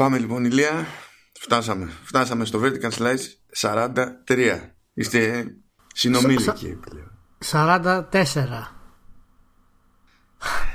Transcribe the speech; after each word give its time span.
Πάμε 0.00 0.18
λοιπόν 0.18 0.44
Ηλία. 0.44 0.86
Φτάσαμε. 1.40 1.90
Φτάσαμε 2.04 2.44
στο 2.44 2.60
Vertical 2.62 2.90
Slice 2.90 3.18
43 4.26 4.60
Είστε 4.94 5.46
συνομήλικοι 5.94 6.80
44 7.50 8.02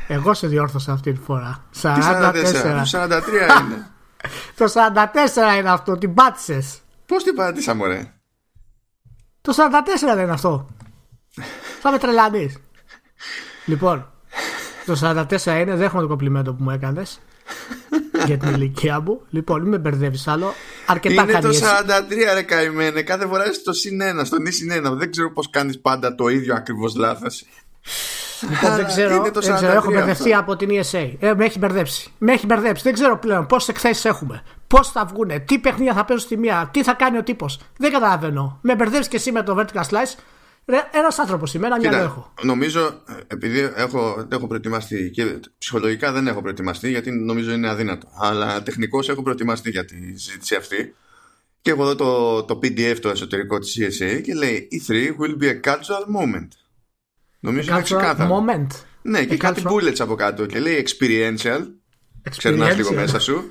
Εγώ 0.08 0.34
σε 0.34 0.48
διόρθωσα 0.48 0.92
αυτή 0.92 1.14
τη 1.14 1.20
φορά. 1.20 1.66
44 1.82 1.94
43 2.92 3.22
είναι. 3.62 3.92
Το 4.56 4.66
44 4.66 5.58
είναι 5.58 5.70
αυτό 5.70 5.98
Την 5.98 6.14
πάτησες. 6.14 6.80
Πώς 7.06 7.24
την 7.24 7.36
πάτησα 7.36 7.74
μωρέ; 7.74 8.14
Το 9.42 9.54
44 9.56 10.16
δεν 10.16 10.24
είναι 10.24 10.32
αυτό. 10.32 10.68
Θα 11.82 11.92
με 11.92 11.98
τρελανείς 11.98 12.58
Λοιπόν 13.66 14.12
Το 14.86 15.00
44 15.02 15.46
είναι 15.46 15.76
Δέχομαι 15.76 16.02
το 16.02 16.08
κομπλιμέντο 16.08 16.54
που 16.54 16.64
μου 16.64 16.70
έκανες 16.70 17.20
για 18.26 18.38
την 18.38 18.54
ηλικία 18.54 19.00
μου. 19.00 19.22
Λοιπόν, 19.30 19.62
μην 19.62 19.70
με 19.70 19.78
μπερδεύεις 19.78 20.28
άλλο. 20.28 20.54
Αρκετά 20.86 21.22
Είναι 21.24 21.40
το 21.40 21.50
43 21.50 22.34
ρε 22.34 22.42
καημένε. 22.42 23.02
Κάθε 23.02 23.28
φορά 23.28 23.44
είσαι 23.44 23.60
στο 23.60 23.74
συν 23.74 24.00
1, 24.20 24.26
στο 24.26 24.40
νη 24.40 24.52
συν 24.52 24.72
1. 24.88 24.92
Δεν 24.92 25.12
ξέρω 25.12 25.32
πώς 25.32 25.50
κάνεις 25.50 25.80
πάντα 25.80 26.16
το 26.16 26.28
ίδιο 26.28 26.56
ακριβώς 26.56 26.96
λάθος. 26.96 27.46
Λοιπόν, 28.50 28.76
δεν 28.76 28.86
ξέρω, 28.86 29.24
δεν 29.24 29.56
ξέρω 29.56 29.72
έχω 29.72 29.92
μπερδευτεί 29.92 30.34
από 30.34 30.56
την 30.56 30.70
ESA. 30.70 31.12
Ε, 31.20 31.34
με 31.34 31.46
έχει 31.46 31.60
μπερδέψει. 31.60 32.12
Με 32.18 32.32
έχει 32.34 32.46
μπερδέψει. 32.46 32.84
Δεν 32.84 32.94
ξέρω 32.94 33.18
πλέον 33.18 33.46
πόσες 33.46 33.68
εκθέσεις 33.68 34.06
έχουμε. 34.06 34.44
Πώς 34.68 34.92
θα 34.92 35.06
βγουν, 35.06 35.46
τι 35.46 35.60
παιχνίδια 35.60 35.94
θα 35.94 36.06
παίζουν 36.06 36.26
στη 36.26 36.38
μία, 36.38 36.70
τι 36.74 36.84
θα 36.84 36.94
κάνει 36.94 37.18
ο 37.18 37.24
τύπος. 37.24 37.60
Δεν 37.78 37.92
καταλαβαίνω. 37.92 38.60
Με 38.62 38.76
μπερδεύεις 38.76 39.08
και 39.08 39.16
εσύ 39.16 39.32
με 39.32 39.44
το 39.44 39.58
Vertical 39.60 39.82
Slice. 39.82 40.20
Ένας 40.92 41.20
άνθρωπος 41.20 41.54
είμαι, 41.54 41.66
ένα 41.66 41.80
μυαλό 41.80 41.98
έχω. 41.98 42.34
Νομίζω, 42.42 43.02
επειδή 43.28 43.60
έχω, 43.76 44.28
έχω 44.32 44.48
προετοιμαστεί 44.48 45.10
και 45.14 45.40
ψυχολογικά 45.58 46.12
δεν 46.12 46.28
έχω 46.28 46.42
προετοιμαστεί 46.42 46.90
γιατί 46.90 47.12
νομίζω 47.12 47.52
είναι 47.52 47.70
αδύνατο. 47.70 48.08
Αλλά 48.20 48.64
τεχνικώς 48.64 49.10
έχω 49.10 49.22
προετοιμαστεί 49.22 49.70
για 49.70 49.86
τη 49.86 49.96
συζήτηση 49.96 50.56
αυτή. 50.56 50.96
Και 51.62 51.72
έχω 51.72 51.82
εδώ 51.82 51.96
το, 51.96 52.44
το 52.44 52.60
PDF 52.64 52.98
το 53.02 53.10
εσωτερικό 53.10 53.60
της 53.60 53.78
CSA 53.80 54.22
και 54.24 54.34
λέει 54.34 54.68
E3 54.72 54.92
will 54.92 55.44
be 55.44 55.48
a 55.48 55.72
cultural 55.72 56.22
moment. 56.22 56.48
Νομίζω 57.40 57.72
είναι 57.72 57.82
ξεκάθαρο. 57.82 58.46
Moment. 58.46 58.68
Ναι, 59.02 59.26
και 59.26 59.38
κάτι 59.38 59.64
bullets 59.66 60.00
από 60.00 60.16
κάτω 60.16 60.46
και 60.46 60.60
λέει 60.60 60.88
experiential. 60.88 61.62
Ξερνάς 62.30 62.76
λίγο 62.76 62.94
μέσα 62.94 63.20
σου. 63.20 63.44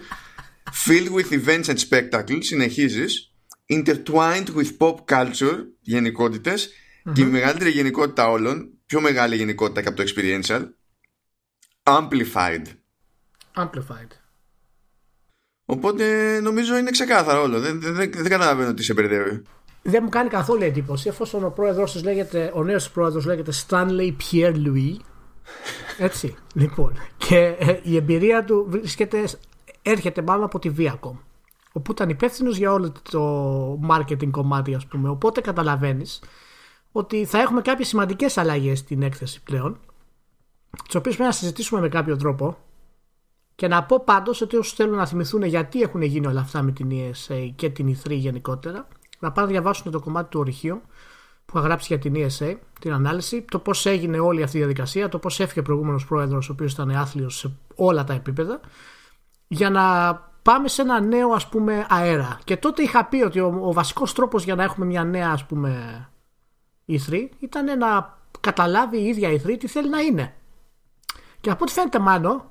Filled 0.87 1.11
with 1.15 1.45
events 1.45 1.65
and 1.65 1.79
spectacles, 1.89 2.39
συνεχίζεις. 2.41 3.35
Intertwined 3.73 4.47
with 4.57 4.77
pop 4.79 4.95
culture, 5.09 5.59
γενικότητες 5.81 6.71
και 7.13 7.23
η 7.23 7.25
μεγαλύτερη 7.25 7.71
γενικότητα 7.71 8.31
όλων, 8.31 8.79
πιο 8.87 9.01
μεγάλη 9.01 9.37
γενικότητα 9.37 9.83
και 9.83 9.89
από 9.89 9.97
το 9.97 10.05
experiential, 10.07 10.63
amplified. 11.83 12.65
Amplified. 13.55 14.09
Οπότε 15.65 16.39
νομίζω 16.41 16.77
είναι 16.77 16.91
ξεκάθαρο 16.91 17.43
όλο. 17.43 17.61
Δεν, 17.61 17.81
δεν, 17.81 17.95
δεν, 17.95 18.11
δεν 18.13 18.29
καταλαβαίνω 18.29 18.75
τι 18.75 18.83
σε 18.83 18.93
μπερδεύει. 18.93 19.43
Δεν 19.83 20.01
μου 20.03 20.09
κάνει 20.09 20.29
καθόλου 20.29 20.63
εντύπωση 20.63 21.09
εφόσον 21.09 21.45
ο 21.45 21.51
πρόεδρος 21.51 22.03
λέγεται, 22.03 22.51
ο 22.55 22.65
νέος 22.65 22.91
πρόεδρος 22.91 23.25
λέγεται 23.25 23.53
Stanley 23.67 24.13
Pierre 24.31 24.55
Louis. 24.55 24.97
Έτσι, 25.99 26.37
λοιπόν. 26.55 26.93
Και 27.17 27.57
ε, 27.59 27.81
η 27.83 27.97
εμπειρία 27.97 28.45
του 28.45 28.67
βρίσκεται, 28.69 29.25
έρχεται 29.83 30.23
μάλλον 30.23 30.45
από 30.45 30.59
τη 30.59 30.71
Viacom. 30.79 31.19
Όπου 31.73 31.93
ήταν 31.93 32.09
υπεύθυνος 32.09 32.57
για 32.57 32.73
όλο 32.73 32.93
το 33.11 33.81
marketing 33.91 34.31
κομμάτι, 34.31 34.75
ας 34.75 34.87
πούμε. 34.87 35.09
Οπότε 35.09 35.41
καταλαβαίνεις 35.41 36.21
ότι 36.97 37.25
θα 37.25 37.41
έχουμε 37.41 37.63
κάποιες 37.63 37.89
σημαντικές 37.89 38.39
αλλαγές 38.39 38.79
στην 38.79 39.03
έκθεση 39.03 39.43
πλέον 39.43 39.81
τις 40.85 40.95
οποίες 40.95 41.15
πρέπει 41.15 41.31
να 41.31 41.37
συζητήσουμε 41.37 41.81
με 41.81 41.89
κάποιο 41.89 42.17
τρόπο 42.17 42.57
και 43.55 43.69
να 43.69 43.85
πω 43.85 44.01
πάντως 44.05 44.41
ότι 44.41 44.57
όσοι 44.57 44.75
θέλουν 44.75 44.97
να 44.97 45.07
θυμηθούν 45.07 45.43
γιατί 45.43 45.81
έχουν 45.81 46.03
γίνει 46.03 46.27
όλα 46.27 46.41
αυτά 46.41 46.63
με 46.63 46.73
την 46.73 46.91
ESA 46.91 47.51
και 47.57 47.71
την 47.71 47.97
E3 47.97 48.11
γενικότερα 48.11 48.89
να 49.19 49.33
πάνε 49.33 49.47
να 49.47 49.53
διαβάσουν 49.53 49.93
το 49.93 50.01
κομμάτι 50.01 50.31
του 50.31 50.41
ορυχείου 50.41 50.83
που 51.45 51.59
είχα 51.59 51.67
γράψει 51.67 51.87
για 51.95 51.99
την 51.99 52.15
ESA, 52.17 52.57
την 52.81 52.93
ανάλυση, 52.93 53.43
το 53.43 53.59
πώς 53.59 53.87
έγινε 53.87 54.19
όλη 54.19 54.43
αυτή 54.43 54.57
η 54.57 54.61
διαδικασία, 54.61 55.09
το 55.09 55.19
πώς 55.19 55.41
έφυγε 55.41 55.61
ο 55.61 55.63
προηγούμενος 55.63 56.07
πρόεδρος 56.07 56.49
ο 56.49 56.53
οποίος 56.53 56.73
ήταν 56.73 56.91
άθλιος 56.91 57.39
σε 57.39 57.57
όλα 57.75 58.05
τα 58.05 58.13
επίπεδα 58.13 58.61
για 59.49 59.71
να 59.71 60.15
πάμε 60.43 60.69
σε 60.69 60.83
ένα 60.83 61.01
νέο 61.01 61.31
ας 61.31 61.49
πούμε 61.49 61.87
αέρα. 61.89 62.39
Και 62.45 62.57
τότε 62.57 62.83
είχα 62.83 63.05
πει 63.05 63.23
ότι 63.23 63.41
ο, 63.41 63.61
ο 63.63 63.73
βασικός 63.73 64.13
τρόπος 64.13 64.45
για 64.45 64.55
να 64.55 64.63
έχουμε 64.63 64.87
μια 64.87 65.05
νέα 65.05 65.31
ας 65.31 65.45
πούμε 65.45 66.09
η 66.85 67.01
3 67.11 67.29
ήταν 67.39 67.79
να 67.79 68.19
καταλάβει 68.41 68.99
η 68.99 69.07
ίδια 69.07 69.31
η 69.31 69.41
3 69.47 69.57
τι 69.59 69.67
θέλει 69.67 69.89
να 69.89 70.01
είναι. 70.01 70.35
Και 71.41 71.51
από 71.51 71.65
ό,τι 71.65 71.73
φαίνεται 71.73 71.99
μάλλον 71.99 72.49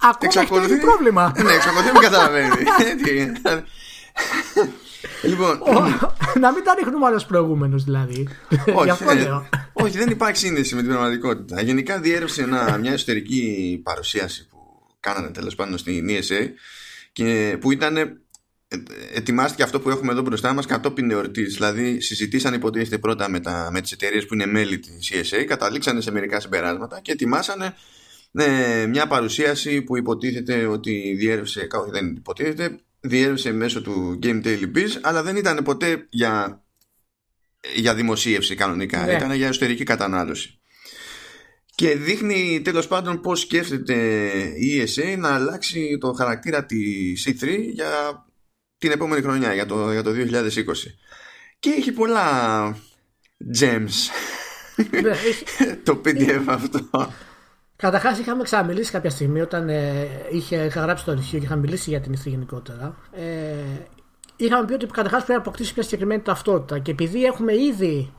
ακόμα 0.00 0.62
έχει 0.62 0.78
το 0.80 0.86
πρόβλημα. 0.86 1.32
ναι, 1.44 1.52
εξακολουθεί 1.52 1.86
να 1.86 1.92
μην 1.92 2.02
καταλαβαίνει. 2.02 2.48
λοιπόν. 5.22 5.58
να 6.40 6.52
μην 6.52 6.64
τα 6.64 6.74
ρίχνουμε 6.74 7.06
άλλου 7.06 7.20
προηγούμενου 7.28 7.78
δηλαδή. 7.78 8.28
Όχι, 8.74 9.04
όχι, 9.72 9.98
δεν 9.98 10.10
υπάρχει 10.10 10.36
σύνδεση 10.36 10.74
με 10.74 10.80
την 10.80 10.90
πραγματικότητα. 10.90 11.62
Γενικά 11.62 12.00
διέρευσε 12.00 12.46
μια 12.80 12.92
εσωτερική 12.92 13.80
παρουσίαση 13.84 14.48
που 14.48 14.58
κάνανε 15.00 15.28
τέλος 15.28 15.54
πάντων 15.54 15.78
στην 15.78 16.08
ESA 16.08 16.48
και 17.12 17.56
που 17.60 17.72
ήταν 17.72 18.20
ετοιμάστηκε 19.14 19.62
αυτό 19.62 19.80
που 19.80 19.90
έχουμε 19.90 20.12
εδώ 20.12 20.22
μπροστά 20.22 20.52
μας 20.52 20.66
κατόπιν 20.66 21.10
εορτής. 21.10 21.54
Δηλαδή 21.54 22.00
συζητήσαν 22.00 22.54
υποτίθεται 22.54 22.98
πρώτα 22.98 23.28
με, 23.28 23.40
τα, 23.40 23.68
με 23.72 23.80
τις 23.80 23.92
εταιρείες 23.92 24.26
που 24.26 24.34
είναι 24.34 24.46
μέλη 24.46 24.78
της 24.78 25.12
CSA, 25.12 25.44
καταλήξανε 25.44 26.00
σε 26.00 26.10
μερικά 26.10 26.40
συμπεράσματα 26.40 27.00
και 27.00 27.12
ετοιμάσανε 27.12 27.74
ε, 28.32 28.86
μια 28.86 29.06
παρουσίαση 29.06 29.82
που 29.82 29.96
υποτίθεται 29.96 30.66
ότι 30.66 31.14
διέρευσε, 31.18 31.66
δεν 31.90 32.06
υποτίθεται, 32.16 32.80
διέρευσε 33.00 33.52
μέσω 33.52 33.82
του 33.82 34.18
Game 34.22 34.44
Daily 34.44 34.76
Biz, 34.76 34.88
αλλά 35.00 35.22
δεν 35.22 35.36
ήταν 35.36 35.62
ποτέ 35.64 36.06
για, 36.10 36.62
για 37.74 37.94
δημοσίευση 37.94 38.54
κανονικά, 38.54 39.02
yeah. 39.02 39.06
Ναι. 39.06 39.12
ήταν 39.12 39.32
για 39.32 39.48
εσωτερική 39.48 39.84
κατανάλωση. 39.84 40.60
Και 41.74 41.96
δείχνει 41.96 42.60
τέλος 42.64 42.86
πάντων 42.86 43.20
πώς 43.20 43.40
σκέφτεται 43.40 44.28
η 44.56 44.82
ESA 44.84 45.18
να 45.18 45.34
αλλάξει 45.34 45.98
το 46.00 46.12
χαρακτήρα 46.12 46.66
της 46.66 47.28
C3 47.28 47.58
για 47.72 48.24
την 48.80 48.90
επόμενη 48.90 49.22
χρονιά 49.22 49.54
για 49.54 49.66
το, 49.66 49.92
για 49.92 50.02
το 50.02 50.10
2020 50.10 50.14
και 51.58 51.70
έχει 51.70 51.92
πολλά 51.92 52.28
gems. 53.60 54.10
Ναι, 55.02 55.12
το 55.84 56.00
PDF 56.04 56.44
αυτό. 56.46 57.10
Καταρχάς, 57.76 58.18
είχαμε 58.18 58.42
ξαναμιλήσει 58.42 58.90
κάποια 58.90 59.10
στιγμή 59.10 59.40
όταν 59.40 59.68
ε, 59.68 60.08
είχε, 60.30 60.56
είχα 60.56 60.80
γράψει 60.80 61.04
το 61.04 61.10
αρχείο 61.10 61.38
και 61.38 61.44
είχαμε 61.44 61.60
μιλήσει 61.60 61.90
για 61.90 62.00
την 62.00 62.12
ηθή 62.12 62.28
γενικότερα. 62.28 62.96
Ε, 63.12 63.54
είχαμε 64.36 64.66
πει 64.66 64.72
ότι 64.72 64.86
καταρχάς 64.86 65.24
πρέπει 65.24 65.32
να 65.32 65.38
αποκτήσει 65.38 65.72
μια 65.74 65.84
συγκεκριμένη 65.84 66.22
ταυτότητα. 66.22 66.78
Και 66.78 66.90
επειδή 66.90 67.24
έχουμε 67.24 67.54
ήδη 67.54 68.12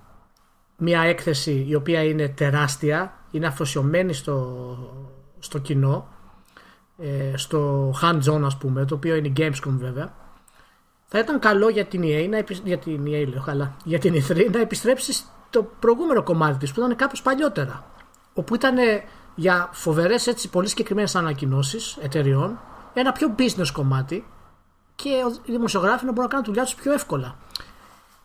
μια 0.78 1.02
έκθεση 1.02 1.66
η 1.70 1.76
οποία 1.76 2.04
είναι 2.04 2.30
τεράστια, 2.30 3.26
είναι 3.32 3.48
αφοσιωμένη 3.48 4.14
στο, 4.14 4.78
στο 5.40 5.60
κοινό, 5.60 6.08
ε, 6.98 7.38
στο 7.38 7.92
hands-on 8.02 8.42
ας 8.44 8.58
πούμε, 8.58 8.86
το 8.86 8.96
οποίο 8.96 9.16
είναι 9.16 9.28
η 9.28 9.34
Gamescom 9.38 9.76
βέβαια, 9.78 10.21
θα 11.14 11.20
ήταν 11.20 11.40
καλό 11.40 11.70
για 11.70 11.86
την 11.86 12.02
EA, 12.04 12.28
να 12.30 12.44
για 12.64 12.78
την 12.78 13.04
EA 13.06 13.28
λέω 13.28 13.44
καλά, 13.46 13.76
για 13.84 14.00
την 14.00 14.14
E3 14.14 14.50
να 14.52 14.60
επιστρέψεις 14.60 15.26
στο 15.48 15.72
προηγούμενο 15.80 16.24
κομμάτι 16.24 16.58
της 16.58 16.72
που 16.72 16.80
ήταν 16.80 16.96
κάπως 16.96 17.22
παλιότερα 17.22 17.86
όπου 18.34 18.56
ήταν 18.56 18.78
για 19.36 19.70
φοβερές 19.72 20.28
έτσι 20.28 20.50
πολύ 20.50 20.68
συγκεκριμένες 20.68 21.16
ανακοινώσεις 21.16 21.98
εταιριών 22.02 22.60
ένα 22.94 23.12
πιο 23.12 23.36
business 23.38 23.68
κομμάτι 23.74 24.28
και 24.96 25.10
οι 25.44 25.52
δημοσιογράφοι 25.52 26.06
να 26.06 26.12
μπορούν 26.12 26.24
να 26.24 26.30
κάνουν 26.30 26.46
δουλειά 26.46 26.64
τους 26.64 26.76
πιο 26.76 26.94
εύκολα. 26.94 27.38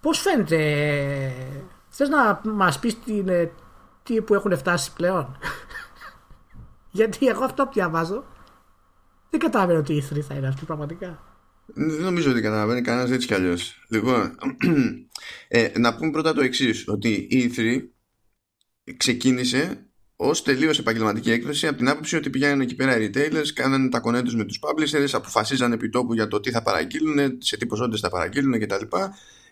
Πώς 0.00 0.18
φαίνεται, 0.18 0.58
θες 1.88 2.08
να 2.08 2.40
μας 2.44 2.78
πεις 2.78 2.98
τι, 3.00 3.16
είναι, 3.16 3.52
τι 4.02 4.22
που 4.22 4.34
έχουν 4.34 4.56
φτάσει 4.56 4.92
πλέον; 4.92 5.38
Γιατί 6.98 7.26
εγώ 7.26 7.44
αυτό 7.44 7.64
που 7.64 7.72
διαβάζω 7.72 8.24
δεν 9.30 9.40
καταλαβαίνω 9.40 9.78
ότι 9.78 9.94
η 9.94 10.08
E3 10.10 10.20
θα 10.20 10.34
είναι 10.34 10.48
αυτή 10.48 10.64
πραγματικά. 10.64 11.18
Δεν 11.66 12.02
νομίζω 12.02 12.30
ότι 12.30 12.40
καταλαβαίνει 12.40 12.80
κανένας 12.80 13.10
έτσι 13.10 13.26
κι 13.26 13.34
αλλιώς. 13.34 13.86
Λοιπόν, 13.88 14.34
ε, 15.48 15.68
να 15.78 15.96
πούμε 15.96 16.10
πρώτα 16.10 16.32
το 16.32 16.40
εξής: 16.40 16.88
Ότι 16.88 17.26
η 17.30 17.52
E3 17.56 17.80
ξεκίνησε 18.96 19.86
ως 20.16 20.42
τελείως 20.42 20.78
επαγγελματική 20.78 21.30
έκδοση 21.30 21.66
από 21.66 21.76
την 21.76 21.88
άποψη 21.88 22.16
ότι 22.16 22.30
πηγαίνουν 22.30 22.60
εκεί 22.60 22.74
πέρα 22.74 23.00
οι 23.00 23.10
retailers, 23.10 23.48
κάνανε 23.54 23.88
τα 23.88 24.00
κονέ 24.00 24.22
με 24.34 24.44
τους 24.44 24.60
publishers, 24.62 25.08
αποφασίζανε 25.12 25.74
επί 25.74 25.88
τόπου 25.88 26.14
για 26.14 26.28
το 26.28 26.40
τι 26.40 26.50
θα 26.50 26.62
παραγγείλουν, 26.62 27.38
σε 27.38 27.56
τι 27.56 27.66
ποσότητες 27.66 28.00
θα 28.00 28.08
παραγγείλουν 28.08 28.60
κτλ. 28.60 28.84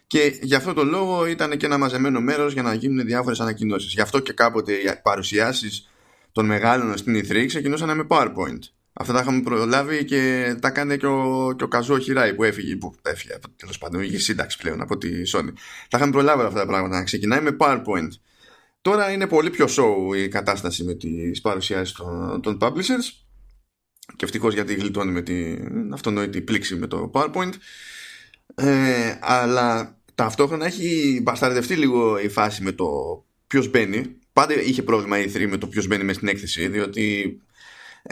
Και 0.07 0.39
γι' 0.43 0.55
αυτό 0.55 0.73
το 0.73 0.85
λόγο 0.85 1.27
ήταν 1.27 1.57
και 1.57 1.67
ένα 1.67 1.79
μαζεμένο 1.79 2.21
μέρος 2.21 2.53
για 2.53 2.63
να 2.63 2.75
γίνουν 2.75 3.07
διάφορες 3.07 3.41
ανακοινώσεις. 3.41 3.93
Γι' 3.93 4.01
αυτό 4.01 4.19
και 4.19 4.33
κάποτε 4.33 4.73
οι 4.73 5.01
παρουσιάσεις 5.03 5.91
των 6.33 6.47
μεγάλων 6.47 6.97
στην 6.97 7.17
E3 7.17 7.45
ξεκινούσαν 7.47 7.97
με 7.97 8.07
PowerPoint. 8.09 8.59
Αυτά 8.97 9.13
τα 9.13 9.21
είχαμε 9.21 9.43
προλάβει 9.43 10.05
και 10.05 10.55
τα 10.61 10.71
κάνει 10.71 10.97
και 10.97 11.07
ο, 11.07 11.53
και 11.57 11.65
ο 11.65 11.69
Καζό 11.69 11.99
Χιράι 11.99 12.35
που 12.35 12.45
έφυγε, 12.45 12.77
που 12.77 12.95
έφυγε 13.03 13.39
τέλος 13.57 13.79
πάντων, 13.79 14.03
είχε 14.03 14.19
σύνταξη 14.19 14.59
πλέον 14.59 14.81
από 14.81 14.99
τη 14.99 15.09
Sony. 15.33 15.53
Τα 15.89 15.97
είχαμε 15.99 16.13
προλάβει 16.13 16.43
αυτά 16.43 16.59
τα 16.59 16.67
πράγματα. 16.67 16.97
Να 16.97 17.05
ξεκινάει 17.05 17.41
με 17.41 17.57
PowerPoint. 17.59 18.09
Τώρα 18.81 19.11
είναι 19.11 19.27
πολύ 19.27 19.51
πιο 19.51 19.67
show 19.69 20.17
η 20.17 20.29
κατάσταση 20.29 20.85
με 20.85 20.95
τις 20.95 21.41
παρουσιάσεις 21.41 21.95
των, 21.95 22.41
των 22.43 22.59
publishers 22.61 23.25
και 24.17 24.25
ευτυχώς 24.25 24.55
γιατί 24.55 24.75
γλιτώνει 24.75 25.13
με 25.13 25.23
την 25.23 25.93
αυτονόητη 25.93 26.41
πλήξη 26.41 26.77
με 26.77 26.87
το 26.87 27.11
PowerPoint 27.15 27.53
ε, 28.55 29.19
αλλά 29.21 29.99
ταυτόχρονα 30.15 30.67
έχει 30.67 31.21
μπασταρδευτεί 31.23 31.77
λίγο 31.77 32.19
η 32.19 32.29
φάση 32.29 32.63
με 32.63 32.73
το 32.73 32.87
ποιος 33.47 33.71
μπαίνει 33.71 34.19
πάντα 34.33 34.61
είχε 34.61 34.83
πρόβλημα 34.83 35.19
η 35.19 35.33
3 35.35 35.47
με 35.49 35.57
το 35.57 35.67
ποιος 35.67 35.87
μπαίνει 35.87 36.05
μες 36.05 36.17
στην 36.17 36.29
έκθεση 36.29 36.69
διότι 36.69 37.37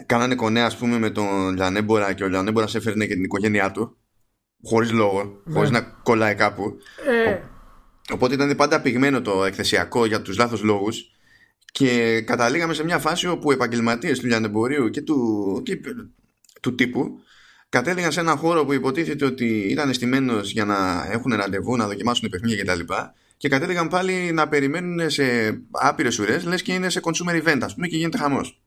κάνανε 0.07 0.35
κονέα 0.35 0.67
ας 0.67 0.77
πούμε 0.77 0.99
με 0.99 1.11
τον 1.11 1.55
Λιανέμπορα 1.55 2.13
και 2.13 2.25
ο 2.25 2.29
Λιανέμπορας 2.29 2.75
έφερνε 2.75 3.07
και 3.07 3.15
την 3.15 3.25
οικογένειά 3.25 3.71
του 3.71 3.97
χωρίς 4.65 4.93
λόγο, 4.93 5.43
ναι. 5.45 5.55
χωρίς 5.55 5.71
να 5.71 5.81
κολλάει 5.81 6.35
κάπου 6.35 6.77
ε. 7.27 7.39
οπότε 8.13 8.35
ήταν 8.35 8.57
πάντα 8.57 8.81
πυγμένο 8.81 9.21
το 9.21 9.45
εκθεσιακό 9.45 10.07
για 10.07 10.23
τους 10.23 10.39
λάθος 10.39 10.63
λόγους 10.63 11.11
και 11.73 12.21
καταλήγαμε 12.21 12.75
σε 12.75 12.85
μια 12.85 12.99
φάση 12.99 13.27
όπου 13.27 13.51
οι 13.51 13.55
επαγγελματίες 13.55 14.19
του 14.19 14.27
λιανεμπορίου 14.27 14.91
και 14.91 15.01
του, 15.01 15.61
και 15.65 15.81
του 16.61 16.75
τύπου 16.75 17.21
κατέληγαν 17.73 18.13
σε 18.13 18.21
έναν 18.21 18.37
χώρο 18.37 18.65
που 18.65 18.73
υποτίθεται 18.73 19.25
ότι 19.25 19.47
ήταν 19.47 19.89
αισθημένος 19.89 20.51
για 20.51 20.65
να 20.65 21.09
έχουν 21.11 21.35
ραντεβού, 21.35 21.77
να 21.77 21.87
δοκιμάσουν 21.87 22.29
παιχνίδια 22.29 22.65
κτλ. 22.65 22.79
Και, 22.79 22.95
και 23.37 23.49
κατέληγαν 23.49 23.89
πάλι 23.89 24.33
να 24.33 24.49
περιμένουν 24.49 25.11
σε 25.11 25.25
άπειρες 25.71 26.19
ουρές, 26.19 26.45
λες 26.45 26.63
και 26.63 26.73
είναι 26.73 26.91
σε 26.91 27.01
consumer 27.03 27.43
event, 27.43 27.59
ας 27.63 27.75
πούμε, 27.75 27.87
και 27.87 27.97
γίνεται 27.97 28.19
χαμός. 28.19 28.62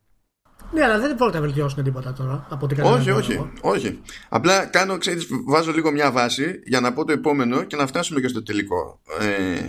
Ναι, 0.71 0.83
αλλά 0.83 0.99
δεν 0.99 1.15
πρόκειται 1.15 1.37
να 1.37 1.45
βελτιώσουν 1.45 1.83
τίποτα 1.83 2.13
τώρα 2.13 2.47
από 2.49 2.67
την 2.67 2.81
Όχι, 2.81 3.11
όχι, 3.11 3.51
όχι. 3.61 4.01
Απλά 4.29 4.65
κάνω, 4.65 4.97
ξέρεις, 4.97 5.27
βάζω 5.45 5.71
λίγο 5.71 5.91
μια 5.91 6.11
βάση 6.11 6.61
για 6.65 6.79
να 6.79 6.93
πω 6.93 7.05
το 7.05 7.11
επόμενο 7.11 7.63
και 7.63 7.75
να 7.75 7.87
φτάσουμε 7.87 8.19
και 8.19 8.27
στο 8.27 8.43
τελικό. 8.43 9.01
Ε, 9.19 9.59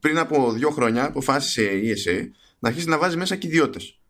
πριν 0.00 0.18
από 0.18 0.52
δύο 0.52 0.70
χρόνια 0.70 1.04
αποφάσισε 1.04 1.62
η 1.62 1.94
ESA 1.96 2.28
να 2.58 2.68
αρχίσει 2.68 2.88
να 2.88 2.98
βάζει 2.98 3.16
μέσα 3.16 3.36
και 3.36 3.46
ιδιώτες. 3.46 4.00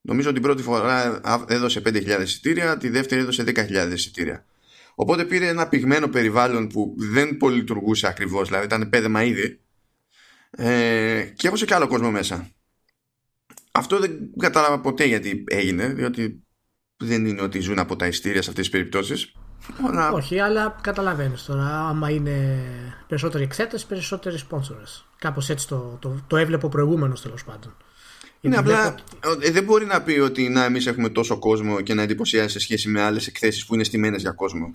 Νομίζω 0.00 0.28
ότι 0.28 0.38
την 0.38 0.46
πρώτη 0.46 0.62
φορά 0.62 1.20
έδωσε 1.48 1.82
5.000 1.84 2.20
εισιτήρια, 2.22 2.76
τη 2.76 2.88
δεύτερη 2.88 3.20
έδωσε 3.20 3.44
10.000 3.46 3.92
εισιτήρια. 3.92 4.44
Οπότε 4.94 5.24
πήρε 5.24 5.46
ένα 5.48 5.68
πυγμένο 5.68 6.08
περιβάλλον 6.08 6.68
που 6.68 6.94
δεν 6.96 7.36
πολύ 7.36 7.56
λειτουργούσε 7.56 8.06
ακριβώς, 8.06 8.48
δηλαδή 8.48 8.64
ήταν 8.64 8.88
πέδεμα 8.88 9.22
ήδη, 9.22 9.60
ε, 10.50 11.22
και 11.36 11.46
έβωσε 11.46 11.64
και 11.64 11.74
άλλο 11.74 11.86
κόσμο 11.86 12.10
μέσα. 12.10 12.50
Αυτό 13.78 13.98
δεν 13.98 14.10
κατάλαβα 14.38 14.80
ποτέ 14.80 15.04
γιατί 15.04 15.44
έγινε, 15.46 15.86
διότι 15.86 16.42
δεν 16.96 17.26
είναι 17.26 17.42
ότι 17.42 17.60
ζουν 17.60 17.78
από 17.78 17.96
τα 17.96 18.06
ειστήρια 18.06 18.42
σε 18.42 18.50
αυτές 18.50 18.64
τις 18.64 18.72
περιπτώσεις. 18.72 19.32
Αλλά... 19.88 20.10
Όχι, 20.12 20.38
αλλά 20.38 20.76
καταλαβαίνεις 20.80 21.44
τώρα. 21.44 21.88
Άμα 21.88 22.10
είναι 22.10 22.64
περισσότεροι 23.08 23.44
εξέτες, 23.44 23.84
περισσότεροι 23.84 24.38
σπόνσορες. 24.38 25.04
Κάπως 25.18 25.48
έτσι 25.48 25.68
το, 25.68 25.96
το, 26.00 26.24
το 26.26 26.36
έβλεπε 26.36 26.68
προηγούμενος 26.68 27.22
τέλος 27.22 27.44
πάντων. 27.44 27.76
Είναι 28.40 28.56
απλά 28.56 28.94
ε, 29.40 29.50
δεν 29.50 29.64
μπορεί 29.64 29.86
να 29.86 30.02
πει 30.02 30.18
ότι 30.18 30.48
να 30.48 30.64
εμείς 30.64 30.86
έχουμε 30.86 31.08
τόσο 31.08 31.38
κόσμο 31.38 31.80
και 31.80 31.94
να 31.94 32.02
εντυπωσιάζει 32.02 32.48
σε 32.48 32.58
σχέση 32.58 32.88
με 32.88 33.02
άλλες 33.02 33.26
εκθέσεις 33.26 33.66
που 33.66 33.74
είναι 33.74 33.84
στημένε 33.84 34.16
για 34.16 34.30
κόσμο. 34.30 34.74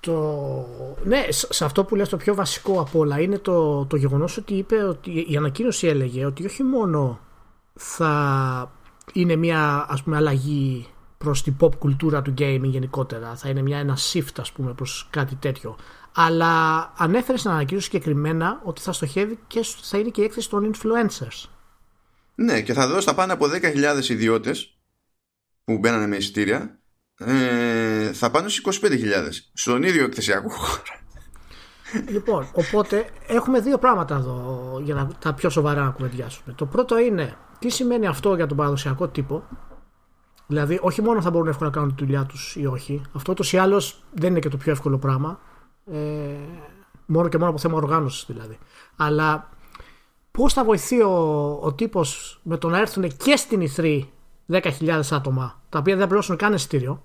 Το... 0.00 0.66
Ναι, 1.04 1.26
σε 1.30 1.64
αυτό 1.64 1.84
που 1.84 1.94
λες 1.94 2.08
το 2.08 2.16
πιο 2.16 2.34
βασικό 2.34 2.80
από 2.80 2.98
όλα 2.98 3.20
είναι 3.20 3.38
το, 3.38 3.84
το 3.84 3.96
γεγονός 3.96 4.36
ότι 4.36 4.54
είπε 4.54 4.82
ότι 4.82 5.26
η 5.28 5.36
ανακοίνωση 5.36 5.86
έλεγε 5.86 6.24
ότι 6.24 6.44
όχι 6.46 6.62
μόνο 6.62 7.20
θα 7.80 8.72
είναι 9.12 9.36
μια 9.36 9.86
ας 9.88 10.02
πούμε 10.02 10.16
αλλαγή 10.16 10.86
προς 11.18 11.42
την 11.42 11.56
pop 11.60 11.78
κουλτούρα 11.78 12.22
του 12.22 12.34
gaming 12.38 12.62
γενικότερα. 12.62 13.36
Θα 13.36 13.48
είναι 13.48 13.62
μια, 13.62 13.78
ένα 13.78 13.98
shift 14.12 14.40
ας 14.40 14.52
πούμε 14.52 14.74
προς 14.74 15.08
κάτι 15.10 15.34
τέτοιο. 15.34 15.76
Αλλά 16.14 16.92
ανέφερες 16.96 17.40
στην 17.40 17.52
ανακοίνωση 17.52 17.86
συγκεκριμένα 17.86 18.60
ότι 18.64 18.80
θα 18.80 18.92
στοχεύει 18.92 19.38
και 19.46 19.60
θα 19.82 19.98
είναι 19.98 20.08
και 20.08 20.20
η 20.20 20.24
έκθεση 20.24 20.48
των 20.50 20.74
influencers. 20.74 21.48
Ναι 22.34 22.60
και 22.60 22.72
θα 22.72 22.88
δώσει 22.88 23.06
θα 23.06 23.14
πάνε 23.14 23.32
από 23.32 23.46
10.000 23.46 24.08
ιδιώτες 24.08 24.78
που 25.64 25.78
μπαίνανε 25.78 26.06
με 26.06 26.16
εισιτήρια 26.16 26.78
ε, 27.18 28.12
θα 28.12 28.30
πάνε 28.30 28.48
στους 28.48 28.80
25.000 28.82 28.90
στον 29.52 29.82
ίδιο 29.82 30.04
εκθεσιακό 30.04 30.48
χώρο. 30.48 30.82
Λοιπόν, 32.08 32.48
οπότε 32.52 33.06
έχουμε 33.26 33.60
δύο 33.60 33.78
πράγματα 33.78 34.16
εδώ 34.16 34.80
για 34.82 34.94
να 34.94 35.08
τα 35.18 35.34
πιο 35.34 35.50
σοβαρά 35.50 35.84
να 35.84 35.90
κουβεντιάσουμε. 35.90 36.54
Το 36.54 36.66
πρώτο 36.66 36.98
είναι 36.98 37.36
τι 37.58 37.68
σημαίνει 37.68 38.06
αυτό 38.06 38.34
για 38.34 38.46
τον 38.46 38.56
παραδοσιακό 38.56 39.08
τύπο; 39.08 39.42
Δηλαδή, 40.46 40.78
όχι 40.82 41.02
μόνο 41.02 41.20
θα 41.22 41.30
μπορούν 41.30 41.48
εύκολα 41.48 41.70
να 41.70 41.76
κάνουν 41.76 41.94
τη 41.94 42.04
δουλειά 42.04 42.24
τους 42.24 42.56
ή 42.56 42.66
όχι. 42.66 43.02
Αυτό 43.12 43.32
ούτως 43.32 43.52
ή 43.52 43.56
άλλως 43.56 44.02
δεν 44.12 44.30
είναι 44.30 44.38
και 44.38 44.48
το 44.48 44.56
πιο 44.56 44.72
εύκολο 44.72 44.98
πράγμα. 44.98 45.40
Ε, 45.92 45.98
μόνο 47.06 47.28
και 47.28 47.38
μόνο 47.38 47.50
από 47.50 47.58
θέμα 47.58 47.76
οργάνωσης 47.76 48.24
δηλαδή. 48.26 48.58
Αλλά 48.96 49.48
πώς 50.30 50.52
θα 50.52 50.64
βοηθεί 50.64 51.02
ο, 51.02 51.12
ο 51.62 51.72
τύπος 51.72 52.40
με 52.42 52.56
το 52.56 52.68
να 52.68 52.78
έρθουν 52.78 53.16
και 53.16 53.36
στην 53.36 53.68
E3 53.76 54.02
10.000 54.48 55.00
άτομα, 55.10 55.60
τα 55.68 55.78
οποία 55.78 55.96
δεν 55.96 56.06
πληρώσουν 56.06 56.36
καν 56.36 56.52
εισιτήριο. 56.52 57.02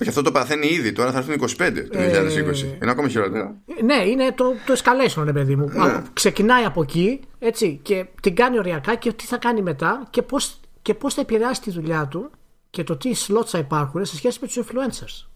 Όχι, 0.00 0.08
αυτό 0.08 0.22
το 0.22 0.32
παθαίνει 0.32 0.66
ήδη. 0.66 0.92
Τώρα 0.92 1.12
θα 1.12 1.18
έρθουν 1.18 1.34
25 1.34 1.46
το 1.90 1.98
2020. 1.98 1.98
Ε, 1.98 2.76
είναι 2.82 2.90
ακόμη 2.90 3.08
χειρότερο. 3.08 3.62
Ναι, 3.84 3.94
είναι 3.94 4.32
το, 4.32 4.54
το 4.66 4.76
escalation, 4.76 5.22
ρε 5.24 5.32
παιδί 5.32 5.56
μου. 5.56 5.68
Ναι. 5.68 6.02
Ξεκινάει 6.12 6.64
από 6.64 6.82
εκεί 6.82 7.20
έτσι, 7.38 7.80
και 7.82 8.06
την 8.22 8.34
κάνει 8.34 8.58
οριακά 8.58 8.94
και 8.94 9.12
τι 9.12 9.24
θα 9.24 9.36
κάνει 9.36 9.62
μετά 9.62 10.06
και 10.10 10.22
πώς 10.22 10.60
και 10.82 10.94
πώς 10.94 11.14
θα 11.14 11.20
επηρεάσει 11.20 11.60
τη 11.60 11.70
δουλειά 11.70 12.08
του 12.08 12.30
και 12.70 12.84
το 12.84 12.96
τι 12.96 13.10
slots 13.26 13.46
θα 13.46 13.58
υπάρχουν 13.58 14.04
σε 14.04 14.16
σχέση 14.16 14.38
με 14.40 14.46
τους 14.46 14.58
influencers. 14.58 15.28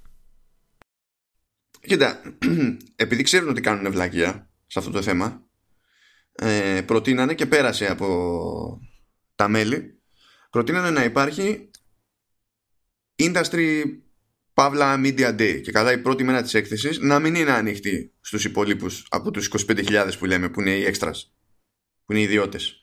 Κοίτα, 1.80 2.20
επειδή 2.96 3.22
ξέρουν 3.22 3.48
ότι 3.48 3.60
κάνουν 3.60 3.86
ευλαγία 3.86 4.50
σε 4.66 4.78
αυτό 4.78 4.90
το 4.90 5.02
θέμα, 5.02 5.42
ε, 6.32 6.82
προτείνανε 6.86 7.34
και 7.34 7.46
πέρασε 7.46 7.90
από 7.90 8.80
τα 9.34 9.48
μέλη, 9.48 10.00
προτείνανε 10.50 10.90
να 10.90 11.04
υπάρχει 11.04 11.70
industry 13.22 13.82
Παύλα 14.60 15.00
Media 15.04 15.36
Day. 15.40 15.60
Και 15.62 15.72
καλά 15.72 15.92
η 15.92 15.98
πρώτη 15.98 16.24
μέρα 16.24 16.42
της 16.42 16.54
έκθεσης 16.54 16.98
να 16.98 17.18
μην 17.18 17.34
είναι 17.34 17.50
ανοιχτή 17.50 18.12
στους 18.20 18.44
υπολείπους 18.44 19.06
από 19.10 19.30
τους 19.30 19.50
25.000 19.68 20.10
που 20.18 20.24
λέμε 20.24 20.48
που 20.48 20.60
είναι 20.60 20.70
οι 20.70 20.84
έξτρας 20.84 21.34
που 22.04 22.12
είναι 22.12 22.20
οι 22.20 22.24
ιδιώτες. 22.24 22.78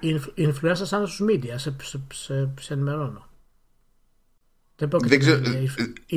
Οι 0.00 0.20
influencers 0.36 0.82
σαν 0.82 1.06
στους 1.06 1.28
media 1.30 1.54
σε, 1.56 1.76
σε, 1.82 2.06
σε, 2.12 2.54
σε 2.60 2.72
ενημερώνω 2.72 3.31
δεν 4.76 5.18
ξέρω, 5.18 5.40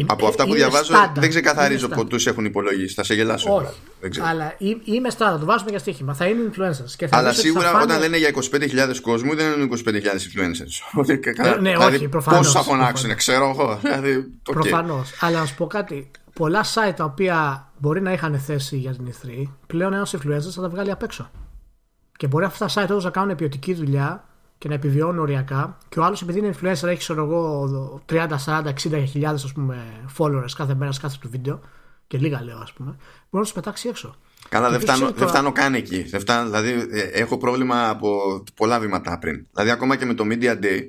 από 0.06 0.28
αυτά 0.28 0.46
που 0.46 0.54
διαβάζω 0.54 0.94
δεν 1.16 1.30
ξεκαθαρίζω 1.30 1.88
που 1.88 2.08
του 2.08 2.30
έχουν 2.30 2.46
υπολογίσει. 2.46 2.94
Θα 2.94 3.04
σε 3.04 3.14
γελάσω. 3.14 3.56
Όχι. 3.56 3.74
Δεν 4.02 4.10
ξέρω. 4.10 4.26
Αλλά 4.26 4.56
είμαι 4.84 5.10
στάδιο, 5.10 5.40
το 5.40 5.46
βάζουμε 5.46 5.70
για 5.70 5.80
στοίχημα. 5.80 6.14
Θα 6.14 6.26
είναι 6.26 6.50
influencers. 6.52 6.92
Και 6.98 7.08
Αλλά 7.12 7.34
σίγουρα 7.34 7.70
φάνε... 7.70 7.84
όταν 7.84 8.00
λένε 8.00 8.18
για 8.18 8.30
25.000 8.34 8.96
κόσμου 9.02 9.36
δεν 9.36 9.52
είναι 9.52 9.68
25.000 9.86 9.92
influencers. 9.92 11.06
Ε, 11.44 11.60
ναι, 11.60 11.72
δηλαδή, 11.78 11.96
όχι, 11.96 12.08
προφανώς. 12.08 12.46
Πώ 12.48 12.54
θα 12.54 12.64
φωνάξουν, 12.64 13.16
ξέρω 13.16 13.50
εγώ. 13.50 13.80
Δηλαδή, 13.82 14.40
okay. 14.50 14.54
Προφανώς. 14.54 15.12
Αλλά 15.20 15.40
να 15.40 15.46
σου 15.46 15.56
πω 15.56 15.68
κάτι. 15.68 16.12
Πολλά 16.34 16.64
site 16.64 16.94
τα 16.96 17.04
οποία 17.04 17.68
μπορεί 17.78 18.02
να 18.02 18.12
είχαν 18.12 18.40
θέση 18.40 18.78
για 18.78 18.92
την 18.92 19.08
E3 19.12 19.44
πλέον 19.68 19.94
ένας 19.94 20.16
influencer 20.16 20.52
θα 20.56 20.62
τα 20.62 20.70
βγάλει 20.70 20.92
απ' 20.92 21.04
έξω. 21.04 21.32
Και 22.18 22.28
μπορεί 22.28 22.46
αυτά 22.46 22.66
τα 22.66 22.84
site 22.84 22.90
όντω 22.90 23.02
να 23.02 23.10
κάνουν 23.10 23.36
ποιοτική 23.36 23.74
δουλειά 23.74 24.24
και 24.58 24.68
να 24.68 24.74
επιβιώνουν 24.74 25.20
οριακά 25.20 25.78
και 25.90 26.00
ο 26.00 26.04
άλλος 26.04 26.22
επειδή 26.22 26.40
είναι 26.40 26.54
influencer 26.54 26.84
έχει 26.84 26.98
ξέρω 26.98 27.24
εγώ 27.24 28.04
30, 28.10 28.28
40, 28.46 28.64
60 28.66 29.04
χιλιάδες 29.08 29.44
ας 29.44 29.52
πούμε 29.52 29.84
followers 30.18 30.52
κάθε 30.58 30.76
μέρα 30.76 30.92
σε 30.92 31.02
κάθε 31.02 31.18
του 31.22 31.30
βίντεο 31.30 31.60
και 32.08 32.18
λίγα 32.18 32.44
λέω 32.44 32.58
ας 32.58 32.74
πούμε 32.74 32.90
μπορεί 32.90 32.98
να 33.30 33.42
τους 33.42 33.54
πετάξει 33.54 33.88
έξω. 33.88 34.16
Καλά, 34.50 34.70
δεν 34.70 34.80
φτάνω, 34.80 35.12
δεν 35.12 35.28
φτάνω 35.28 35.52
καν 35.52 35.74
εκεί. 35.74 36.02
Δεν 36.02 36.20
φτάνω, 36.20 36.46
δηλαδή, 36.46 36.98
ε, 36.98 37.02
έχω 37.02 37.38
πρόβλημα 37.38 37.90
από 37.90 38.44
πολλά 38.56 38.80
βήματα 38.80 39.20
πριν. 39.20 39.48
Δηλαδή, 39.52 39.72
ακόμα 39.72 39.96
και 39.96 40.06
με 40.06 40.14
το 40.14 40.24
Media 40.30 40.64
Day, 40.64 40.80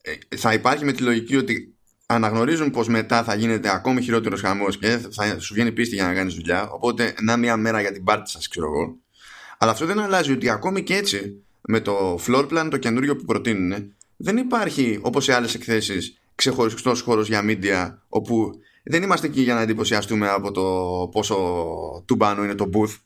ε, 0.00 0.36
θα 0.36 0.52
υπάρχει 0.52 0.84
με 0.84 0.92
τη 0.92 1.02
λογική 1.02 1.36
ότι 1.36 1.74
αναγνωρίζουν 2.06 2.70
πως 2.70 2.88
μετά 2.88 3.22
θα 3.24 3.34
γίνεται 3.34 3.70
ακόμη 3.74 4.02
χειρότερος 4.02 4.40
χαμός 4.40 4.78
και 4.78 5.00
θα 5.10 5.40
σου 5.40 5.54
βγαίνει 5.54 5.72
πίστη 5.72 5.94
για 5.94 6.06
να 6.06 6.14
κάνεις 6.14 6.34
δουλειά. 6.34 6.68
Οπότε, 6.70 7.14
να 7.22 7.36
μία 7.36 7.56
μέρα 7.56 7.80
για 7.80 7.92
την 7.92 8.04
πάρτι 8.04 8.30
σας, 8.30 8.48
ξέρω 8.48 8.66
εγώ. 8.66 8.96
Αλλά 9.58 9.70
αυτό 9.70 9.86
δεν 9.86 9.98
αλλάζει 9.98 10.32
ότι 10.32 10.50
ακόμη 10.50 10.82
και 10.82 10.94
έτσι 10.94 11.42
με 11.70 11.80
το 11.80 12.18
floor 12.26 12.48
plan 12.48 12.68
το 12.70 12.76
καινούριο 12.76 13.16
που 13.16 13.24
προτείνουν 13.24 13.94
δεν 14.16 14.36
υπάρχει 14.36 14.98
όπως 15.02 15.24
σε 15.24 15.34
άλλες 15.34 15.54
εκθέσεις 15.54 16.18
ξεχωριστός 16.34 17.00
χώρος 17.00 17.28
για 17.28 17.42
media 17.44 17.94
όπου 18.08 18.50
δεν 18.82 19.02
είμαστε 19.02 19.26
εκεί 19.26 19.40
για 19.40 19.54
να 19.54 19.60
εντυπωσιαστούμε 19.60 20.28
από 20.28 20.50
το 20.50 20.62
πόσο 21.12 21.36
τουμπάνο 22.06 22.44
είναι 22.44 22.54
το 22.54 22.70
booth 22.72 22.96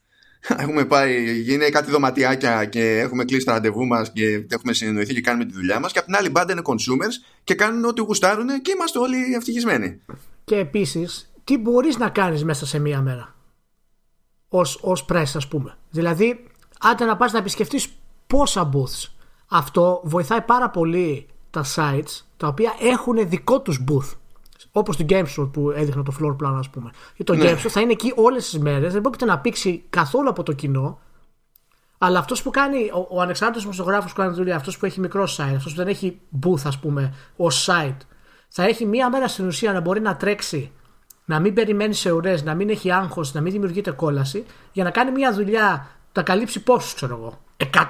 έχουμε 0.63 0.85
πάει, 0.85 1.43
είναι 1.53 1.69
κάτι 1.69 1.91
δωματιάκια 1.91 2.65
και 2.65 2.99
έχουμε 2.99 3.25
κλείσει 3.25 3.45
τα 3.45 3.51
ραντεβού 3.51 3.85
μας 3.85 4.11
και 4.11 4.45
έχουμε 4.49 4.73
συνεννοηθεί 4.73 5.13
και 5.13 5.21
κάνουμε 5.21 5.45
τη 5.45 5.53
δουλειά 5.53 5.79
μας. 5.79 5.91
Και 5.91 5.99
απ' 5.99 6.05
την 6.05 6.15
άλλη 6.15 6.29
μπάντα 6.29 6.51
είναι 6.51 6.61
consumers 6.65 7.33
και 7.43 7.55
κάνουν 7.55 7.85
ό,τι 7.85 8.01
γουστάρουν 8.01 8.61
και 8.61 8.71
είμαστε 8.71 8.99
όλοι 8.99 9.33
ευτυχισμένοι. 9.35 10.01
Και 10.43 10.55
επίσης, 10.55 11.31
τι 11.43 11.57
μπορείς 11.57 11.97
να 11.97 12.09
κάνεις 12.09 12.43
μέσα 12.43 12.65
σε 12.65 12.79
μία 12.79 13.01
μέρα; 13.01 13.35
Ω 14.47 14.59
ως 14.81 15.05
press, 15.09 15.31
ας 15.35 15.47
πούμε. 15.47 15.77
Δηλαδή, 15.89 16.45
άντε 16.79 17.05
να 17.05 17.17
πας 17.17 17.31
να 17.31 17.39
επισκεφτείς 17.39 17.87
πόσα 18.37 18.69
booths. 18.73 19.09
Αυτό 19.47 20.01
βοηθάει 20.03 20.41
πάρα 20.41 20.69
πολύ 20.69 21.27
τα 21.49 21.63
sites 21.75 22.21
τα 22.37 22.47
οποία 22.47 22.73
έχουν 22.79 23.29
δικό 23.29 23.61
τους 23.61 23.83
booth. 23.87 24.17
Όπως 24.71 24.97
το 24.97 25.05
GameStop 25.09 25.49
που 25.53 25.71
έδειχνε 25.71 26.03
το 26.03 26.13
floor 26.19 26.31
plan, 26.31 26.55
ας 26.57 26.69
πούμε. 26.69 26.91
Και 27.15 27.23
το 27.23 27.35
ναι. 27.35 27.51
GameStop 27.51 27.67
θα 27.67 27.81
είναι 27.81 27.91
εκεί 27.91 28.13
όλες 28.15 28.49
τις 28.49 28.59
μέρες, 28.59 28.93
δεν 28.93 29.01
πρόκειται 29.01 29.25
να 29.25 29.39
πήξει 29.39 29.83
καθόλου 29.89 30.29
από 30.29 30.43
το 30.43 30.53
κοινό. 30.53 30.99
Αλλά 31.97 32.19
αυτός 32.19 32.41
που 32.41 32.49
κάνει, 32.49 32.89
ο, 32.93 33.07
ο 33.09 33.21
ανεξάρτητος 33.21 33.61
δημοσιογράφος 33.61 34.13
που 34.13 34.21
κάνει 34.21 34.33
δουλειά, 34.33 34.55
αυτός 34.55 34.77
που 34.77 34.85
έχει 34.85 34.99
μικρό 34.99 35.23
site, 35.23 35.53
αυτός 35.55 35.71
που 35.71 35.77
δεν 35.77 35.87
έχει 35.87 36.19
booth, 36.45 36.61
ας 36.65 36.79
πούμε, 36.79 37.13
ως 37.35 37.69
site, 37.69 37.97
θα 38.47 38.63
έχει 38.63 38.85
μία 38.85 39.09
μέρα 39.09 39.27
στην 39.27 39.47
ουσία 39.47 39.73
να 39.73 39.79
μπορεί 39.79 39.99
να 39.99 40.15
τρέξει, 40.15 40.71
να 41.25 41.39
μην 41.39 41.53
περιμένει 41.53 41.93
σε 41.93 42.11
ουρές, 42.11 42.43
να 42.43 42.53
μην 42.53 42.69
έχει 42.69 42.91
άγχος, 42.91 43.33
να 43.33 43.41
μην 43.41 43.51
δημιουργείται 43.51 43.91
κόλαση, 43.91 44.45
για 44.71 44.83
να 44.83 44.89
κάνει 44.89 45.11
μία 45.11 45.33
δουλειά, 45.33 45.87
να 46.13 46.23
καλύψει 46.23 46.63
πόσους, 46.63 46.93
ξέρω 46.93 47.15
εγώ. 47.15 47.42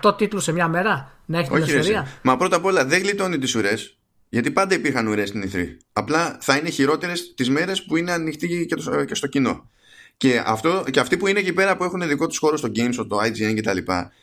100 0.03 0.17
τίτλους 0.17 0.43
σε 0.43 0.51
μία 0.51 0.67
μέρα, 0.67 1.12
να 1.25 1.39
έχει 1.39 1.48
την 1.48 1.58
ελευθερία. 1.58 2.08
Μα 2.22 2.38
πρώτα 2.38 2.55
απ' 2.55 2.65
όλα 2.65 2.86
δεν 2.86 3.01
γλιτώνει 3.01 3.38
τις 3.38 3.55
ουρές. 3.55 3.98
Γιατί 4.29 4.51
πάντα 4.51 4.75
υπήρχαν 4.75 5.08
ουρές 5.08 5.29
στην 5.29 5.50
E3. 5.53 5.65
Απλά 5.93 6.38
θα 6.41 6.58
είναι 6.58 6.70
χειρότερες 6.70 7.34
τις 7.34 7.50
μέρες 7.50 7.84
που 7.84 7.98
είναι 7.98 8.12
ανοιχτή 8.12 8.65
και, 8.65 8.75
το, 8.75 9.05
και 9.05 9.15
στο 9.15 9.27
κοινό. 9.27 9.70
Και, 10.17 10.43
αυτό, 10.46 10.84
και 10.91 11.00
αυτοί 11.00 11.17
που 11.17 11.27
είναι 11.27 11.39
εκεί 11.39 11.53
πέρα 11.53 11.77
που 11.77 11.84
έχουν 11.84 12.08
δικό 12.08 12.27
τους 12.27 12.38
χώρο 12.38 12.58
στο 12.58 12.70
Games, 12.75 13.05
το 13.08 13.17
IGN 13.24 13.53
κτλ. 13.55 13.77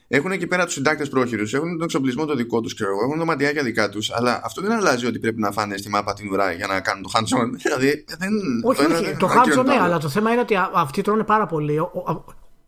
Έχουν 0.08 0.32
εκεί 0.32 0.46
πέρα 0.46 0.64
τους 0.64 0.74
συντάκτες 0.74 1.08
πρόχειρους, 1.08 1.54
έχουν 1.54 1.70
τον 1.70 1.82
εξοπλισμό 1.82 2.24
το 2.24 2.34
δικό 2.34 2.60
τους, 2.60 2.74
ξέρω 2.74 2.90
εγώ, 2.90 3.02
έχουν 3.02 3.18
δωματιάκια 3.18 3.62
δικά 3.62 3.88
τους. 3.88 4.10
Αλλά 4.10 4.40
αυτό 4.44 4.62
δεν 4.62 4.72
αλλάζει 4.72 5.06
ότι 5.06 5.18
πρέπει 5.18 5.40
να 5.40 5.50
φάνε 5.50 5.76
στη 5.76 5.88
μάπα 5.88 6.12
την 6.12 6.30
ουρά 6.30 6.52
για 6.52 6.66
να 6.66 6.80
κάνουν 6.80 7.02
το 7.02 7.10
hands-on. 7.14 7.50
Δηλαδή, 7.62 8.04
δεν, 8.18 8.30
όχι, 8.64 8.84
το, 8.84 8.94
όχι, 8.94 9.16
το 9.16 9.28
hands-on 9.28 9.64
ναι, 9.64 9.78
αλλά 9.80 9.98
το 9.98 10.08
θέμα 10.08 10.30
είναι 10.30 10.40
ότι 10.40 10.54
αυτοί 10.74 11.02
τρώνε 11.02 11.24
πάρα 11.24 11.46
πολύ. 11.46 11.78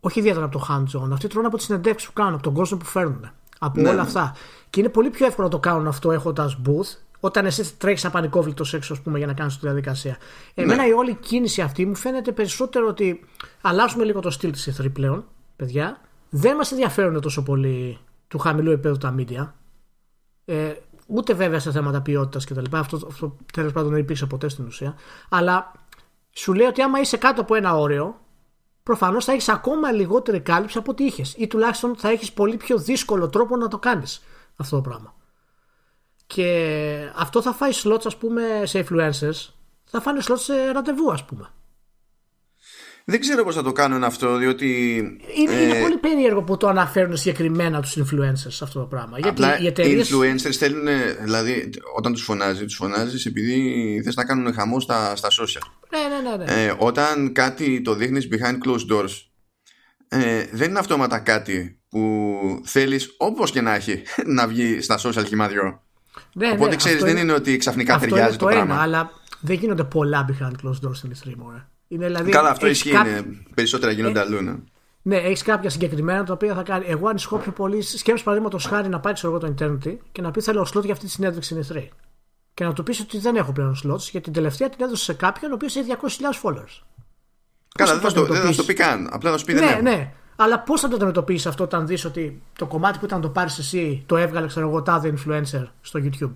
Όχι 0.05 0.19
ιδιαίτερα 0.19 0.45
από 0.45 0.59
το 0.59 0.67
hands-on. 0.69 1.09
Αυτοί 1.13 1.27
τρώνε 1.27 1.47
από 1.47 1.57
τις 1.57 1.67
συνεντεύξεις 1.67 2.09
που 2.09 2.15
κάνουν, 2.15 2.35
από 2.35 2.43
τον 2.43 2.55
κόσμο 2.55 2.77
που 2.77 2.85
φέρνουν. 2.85 3.31
Από 3.59 3.81
ναι, 3.81 3.89
όλα 3.89 3.97
ναι. 3.97 4.01
αυτά. 4.01 4.35
Και 4.71 4.81
είναι 4.81 4.89
πολύ 4.89 5.11
πιο 5.11 5.27
εύκολο 5.27 5.47
να 5.47 5.53
το 5.53 5.59
κάνουν 5.59 5.87
αυτό 5.87 6.13
έχοντας 6.13 6.59
booth 6.67 6.97
όταν 7.21 7.47
εσύ 7.47 7.77
τρέχεις 7.77 8.05
απανικόβλητος 8.05 8.75
έξω, 8.75 8.93
ας 8.93 9.01
πούμε, 9.01 9.19
για 9.19 9.27
να 9.27 9.33
κάνεις 9.33 9.55
τη 9.55 9.61
διαδικασία. 9.67 10.17
Εμένα 10.55 10.83
ναι. 10.83 10.89
η 10.89 10.93
όλη 10.93 11.15
κίνηση 11.15 11.61
αυτή 11.61 11.87
μου 11.87 11.95
φαίνεται 11.95 12.33
περισσότερο 12.33 12.87
ότι 12.89 13.25
αλλάζουμε 13.61 14.05
λίγο 14.05 14.21
το 14.21 14.31
στυλ 14.31 14.53
της 14.53 14.81
E3 14.81 14.93
πλέον, 14.93 15.25
παιδιά. 15.57 16.01
Δεν 16.31 16.57
μας 16.57 16.73
ενδιαφέρουν 16.73 17.21
τόσο 17.21 17.43
πολύ 17.43 17.99
του 18.29 18.39
χαμηλού 18.39 18.71
επίπεδου 18.71 18.97
τα 18.97 19.15
media. 19.19 19.51
Ε, 20.45 20.73
ούτε 21.07 21.35
βέβαια 21.35 21.59
σε 21.59 21.71
θέματα 21.71 22.01
ποιότητας 22.03 22.45
κτλ. 22.45 22.77
Αυτό, 22.77 23.01
αυτό 23.07 23.37
τέλος 23.53 23.73
πάντων 23.73 23.91
δεν 23.91 24.01
υπήρξε 24.01 24.27
ποτέ 24.27 24.49
στην 24.49 24.67
ουσία. 24.67 24.95
Αλλά 25.29 25.73
σου 26.31 26.53
λέει 26.53 26.67
ότι 26.67 26.83
άμα 26.83 27.01
είσαι 27.01 27.17
κάτω 27.17 27.41
από 27.41 27.55
ένα 27.55 27.75
όριο, 27.77 28.21
προφανώς 28.83 29.25
θα 29.25 29.33
έχεις 29.33 29.49
ακόμα 29.49 29.91
λιγότερη 29.93 30.41
κάλυψη 30.41 30.79
από 30.79 30.91
ό,τι 30.91 31.05
είχες. 31.05 31.35
Ή 31.37 31.47
τουλάχιστον 31.47 31.97
θα 31.97 32.09
έχεις 32.09 32.33
πολύ 32.33 32.57
πιο 32.57 32.79
δύσκολο 32.79 33.29
τρόπο 33.29 33.57
να 33.57 33.69
το 33.69 33.79
κάνεις 33.79 34.23
αυτό 34.57 34.77
το 34.77 34.83
πράγμα. 34.83 35.15
Και 36.27 37.13
αυτό 37.17 37.43
θα 37.43 37.53
φάει 37.53 37.71
slots 37.85 38.03
ας 38.05 38.17
πούμε 38.17 38.63
σε 38.65 38.87
influencers 38.89 39.53
θα 39.85 40.01
φάνε 40.01 40.21
slots 40.29 40.39
σε 40.39 40.71
ραντεβού 40.71 41.13
ας 41.13 41.25
πούμε. 41.25 41.51
Δεν 43.05 43.21
ξέρω 43.21 43.45
πώς 43.45 43.55
θα 43.55 43.63
το 43.63 43.73
κάνουν 43.73 44.05
αυτό 44.05 44.37
διότι... 44.37 44.97
Είναι, 45.37 45.55
ε, 45.55 45.63
είναι 45.63 45.81
πολύ 45.81 45.97
περίεργο 45.97 46.43
που 46.43 46.57
το 46.57 46.69
αναφέρουν 46.69 47.17
συγκεκριμένα 47.17 47.81
τους 47.81 47.97
influencers 47.99 48.59
αυτό 48.63 48.79
το 48.81 48.87
πράγμα. 48.87 49.19
Γιατί 49.19 49.43
οι 49.61 49.67
εταιρείες... 49.67 50.11
Οι 50.11 50.15
influencers 50.15 50.53
θέλουν, 50.53 50.87
δηλαδή 51.23 51.71
όταν 51.97 52.13
τους 52.13 52.23
φωνάζει, 52.23 52.65
τους 52.65 52.75
φωνάζεις 52.75 53.27
επειδή 53.27 54.01
θες 54.05 54.15
να 54.15 54.25
κάνουν 54.25 54.55
χαμό 54.55 54.81
στα, 54.81 55.17
στα 55.17 55.29
social. 55.29 55.69
Ναι, 55.91 56.31
ναι, 56.31 56.37
ναι. 56.37 56.45
ναι. 56.45 56.65
Ε, 56.65 56.75
όταν 56.79 57.33
κάτι 57.33 57.83
το 57.83 57.95
δείχνεις 57.95 58.29
behind 58.31 58.69
closed 58.69 58.97
doors 58.97 59.11
ε, 60.09 60.47
δεν 60.53 60.71
είναι 60.71 60.79
αυτόματα 60.79 61.19
κάτι 61.19 61.81
που 61.89 62.39
θέλεις 62.65 63.15
όπως 63.19 63.51
και 63.51 63.61
να 63.61 63.75
έχει 63.75 64.03
να 64.37 64.47
βγει 64.47 64.81
στα 64.81 64.99
social 64.99 65.25
χυμαδιό. 65.27 65.83
Ναι, 66.33 66.51
Οπότε 66.53 66.71
ναι, 66.71 66.77
ξέρεις, 66.77 67.01
δεν 67.01 67.11
είναι, 67.11 67.21
είναι 67.21 67.33
ότι 67.33 67.57
ξαφνικά 67.57 67.95
αυτό 67.95 68.07
ταιριάζει 68.07 68.29
είναι 68.29 68.39
το, 68.39 68.45
το 68.45 68.51
πράγμα. 68.51 68.75
Ένα, 68.75 68.83
αλλά 68.83 69.11
δεν 69.41 69.57
γίνονται 69.57 69.85
πολλά 69.85 70.27
behind 70.29 70.67
closed 70.67 70.89
doors 70.89 70.95
στην 70.95 71.13
E3 71.15 71.29
Είναι, 71.93 72.07
δηλαδή, 72.07 72.31
Καλά, 72.31 72.51
αυτό 72.51 72.67
ισχύει. 72.67 72.91
Κά... 72.91 73.25
Περισσότερα 73.55 73.93
γίνονται 73.93 74.19
ε, 74.19 74.23
αλλού. 74.23 74.43
Ναι, 74.43 74.55
ναι 75.03 75.17
έχεις 75.17 75.43
κάποια 75.43 75.71
συγκεκριμένα 75.71 76.25
τα 76.25 76.33
οποία 76.33 76.55
θα 76.55 76.63
κάνει. 76.63 76.85
Εγώ 76.89 77.09
ανησυχώ 77.09 77.37
πιο 77.37 77.53
πολύ. 77.53 77.83
Σκέψει 77.83 78.25
παραδείγματος 78.25 78.65
χάρη 78.65 78.89
να 78.89 79.01
πάει 79.01 79.13
ξέρω 79.13 79.33
εγώ 79.33 79.53
το 79.53 79.55
Internet 79.59 79.97
και 80.13 80.23
να 80.23 80.31
πει 80.31 80.41
θέλω 80.41 80.67
slot 80.75 80.83
για 80.83 80.93
αυτή 80.93 81.05
τη 81.05 81.11
συνέντευξη 81.11 81.63
στην 81.63 81.77
E3. 81.77 81.89
Και 82.55 82.65
να 82.65 82.73
του 82.73 82.83
πεις 82.83 83.01
ότι 83.01 83.19
δεν 83.19 83.37
έχω 83.37 83.53
πλέον 83.53 83.75
slots 83.75 83.99
γιατί 83.99 84.21
την 84.21 84.33
τελευταία 84.33 84.69
την 84.69 84.85
έδωσε 84.85 85.05
σε 85.05 85.13
κάποιον 85.13 85.51
ο 85.51 85.55
οποίος 85.55 85.77
έχει 85.77 85.97
200.000 86.01 86.07
followers. 86.43 86.81
Καλά, 87.75 87.93
δεν 87.93 88.01
θα, 88.01 88.13
το, 88.13 88.25
δεν 88.25 88.43
θα 88.43 88.55
το 88.55 88.65
πει 88.65 88.75
καν. 88.75 89.09
Απλά 89.13 89.31
θα 89.31 89.39
σου 89.39 89.45
πει 89.45 89.53
δεν 89.53 89.83
ναι, 89.83 89.91
ναι. 89.91 90.13
Αλλά 90.37 90.61
πώς 90.61 90.81
θα 90.81 90.89
το 90.89 90.95
αντιμετωπίσεις 90.95 91.47
αυτό 91.47 91.65
όταν 91.65 91.87
δεις 91.87 92.05
ότι 92.05 92.43
το 92.59 92.67
κομμάτι 92.67 92.99
που 92.99 93.05
ήταν 93.05 93.21
το 93.21 93.29
πάρεις 93.29 93.59
εσύ 93.59 94.03
το 94.07 94.17
έβγαλε, 94.17 94.47
ξέρω 94.47 94.69
εγώ, 94.69 94.83
τάδε 94.83 95.15
influencer 95.17 95.67
στο 95.81 96.01
YouTube. 96.03 96.33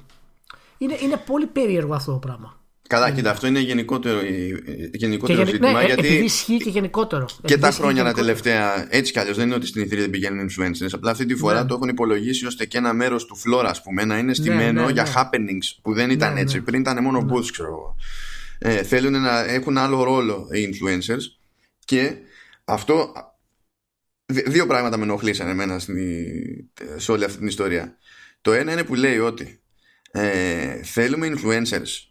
Είναι, 0.79 0.97
είναι 1.01 1.17
πολύ 1.27 1.47
περίεργο 1.47 1.95
αυτό 1.95 2.13
το 2.13 2.19
πράγμα. 2.19 2.56
Καλά, 2.87 3.11
κοίτα, 3.11 3.31
αυτό 3.31 3.47
είναι 3.47 3.61
γενικότερο, 3.61 4.21
γενικότερο 4.93 5.45
και 5.45 5.51
ζήτημα. 5.51 5.73
Ναι, 5.73 5.85
γιατί 5.85 6.07
επειδή 6.07 6.25
ισχύει 6.25 6.57
και 6.57 6.71
γενικότερο. 6.71 7.27
Και 7.45 7.59
τα 7.59 7.71
χρόνια 7.71 8.05
τα 8.05 8.13
τελευταία, 8.13 8.87
έτσι 8.91 9.13
κι 9.13 9.19
αλλιώς 9.19 9.37
δεν 9.37 9.47
είναι 9.47 9.55
ότι 9.55 9.67
στην 9.67 9.83
Ιδρύα 9.83 10.01
δεν 10.01 10.11
πηγαίνουν 10.11 10.49
influencers. 10.51 10.89
Απλά 10.93 11.11
αυτή 11.11 11.27
τη 11.27 11.35
φορά 11.35 11.63
ναι. 11.63 11.69
το 11.69 11.75
έχουν 11.75 11.89
υπολογίσει 11.89 12.47
ώστε 12.47 12.67
και 12.67 12.79
ένα 12.79 12.93
μέρος 12.93 13.25
του 13.25 13.37
floor, 13.37 13.65
ας 13.65 13.83
πούμε, 13.83 14.05
να 14.05 14.19
είναι 14.19 14.35
στημένο 14.35 14.81
ναι, 14.81 14.87
ναι, 14.87 14.93
για 14.93 15.07
happenings 15.07 15.79
που 15.83 15.95
δεν 15.95 16.11
ήταν 16.11 16.37
έτσι. 16.37 16.61
Πριν 16.61 16.81
ήταν 16.81 17.03
μόνο 17.03 17.27
booths, 17.31 17.51
ξέρω 17.53 17.69
εγώ. 17.69 17.97
Ε, 18.59 18.83
θέλουν 18.83 19.21
να 19.21 19.45
έχουν 19.45 19.79
άλλο 19.79 20.03
ρόλο 20.03 20.49
οι 20.53 20.69
influencers 20.69 21.23
και 21.85 22.13
αυτό 22.65 23.13
Δύο 24.27 24.67
πράγματα 24.67 24.97
με 24.97 25.03
ενοχλήσαν 25.03 25.49
εμένα 25.49 25.81
σε 26.97 27.13
όλη 27.13 27.25
αυτή 27.25 27.39
την 27.39 27.47
ιστορία. 27.47 27.97
Το 28.41 28.53
ένα 28.53 28.73
είναι 28.73 28.85
που 28.85 28.95
λέει 28.95 29.19
ότι 29.19 29.61
ε, 30.11 30.83
θέλουμε 30.83 31.33
influencers 31.35 32.06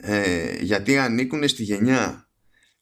ε, 0.00 0.56
γιατί 0.62 0.98
ανήκουν 0.98 1.48
στη 1.48 1.62
γενιά 1.62 2.28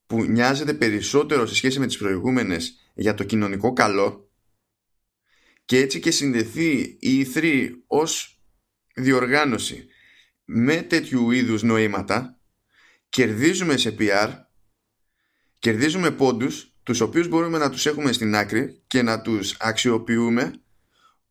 που 0.06 0.25
νοιάζεται 0.25 0.75
περισσότερο 0.75 1.47
σε 1.47 1.54
σχέση 1.54 1.78
με 1.78 1.87
τις 1.87 1.97
προηγούμενες 1.97 2.90
για 2.94 3.14
το 3.14 3.25
κοινωνικό 3.25 3.73
καλό 3.73 4.30
και 5.64 5.78
έτσι 5.78 6.00
και 6.00 6.11
συνδεθεί 6.11 6.97
η 7.00 7.26
E3 7.35 7.71
ως 7.87 8.40
διοργάνωση 8.94 9.87
με 10.44 10.83
τέτοιου 10.83 11.30
είδους 11.30 11.62
νοήματα 11.62 12.38
κερδίζουμε 13.09 13.76
σε 13.76 13.97
PR 13.99 14.30
κερδίζουμε 15.59 16.11
πόντους 16.11 16.75
τους 16.83 17.00
οποίους 17.00 17.28
μπορούμε 17.28 17.59
να 17.59 17.71
τους 17.71 17.87
έχουμε 17.87 18.12
στην 18.12 18.35
άκρη 18.35 18.83
και 18.87 19.02
να 19.02 19.21
τους 19.21 19.56
αξιοποιούμε 19.61 20.52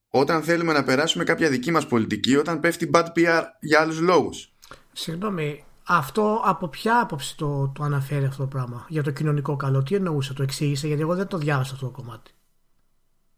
όταν 0.07 0.43
θέλουμε 0.43 0.73
να 0.73 0.83
περάσουμε 0.83 1.23
κάποια 1.23 1.49
δική 1.49 1.71
μας 1.71 1.87
πολιτική 1.87 2.35
όταν 2.35 2.59
πέφτει 2.59 2.89
bad 2.93 3.05
PR 3.15 3.43
για 3.59 3.79
άλλους 3.79 3.99
λόγους. 3.99 4.53
Συγγνώμη, 4.93 5.63
αυτό 5.83 6.41
από 6.45 6.67
ποια 6.67 6.99
άποψη 6.99 7.37
το, 7.37 7.71
το 7.75 7.83
αναφέρει 7.83 8.25
αυτό 8.25 8.41
το 8.41 8.47
πράγμα; 8.47 8.85
Για 8.89 9.03
το 9.03 9.11
κοινωνικό 9.11 9.55
καλό, 9.55 9.83
τι 9.83 9.95
εννοούσε, 9.95 10.33
το 10.33 10.43
εξήγησε, 10.43 10.87
γιατί 10.87 11.01
εγώ 11.01 11.15
δεν 11.15 11.27
το 11.27 11.37
διάβασα 11.37 11.73
αυτό 11.73 11.85
το 11.85 11.91
κομμάτι. 11.91 12.31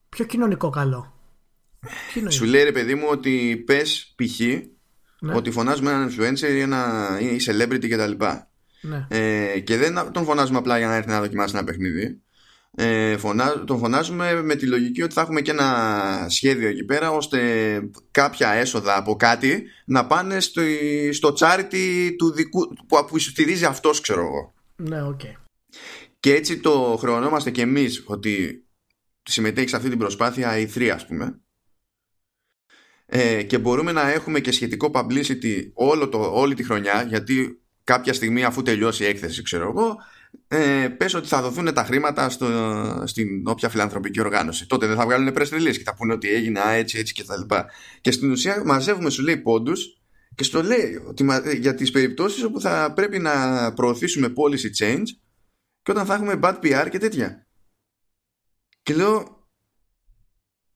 Ποιο 0.10 0.26
κοινωνικό 0.26 0.70
καλό; 0.70 1.14
Σου 2.30 2.46
λέει 2.46 2.64
ρε 2.64 2.72
παιδί 2.72 2.96
μου 2.96 3.08
ότι 3.10 3.64
πες 3.66 4.14
π.χ. 4.16 4.40
Ναι. 5.20 5.36
ότι 5.36 5.52
φωνάζουμε 5.52 5.92
έναν 5.92 6.10
influencer 6.10 6.50
ή 6.50 6.60
ένα 6.60 7.10
ή 7.22 7.38
celebrity 7.46 7.90
κτλ. 7.90 8.26
Ναι. 8.82 9.08
Ε, 9.10 9.60
και 9.60 9.78
δεν 9.78 10.12
τον 10.12 10.24
φωνάζουμε 10.24 10.58
απλά 10.58 10.78
για 10.78 10.88
να 10.88 10.96
έρθει 10.96 11.10
να 11.10 11.20
δοκιμάσει 11.20 11.56
ένα 11.56 11.66
παιχνίδι. 11.66 12.22
Ε, 12.78 13.18
φωνά, 13.18 13.64
τον 13.64 13.78
φωνάζουμε 13.78 14.42
με 14.42 14.56
τη 14.56 14.66
λογική 14.66 15.02
ότι 15.02 15.14
θα 15.14 15.22
έχουμε 15.22 15.42
και 15.42 15.52
ένα 15.52 16.26
σχέδιο 16.30 16.68
εκεί 16.68 16.84
πέρα 16.84 17.12
ώστε 17.12 17.40
κάποια 18.12 18.50
έσοδα 18.50 18.98
από 18.98 19.16
κάτι 19.16 19.64
να 19.86 20.06
πάνε 20.08 20.40
στο, 20.40 20.62
στο 21.12 21.34
charity 21.40 22.12
του 22.18 22.32
δικού, 22.32 22.74
που, 22.88 23.06
που 23.08 23.20
στηρίζει 23.20 23.66
αυτός 23.66 24.02
ξέρω 24.02 24.22
εγώ. 24.22 24.54
Ναι, 24.76 25.00
okay. 25.12 25.34
Και 26.20 26.34
έτσι 26.34 26.60
το 26.60 26.98
χρεωνόμαστε 27.00 27.52
και 27.52 27.62
εμείς 27.62 28.04
ότι 28.06 28.66
συμμετέχει 29.24 29.70
σε 29.70 29.76
αυτή 29.76 29.90
την 29.90 29.98
προσπάθεια 29.98 30.58
η 30.58 30.70
3 30.76 30.88
ας 30.88 31.06
πούμε 31.06 31.40
ε, 33.06 33.44
και 33.44 33.58
μπορούμε 33.58 33.92
να 33.92 34.12
έχουμε 34.12 34.40
και 34.40 34.52
σχετικό 34.52 34.92
publicity 34.94 35.70
όλο 35.74 36.10
το, 36.10 36.40
όλη 36.40 36.54
τη 36.54 36.64
χρονιά 36.64 37.06
γιατί 37.08 37.62
κάποια 37.84 38.14
στιγμή 38.14 38.44
αφού 38.44 38.62
τελειώσει 38.62 39.04
η 39.04 39.08
έκθεση 39.08 39.42
ξέρω 39.42 39.70
εγώ 39.70 39.98
ε, 40.48 40.88
πες 40.98 41.14
ότι 41.14 41.28
θα 41.28 41.42
δοθούν 41.42 41.74
τα 41.74 41.84
χρήματα 41.84 42.30
στο, 42.30 42.48
στην 43.06 43.48
όποια 43.48 43.70
φιλανθρωπική 43.70 44.20
οργάνωση. 44.20 44.68
Τότε 44.68 44.88
δεν 44.88 44.96
θα 44.96 45.06
βγάλουν 45.06 45.34
press 45.38 45.50
release 45.50 45.78
και 45.78 45.84
θα 45.84 45.96
πούνε 45.96 46.14
ότι 46.14 46.30
έγινε 46.30 46.60
α, 46.60 46.72
έτσι 46.72 46.98
έτσι 46.98 47.14
και 47.14 47.24
τα 47.24 47.38
λοιπά. 47.38 47.66
Και 48.02 48.12
στην 48.12 48.32
ουσία 48.32 48.62
μαζεύουμε 48.66 49.10
σου 49.10 49.24
λέει 49.24 49.38
πόντους 49.38 50.00
και 50.36 50.44
στο 50.44 50.64
λέει 50.64 51.04
ότι 51.08 51.26
για 51.60 51.76
τις 51.76 51.92
περιπτώσεις 51.92 52.44
όπου 52.44 52.62
θα 52.62 52.94
πρέπει 52.96 53.20
να 53.20 53.74
προωθήσουμε 53.74 54.34
policy 54.36 54.84
change 54.84 55.08
και 55.82 55.92
όταν 55.92 56.06
θα 56.06 56.14
έχουμε 56.14 56.40
bad 56.42 56.56
PR 56.64 56.88
και 56.90 56.98
τέτοια. 56.98 57.48
Και 58.84 58.94
λέω 58.94 59.36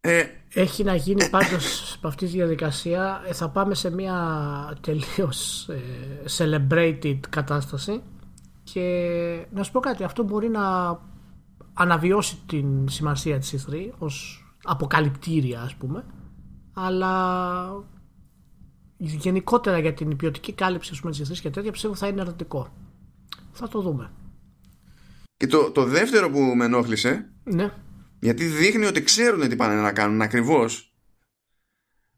ε, 0.01 0.23
έχει 0.53 0.83
να 0.83 0.95
γίνει 0.95 1.29
πάντως 1.29 1.93
από 1.97 2.07
αυτή 2.07 2.25
τη 2.25 2.31
διαδικασία 2.31 3.23
ε, 3.27 3.33
θα 3.33 3.49
πάμε 3.49 3.75
σε 3.75 3.91
μια 3.91 4.77
τελείως 4.81 5.69
ε, 5.69 5.81
celebrated 6.37 7.19
κατάσταση 7.29 8.03
και 8.73 9.45
να 9.51 9.63
σου 9.63 9.71
πω 9.71 9.79
κάτι 9.79 10.03
αυτό 10.03 10.23
μπορεί 10.23 10.49
να 10.49 10.97
αναβιώσει 11.73 12.43
την 12.45 12.89
σημασία 12.89 13.39
της 13.39 13.67
E3 13.67 13.89
ως 13.97 14.45
αποκαλυπτήρια 14.63 15.61
ας 15.61 15.75
πούμε 15.75 16.05
αλλά 16.73 17.85
γενικότερα 18.97 19.79
για 19.79 19.93
την 19.93 20.15
ποιοτική 20.15 20.53
κάλυψη 20.53 20.89
ας 20.93 20.99
πούμε, 20.99 21.11
της 21.11 21.29
E3 21.29 21.38
και 21.41 21.49
τέτοια 21.49 21.71
πιστεύω 21.71 21.95
θα 21.95 22.07
είναι 22.07 22.21
αρνητικό 22.21 22.73
θα 23.51 23.67
το 23.67 23.81
δούμε 23.81 24.11
και 25.38 25.47
το, 25.47 25.71
το 25.71 25.83
δεύτερο 25.83 26.29
που 26.29 26.39
με 26.39 26.65
ενόχλησε 26.65 27.33
ναι 27.43 27.73
γιατί 28.19 28.45
δείχνει 28.45 28.85
ότι 28.85 29.03
ξέρουν 29.03 29.49
τι 29.49 29.55
πάνε 29.55 29.81
να 29.81 29.93
κάνουν 29.93 30.21
ακριβώς 30.21 30.93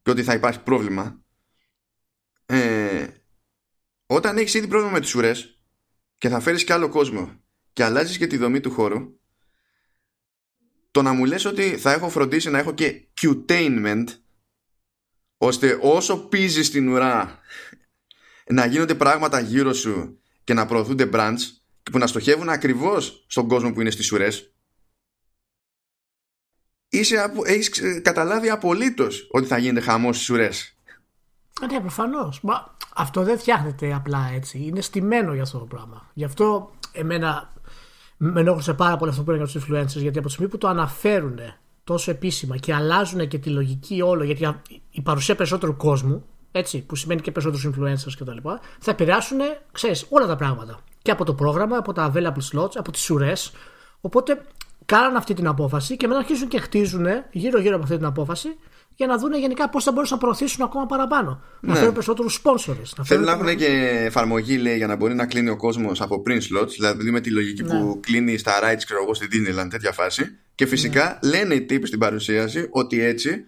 και 0.01 0.11
ότι 0.11 0.23
θα 0.23 0.33
υπάρχει 0.33 0.63
πρόβλημα. 0.63 1.23
Ε, 2.45 3.07
όταν 4.05 4.37
έχεις 4.37 4.53
ήδη 4.53 4.67
πρόβλημα 4.67 4.93
με 4.93 4.99
τις 4.99 5.15
ουρές 5.15 5.60
και 6.21 6.29
θα 6.29 6.39
φέρεις 6.39 6.63
και 6.63 6.73
άλλο 6.73 6.89
κόσμο 6.89 7.41
και 7.73 7.83
αλλάζεις 7.83 8.17
και 8.17 8.27
τη 8.27 8.37
δομή 8.37 8.59
του 8.59 8.71
χώρου, 8.71 9.19
το 10.91 11.01
να 11.01 11.13
μου 11.13 11.25
λες 11.25 11.45
ότι 11.45 11.77
θα 11.77 11.91
έχω 11.91 12.09
φροντίσει 12.09 12.49
να 12.49 12.57
έχω 12.57 12.73
και 12.73 13.07
cutainment 13.21 14.05
ώστε 15.37 15.79
όσο 15.81 16.17
πίζεις 16.17 16.71
την 16.71 16.89
ουρά 16.89 17.39
να 18.45 18.65
γίνονται 18.65 18.95
πράγματα 18.95 19.39
γύρω 19.39 19.73
σου 19.73 20.21
και 20.43 20.53
να 20.53 20.65
προωθούνται 20.65 21.09
branch 21.13 21.39
που 21.91 21.97
να 21.97 22.07
στοχεύουν 22.07 22.49
ακριβώς 22.49 23.25
στον 23.27 23.47
κόσμο 23.47 23.73
που 23.73 23.81
είναι 23.81 23.91
στις 23.91 24.11
ουρές 24.11 24.53
είσαι, 26.89 27.33
έχεις 27.45 27.69
καταλάβει 28.01 28.49
απολύτως 28.49 29.27
ότι 29.31 29.47
θα 29.47 29.57
γίνεται 29.57 29.81
χαμός 29.81 30.15
στις 30.15 30.29
ουρές 30.29 30.75
ναι, 31.71 31.79
προφανώς. 31.79 32.41
Αυτό 32.95 33.23
δεν 33.23 33.37
φτιάχνεται 33.37 33.93
απλά 33.93 34.29
έτσι. 34.33 34.57
Είναι 34.57 34.81
στημένο 34.81 35.33
για 35.33 35.43
αυτό 35.43 35.57
το 35.57 35.65
πράγμα. 35.65 36.05
Γι' 36.13 36.23
αυτό 36.23 36.71
εμένα 36.91 37.53
με 38.17 38.39
ενόχλησε 38.39 38.73
πάρα 38.73 38.97
πολύ 38.97 39.11
αυτό 39.11 39.23
που 39.23 39.31
έλεγα 39.31 39.45
τους 39.45 39.55
influencers, 39.55 40.01
γιατί 40.01 40.17
από 40.17 40.27
τη 40.27 40.33
στιγμή 40.33 40.51
που 40.51 40.57
το 40.57 40.67
αναφέρουν 40.67 41.39
τόσο 41.83 42.11
επίσημα 42.11 42.57
και 42.57 42.73
αλλάζουν 42.73 43.27
και 43.27 43.37
τη 43.37 43.49
λογική 43.49 44.01
όλο, 44.01 44.23
γιατί 44.23 44.61
η 44.91 45.01
παρουσία 45.01 45.35
περισσότερου 45.35 45.75
κόσμου, 45.75 46.25
έτσι, 46.51 46.81
που 46.81 46.95
σημαίνει 46.95 47.21
και 47.21 47.31
περισσότερους 47.31 47.67
influencers 47.67 48.13
κτλ., 48.19 48.49
θα 48.79 48.91
επηρεάσουν, 48.91 49.39
ξέρεις, 49.71 50.05
όλα 50.09 50.27
τα 50.27 50.35
πράγματα. 50.35 50.79
Και 51.01 51.11
από 51.11 51.25
το 51.25 51.33
πρόγραμμα, 51.33 51.77
από 51.77 51.93
τα 51.93 52.11
available 52.13 52.53
slots, 52.53 52.71
από 52.75 52.91
τις 52.91 53.09
ουρέ. 53.09 53.33
Οπότε 54.01 54.41
κάναν 54.85 55.15
αυτή 55.15 55.33
την 55.33 55.47
απόφαση 55.47 55.97
και 55.97 56.07
μετά 56.07 56.19
αρχίζουν 56.19 56.47
και 56.47 56.59
χτίζουν 56.59 57.05
γύρω-γύρω 57.31 57.75
από 57.75 57.83
αυτή 57.83 57.97
την 57.97 58.05
απόφαση 58.05 58.47
για 59.01 59.09
να 59.09 59.17
δουν 59.17 59.33
γενικά 59.33 59.69
πώς 59.69 59.83
θα 59.83 59.91
μπορούσαν 59.91 60.17
να 60.17 60.23
προωθήσουν 60.23 60.65
ακόμα 60.65 60.85
παραπάνω. 60.85 61.41
Ναι. 61.59 61.71
Να 61.71 61.79
φέρουν 61.79 61.93
περισσότερους 61.93 62.33
σπόνσορε. 62.33 62.81
Θέλουν 63.03 63.25
να 63.25 63.31
έχουν 63.31 63.55
και 63.55 63.67
εφαρμογή 64.05 64.57
λέει, 64.57 64.77
για 64.77 64.87
να 64.87 64.95
μπορεί 64.95 65.15
να 65.15 65.25
κλείνει 65.25 65.49
ο 65.49 65.57
κόσμος 65.57 66.01
από 66.01 66.21
πριν 66.21 66.39
slots, 66.39 66.69
δηλαδή 66.77 67.11
με 67.11 67.21
τη 67.21 67.29
λογική 67.29 67.63
ναι. 67.63 67.69
που 67.69 67.99
κλείνει 67.99 68.37
στα 68.37 68.51
rights, 68.63 68.81
ξέρω 68.85 69.01
εγώ, 69.03 69.13
στη 69.13 69.27
Disneyland, 69.31 69.67
τέτοια 69.69 69.91
φάση. 69.91 70.37
Και 70.55 70.65
φυσικά 70.65 71.19
ναι. 71.23 71.29
λένε 71.29 71.53
οι 71.53 71.61
τύποι 71.61 71.87
στην 71.87 71.99
παρουσίαση 71.99 72.67
ότι 72.69 73.01
έτσι 73.03 73.45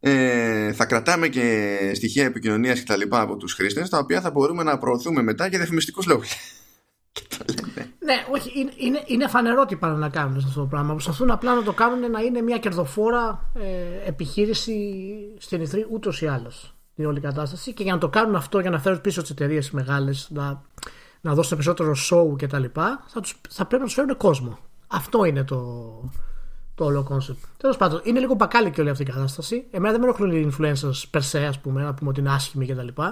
ε, 0.00 0.72
θα 0.72 0.84
κρατάμε 0.84 1.28
και 1.28 1.76
στοιχεία 1.94 2.24
επικοινωνίας 2.24 2.82
κτλ. 2.82 3.02
από 3.10 3.36
τους 3.36 3.52
χρήστες, 3.52 3.88
τα 3.88 3.98
οποία 3.98 4.20
θα 4.20 4.30
μπορούμε 4.30 4.62
να 4.62 4.78
προωθούμε 4.78 5.22
μετά 5.22 5.46
για 5.46 5.58
διαφημιστικούς 5.58 6.06
λόγους. 6.06 6.30
Ναι, 8.04 8.14
όχι, 8.32 8.60
είναι, 8.60 8.72
είναι, 8.76 9.02
είναι 9.06 9.28
φανερό 9.28 9.60
ότι 9.60 9.76
πάνε 9.76 9.96
να 9.96 10.08
κάνουν 10.08 10.36
αυτό 10.36 10.60
το 10.60 10.66
πράγμα. 10.66 10.92
Προσπαθούν 10.92 11.30
απλά 11.30 11.54
να 11.54 11.62
το 11.62 11.72
κάνουν 11.72 12.10
να 12.10 12.20
είναι 12.20 12.40
μια 12.40 12.58
κερδοφόρα 12.58 13.50
ε, 13.54 14.08
επιχείρηση 14.08 14.94
στην 15.38 15.60
E3 15.60 15.86
ούτως 15.90 16.22
ή 16.22 16.26
άλλως 16.26 16.74
την 16.94 17.06
όλη 17.06 17.20
κατάσταση. 17.20 17.72
Και 17.72 17.82
για 17.82 17.92
να 17.92 17.98
το 17.98 18.08
κάνουν 18.08 18.34
αυτό, 18.34 18.58
για 18.58 18.70
να 18.70 18.78
φέρουν 18.78 19.00
πίσω 19.00 19.20
τις 19.20 19.30
εταιρείες 19.30 19.70
μεγάλες, 19.70 20.28
να, 20.30 20.62
να 21.20 21.34
δώσουν 21.34 21.56
περισσότερο 21.56 21.94
show 22.10 22.42
κτλ., 22.42 22.64
θα, 22.74 23.20
θα 23.48 23.64
πρέπει 23.64 23.82
να 23.82 23.84
τους 23.84 23.94
φέρουν 23.94 24.16
κόσμο. 24.16 24.58
Αυτό 24.86 25.24
είναι 25.24 25.44
το, 25.44 25.56
το 26.74 26.84
όλο 26.84 27.02
concept. 27.02 27.38
Τέλος 27.56 27.76
πάντων, 27.76 28.00
είναι 28.04 28.18
λίγο 28.18 28.34
μπακάλι 28.34 28.72
όλη 28.78 28.90
αυτή 28.90 29.02
η 29.02 29.06
κατάσταση. 29.06 29.66
Εμένα 29.70 29.92
δεν 29.92 30.00
με 30.00 30.06
ενοχλούν 30.06 30.30
οι 30.30 30.50
influencers 30.52 31.18
per 31.18 31.30
se 31.30 31.38
ας 31.48 31.58
πούμε, 31.60 31.82
να 31.82 31.94
πούμε 31.94 32.10
ότι 32.10 32.20
είναι 32.20 32.32
άσχημοι 32.32 32.66
κτλ. 32.66 33.02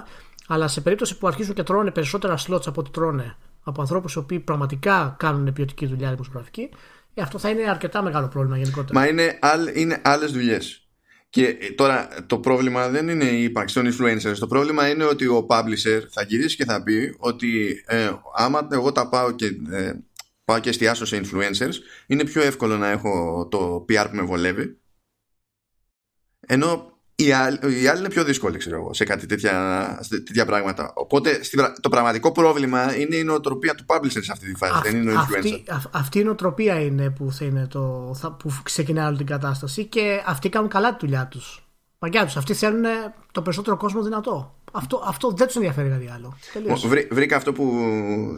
Αλλά 0.47 0.67
σε 0.67 0.81
περίπτωση 0.81 1.17
που 1.17 1.27
αρχίζουν 1.27 1.53
και 1.53 1.63
τρώνε 1.63 1.91
περισσότερα 1.91 2.37
slots 2.37 2.67
από 2.67 2.81
ό,τι 2.81 2.89
τρώνε 2.89 3.35
από 3.63 3.81
ανθρώπους 3.81 4.13
οι 4.13 4.17
οποίοι 4.17 4.39
πραγματικά 4.39 5.15
κάνουν 5.19 5.53
ποιοτική 5.53 5.85
δουλειά 5.85 6.09
δημοσιογραφική, 6.09 6.69
ε, 7.13 7.21
αυτό 7.21 7.37
θα 7.37 7.49
είναι 7.49 7.69
αρκετά 7.69 8.01
μεγάλο 8.01 8.27
πρόβλημα 8.27 8.57
γενικότερα. 8.57 8.99
Μα 8.99 9.07
είναι, 9.07 9.39
είναι 9.73 10.01
άλλες 10.03 10.31
δουλειές. 10.31 10.83
Και 11.33 11.45
ε, 11.45 11.71
τώρα 11.71 12.09
το 12.27 12.39
πρόβλημα 12.39 12.89
δεν 12.89 13.09
είναι 13.09 13.25
η 13.25 13.43
ύπαρξη 13.43 13.75
των 13.75 13.87
influencers. 13.91 14.37
Το 14.39 14.47
πρόβλημα 14.47 14.89
είναι 14.89 15.03
ότι 15.03 15.27
ο 15.27 15.45
publisher 15.49 16.01
θα 16.09 16.23
γυρίσει 16.23 16.55
και 16.55 16.65
θα 16.65 16.83
πει 16.83 17.15
ότι 17.17 17.83
ε, 17.85 18.11
άμα 18.35 18.67
εγώ 18.71 18.91
τα 18.91 19.09
πάω 19.09 19.31
και, 19.31 19.45
ε, 19.71 19.93
πάω 20.45 20.59
και 20.59 20.69
εστιάσω 20.69 21.05
σε 21.05 21.21
influencers, 21.23 21.73
είναι 22.07 22.23
πιο 22.23 22.41
εύκολο 22.41 22.77
να 22.77 22.89
έχω 22.89 23.47
το 23.51 23.85
PR 23.89 24.05
που 24.09 24.15
με 24.15 24.21
βολεύει. 24.21 24.77
Ενώ 26.39 26.92
οι 27.15 27.31
άλλοι, 27.31 27.59
οι 27.81 27.87
άλλοι 27.87 27.99
είναι 27.99 28.09
πιο 28.09 28.23
δύσκολοι, 28.23 28.57
ξέρω 28.57 28.75
εγώ, 28.75 28.93
σε 28.93 29.03
κάτι 29.03 29.25
τέτοια, 29.25 29.99
τέτοια 30.09 30.45
πράγματα. 30.45 30.91
Οπότε 30.95 31.39
το 31.81 31.89
πραγματικό 31.89 32.31
πρόβλημα 32.31 32.97
είναι 32.97 33.15
η 33.15 33.23
νοοτροπία 33.23 33.75
του 33.75 33.83
publisher 33.87 34.21
σε 34.21 34.31
αυτή 34.31 34.51
τη 34.51 34.55
φάση, 34.55 34.73
δεν 34.83 35.01
είναι 35.01 35.11
ο 35.11 35.15
influencer. 35.15 35.61
Αυτή, 35.69 35.89
αυτή 35.91 36.19
η 36.19 36.23
νοοτροπία 36.23 36.79
είναι 36.79 37.09
που, 37.09 37.31
θα 37.31 37.45
είναι 37.45 37.67
το, 37.67 38.13
θα, 38.19 38.31
που 38.31 38.53
ξεκινάει 38.63 39.07
όλη 39.07 39.17
την 39.17 39.25
κατάσταση 39.25 39.85
και 39.85 40.21
αυτοί 40.25 40.49
κάνουν 40.49 40.69
καλά 40.69 40.95
τη 40.95 41.05
δουλειά 41.05 41.27
τους. 41.27 41.67
Μαγκιά 41.99 42.25
τους. 42.25 42.37
Αυτοί 42.37 42.53
θέλουν 42.53 42.83
το 43.31 43.41
περισσότερο 43.41 43.77
κόσμο 43.77 44.03
δυνατό. 44.03 44.55
Αυτό, 44.71 45.03
αυτό 45.05 45.31
δεν 45.31 45.47
τους 45.47 45.55
ενδιαφέρει 45.55 45.89
κάτι 45.89 46.09
άλλο. 46.15 46.37
Βρή, 46.87 47.07
βρήκα 47.11 47.35
αυτό 47.35 47.53
που 47.53 47.73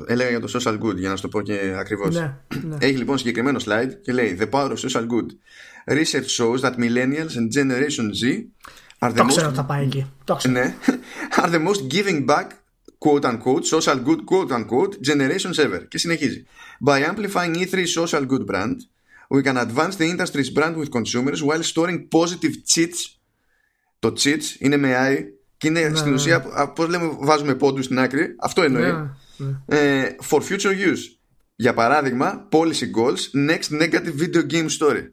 έλεγα 0.08 0.30
για 0.30 0.40
το 0.40 0.52
social 0.54 0.74
good, 0.74 0.96
για 0.96 1.10
να 1.10 1.16
σου 1.16 1.22
το 1.22 1.28
πω 1.28 1.42
και 1.42 1.76
ακριβώς. 1.78 2.16
Ναι, 2.16 2.38
ναι. 2.64 2.78
Έχει 2.80 2.98
λοιπόν 2.98 3.18
συγκεκριμένο 3.18 3.60
slide 3.66 3.92
και 4.02 4.12
λέει 4.12 4.38
The 4.42 4.50
power 4.50 4.70
of 4.70 4.76
social 4.76 5.02
good. 5.02 5.26
Research 5.88 6.30
shows 6.30 6.62
that 6.62 6.78
millennials 6.78 7.36
and 7.38 7.52
Generation 7.52 8.14
Z 8.14 8.48
are 9.02 9.12
the, 9.12 9.24
most, 9.24 9.54
θα 9.54 9.66
πάει 9.66 9.84
εκεί. 9.84 10.06
Ναι, 10.50 10.76
are 11.42 11.50
the 11.50 11.60
most 11.60 11.88
giving 11.94 12.26
back 12.26 12.48
quote 13.00 13.26
unquote, 13.26 13.66
social 13.66 14.00
good 14.00 14.26
quote 14.26 14.52
unquote, 14.52 14.98
generations 15.02 15.58
ever. 15.58 15.88
Και 15.88 15.98
συνεχίζει. 15.98 16.46
By 16.86 17.04
amplifying 17.04 17.56
E3's 17.56 17.94
social 17.94 18.26
good 18.26 18.46
brand, 18.46 18.78
we 19.30 19.42
can 19.44 19.58
advance 19.58 19.96
the 19.96 20.08
industry's 20.14 20.50
brand 20.50 20.76
with 20.78 20.92
consumers 20.92 21.44
while 21.44 21.64
storing 21.64 22.08
positive 22.10 22.56
cheats. 22.74 23.16
Το 24.00 24.14
cheats 24.18 24.60
είναι 24.60 24.78
με 24.78 24.94
I 25.10 25.24
και 25.58 25.68
είναι 25.68 25.88
ναι, 25.88 25.96
στην 25.96 26.10
ναι. 26.10 26.16
ουσία, 26.16 26.42
πώ 26.76 26.86
λέμε, 26.86 27.18
βάζουμε 27.20 27.56
πόντου 27.56 27.82
στην 27.82 28.00
άκρη. 28.00 28.36
Αυτό 28.40 28.62
εννοεί. 28.62 28.92
Ναι, 28.92 29.10
ναι. 29.38 29.56
Ε, 29.66 30.16
for 30.30 30.40
future 30.40 30.92
use. 30.92 31.16
Για 31.56 31.74
παράδειγμα, 31.74 32.48
policy 32.52 32.86
goals, 32.98 33.50
next 33.50 33.82
negative 33.82 34.16
video 34.20 34.52
game 34.52 34.70
story. 34.80 35.10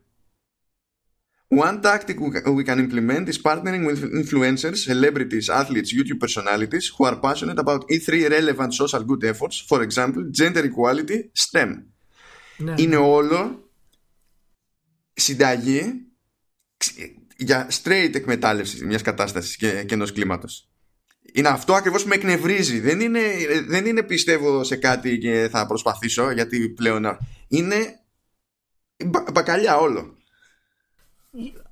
One 1.53 1.83
tactic 1.83 2.19
we 2.19 2.65
can 2.65 2.79
implement 2.79 3.29
is 3.29 3.37
partnering 3.37 3.85
with 3.85 4.01
influencers, 4.21 4.79
celebrities, 4.91 5.51
athletes, 5.51 5.93
YouTube 5.93 6.19
personalities 6.19 6.89
who 6.95 7.05
are 7.05 7.17
passionate 7.17 7.59
about 7.59 7.87
E3 7.91 8.31
relevant 8.31 8.73
social 8.73 9.03
good 9.05 9.23
efforts, 9.25 9.59
for 9.61 9.83
example, 9.83 10.23
gender 10.31 10.65
equality, 10.65 11.31
STEM. 11.35 11.85
Ναι, 12.57 12.75
Είναι 12.77 12.97
ναι. 12.97 12.97
όλο 12.97 13.71
συνταγή 15.13 16.07
για 17.37 17.69
straight 17.71 18.15
εκμετάλλευση 18.15 18.85
μια 18.85 18.99
κατάσταση 18.99 19.57
και, 19.57 19.83
και 19.83 19.95
ενό 19.95 20.07
κλίματο. 20.07 20.49
Είναι 21.33 21.49
αυτό 21.49 21.75
ακριβώ 21.75 21.97
που 21.97 22.09
με 22.09 22.15
εκνευρίζει. 22.15 22.81
Δεν 22.81 23.01
είναι, 23.01 23.21
δεν 23.67 23.87
είναι 23.87 24.03
πιστεύω 24.03 24.65
σε 24.65 24.77
κάτι 24.77 25.19
και 25.19 25.49
θα 25.51 25.67
προσπαθήσω 25.67 26.31
γιατί 26.31 26.69
πλέον. 26.69 27.19
Είναι 27.49 28.01
μπακαλιά 29.33 29.77
όλο. 29.77 30.17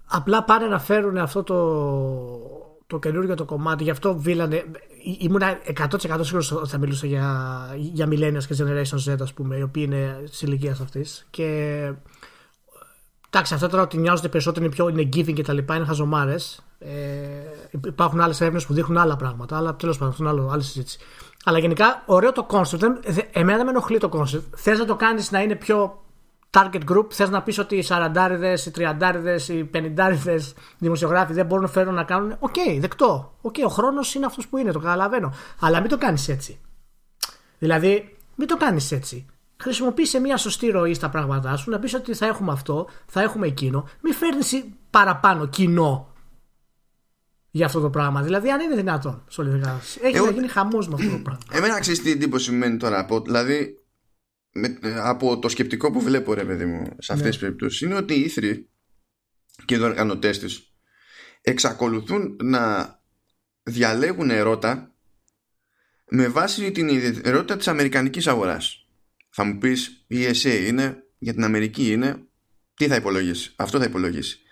Απλά 0.06 0.44
πάνε 0.44 0.66
να 0.66 0.78
φέρουν 0.78 1.16
αυτό 1.16 1.42
το, 1.42 1.58
το 2.86 2.98
καινούργιο 2.98 3.34
το 3.34 3.44
κομμάτι. 3.44 3.84
Γι' 3.84 3.90
αυτό 3.90 4.18
βίλανε. 4.18 4.64
Ήμουνα 5.18 5.58
100% 5.78 5.96
σίγουρος 6.20 6.52
ότι 6.52 6.68
θα 6.68 6.78
μιλούσα 6.78 7.06
για, 7.06 7.26
για 7.76 8.06
Millennials 8.10 8.44
και 8.48 8.56
Generation 8.58 9.12
Z, 9.12 9.16
ας 9.20 9.32
πούμε, 9.32 9.56
οι 9.56 9.62
οποίοι 9.62 9.84
είναι 9.86 10.22
της 10.30 10.42
ηλικίας 10.42 10.80
αυτής. 10.80 11.26
Και. 11.30 11.92
Εντάξει, 13.30 13.54
αυτά 13.54 13.68
τώρα 13.68 13.82
ότι 13.82 13.98
νοιάζονται 13.98 14.28
περισσότερο 14.28 14.64
είναι 14.64 14.74
πιο 14.74 14.88
είναι 14.88 15.08
giving 15.16 15.32
και 15.32 15.42
τα 15.42 15.52
λοιπά, 15.52 15.76
είναι 15.76 15.84
χαζομάρες. 15.84 16.64
Ε, 16.78 16.88
υπάρχουν 17.86 18.20
άλλες 18.20 18.40
έρευνες 18.40 18.66
που 18.66 18.72
δείχνουν 18.72 18.98
άλλα 18.98 19.16
πράγματα, 19.16 19.56
αλλά 19.56 19.76
τέλος 19.76 19.98
πάντων, 19.98 20.12
αυτό 20.12 20.30
είναι 20.30 20.52
άλλη 20.52 20.62
συζήτηση. 20.62 20.98
Αλλά 21.44 21.58
γενικά, 21.58 22.02
ωραίο 22.06 22.32
το 22.32 22.46
concept. 22.50 22.80
Εμένα 23.32 23.56
δεν 23.56 23.64
με 23.64 23.70
ενοχλεί 23.70 23.98
το 23.98 24.10
concept. 24.12 24.42
Θες 24.56 24.78
να 24.78 24.84
το 24.84 24.96
κάνεις 24.96 25.30
να 25.30 25.42
είναι 25.42 25.54
πιο 25.54 26.02
target 26.50 26.82
group, 26.90 27.06
θες 27.10 27.30
να 27.30 27.42
πεις 27.42 27.58
ότι 27.58 27.76
οι 27.76 27.84
40 27.88 28.54
οι 28.66 28.70
30 28.76 29.48
οι 29.48 29.70
50 29.74 30.54
δημοσιογράφοι 30.78 31.32
δεν 31.32 31.46
μπορούν 31.46 31.64
να 31.64 31.70
φέρουν 31.70 31.94
να 31.94 32.04
κάνουν. 32.04 32.36
OK, 32.38 32.54
okay, 32.56 32.78
δεκτό. 32.80 33.34
OK, 33.40 33.54
okay, 33.58 33.64
ο 33.64 33.68
χρόνος 33.68 34.14
είναι 34.14 34.26
αυτός 34.26 34.48
που 34.48 34.56
είναι, 34.56 34.72
το 34.72 34.78
καταλαβαίνω. 34.78 35.34
Αλλά 35.60 35.80
μην 35.80 35.88
το 35.88 35.98
κάνεις 35.98 36.28
έτσι. 36.28 36.60
Δηλαδή, 37.58 38.16
μην 38.34 38.48
το 38.48 38.56
κάνεις 38.56 38.92
έτσι. 38.92 39.26
Χρησιμοποίησε 39.56 40.18
μια 40.18 40.36
σωστή 40.36 40.70
ροή 40.70 40.94
στα 40.94 41.08
πράγματά 41.10 41.56
σου, 41.56 41.70
να 41.70 41.78
πεις 41.78 41.94
ότι 41.94 42.14
θα 42.14 42.26
έχουμε 42.26 42.52
αυτό, 42.52 42.88
θα 43.06 43.22
έχουμε 43.22 43.46
εκείνο. 43.46 43.88
Μην 44.00 44.14
φέρνεις 44.14 44.64
παραπάνω 44.90 45.46
κοινό 45.46 46.12
για 47.50 47.66
αυτό 47.66 47.80
το 47.80 47.90
πράγμα. 47.90 48.22
Δηλαδή, 48.22 48.50
αν 48.50 48.60
είναι 48.60 48.74
δυνατόν 48.74 49.24
σε 49.28 49.40
όλη 49.40 49.60
Έχει 50.02 50.16
Εγώ... 50.16 50.24
να 50.24 50.30
γίνει 50.30 50.48
χαμός 50.48 50.88
με 50.88 50.94
αυτό 50.94 51.10
το 51.10 51.18
πράγμα. 51.22 51.42
Εμένα 51.50 51.80
ξέρεις 51.80 52.02
τι 52.02 52.10
εντύπωση 52.10 52.52
μένει 52.52 52.76
τώρα. 52.76 53.06
Δηλαδή, 53.24 53.79
με, 54.52 54.78
από 54.96 55.38
το 55.38 55.48
σκεπτικό 55.48 55.90
που 55.90 56.00
βλέπω 56.00 56.34
ρε 56.34 56.44
παιδί 56.44 56.64
μου 56.64 56.82
σε 56.98 57.12
αυτές 57.12 57.20
ναι. 57.22 57.28
τις 57.28 57.38
περιπτώσεις 57.38 57.80
είναι 57.80 57.94
ότι 57.94 58.14
οι 58.14 58.20
ήθροι 58.20 58.70
και 59.64 59.74
οι 59.74 59.78
οργανωτές 59.78 60.38
της 60.38 60.74
εξακολουθούν 61.40 62.36
να 62.42 62.94
διαλέγουν 63.62 64.30
ερώτα 64.30 64.94
με 66.10 66.28
βάση 66.28 66.70
την 66.70 66.88
ιδιαιτερότητα 66.88 67.56
της 67.56 67.68
αμερικανικής 67.68 68.26
αγοράς 68.26 68.86
θα 69.30 69.44
μου 69.44 69.58
πεις 69.58 70.04
η 70.06 70.26
ESA 70.26 70.66
είναι 70.66 71.04
για 71.18 71.32
την 71.32 71.44
Αμερική 71.44 71.92
είναι 71.92 72.26
τι 72.74 72.86
θα 72.86 72.94
υπολογίσεις 72.94 73.54
αυτό 73.56 73.78
θα 73.78 73.84
υπολογίσεις 73.84 74.42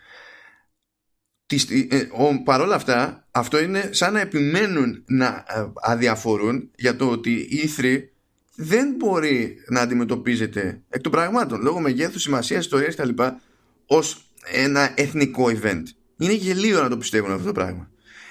ε, 1.71 2.09
παρόλα 2.45 2.75
αυτά 2.75 3.29
αυτό 3.31 3.63
είναι 3.63 3.89
σαν 3.93 4.13
να 4.13 4.21
επιμένουν 4.21 5.05
να 5.07 5.45
ε, 5.49 5.73
αδιαφορούν 5.75 6.71
για 6.75 6.97
το 6.97 7.11
ότι 7.11 7.31
η 7.31 7.49
ήθρη 7.51 8.13
δεν 8.61 8.95
μπορεί 8.97 9.57
να 9.69 9.81
αντιμετωπίζεται 9.81 10.83
εκ 10.89 11.01
των 11.01 11.13
πραγμάτων 11.13 11.63
λόγω 11.63 11.81
μεγέθους, 11.81 12.23
σημασίας, 12.23 12.65
ιστορίας 12.65 12.95
κτλ. 12.95 13.23
ως 13.87 14.33
ένα 14.53 14.93
εθνικό 14.95 15.45
event. 15.47 15.83
Είναι 16.19 16.33
γελίο 16.33 16.83
να 16.83 16.89
το 16.89 16.97
πιστεύουν 16.97 17.33
αυτό 17.33 17.47
το 17.47 17.53
πράγμα. 17.53 17.91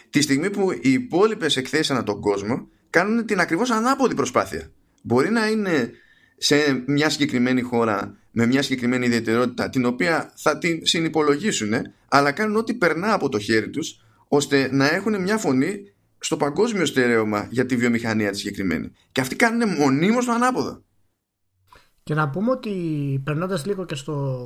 Τη 0.10 0.22
στιγμή 0.22 0.50
που 0.50 0.72
οι 0.72 0.92
υπόλοιπες 0.92 1.58
εκθέσεις 1.58 1.92
ανά 1.92 2.04
τον 2.04 2.22
κόσμο 2.22 2.68
κάνουν 2.90 3.26
την 3.26 3.40
ακριβώς 3.40 3.72
ανάποδη 3.72 4.16
προσπάθεια. 4.16 4.72
Μπορεί 5.04 5.30
να 5.30 5.48
είναι 5.48 5.92
σε 6.38 6.84
μια 6.86 7.10
συγκεκριμένη 7.10 7.62
χώρα 7.62 8.18
με 8.32 8.46
μια 8.46 8.62
συγκεκριμένη 8.62 9.06
ιδιαιτερότητα 9.06 9.70
την 9.70 9.86
οποία 9.86 10.34
θα 10.36 10.58
την 10.58 10.86
συνυπολογίσουν 10.86 11.74
αλλά 12.08 12.32
κάνουν 12.32 12.56
ό,τι 12.56 12.74
περνά 12.74 13.14
από 13.14 13.30
το 13.30 13.40
χέρι 13.40 13.70
τους 13.70 14.06
ώστε 14.28 14.70
να 14.72 14.94
έχουν 14.94 15.22
μια 15.22 15.38
φωνή 15.38 15.94
στο 16.20 16.38
παγκόσμιο 16.38 16.86
στερέωμα 16.86 17.48
για 17.50 17.66
τη 17.66 17.76
βιομηχανία 17.76 18.32
τη 18.32 18.38
συγκεκριμένη. 18.38 18.92
Και 19.12 19.22
αυτοί 19.22 19.36
κάνουν 19.36 19.70
μονίμως 19.70 20.26
το 20.26 20.32
ανάποδο. 20.32 20.82
Και 22.04 22.14
να 22.14 22.30
πούμε 22.30 22.52
ότι 22.52 22.72
περνώντας 23.24 23.66
λίγο 23.66 23.86
και 23.86 23.96
στο, 23.96 24.40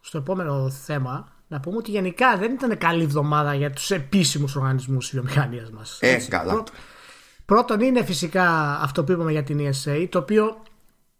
στο 0.00 0.18
επόμενο 0.18 0.70
θέμα 0.70 1.36
να 1.48 1.60
πούμε 1.60 1.76
ότι 1.76 1.90
γενικά 1.90 2.36
δεν 2.36 2.52
ήταν 2.52 2.78
καλή 2.78 3.02
εβδομάδα 3.02 3.54
για 3.54 3.70
τους 3.70 3.90
επίσημους 3.90 4.56
οργανισμούς 4.56 5.04
της 5.04 5.14
βιομηχανίας 5.14 5.70
μας. 5.70 5.98
Ε, 6.00 6.16
καλά. 6.28 6.62
πρώτον 7.44 7.80
είναι 7.80 8.04
φυσικά 8.04 8.76
αυτό 8.80 9.04
που 9.04 9.12
είπαμε 9.12 9.32
για 9.32 9.42
την 9.42 9.58
ESA, 9.58 10.06
το 10.08 10.18
οποίο 10.18 10.62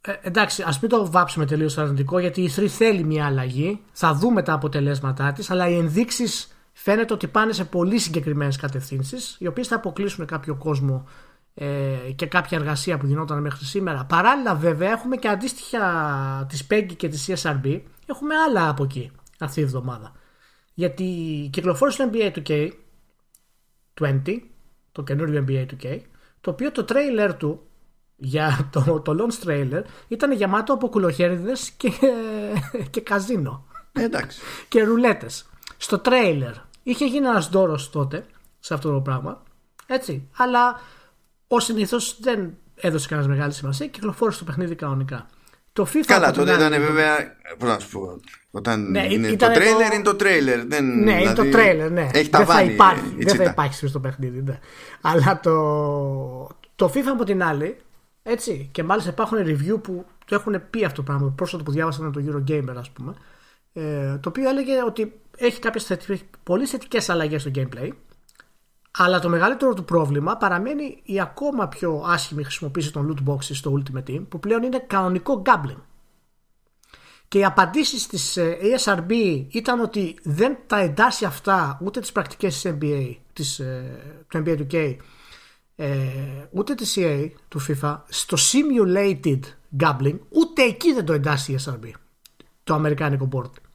ε, 0.00 0.12
εντάξει, 0.22 0.62
ας 0.66 0.80
μην 0.80 0.90
το 0.90 1.10
βάψουμε 1.10 1.46
τελείως 1.46 1.72
στο 1.72 1.80
αρνητικό, 1.80 2.18
γιατί 2.18 2.42
η 2.42 2.52
3 2.56 2.66
θέλει 2.66 3.04
μια 3.04 3.26
αλλαγή. 3.26 3.80
Θα 3.92 4.14
δούμε 4.14 4.42
τα 4.42 4.52
αποτελέσματά 4.52 5.32
της, 5.32 5.50
αλλά 5.50 5.68
οι 5.68 5.76
ενδείξεις 5.78 6.55
φαίνεται 6.78 7.12
ότι 7.12 7.26
πάνε 7.26 7.52
σε 7.52 7.64
πολύ 7.64 7.98
συγκεκριμένες 7.98 8.56
κατευθύνσεις, 8.56 9.36
οι 9.38 9.46
οποίες 9.46 9.68
θα 9.68 9.76
αποκλείσουν 9.76 10.26
κάποιο 10.26 10.54
κόσμο 10.54 11.08
ε, 11.54 11.66
και 12.16 12.26
κάποια 12.26 12.58
εργασία 12.58 12.98
που 12.98 13.06
γινόταν 13.06 13.40
μέχρι 13.40 13.64
σήμερα. 13.64 14.04
Παράλληλα, 14.04 14.54
βέβαια, 14.54 14.90
έχουμε 14.90 15.16
και 15.16 15.28
αντίστοιχα 15.28 16.46
τη 16.48 16.58
PEGI 16.70 16.96
και 16.96 17.08
τη 17.08 17.24
CSRB. 17.26 17.80
Έχουμε 18.06 18.34
άλλα 18.36 18.68
από 18.68 18.84
εκεί 18.84 19.10
αυτή 19.38 19.54
τη 19.54 19.62
εβδομάδα. 19.62 20.12
Γιατί 20.74 21.04
κυκλοφόρησε 21.52 22.06
το 22.06 22.10
NBA 22.12 22.38
2K 22.38 22.70
20, 24.00 24.20
το 24.92 25.02
καινούριο 25.02 25.44
NBA 25.48 25.66
2K, 25.66 26.00
το 26.40 26.50
οποίο 26.50 26.72
το 26.72 26.84
τρέιλερ 26.84 27.34
του 27.34 27.66
για 28.16 28.58
το, 28.72 29.00
το 29.00 29.16
launch 29.18 29.46
trailer 29.48 29.82
ήταν 30.08 30.32
γεμάτο 30.32 30.72
από 30.72 30.88
κουλοχέριδες 30.88 31.70
και, 31.70 31.90
και 32.90 33.00
καζίνο. 33.00 33.66
Εντάξει. 33.92 34.40
και 34.68 34.82
ρουλέτες. 34.82 35.46
Στο 35.76 35.98
τρέιλερ 35.98 36.54
είχε 36.90 37.04
γίνει 37.04 37.26
ένας 37.26 37.48
δώρος 37.48 37.90
τότε 37.90 38.26
σε 38.58 38.74
αυτό 38.74 38.92
το 38.92 39.00
πράγμα. 39.00 39.42
Έτσι. 39.86 40.28
Αλλά 40.36 40.80
ο 41.48 41.60
συνήθως 41.60 42.18
δεν 42.20 42.56
έδωσε 42.74 43.08
κανένας 43.08 43.30
μεγάλη 43.30 43.52
σημασία 43.52 43.86
και 43.86 43.92
κυκλοφόρησε 43.92 44.38
το 44.38 44.44
παιχνίδι 44.44 44.74
κανονικά. 44.74 45.26
Το 45.72 45.86
FIFA 45.92 46.04
Καλά, 46.06 46.30
τότε 46.30 46.52
ήταν 46.52 46.70
βέβαια. 46.70 47.36
Πώς 47.58 47.68
να 47.68 47.78
σου 47.78 47.88
πω. 47.88 48.20
Όταν 48.50 48.90
ναι, 48.90 49.06
είναι 49.12 49.36
το 49.36 49.50
τρέιλερ, 49.50 49.92
είναι 49.92 50.02
το 50.02 50.14
τρέιλερ. 50.14 50.66
Δεν, 50.66 51.02
ναι, 51.02 51.20
είναι 51.20 51.32
το 51.32 51.42
δηλαδή, 51.42 51.50
τρέιλερ, 51.50 51.90
ναι. 51.90 52.08
Έχει 52.12 52.28
δεν 52.28 52.46
θα 52.46 52.62
υπάρχει, 52.62 53.14
δεν 53.18 53.36
θα 53.36 53.44
υπάρχει 53.44 53.86
στο 53.86 54.00
παιχνίδι. 54.00 54.42
Ναι. 54.42 54.58
Αλλά 55.00 55.40
το, 55.40 55.52
το 56.76 56.90
FIFA 56.94 57.08
από 57.12 57.24
την 57.24 57.42
άλλη 57.42 57.76
έτσι. 58.22 58.68
Και 58.72 58.82
μάλιστα 58.82 59.10
υπάρχουν 59.10 59.38
review 59.38 59.82
που 59.82 60.06
το 60.26 60.34
έχουν 60.34 60.62
πει 60.70 60.84
αυτό 60.84 60.96
το 60.96 61.02
πράγμα. 61.02 61.32
Πρόσφατο 61.36 61.62
που 61.62 61.70
διάβασα 61.70 61.98
ήταν 62.00 62.12
το 62.12 62.20
Eurogamer, 62.26 62.76
ας 62.78 62.90
πούμε. 62.90 63.14
Ε, 63.78 64.18
το 64.18 64.28
οποίο 64.28 64.48
έλεγε 64.48 64.82
ότι 64.82 65.20
έχει 65.36 65.58
κάποιες 65.58 65.96
πολύ 66.42 66.66
θετικές 66.66 67.08
αλλαγές 67.08 67.40
στο 67.40 67.50
gameplay. 67.54 67.90
Αλλά 68.90 69.18
το 69.18 69.28
μεγαλύτερο 69.28 69.74
του 69.74 69.84
πρόβλημα 69.84 70.36
παραμένει 70.36 71.00
η 71.02 71.20
ακόμα 71.20 71.68
πιο 71.68 72.02
άσχημη 72.06 72.42
χρησιμοποίηση 72.42 72.92
των 72.92 73.14
loot 73.14 73.30
boxes 73.30 73.54
στο 73.54 73.82
Ultimate 73.82 74.10
Team 74.10 74.24
που 74.28 74.40
πλέον 74.40 74.62
είναι 74.62 74.78
κανονικό 74.78 75.42
gambling. 75.46 75.82
Και 77.28 77.38
οι 77.38 77.44
απαντήσεις 77.44 78.06
της 78.06 78.36
ε, 78.36 78.56
ESRB 78.62 79.12
ήταν 79.48 79.80
ότι 79.80 80.18
δεν 80.22 80.58
τα 80.66 80.78
εντάσσει 80.78 81.24
αυτά 81.24 81.78
ούτε 81.82 82.00
τις 82.00 82.12
πρακτικές 82.12 82.60
της 82.60 82.72
NBA, 82.74 83.16
της, 83.32 83.58
ε, 83.58 84.24
του 84.28 84.42
NBA 84.44 84.66
2K 84.70 84.96
ε, 85.76 85.96
ούτε 86.50 86.74
της 86.74 86.96
CA 86.98 87.30
του 87.48 87.60
FIFA 87.60 87.98
στο 88.08 88.36
simulated 88.52 89.40
gambling 89.80 90.18
ούτε 90.28 90.62
εκεί 90.62 90.92
δεν 90.92 91.04
το 91.04 91.12
εντάσσει 91.12 91.52
η 91.52 91.58
SRB 91.64 91.90
το 92.64 92.74
αμερικάνικο 92.74 93.28
board 93.32 93.65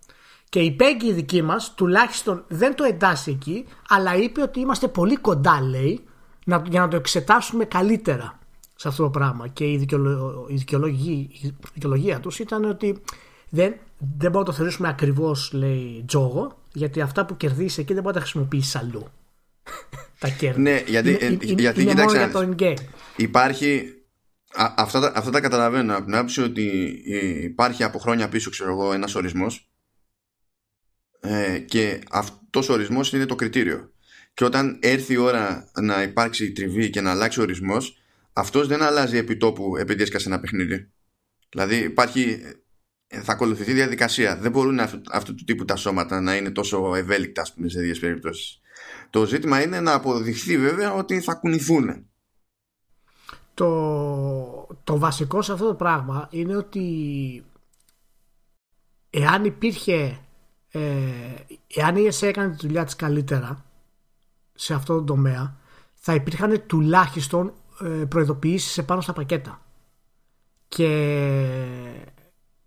και 0.51 0.59
η 0.59 0.75
Peggy 0.79 1.03
η 1.03 1.11
δική 1.11 1.41
μας 1.41 1.73
τουλάχιστον 1.75 2.43
δεν 2.47 2.75
το 2.75 2.83
εντάσσει 2.83 3.31
εκεί 3.31 3.65
αλλά 3.87 4.15
είπε 4.15 4.41
ότι 4.41 4.59
είμαστε 4.59 4.87
πολύ 4.87 5.15
κοντά 5.15 5.61
λέει 5.61 6.03
να, 6.45 6.63
για 6.69 6.79
να 6.79 6.87
το 6.87 6.95
εξετάσουμε 6.95 7.65
καλύτερα 7.65 8.39
σε 8.75 8.87
αυτό 8.87 9.03
το 9.03 9.09
πράγμα 9.09 9.47
και 9.47 9.71
η, 9.71 9.77
δικαιολο, 9.77 10.45
η, 10.49 10.55
δικαιολογία, 10.55 11.13
η 11.13 11.53
δικαιολογία 11.73 12.19
τους 12.19 12.39
ήταν 12.39 12.65
ότι 12.65 13.01
δεν, 13.49 13.73
δεν 13.97 14.31
μπορούμε 14.31 14.39
να 14.39 14.45
το 14.45 14.51
θεωρήσουμε 14.51 14.87
ακριβώς 14.87 15.51
λέει 15.53 16.03
τζόγο 16.07 16.57
γιατί 16.73 17.01
αυτά 17.01 17.25
που 17.25 17.37
κερδίσει 17.37 17.81
εκεί 17.81 17.93
δεν 17.93 18.03
μπορεί 18.03 18.15
να 18.15 18.21
τα 18.21 18.27
χρησιμοποιήσει 18.27 18.77
αλλού 18.77 19.07
τα 20.19 20.29
κέρδη. 20.29 20.61
Ναι, 20.61 20.83
γιατί, 20.87 21.09
είναι, 21.09 21.37
ε, 21.41 21.53
γιατί 21.61 21.81
είναι 21.81 21.93
μόνο 21.93 22.11
για 22.11 22.31
το 22.31 22.49
in-game. 22.49 22.77
Υπάρχει. 23.15 23.93
Α, 24.53 24.73
αυτά, 24.77 24.99
τα, 24.99 25.11
αυτά 25.15 25.31
τα 25.31 25.39
καταλαβαίνω 25.39 25.95
από 25.95 26.05
την 26.05 26.15
άποψη 26.15 26.41
ότι 26.41 26.63
υπάρχει 27.43 27.83
από 27.83 27.99
χρόνια 27.99 28.29
πίσω, 28.29 28.49
ξέρω 28.49 28.71
εγώ, 28.71 28.93
ένας 28.93 29.15
ορισμός. 29.15 29.70
Ε, 31.23 31.60
και 31.60 32.01
αυτός 32.10 32.69
ο 32.69 32.73
ορισμός 32.73 33.13
είναι 33.13 33.25
το 33.25 33.36
κριτήριο. 33.36 33.91
Και 34.34 34.45
όταν 34.45 34.79
έρθει 34.81 35.13
η 35.13 35.17
ώρα 35.17 35.71
να 35.81 36.01
υπάρξει 36.01 36.51
τριβή 36.51 36.89
και 36.89 37.01
να 37.01 37.12
αλλάξει 37.12 37.39
ο 37.39 37.43
ορισμός, 37.43 37.97
αυτός 38.34 38.67
δεν 38.67 38.81
αλλάζει 38.81 39.17
επί 39.17 39.38
τόπου 39.38 39.77
επειδή 39.77 40.01
έσκασε 40.01 40.27
ένα 40.27 40.39
παιχνίδι. 40.39 40.91
Δηλαδή 41.49 41.75
υπάρχει 41.75 42.41
ε, 43.13 43.21
θα 43.21 43.31
ακολουθηθεί 43.31 43.73
διαδικασία. 43.73 44.38
Δεν 44.38 44.51
μπορούν 44.51 44.79
αυτού, 44.79 45.01
αυτού 45.12 45.36
του 45.36 45.43
τύπου 45.43 45.65
τα 45.65 45.75
σώματα 45.75 46.21
να 46.21 46.36
είναι 46.36 46.51
τόσο 46.51 46.95
ευέλικτα, 46.95 47.45
πούμε, 47.55 47.69
σε 47.69 47.81
δύο 47.81 47.95
περιπτώσεις. 47.99 48.62
Το 49.10 49.25
ζήτημα 49.25 49.62
είναι 49.62 49.79
να 49.79 49.93
αποδειχθεί 49.93 50.57
βέβαια 50.57 50.93
ότι 50.93 51.21
θα 51.21 51.34
κουνηθούν. 51.34 52.05
Το, 53.53 54.67
το 54.84 54.97
βασικό 54.97 55.41
σε 55.41 55.53
αυτό 55.53 55.67
το 55.67 55.73
πράγμα 55.73 56.27
είναι 56.31 56.55
ότι 56.55 57.45
εάν 59.10 59.45
υπήρχε 59.45 59.93
ε, 60.03 60.17
εάν 61.67 61.95
η 61.95 62.05
ΕΣΕ 62.05 62.27
έκανε 62.27 62.55
τη 62.55 62.67
δουλειά 62.67 62.86
της 62.86 62.95
καλύτερα 62.95 63.65
σε 64.53 64.73
αυτό 64.73 64.95
το 64.95 65.03
τομέα 65.03 65.55
θα 65.93 66.13
υπήρχαν 66.13 66.63
τουλάχιστον 66.67 67.53
ε, 67.81 67.86
προειδοποιήσεις 67.86 68.77
επάνω 68.77 69.01
στα 69.01 69.13
πακέτα 69.13 69.62
και 70.67 70.88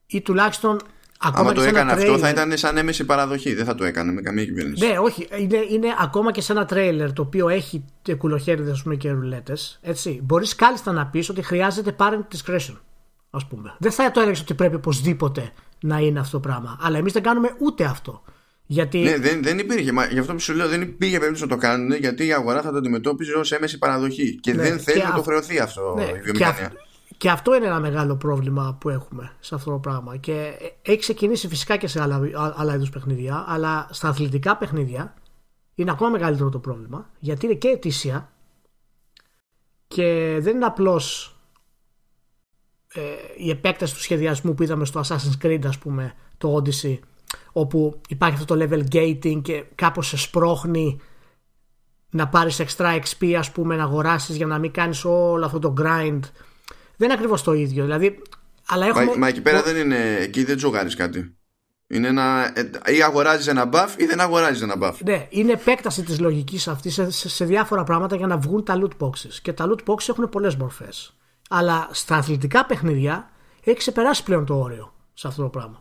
ή 0.07 0.21
τουλάχιστον 0.21 0.81
Ακόμα 1.27 1.49
Αν 1.49 1.55
το 1.55 1.62
έκανε 1.62 1.93
αυτό 1.93 2.19
θα 2.19 2.29
ήταν 2.29 2.57
σαν 2.57 2.77
έμεση 2.77 3.05
παραδοχή. 3.05 3.55
Δεν 3.55 3.64
θα 3.64 3.75
το 3.75 3.85
έκανε 3.85 4.12
με 4.12 4.21
καμία 4.21 4.45
κυβέρνηση. 4.45 4.87
Ναι, 4.87 4.99
όχι. 4.99 5.29
Είναι, 5.38 5.59
είναι 5.71 5.95
ακόμα 5.99 6.33
και 6.33 6.40
σε 6.40 6.53
ένα 6.53 6.64
τρέιλερ 6.64 7.12
το 7.12 7.23
οποίο 7.23 7.49
έχει 7.49 7.85
κουλοχέριδες 8.19 8.85
και 8.99 9.11
ρουλέτες. 9.11 9.81
Μπορείς 10.23 10.55
κάλλιστα 10.55 10.93
να 10.93 11.07
πεις 11.07 11.29
ότι 11.29 11.43
χρειάζεται 11.43 11.97
parent 11.99 12.21
discretion. 12.37 12.77
Ας 13.31 13.47
πούμε. 13.47 13.75
Δεν 13.79 13.93
θα 13.93 14.11
το 14.11 14.21
έλεγες 14.21 14.40
ότι 14.40 14.55
πρέπει 14.55 14.75
οπωσδήποτε 14.75 15.53
να 15.85 15.99
είναι 15.99 16.18
αυτό 16.18 16.40
το 16.40 16.49
πράγμα. 16.49 16.79
Αλλά 16.81 16.99
εμείς 16.99 17.12
δεν 17.12 17.23
κάνουμε 17.23 17.55
ούτε 17.59 17.85
αυτό. 17.85 18.23
Γιατί... 18.66 18.99
Ναι, 18.99 19.18
δεν, 19.18 19.42
δεν 19.42 19.59
υπήρχε. 19.59 19.92
Μα, 19.92 20.07
γι' 20.07 20.18
αυτό 20.18 20.33
που 20.33 20.40
σου 20.40 20.55
λέω, 20.55 20.68
δεν 20.68 20.81
υπήρχε 20.81 21.18
περίπτωση 21.18 21.42
να 21.42 21.49
το 21.49 21.57
κάνουν 21.57 21.92
γιατί 21.92 22.27
η 22.27 22.33
αγορά 22.33 22.62
θα 22.62 22.70
το 22.70 22.77
αντιμετώπιζε 22.77 23.33
ως 23.33 23.53
έμεση 23.53 23.79
παραδοχή. 23.79 24.38
Και 24.40 24.53
ναι, 24.53 24.62
δεν 24.62 24.79
θέλει 24.79 25.03
να 25.03 25.12
το 25.12 25.23
χρεωθεί 25.23 25.59
αυτό 25.59 25.94
ναι, 25.97 26.03
η 26.03 26.20
βιομηχανία. 26.20 26.73
Και 27.16 27.31
αυτό 27.31 27.55
είναι 27.55 27.66
ένα 27.66 27.81
μεγάλο 27.81 28.16
πρόβλημα 28.16 28.77
που 28.81 28.88
έχουμε 28.88 29.33
σε 29.40 29.55
αυτό 29.55 29.70
το 29.70 29.79
πράγμα. 29.79 30.16
Και 30.16 30.53
έχει 30.83 30.99
ξεκινήσει 30.99 31.49
φυσικά 31.49 31.77
και 31.77 31.87
σε 31.87 32.03
άλλα, 32.03 32.20
άλλα 32.57 32.75
είδους 32.75 32.90
παιχνίδια, 32.90 33.44
αλλά 33.49 33.88
στα 33.90 34.09
αθλητικά 34.09 34.57
παιχνίδια 34.57 35.14
είναι 35.75 35.90
ακόμα 35.90 36.11
μεγαλύτερο 36.11 36.49
το 36.49 36.59
πρόβλημα, 36.59 37.11
γιατί 37.18 37.47
είναι 37.47 37.55
και 37.55 37.68
αιτήσια 37.68 38.33
και 39.87 40.38
δεν 40.40 40.55
είναι 40.55 40.64
απλώς 40.64 41.29
ε, 41.29 41.34
η 43.37 43.51
επέκταση 43.51 43.95
του 43.95 44.01
σχεδιασμού 44.01 44.55
που 44.55 44.63
είδαμε 44.63 44.85
στο 44.85 45.01
Assassin's 45.01 45.47
Creed, 45.47 45.67
ας 45.67 45.79
πούμε, 45.79 46.15
το 46.39 46.63
Odyssey, 46.63 46.99
όπου 47.53 48.01
υπάρχει 48.09 48.37
αυτό 48.41 48.57
το 48.57 48.65
level 48.65 48.95
gating 48.95 49.41
και 49.43 49.65
κάπως 49.75 50.09
σε 50.09 50.17
σπρώχνει 50.17 51.01
να 52.11 52.29
πάρεις 52.29 52.61
extra 52.61 53.01
XP 53.01 53.33
ας 53.33 53.51
πούμε 53.51 53.77
να 53.77 53.83
αγοράσεις 53.83 54.37
για 54.37 54.47
να 54.47 54.59
μην 54.59 54.71
κάνεις 54.71 55.05
όλο 55.05 55.45
αυτό 55.45 55.59
το 55.59 55.75
grind 55.79 56.21
δεν 56.97 57.09
είναι 57.09 57.13
ακριβώς 57.13 57.43
το 57.43 57.53
ίδιο. 57.53 57.85
Δηλαδή, 57.85 58.23
αλλά 58.67 58.87
έχουμε... 58.87 59.05
μα, 59.05 59.17
μα 59.17 59.29
εκεί 59.29 59.41
πέρα 59.41 59.63
δεν 59.63 59.77
είναι. 59.77 60.17
Εκεί 60.21 60.45
δεν 60.45 60.57
τζογάρεις 60.57 60.95
κάτι. 60.95 61.37
Είναι 61.87 62.09
ένα. 62.09 62.53
ή 62.87 63.03
αγοράζεις 63.03 63.47
ένα 63.47 63.69
buff 63.73 63.89
ή 63.97 64.05
δεν 64.05 64.21
αγοράζεις 64.21 64.63
ένα 64.63 64.75
buff. 64.81 64.95
Ναι, 65.05 65.27
είναι 65.31 65.53
επέκταση 65.53 66.03
της 66.03 66.21
λογικής 66.21 66.69
αυτή 66.69 66.91
σε, 66.91 67.11
σε, 67.11 67.45
διάφορα 67.45 67.85
πράγματα 67.85 68.17
για 68.17 68.27
να 68.27 68.37
βγουν 68.37 68.65
τα 68.65 68.81
loot 68.83 69.07
boxes. 69.07 69.33
Και 69.43 69.53
τα 69.53 69.69
loot 69.69 69.91
boxes 69.93 70.09
έχουν 70.09 70.29
πολλές 70.29 70.57
μορφές. 70.57 71.17
Αλλά 71.57 71.88
στα 71.93 72.17
αθλητικά 72.17 72.67
παιχνίδια 72.67 73.31
έχει 73.64 73.77
ξεπεράσει 73.77 74.23
πλέον 74.23 74.47
το 74.47 74.59
όριο 74.59 74.93
σε 75.12 75.29
αυτό 75.29 75.43
το 75.43 75.49
πράγμα. 75.49 75.81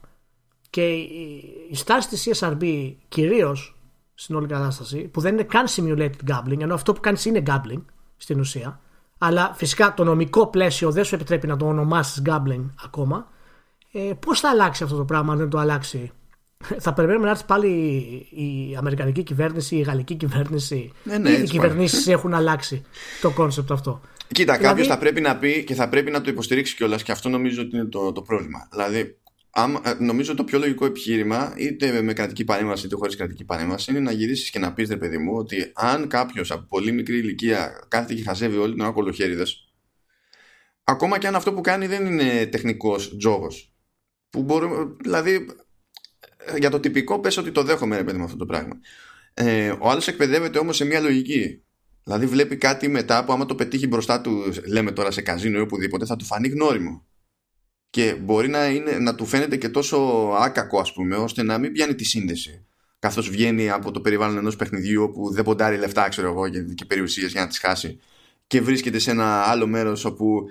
Και 0.70 0.88
η, 0.92 1.44
η 1.70 1.76
στάση 1.76 2.08
της 2.08 2.30
CSRB 2.32 2.94
κυρίως 3.08 3.78
στην 4.14 4.36
όλη 4.36 4.48
κατάσταση, 4.48 4.98
που 5.00 5.22
δεν 5.22 5.34
είναι 5.34 5.44
καν 5.44 5.66
simulated 5.76 6.32
gambling, 6.32 6.60
ενώ 6.60 6.74
αυτό 6.74 6.94
που 6.94 7.00
κάνεις 7.00 7.26
είναι 7.26 7.44
gambling 7.48 7.82
στην 8.18 8.40
ουσία. 8.40 8.80
Αλλά 9.18 9.52
φυσικά 9.56 9.94
το 9.94 10.04
νομικό 10.04 10.48
πλαίσιο 10.48 10.92
δεν 10.92 11.04
σου 11.04 11.16
επιτρέπει 11.16 11.48
να 11.48 11.58
το 11.58 11.68
ονομάσεις 11.68 12.22
gambling 12.26 12.66
ακόμα. 12.84 13.28
Ε, 13.92 14.12
Πώς 14.20 14.40
θα 14.40 14.50
αλλάξει 14.50 14.84
αυτό 14.84 14.96
το 14.98 15.06
πράγμα 15.06 15.32
αν 15.32 15.38
δεν 15.38 15.50
το 15.50 15.58
αλλάξει; 15.58 16.12
Θα 16.80 16.94
περιμένουμε 16.94 17.26
να 17.26 17.32
έρθει 17.32 17.46
πάλι 17.46 17.68
η 18.30 18.76
Αμερικανική 18.78 19.24
κυβέρνηση, 19.24 19.76
η 19.76 19.82
Γαλλική 19.82 20.16
κυβέρνηση. 20.16 20.92
Ναι, 21.04 21.18
ναι, 21.18 21.30
οι 21.30 21.44
κυβερνήσεις 21.44 22.08
έχουν 22.08 22.34
αλλάξει 22.34 22.84
το 23.22 23.32
concept 23.32 23.72
αυτό. 23.72 24.02
Κοίτα, 24.34 24.54
δηλαδή... 24.54 24.64
κάποιος 24.64 24.88
θα 24.88 24.98
πρέπει 24.98 25.22
να 25.22 25.38
πει 25.38 25.64
και 25.64 25.74
θα 25.74 25.90
πρέπει 25.90 26.12
να 26.12 26.22
το 26.22 26.30
υποστηρίξει 26.30 26.76
κιόλας 26.76 27.04
και 27.04 27.12
αυτό 27.12 27.30
νομίζω 27.30 27.62
ότι 27.62 27.76
είναι 27.76 27.86
το, 27.86 28.12
το 28.12 28.22
πρόβλημα. 28.22 28.68
Δηλαδή, 28.72 29.18
ε, 29.86 29.94
νομίζω 30.00 30.36
το 30.36 30.44
πιο 30.44 30.60
λογικό 30.60 30.86
επιχείρημα, 30.86 31.54
είτε 31.58 32.02
με 32.02 32.14
κρατική 32.14 32.44
παρέμβαση 32.44 32.86
είτε 32.86 32.96
χωρίς 32.96 33.16
κρατική 33.16 33.44
παρέμβαση, 33.46 33.92
είναι 33.92 34.00
να 34.00 34.12
γυρίσεις 34.12 34.50
και 34.50 34.60
να 34.60 34.74
πεις, 34.74 34.90
ρε 34.90 34.98
παιδί 34.98 35.18
μου, 35.18 35.34
ότι 35.36 35.72
αν 35.74 36.08
κάποιος 36.08 36.52
από 36.52 36.66
πολύ 36.70 36.92
μικρή 36.92 37.18
ηλικία 37.18 37.86
κάθεται 37.88 38.14
και 38.14 38.24
χαζεύει 38.24 38.58
όλη 38.58 38.76
τον 38.76 38.86
ακολοχέριδε, 38.86 39.44
ακόμα 40.84 41.18
και 41.18 41.28
αν 41.28 41.36
αυτό 41.36 41.54
που 41.54 41.62
κάνει 41.62 41.88
δεν 41.88 42.06
είναι 42.06 42.46
τεχνικός 42.46 43.18
τζόγος. 43.18 43.74
Που 44.30 44.48
δηλαδή, 45.02 45.46
για 46.58 46.70
το 46.70 46.80
τυπικό 46.80 47.20
πες 47.20 47.38
ότι 47.38 47.52
το 47.52 47.64
δέχομαι 47.64 47.98
ρε 47.98 48.04
παιδί 48.04 48.18
με 48.18 48.24
αυτό 48.24 48.38
το 48.38 48.46
πράγμα. 48.46 48.80
Ε, 49.34 49.70
ο 49.80 49.90
άλλος 49.90 50.08
εκπαιδεύεται 50.08 50.60
όμως 50.60 50.76
σε 50.76 50.86
μια 50.86 51.00
λογική. 51.00 51.63
Δηλαδή 52.04 52.26
βλέπει 52.26 52.58
κάτι 52.58 52.88
μετά 52.88 53.26
που 53.26 53.34
άμα 53.34 53.46
το 53.46 53.56
πετύχει 53.56 53.88
μπροστά 53.88 54.22
του, 54.22 54.54
λέμε 54.68 54.92
τώρα 54.92 55.12
σε 55.12 55.22
καζίνο 55.22 55.58
ή 55.58 55.62
οπουδήποτε, 55.62 56.06
θα 56.06 56.16
του 56.16 56.26
φανεί 56.26 56.48
γνώριμο. 56.48 57.06
Και 57.90 58.16
μπορεί 58.22 58.48
να, 58.48 58.68
είναι, 58.68 58.92
να 58.92 59.16
του 59.16 59.26
φαίνεται 59.26 59.58
και 59.58 59.70
τόσο 59.70 59.98
άκακο, 60.40 60.80
ας 60.80 60.94
πούμε, 60.94 61.16
ώστε 61.16 61.44
να 61.44 61.58
μην 61.58 61.72
πιάνει 61.72 61.96
τη 61.96 62.04
σύνδεση. 62.04 62.66
Καθώ 63.00 63.22
βγαίνει 63.22 63.70
από 63.70 63.92
το 63.92 64.02
περιβάλλον 64.02 64.38
ενός 64.38 64.56
παιχνιδιού 64.56 65.04
όπου 65.04 65.34
δεν 65.34 65.44
ποντάρει 65.44 65.78
λεφτά, 65.78 66.10
ξέρω 66.10 66.28
εγώ, 66.28 66.50
και, 66.50 66.62
και 66.62 66.86
περιουσίες 66.86 67.32
για 67.32 67.42
να 67.42 67.48
τις 67.48 67.60
χάσει. 67.60 68.00
Και 68.48 68.62
βρίσκεται 68.62 69.00
σε 69.00 69.12
ένα 69.12 69.42
άλλο 69.42 69.68
μέρος 69.68 70.06
όπου 70.06 70.46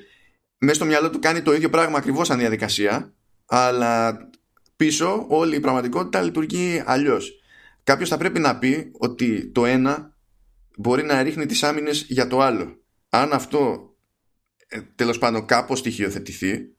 μέσα 0.59 0.75
στο 0.75 0.85
μυαλό 0.85 1.11
του 1.11 1.19
κάνει 1.19 1.43
το 1.43 1.55
ίδιο 1.55 1.71
πράγμα 1.71 1.99
ακριβώς 1.99 2.27
σαν 2.27 2.39
διαδικασία, 2.39 3.13
αλλά 3.47 4.19
πίσω 4.77 5.27
όλη 5.29 5.57
η 5.57 5.61
πραγματικότητα 5.61 6.23
λειτουργεί 6.23 6.83
αλλιώς. 6.87 7.41
Κάποιος 7.85 8.09
θα 8.09 8.17
πρέπει 8.17 8.39
να 8.39 8.59
πει 8.59 8.91
ότι 8.99 9.47
το 9.47 9.67
ένα 9.67 10.12
μπορεί 10.77 11.03
να 11.03 11.23
ρίχνει 11.23 11.47
τις 11.47 11.63
άμυνες 11.63 12.05
για 12.09 12.27
το 12.27 12.41
άλλο. 12.41 12.77
Αν 13.09 13.33
αυτό 13.33 13.91
ε, 14.69 14.81
τέλος 14.95 15.19
πάντων 15.19 15.47
κάπως 15.47 15.79
στοιχειοθετηθεί 15.79 16.73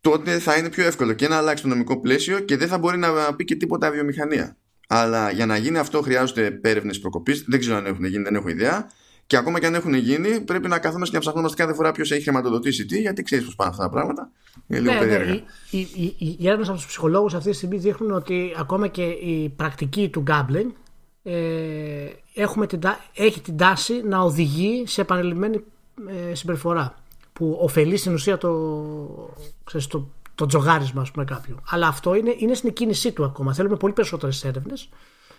τότε 0.00 0.38
θα 0.38 0.56
είναι 0.56 0.70
πιο 0.70 0.84
εύκολο 0.84 1.12
και 1.12 1.28
να 1.28 1.36
αλλάξει 1.36 1.62
το 1.62 1.68
νομικό 1.68 2.00
πλαίσιο 2.00 2.38
και 2.38 2.56
δεν 2.56 2.68
θα 2.68 2.78
μπορεί 2.78 2.98
να 2.98 3.34
πει 3.36 3.44
και 3.44 3.54
τίποτα 3.56 3.90
βιομηχανία. 3.90 4.56
Αλλά 4.88 5.30
για 5.30 5.46
να 5.46 5.56
γίνει 5.56 5.78
αυτό 5.78 6.02
χρειάζονται 6.02 6.50
πέρευνες 6.50 6.98
προκοπής. 6.98 7.44
Δεν 7.46 7.60
ξέρω 7.60 7.76
αν 7.76 7.86
έχουν 7.86 8.04
γίνει, 8.04 8.22
δεν 8.22 8.34
έχω 8.34 8.48
ιδέα. 8.48 8.90
Και 9.26 9.36
ακόμα 9.36 9.60
και 9.60 9.66
αν 9.66 9.74
έχουν 9.74 9.94
γίνει, 9.94 10.40
πρέπει 10.40 10.68
να 10.68 10.78
καθόμαστε 10.78 11.08
και 11.08 11.14
να 11.14 11.20
ψαχνόμαστε 11.20 11.62
κάθε 11.62 11.74
φορά 11.74 11.92
ποιος 11.92 12.10
έχει 12.10 12.22
χρηματοδοτήσει 12.22 12.86
τι, 12.86 13.00
γιατί 13.00 13.22
ξέρεις 13.22 13.44
πώς 13.44 13.54
πάνε 13.54 13.70
αυτά 13.70 13.82
τα 13.82 13.90
πράγματα. 13.90 14.30
Είναι 14.66 14.80
λίγο 14.80 14.92
ναι, 14.92 14.98
ναι 14.98 15.06
περίεργα. 15.06 15.32
οι, 15.70 15.78
οι, 15.78 16.36
οι 16.38 16.46
έρευνε 16.46 16.64
από 16.64 16.76
τους 16.76 16.86
ψυχολόγους 16.86 17.34
αυτή 17.34 17.50
τη 17.50 17.56
στιγμή 17.56 17.78
δείχνουν 17.78 18.10
ότι 18.10 18.54
ακόμα 18.58 18.86
και 18.86 19.02
η 19.04 19.48
πρακτική 19.56 20.08
του 20.08 20.22
gambling 20.26 20.70
ε, 21.22 22.10
έχουμε 22.36 22.66
την, 22.66 22.80
έχει 23.14 23.40
την 23.40 23.56
τάση 23.56 24.02
να 24.04 24.20
οδηγεί 24.20 24.84
σε 24.86 25.00
επανελειμμένη 25.00 25.64
ε, 26.30 26.34
συμπεριφορά 26.34 26.94
που 27.32 27.58
ωφελεί 27.60 27.96
στην 27.96 28.12
ουσία 28.12 28.38
το, 28.38 28.50
ξέρεις, 29.64 29.86
το, 29.86 30.10
το 30.34 30.46
τζογάρισμα 30.46 31.02
ας 31.02 31.10
πούμε, 31.10 31.24
κάποιου. 31.24 31.56
Αλλά 31.68 31.86
αυτό 31.86 32.14
είναι, 32.14 32.34
είναι 32.38 32.54
στην 32.54 32.72
κίνησή 32.72 33.12
του 33.12 33.24
ακόμα. 33.24 33.54
Θέλουμε 33.54 33.76
πολύ 33.76 33.92
περισσότερες 33.92 34.44
έρευνες 34.44 34.88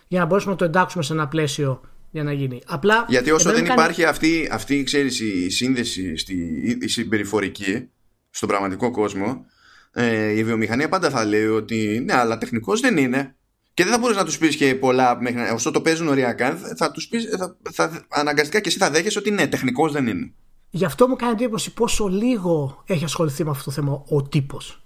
για 0.08 0.20
να 0.20 0.26
μπορέσουμε 0.26 0.52
να 0.52 0.58
το 0.58 0.64
εντάξουμε 0.64 1.02
σε 1.02 1.12
ένα 1.12 1.28
πλαίσιο 1.28 1.80
για 2.10 2.22
να 2.22 2.32
γίνει. 2.32 2.60
Απλά, 2.66 3.04
Γιατί 3.08 3.30
όσο 3.30 3.52
δεν 3.52 3.64
υπάρχει 3.64 4.04
αυτή, 4.04 4.48
αυτή 4.52 4.82
ξέρεις, 4.82 5.20
η 5.20 5.50
σύνδεση 5.50 6.16
στη, 6.16 6.34
η 6.80 6.88
συμπεριφορική 6.88 7.88
στον 8.30 8.48
πραγματικό 8.48 8.90
κόσμο, 8.90 9.44
ε, 9.92 10.30
η 10.30 10.44
βιομηχανία 10.44 10.88
πάντα 10.88 11.10
θα 11.10 11.24
λέει 11.24 11.46
ότι 11.46 12.02
ναι, 12.04 12.14
αλλά 12.14 12.38
τεχνικός 12.38 12.80
δεν 12.80 12.96
είναι. 12.96 13.36
Και 13.78 13.84
δεν 13.84 13.92
θα 13.92 13.98
μπορείς 13.98 14.16
να 14.16 14.24
τους 14.24 14.38
πεις 14.38 14.56
και 14.56 14.74
πολλά 14.74 15.20
μέχρι 15.20 15.50
όσο 15.50 15.70
το 15.70 15.80
παίζουν 15.80 16.08
οριακά, 16.08 16.56
θα 16.56 16.90
τους 16.90 17.08
πεις, 17.08 17.24
θα, 17.38 17.56
θα, 17.72 18.06
αναγκαστικά 18.08 18.60
και 18.60 18.68
εσύ 18.68 18.78
θα 18.78 18.90
δέχεσαι 18.90 19.18
ότι 19.18 19.30
ναι, 19.30 19.46
τεχνικός 19.46 19.92
δεν 19.92 20.06
είναι. 20.06 20.32
Γι' 20.70 20.84
αυτό 20.84 21.08
μου 21.08 21.16
κάνει 21.16 21.32
εντύπωση 21.32 21.72
πόσο 21.72 22.06
λίγο 22.06 22.82
έχει 22.86 23.04
ασχοληθεί 23.04 23.44
με 23.44 23.50
αυτό 23.50 23.64
το 23.64 23.70
θέμα 23.70 24.02
ο 24.08 24.22
τύπος 24.22 24.82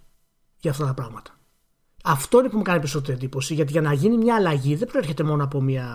για 0.56 0.70
αυτά 0.70 0.86
τα 0.86 0.94
πράγματα. 0.94 1.38
Αυτό 2.02 2.38
είναι 2.38 2.48
που 2.48 2.56
μου 2.56 2.62
κάνει 2.62 2.78
περισσότερη 2.78 3.16
εντύπωση, 3.16 3.54
γιατί 3.54 3.72
για 3.72 3.80
να 3.80 3.92
γίνει 3.92 4.16
μια 4.16 4.34
αλλαγή 4.34 4.74
δεν 4.74 4.88
προέρχεται 4.88 5.22
μόνο 5.22 5.44
από, 5.44 5.60
μια, 5.60 5.88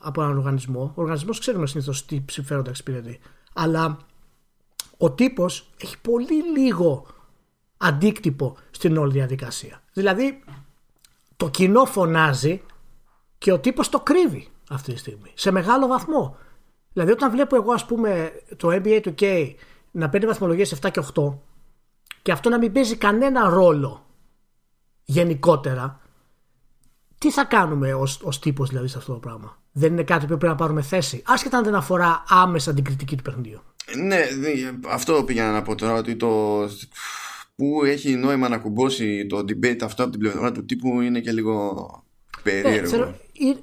από 0.00 0.22
έναν 0.22 0.36
οργανισμό. 0.36 0.92
Ο 0.94 1.00
οργανισμός 1.00 1.38
ξέρουμε 1.38 1.66
συνήθως 1.66 2.06
τι 2.06 2.24
συμφέροντα 2.30 2.70
εξυπηρετεί. 2.70 3.18
Αλλά 3.52 3.98
ο 4.96 5.10
τύπος 5.10 5.70
έχει 5.82 5.98
πολύ 6.00 6.58
λίγο 6.58 7.06
αντίκτυπο 7.76 8.56
στην 8.70 8.96
όλη 8.96 9.12
διαδικασία. 9.12 9.82
Δηλαδή, 9.92 10.42
το 11.36 11.48
κοινό 11.48 11.84
φωνάζει 11.84 12.62
και 13.38 13.52
ο 13.52 13.58
τύπος 13.58 13.88
το 13.88 14.00
κρύβει 14.00 14.48
αυτή 14.70 14.92
τη 14.92 14.98
στιγμή. 14.98 15.30
Σε 15.34 15.50
μεγάλο 15.50 15.86
βαθμό. 15.86 16.36
Δηλαδή, 16.92 17.12
όταν 17.12 17.30
βλέπω 17.30 17.56
εγώ, 17.56 17.72
ας 17.72 17.86
πούμε, 17.86 18.32
το 18.56 18.68
NBA 18.68 19.00
του 19.02 19.14
K 19.18 19.54
να 19.90 20.08
παίρνει 20.08 20.26
βαθμολογίες 20.26 20.78
7 20.82 20.90
και 20.90 21.02
8 21.14 21.38
και 22.22 22.32
αυτό 22.32 22.48
να 22.48 22.58
μην 22.58 22.72
παίζει 22.72 22.96
κανένα 22.96 23.48
ρόλο 23.48 24.06
γενικότερα, 25.04 26.00
τι 27.18 27.30
θα 27.30 27.44
κάνουμε 27.44 27.94
ως, 27.94 28.20
ως 28.22 28.38
τύπος 28.38 28.68
δηλαδή 28.68 28.88
σε 28.88 28.98
αυτό 28.98 29.12
το 29.12 29.18
πράγμα; 29.18 29.58
Δεν 29.72 29.92
είναι 29.92 30.02
κάτι 30.02 30.20
που 30.20 30.26
πρέπει 30.26 30.46
να 30.46 30.54
πάρουμε 30.54 30.82
θέση, 30.82 31.22
άσχετα 31.26 31.58
αν 31.58 31.64
δεν 31.64 31.74
αφορά 31.74 32.24
άμεσα 32.28 32.74
την 32.74 32.84
κριτική 32.84 33.16
του 33.16 33.22
παιχνιδιού. 33.22 33.60
Ναι, 33.96 34.18
αυτό 34.88 35.24
πήγα 35.24 35.50
να 35.50 35.62
πω 35.62 35.74
τώρα, 35.74 35.94
ότι 35.94 36.16
το 36.16 36.60
που 37.56 37.84
έχει 37.84 38.14
νόημα 38.14 38.48
να 38.48 38.58
κουμπώσει 38.58 39.26
το 39.26 39.38
debate 39.38 39.82
αυτό 39.82 40.02
από 40.02 40.12
την 40.12 40.20
πλευρά 40.20 40.52
του 40.52 40.64
τύπου 40.64 41.00
είναι 41.00 41.20
και 41.20 41.32
λίγο 41.32 41.88
περίεργο. 42.42 42.96
Ναι, 42.96 43.14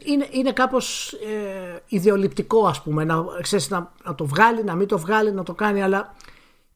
είναι, 0.06 0.28
είναι 0.32 0.52
κάπως 0.52 1.14
ε, 1.14 1.84
ιδεολειπτικό 1.88 2.68
ας 2.68 2.82
πούμε 2.82 3.04
να, 3.04 3.24
ξέρεις, 3.42 3.70
να, 3.70 3.94
να, 4.06 4.16
το 4.16 4.26
βγάλει, 4.26 4.64
να 4.64 4.76
μην 4.76 4.88
το 4.88 5.00
βγάλει, 5.00 5.32
να 5.32 5.44
το 5.44 5.54
κάνει 5.54 5.82
αλλά 5.82 6.16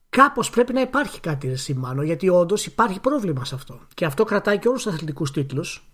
κάπως 0.08 0.50
πρέπει 0.50 0.72
να 0.72 0.80
υπάρχει 0.80 1.20
κάτι 1.20 1.56
σημάνο 1.56 2.02
γιατί 2.02 2.28
όντως 2.28 2.66
υπάρχει 2.66 3.00
πρόβλημα 3.00 3.44
σε 3.44 3.54
αυτό 3.54 3.80
και 3.94 4.04
αυτό 4.04 4.24
κρατάει 4.24 4.58
και 4.58 4.68
όλους 4.68 4.82
τους 4.82 4.92
αθλητικούς 4.92 5.30
τίτλους 5.30 5.90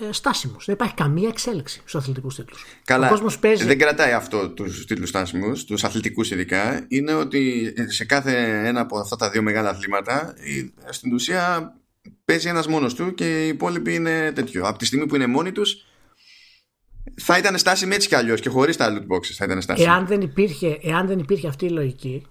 ε, 0.00 0.12
στάσιμου. 0.12 0.56
Δεν 0.64 0.74
υπάρχει 0.74 0.94
καμία 0.94 1.28
εξέλιξη 1.28 1.78
στους 1.78 1.94
αθλητικούς 1.94 2.34
τίτλους. 2.34 2.64
Καλά. 2.84 3.12
Ο 3.12 3.38
παίζει... 3.40 3.64
Δεν 3.64 3.78
κρατάει 3.78 4.12
αυτό 4.12 4.48
τους 4.48 4.86
τίτλους 4.86 5.08
στάσιμους, 5.08 5.64
τους 5.64 5.84
αθλητικούς 5.84 6.30
ειδικά. 6.30 6.84
Είναι 6.88 7.14
ότι 7.14 7.72
σε 7.88 8.04
κάθε 8.04 8.60
ένα 8.66 8.80
από 8.80 8.98
αυτά 8.98 9.16
τα 9.16 9.30
δύο 9.30 9.42
μεγάλα 9.42 9.68
αθλήματα 9.68 10.34
στην 10.90 11.14
ουσία 11.14 11.74
παίζει 12.24 12.48
ένας 12.48 12.66
μόνος 12.66 12.94
του 12.94 13.14
και 13.14 13.44
οι 13.44 13.48
υπόλοιποι 13.48 13.94
είναι 13.94 14.32
τέτοιο. 14.32 14.66
Από 14.66 14.78
τη 14.78 14.84
στιγμή 14.84 15.06
που 15.06 15.14
είναι 15.14 15.26
μόνοι 15.26 15.52
τους, 15.52 15.86
θα 17.20 17.38
ήταν 17.38 17.58
στάσιμοι 17.58 17.94
έτσι 17.94 18.08
κι 18.08 18.14
αλλιώς 18.14 18.40
και 18.40 18.48
χωρίς 18.48 18.76
τα 18.76 18.88
loot 18.88 19.14
boxes 19.14 19.32
θα 19.36 19.44
ήταν 19.44 19.62
στάσιμοι. 19.62 19.88
Εάν 19.88 20.06
δεν 20.06 20.20
υπήρχε, 20.20 20.78
εάν 20.82 21.06
δεν 21.06 21.18
υπήρχε 21.18 21.48
αυτή 21.48 21.64
η 21.66 21.70
λογική, 21.70 22.26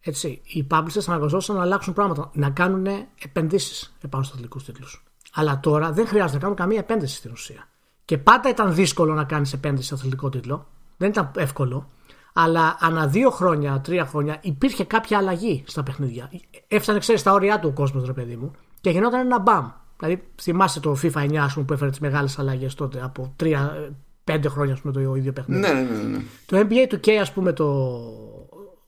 έτσι, 0.00 0.40
οι 0.44 0.66
publishers 0.70 1.00
θα 1.00 1.12
αναγκαζόταν 1.12 1.56
να 1.56 1.62
αλλάξουν 1.62 1.94
πράγματα, 1.94 2.30
να 2.34 2.50
κάνουν 2.50 2.86
επενδύσεις 3.24 3.96
επάνω 4.04 4.22
στους 4.22 4.36
αθλητικούς 4.36 4.64
τίτλους. 4.64 5.02
Αλλά 5.38 5.60
τώρα 5.60 5.92
δεν 5.92 6.06
χρειάζεται 6.06 6.34
να 6.34 6.38
κάνουμε 6.38 6.60
καμία 6.60 6.78
επένδυση 6.78 7.16
στην 7.16 7.30
ουσία. 7.30 7.68
Και 8.04 8.18
πάντα 8.18 8.48
ήταν 8.48 8.74
δύσκολο 8.74 9.14
να 9.14 9.24
κάνεις 9.24 9.52
επένδυση 9.52 9.88
σε 9.88 9.94
αθλητικό 9.94 10.28
τίτλο. 10.28 10.66
Δεν 10.96 11.08
ήταν 11.08 11.30
εύκολο. 11.36 11.90
Αλλά 12.32 12.76
ανά 12.80 13.06
δύο 13.06 13.30
χρόνια, 13.30 13.80
τρία 13.80 14.04
χρόνια 14.04 14.38
υπήρχε 14.40 14.84
κάποια 14.84 15.18
αλλαγή 15.18 15.64
στα 15.66 15.82
παιχνίδια. 15.82 16.30
Έφτανε, 16.68 16.98
ξέρεις, 16.98 17.20
στα 17.20 17.32
όρια 17.32 17.58
του 17.58 17.68
ο 17.68 17.72
κόσμος, 17.72 18.04
ρε 18.04 18.12
παιδί 18.12 18.36
μου, 18.36 18.50
και 18.80 18.90
γινόταν 18.90 19.20
ένα 19.20 19.38
μπαμ. 19.38 19.70
Δηλαδή, 19.98 20.22
θυμάστε 20.40 20.80
το 20.80 20.96
FIFA 21.02 21.30
9 21.30 21.48
πούμε, 21.54 21.66
που 21.66 21.72
έφερε 21.72 21.90
τις 21.90 22.00
μεγάλες 22.00 22.38
αλλαγές 22.38 22.74
τότε 22.74 23.00
από 23.02 23.32
τρία, 23.36 23.92
πέντε 24.24 24.48
χρόνια 24.48 24.78
πούμε, 24.82 24.92
το 24.92 25.14
ίδιο 25.14 25.32
παιχνίδι. 25.32 25.60
Ναι, 25.60 25.72
ναι, 25.72 26.02
ναι. 26.02 26.18
Το 26.46 26.58
NBA 26.58 26.86
του 26.88 27.00
K, 27.04 27.10
ας 27.10 27.32
πούμε, 27.32 27.52
το, 27.52 28.00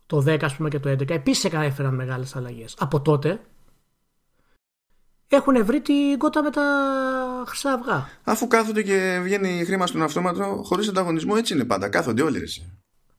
το 0.07 0.25
10 0.27 0.39
ας 0.43 0.57
πούμε, 0.57 0.69
και 0.69 0.79
το 0.81 0.91
11 0.91 1.11
επίσης 1.11 1.45
έφεραν 1.45 1.95
μεγάλες 1.95 2.37
αλλαγές. 2.37 2.77
Από 2.79 3.01
τότε 3.01 3.41
έχουν 5.37 5.65
βρει 5.65 5.81
την 5.81 6.19
κότα 6.19 6.43
με 6.43 6.51
τα 6.51 6.63
χρυσά 7.47 7.73
αυγά. 7.73 8.09
Αφού 8.25 8.47
κάθονται 8.47 8.83
και 8.83 9.21
βγαίνει 9.23 9.65
χρήμα 9.65 9.87
στον 9.87 10.03
αυτόματο, 10.03 10.63
χωρίς 10.65 10.89
ανταγωνισμό, 10.89 11.35
έτσι 11.37 11.55
είναι 11.55 11.65
πάντα. 11.65 11.89
Κάθονται 11.89 12.23
όλοι 12.23 12.39
εσύ. 12.39 12.73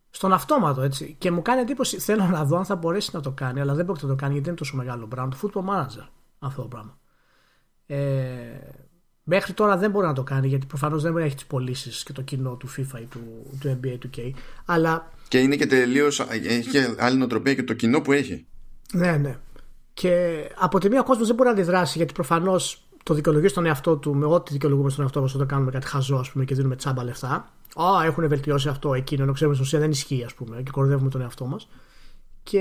Στον 0.09 0.33
αυτόματο, 0.33 0.81
έτσι. 0.81 1.15
Και 1.17 1.31
μου 1.31 1.41
κάνει 1.41 1.61
εντύπωση, 1.61 1.99
θέλω 1.99 2.23
να 2.23 2.45
δω 2.45 2.57
αν 2.57 2.65
θα 2.65 2.75
μπορέσει 2.75 3.09
να 3.13 3.19
το 3.19 3.31
κάνει, 3.31 3.59
αλλά 3.59 3.73
δεν 3.73 3.85
μπορεί 3.85 3.99
να 4.01 4.07
το 4.07 4.15
κάνει 4.15 4.33
γιατί 4.33 4.49
δεν 4.49 4.57
είναι 4.57 4.57
τόσο 4.57 4.75
μεγάλο 4.75 5.07
brand. 5.15 5.29
Football 5.41 5.69
manager 5.69 6.07
αυτό 6.39 6.61
το 6.61 6.67
πράγμα. 6.67 6.99
Ε, 7.85 7.97
μέχρι 9.23 9.53
τώρα 9.53 9.77
δεν 9.77 9.91
μπορεί 9.91 10.07
να 10.07 10.13
το 10.13 10.23
κάνει 10.23 10.47
γιατί 10.47 10.65
προφανώς 10.65 11.01
δεν 11.01 11.11
μπορεί 11.11 11.23
να 11.23 11.27
έχει 11.29 11.37
τις 11.37 11.47
πωλήσεις 11.47 12.03
και 12.03 12.13
το 12.13 12.21
κοινό 12.21 12.55
του 12.55 12.69
FIFA 12.69 12.99
ή 13.01 13.05
του, 13.05 13.19
του 13.59 13.79
NBA 13.81 13.97
του 13.99 14.09
K. 14.17 14.31
Αλλά... 14.65 15.11
Και 15.27 15.39
είναι 15.39 15.55
και 15.55 15.67
τελείως. 15.67 16.19
Έχει 16.29 16.69
και 16.69 16.95
άλλη 16.97 17.17
νοοτροπία 17.17 17.55
και 17.55 17.63
το 17.63 17.73
κοινό 17.73 18.01
που 18.01 18.11
έχει. 18.11 18.47
Ναι, 18.93 19.17
ναι. 19.17 19.37
Και 19.93 20.43
από 20.57 20.79
τη 20.79 20.89
μία 20.89 20.99
ο 20.99 21.03
κόσμος 21.03 21.27
δεν 21.27 21.35
μπορεί 21.35 21.49
να 21.49 21.55
αντιδράσει 21.55 21.97
γιατί 21.97 22.13
προφανώς 22.13 22.85
το 23.03 23.13
δικαιολογείς 23.13 23.51
στον 23.51 23.65
εαυτό 23.65 23.97
του 23.97 24.15
με 24.15 24.25
ό,τι 24.25 24.53
δικαιολογούμε 24.53 24.89
στον 24.89 25.03
εαυτό 25.03 25.21
μας 25.21 25.35
όταν 25.35 25.47
κάνουμε 25.47 25.71
κάτι 25.71 25.87
χαζό 25.87 26.15
ας 26.15 26.31
πούμε, 26.31 26.45
και 26.45 26.55
δίνουμε 26.55 26.75
τσάμπα 26.75 27.03
λεφτά. 27.03 27.49
Α, 27.81 28.03
έχουν 28.05 28.27
βελτιώσει 28.27 28.69
αυτό 28.69 28.93
εκείνο, 28.93 29.23
ενώ 29.23 29.33
ξέρουμε 29.33 29.55
στην 29.55 29.67
ουσία 29.67 29.79
δεν 29.79 29.91
ισχύει, 29.91 30.23
ας 30.23 30.33
πούμε, 30.33 30.61
και 30.61 30.71
κορδεύουμε 30.71 31.09
τον 31.09 31.21
εαυτό 31.21 31.45
μας. 31.45 31.67
Και 32.43 32.59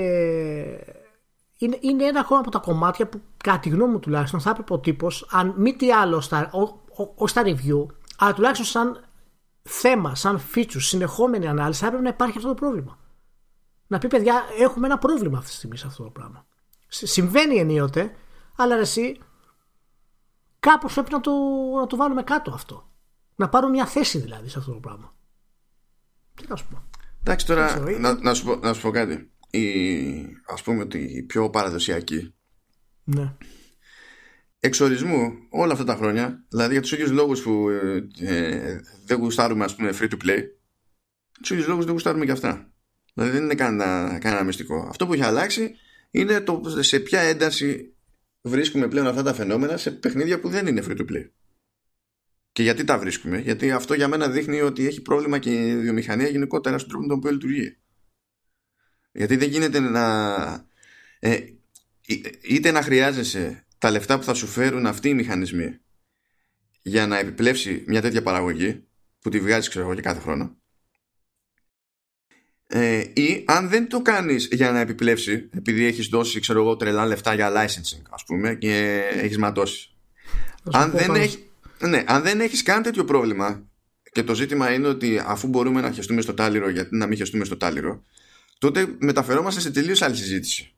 είναι, 1.57 1.77
είναι 1.81 2.03
ένα 2.03 2.19
ακόμα 2.19 2.39
από 2.39 2.51
τα 2.51 2.59
κομμάτια 2.59 3.07
που, 3.07 3.21
κατά 3.43 3.59
τη 3.59 3.69
γνώμη 3.69 3.91
μου 3.91 3.99
τουλάχιστον, 3.99 4.39
θα 4.39 4.49
έπρεπε 4.49 4.73
ο 4.73 4.79
τύπος, 4.79 5.27
αν 5.31 5.53
μη 5.57 5.75
τι 5.75 5.91
άλλο, 5.91 6.21
στα, 6.21 6.49
όχι 7.15 7.29
στα 7.29 7.41
review, 7.45 7.85
αλλά 8.17 8.33
τουλάχιστον 8.33 8.65
σαν 8.65 9.03
θέμα, 9.61 10.15
σαν 10.15 10.41
feature, 10.55 10.65
συνεχόμενη 10.77 11.47
ανάλυση, 11.47 11.79
θα 11.79 11.85
έπρεπε 11.85 12.03
να 12.03 12.09
υπάρχει 12.09 12.37
αυτό 12.37 12.49
το 12.49 12.55
πρόβλημα. 12.55 12.97
Να 13.87 13.97
πει, 13.97 14.07
παιδιά, 14.07 14.43
έχουμε 14.59 14.85
ένα 14.85 14.97
πρόβλημα 14.97 15.37
αυτή 15.37 15.49
τη 15.49 15.55
στιγμή 15.55 15.77
σε 15.77 15.87
αυτό 15.87 16.03
το 16.03 16.09
πράγμα. 16.09 16.45
Συμβαίνει 16.93 17.55
ενίοτε, 17.55 18.15
αλλά 18.55 18.77
εσύ 18.77 19.19
κάπως 20.59 20.93
πρέπει 20.93 21.11
να 21.11 21.19
το, 21.19 21.31
να 21.79 21.87
το 21.87 21.95
βάλουμε 21.95 22.23
κάτω 22.23 22.51
αυτό. 22.51 22.91
Να 23.35 23.49
πάρουμε 23.49 23.71
μια 23.71 23.85
θέση 23.85 24.19
δηλαδή 24.19 24.49
σε 24.49 24.59
αυτό 24.59 24.71
το 24.71 24.79
πράγμα. 24.79 25.15
Τι 26.35 26.43
να 26.47 26.55
σου 26.55 26.67
πω. 26.67 26.83
Εντάξει 27.19 27.45
τώρα, 27.45 27.79
να, 27.99 28.13
να, 28.13 28.33
σου 28.33 28.45
πω, 28.45 28.55
να 28.55 28.73
σου 28.73 28.81
πω 28.81 28.91
κάτι. 28.91 29.31
Η, 29.49 29.61
ας 30.45 30.63
πούμε 30.63 30.81
ότι 30.81 30.97
η 30.97 31.23
πιο 31.23 31.49
παραδοσιακή 31.49 32.33
ναι. 33.03 33.35
εξορισμού 34.59 35.31
όλα 35.49 35.73
αυτά 35.73 35.83
τα 35.83 35.95
χρόνια 35.95 36.45
δηλαδή 36.49 36.71
για 36.71 36.81
τους 36.81 36.91
ίδιους 36.91 37.11
λόγους 37.11 37.41
που 37.41 37.69
ε, 37.69 38.07
ε, 38.19 38.79
δεν 39.05 39.17
γουστάρουμε 39.17 39.63
ας 39.63 39.75
πούμε 39.75 39.93
free 39.99 40.09
to 40.09 40.17
play 40.25 40.39
τους 41.39 41.49
ίδιους 41.49 41.67
λόγους 41.67 41.85
δεν 41.85 41.93
γουστάρουμε 41.93 42.25
και 42.25 42.31
αυτά 42.31 42.71
δηλαδή 43.13 43.31
δεν 43.31 43.43
είναι 43.43 43.55
κανένα, 43.55 44.17
κανένα 44.19 44.43
μυστικό 44.43 44.87
αυτό 44.89 45.07
που 45.07 45.13
έχει 45.13 45.23
αλλάξει 45.23 45.75
είναι 46.11 46.41
το 46.41 46.63
σε 46.79 46.99
ποια 46.99 47.19
ένταση 47.19 47.95
βρίσκουμε 48.41 48.87
πλέον 48.87 49.07
αυτά 49.07 49.23
τα 49.23 49.33
φαινόμενα 49.33 49.77
σε 49.77 49.91
παιχνίδια 49.91 50.39
που 50.39 50.49
δεν 50.49 50.67
είναι 50.67 50.83
free 50.87 50.97
to 50.97 51.11
play. 51.11 51.29
Και 52.51 52.63
γιατί 52.63 52.83
τα 52.83 52.97
βρίσκουμε, 52.99 53.39
Γιατί 53.39 53.71
αυτό 53.71 53.93
για 53.93 54.07
μένα 54.07 54.29
δείχνει 54.29 54.61
ότι 54.61 54.87
έχει 54.87 55.01
πρόβλημα 55.01 55.39
και 55.39 55.67
η 55.67 55.77
βιομηχανία 55.77 56.27
γενικότερα 56.27 56.77
στον 56.77 56.89
τρόπο 56.89 57.03
με 57.03 57.09
τον 57.09 57.17
οποίο 57.17 57.31
λειτουργεί. 57.31 57.77
Γιατί 59.11 59.35
δεν 59.35 59.49
γίνεται 59.49 59.79
να. 59.79 60.69
Ε, 61.19 61.39
είτε 62.41 62.71
να 62.71 62.81
χρειάζεσαι 62.81 63.65
τα 63.77 63.91
λεφτά 63.91 64.17
που 64.17 64.23
θα 64.23 64.33
σου 64.33 64.47
φέρουν 64.47 64.85
αυτοί 64.85 65.09
οι 65.09 65.13
μηχανισμοί 65.13 65.79
για 66.81 67.07
να 67.07 67.17
επιπλέψει 67.17 67.83
μια 67.87 68.01
τέτοια 68.01 68.23
παραγωγή 68.23 68.87
που 69.19 69.29
τη 69.29 69.39
βγάζεις 69.39 69.69
ξέρω 69.69 69.85
εγώ 69.85 69.95
και 69.95 70.01
κάθε 70.01 70.19
χρόνο 70.19 70.60
ε, 72.73 73.03
ή 73.13 73.43
αν 73.47 73.69
δεν 73.69 73.89
το 73.89 74.01
κάνεις 74.01 74.47
για 74.51 74.71
να 74.71 74.79
επιπλέψει 74.79 75.49
επειδή 75.55 75.85
έχεις 75.85 76.07
δώσει 76.07 76.39
ξέρω 76.39 76.61
εγώ 76.61 76.75
τρελά 76.75 77.05
λεφτά 77.05 77.33
για 77.33 77.51
licensing 77.51 78.01
ας 78.09 78.23
πούμε 78.23 78.55
και 78.55 79.03
έχεις 79.13 79.37
ματώσει 79.37 79.89
αν 80.71 80.91
δεν, 80.91 81.15
έχει, 81.15 81.49
ναι, 81.79 82.03
αν 82.07 82.21
δεν 82.21 82.39
έχεις 82.39 82.63
καν 82.63 82.83
τέτοιο 82.83 83.05
πρόβλημα 83.05 83.63
και 84.11 84.23
το 84.23 84.35
ζήτημα 84.35 84.73
είναι 84.73 84.87
ότι 84.87 85.21
αφού 85.25 85.47
μπορούμε 85.47 85.81
να 85.81 85.91
χεστούμε 85.91 86.21
στο 86.21 86.33
τάλιρο 86.33 86.69
γιατί 86.69 86.97
να 86.97 87.07
μην 87.07 87.17
χεστούμε 87.17 87.45
στο 87.45 87.57
τάλιρο 87.57 88.03
τότε 88.57 88.87
μεταφερόμαστε 88.99 89.61
σε 89.61 89.71
τελείως 89.71 90.01
άλλη 90.01 90.15
συζήτηση 90.15 90.73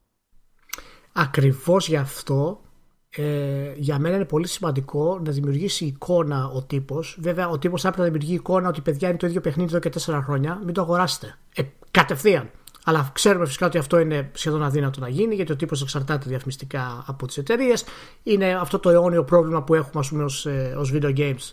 Ακριβώς 1.14 1.88
γι' 1.88 1.98
αυτό 1.98 2.62
ε, 3.10 3.74
για 3.76 4.00
μένα 4.00 4.16
είναι 4.16 4.26
πολύ 4.26 4.48
σημαντικό 4.48 5.20
να 5.26 5.32
δημιουργήσει 5.32 5.86
εικόνα 5.86 6.48
ο 6.48 6.64
τύπος. 6.64 7.18
Βέβαια, 7.22 7.50
ο 7.50 7.58
τύπος 7.58 7.82
θα 7.82 7.88
έπρεπε 7.88 8.08
να 8.08 8.14
δημιουργεί 8.14 8.36
εικόνα 8.36 8.68
ότι 8.68 8.82
παιδιά 8.82 9.10
είναι 9.10 9.18
το 9.18 9.28
ίδιο 9.28 9.42
παιχνίδι 9.42 9.70
εδώ 9.70 9.80
και 9.80 9.90
τέσσερα 9.90 10.22
χρόνια. 10.22 10.62
Μην 10.66 10.74
το 10.74 10.82
αγοράσετε. 10.82 11.38
Ε, 11.56 11.64
κατευθείαν. 11.94 12.52
Αλλά 12.86 13.10
ξέρουμε 13.14 13.46
φυσικά 13.46 13.66
ότι 13.66 13.78
αυτό 13.78 14.00
είναι 14.00 14.32
σχεδόν 14.34 14.64
αδύνατο 14.64 15.00
να 15.00 15.08
γίνει 15.08 15.36
γιατί 15.36 15.52
ο 15.52 15.56
τύπος 15.56 15.82
εξαρτάται 15.82 16.30
διαφημιστικά 16.30 17.04
από 17.08 17.28
τις 17.28 17.38
εταιρείες. 17.38 17.84
Είναι 18.24 18.54
αυτό 18.54 18.80
το 18.80 18.90
αιώνιο 18.90 19.24
πρόβλημα 19.24 19.64
που 19.64 19.74
έχουμε, 19.74 20.00
ας 20.00 20.10
πούμε, 20.10 20.24
ως 20.24 20.46
ε, 20.46 20.76
video 20.94 21.18
games. 21.18 21.52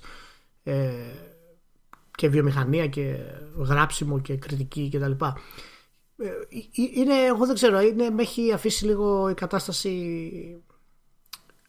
Ε, 0.62 0.90
και 2.10 2.28
βιομηχανία 2.28 2.86
και 2.86 3.16
γράψιμο 3.56 4.20
και 4.20 4.36
κριτική 4.36 4.90
κτλ. 4.92 5.24
Ε, 6.16 6.30
είναι, 6.94 7.14
εγώ 7.14 7.46
δεν 7.46 7.54
ξέρω, 7.54 7.80
είναι, 7.80 8.10
με 8.10 8.22
έχει 8.22 8.52
αφήσει 8.52 8.84
λίγο 8.84 9.28
η 9.28 9.34
κατάσταση 9.34 10.64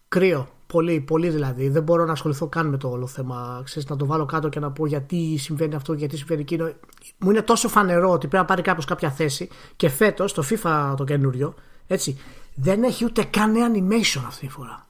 κρύο. 0.07 0.49
Πολύ, 0.71 0.99
πολύ 0.99 1.29
δηλαδή. 1.29 1.69
Δεν 1.69 1.83
μπορώ 1.83 2.05
να 2.05 2.11
ασχοληθώ 2.11 2.47
καν 2.47 2.67
με 2.67 2.77
το 2.77 2.89
όλο 2.89 3.07
θέμα. 3.07 3.61
Ξέρεις, 3.63 3.89
να 3.89 3.95
το 3.95 4.05
βάλω 4.05 4.25
κάτω 4.25 4.49
και 4.49 4.59
να 4.59 4.71
πω 4.71 4.85
γιατί 4.85 5.37
συμβαίνει 5.37 5.75
αυτό, 5.75 5.93
γιατί 5.93 6.17
συμβαίνει 6.17 6.41
εκείνο. 6.41 6.71
Μου 7.17 7.29
είναι 7.29 7.41
τόσο 7.41 7.67
φανερό 7.67 8.09
ότι 8.09 8.27
πρέπει 8.27 8.35
να 8.35 8.45
πάρει 8.45 8.61
κάποιος 8.61 8.85
κάποια 8.85 9.11
θέση. 9.11 9.49
Και 9.75 9.89
φέτος, 9.89 10.33
το 10.33 10.43
FIFA 10.49 10.93
το 10.97 11.03
καινούριο, 11.03 11.53
έτσι, 11.87 12.17
δεν 12.55 12.83
έχει 12.83 13.05
ούτε 13.05 13.23
καν 13.23 13.51
νέα 13.51 13.71
animation 13.73 14.23
αυτή 14.27 14.45
τη 14.45 14.51
φορά. 14.51 14.87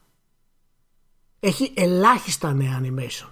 Έχει 1.40 1.72
ελάχιστα 1.76 2.52
νέα 2.52 2.80
animation. 2.82 3.28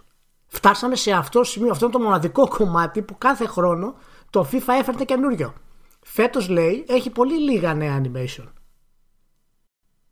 Φτάσαμε 0.46 0.96
σε 0.96 1.12
αυτό 1.12 1.38
το 1.38 1.44
σημείο, 1.44 1.70
αυτό 1.70 1.84
είναι 1.84 1.94
το 1.94 2.00
μοναδικό 2.00 2.48
κομμάτι 2.48 3.02
που 3.02 3.18
κάθε 3.18 3.46
χρόνο 3.46 3.94
το 4.30 4.48
FIFA 4.52 4.74
έφερνε 4.80 5.04
καινούριο. 5.04 5.54
Φέτος 6.02 6.48
λέει 6.48 6.84
έχει 6.88 7.10
πολύ 7.10 7.40
λίγα 7.40 7.74
νέα 7.74 8.02
animation 8.02 8.46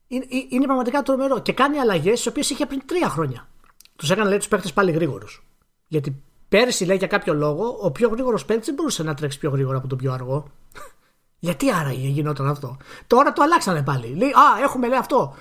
είναι, 0.09 0.27
είναι 0.49 0.65
πραγματικά 0.65 1.03
τρομερό. 1.03 1.39
Και 1.39 1.53
κάνει 1.53 1.79
αλλαγές 1.79 2.23
τι 2.23 2.29
οποίες 2.29 2.51
είχε 2.51 2.67
πριν 2.67 2.83
τρία 2.87 3.09
χρόνια. 3.09 3.49
Τους 3.97 4.11
έκανε 4.11 4.29
λέει 4.29 4.39
τους 4.39 4.49
παίχτε 4.49 4.71
πάλι 4.75 4.91
γρήγορους. 4.91 5.47
Γιατί 5.87 6.23
πέρσι 6.49 6.85
λέει 6.85 6.97
για 6.97 7.07
κάποιο 7.07 7.35
λόγο 7.35 7.79
ο 7.81 7.91
πιο 7.91 8.09
γρήγορος 8.09 8.45
παίκτης 8.45 8.67
δεν 8.67 8.75
μπορούσε 8.75 9.03
να 9.03 9.15
τρέξει 9.15 9.39
πιο 9.39 9.51
γρήγορα 9.51 9.79
από 9.79 9.89
τον 9.89 9.99
πιο 9.99 10.13
αργό. 10.13 10.51
Γιατί 11.39 11.73
άραγε 11.73 12.09
γινόταν 12.09 12.49
αυτό. 12.49 12.77
Τώρα 13.07 13.33
το 13.33 13.43
αλλάξανε 13.43 13.83
πάλι. 13.83 14.07
Λέει, 14.07 14.29
Α, 14.29 14.63
έχουμε 14.63 14.89
λέει 14.89 14.99
αυτό. 14.99 15.37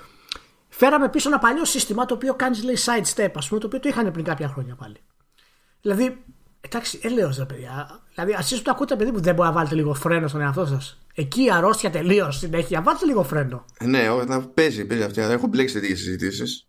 Φέραμε 0.69 1.09
πίσω 1.09 1.29
ένα 1.29 1.39
παλιό 1.39 1.65
σύστημα 1.65 2.05
το 2.05 2.13
οποίο 2.13 2.33
κάνεις 2.33 2.63
λέει 2.63 2.77
side 2.77 3.15
step, 3.15 3.31
ας 3.35 3.47
πούμε, 3.47 3.59
το 3.59 3.67
οποίο 3.67 3.79
το 3.79 3.89
είχαν 3.89 4.11
πριν 4.11 4.25
κάποια 4.25 4.47
χρόνια 4.47 4.75
πάλι. 4.75 4.97
Δηλαδή, 5.81 6.23
εντάξει, 6.61 6.99
έλεος 7.03 7.37
ρε 7.37 7.45
παιδιά. 7.45 8.03
Δηλαδή, 8.13 8.33
ας 8.33 8.55
που 8.55 8.61
το 8.61 8.71
ακούτε, 8.71 8.95
παιδί 8.95 9.11
που 9.11 9.21
δεν 9.21 9.35
μπορεί 9.35 9.47
να 9.47 9.53
βάλετε 9.53 9.75
λίγο 9.75 9.93
φρένο 9.93 10.27
στον 10.27 10.41
εαυτό 10.41 10.65
σας. 10.65 10.97
Εκεί 11.19 11.43
η 11.43 11.51
αρρώστια 11.51 11.89
τελείως 11.89 12.37
συνέχεια. 12.37 12.81
Βάλτε 12.81 13.05
λίγο 13.05 13.23
φρένο. 13.23 13.65
Ναι, 13.83 14.07
παίζει, 14.53 14.85
παίζει 14.85 15.03
αυτή. 15.03 15.21
Έχω 15.21 15.47
μπλέξει 15.47 15.73
τέτοιες 15.73 15.99
συζητήσεις. 15.99 16.67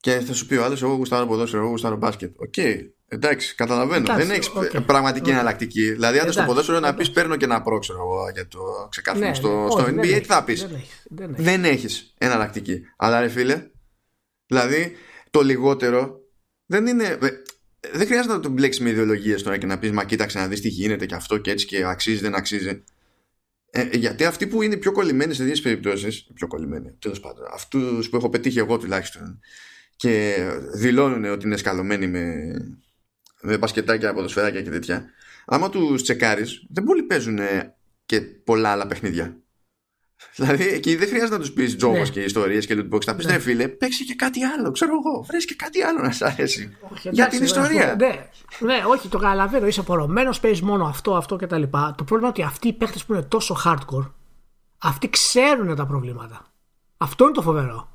Και 0.00 0.10
θα 0.10 0.32
σου 0.34 0.46
πει 0.46 0.54
ο 0.54 0.64
άλλος, 0.64 0.82
εγώ 0.82 0.94
γουστάρω 0.94 1.26
ποδόσφαιρο, 1.26 1.62
εγώ 1.62 1.70
γουστάρω 1.70 1.96
μπάσκετ. 1.96 2.32
OK, 2.36 2.52
okay, 2.56 2.76
εντάξει, 3.08 3.54
καταλαβαίνω. 3.54 4.00
Εντάξει, 4.00 4.26
δεν 4.26 4.36
έχεις 4.36 4.50
okay. 4.56 4.86
πραγματική 4.86 5.30
okay. 5.30 5.32
εναλλακτική. 5.32 5.90
Δηλαδή, 5.90 6.18
αν 6.18 6.32
στο 6.32 6.42
ποδόσφαιρο 6.42 6.80
να 6.80 6.94
πεις 6.94 7.10
παίρνω 7.10 7.36
και 7.36 7.46
να 7.46 7.62
πρόξερο 7.62 7.98
εγώ 7.98 8.30
για 8.34 8.48
το 8.48 8.60
ξεκάθαρο 8.90 9.26
ναι, 9.26 9.34
στο, 9.34 9.62
ναι, 9.62 9.70
στο 9.70 9.84
NBA, 9.84 10.18
τι 10.20 10.24
θα 10.24 10.44
πεις; 10.44 10.68
Δεν 11.36 11.64
έχεις 11.64 12.14
εναλλακτική. 12.18 12.80
Αλλά 12.96 13.20
ρε 13.20 13.28
φίλε, 13.28 13.70
δηλαδή 14.46 14.92
το 15.30 15.40
λιγότερο 15.40 16.20
δεν 16.66 16.86
είναι. 16.86 17.18
Δεν 17.92 18.06
χρειάζεται 18.06 18.34
να 18.34 18.40
το 18.40 18.48
μπλέξεις 18.48 18.82
με 18.82 18.90
ιδεολογίες 18.90 19.42
τώρα 19.42 19.56
και 19.56 19.66
να 19.66 19.78
πεις 19.78 19.90
Μα 19.90 20.04
κοίταξε 20.04 20.38
να 20.38 20.46
δεις 20.46 20.60
τι 20.60 20.68
γίνεται 20.68 21.06
και 21.06 21.14
αυτό 21.14 21.38
και 21.38 21.50
έτσι 21.50 21.66
και 21.66 21.84
αξίζει, 21.84 22.20
δεν 22.20 22.34
αξίζει. 22.34 22.84
Ε, 23.76 23.96
γιατί 23.96 24.24
αυτοί 24.24 24.46
που 24.46 24.62
είναι 24.62 24.76
πιο 24.76 24.92
κολλημένοι 24.92 25.34
σε 25.34 25.44
δύο 25.44 25.62
περιπτώσεις, 25.62 26.30
πιο 26.34 26.46
κολλημένοι, 26.46 26.96
τέλος 26.98 27.20
πάντων, 27.20 27.44
αυτούς 27.52 28.08
που 28.08 28.16
έχω 28.16 28.28
πετύχει 28.28 28.58
εγώ 28.58 28.78
τουλάχιστον, 28.78 29.40
και 29.96 30.36
δηλώνουν 30.74 31.24
ότι 31.24 31.46
είναι 31.46 31.56
σκαλωμένοι 31.56 32.06
με, 32.06 32.54
με 33.40 33.58
μπασκετάκια, 33.58 34.14
ποδοσφαιράκια 34.14 34.62
και 34.62 34.70
τέτοια, 34.70 35.10
άμα 35.46 35.70
τους 35.70 36.02
τσεκάρεις, 36.02 36.66
δεν 36.70 36.84
πολύ 36.84 37.02
παίζουν 37.02 37.38
και 38.06 38.20
πολλά 38.20 38.68
άλλα 38.68 38.86
παιχνίδια. 38.86 39.43
Δηλαδή 40.36 40.68
εκεί 40.68 40.96
δεν 40.96 41.08
χρειάζεται 41.08 41.32
να 41.32 41.40
τους 41.40 41.52
πεις 41.52 41.76
τζόγος 41.76 41.98
ναι. 41.98 42.14
και 42.14 42.20
ιστορίες 42.20 42.66
και 42.66 42.74
loot 42.78 42.94
box. 42.94 43.02
Θα 43.04 43.14
πεις 43.14 43.26
ναι. 43.26 43.38
φίλε, 43.38 43.68
παίξει 43.68 44.04
και 44.04 44.14
κάτι 44.14 44.44
άλλο. 44.44 44.70
Ξέρω 44.70 44.92
εγώ, 44.92 45.22
βρει 45.22 45.44
και 45.44 45.54
κάτι 45.54 45.82
άλλο 45.82 46.00
να 46.00 46.10
σ' 46.10 46.22
αρέσει. 46.22 46.76
Όχι, 46.92 47.08
για 47.12 47.26
την 47.26 47.42
ιστορία. 47.42 47.96
Ναι, 47.98 48.28
ναι, 48.58 48.82
όχι, 48.86 49.08
το 49.08 49.18
καταλαβαίνω. 49.18 49.66
Είσαι 49.66 49.80
απορρομμένος, 49.80 50.40
παίζεις 50.40 50.62
μόνο 50.62 50.84
αυτό, 50.84 51.16
αυτό 51.16 51.36
κτλ. 51.36 51.62
Το 51.62 52.04
πρόβλημα 52.04 52.18
είναι 52.18 52.26
ότι 52.26 52.42
αυτοί 52.42 52.68
οι 52.68 52.72
παίχτε 52.72 52.98
που 53.06 53.12
είναι 53.12 53.22
τόσο 53.22 53.56
hardcore, 53.64 54.10
αυτοί 54.78 55.10
ξέρουν 55.10 55.76
τα 55.76 55.86
προβλήματα. 55.86 56.46
Αυτό 56.96 57.24
είναι 57.24 57.32
το 57.32 57.42
φοβερό. 57.42 57.88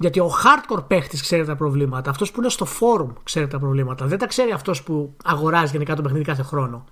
Γιατί 0.00 0.20
ο 0.20 0.30
hardcore 0.44 0.88
παίχτη 0.88 1.20
ξέρει 1.20 1.44
τα 1.44 1.56
προβλήματα. 1.56 2.10
Αυτός 2.10 2.30
που 2.30 2.40
είναι 2.40 2.48
στο 2.48 2.66
forum 2.80 3.12
ξέρει 3.22 3.46
τα 3.46 3.58
προβλήματα. 3.58 4.06
Δεν 4.06 4.18
τα 4.18 4.26
ξέρει 4.26 4.52
αυτός 4.52 4.82
που 4.82 5.16
αγοράζει 5.24 5.72
γενικά 5.72 5.94
το 5.94 6.02
παιχνίδι 6.02 6.24
κάθε 6.24 6.42
χρόνο 6.42 6.84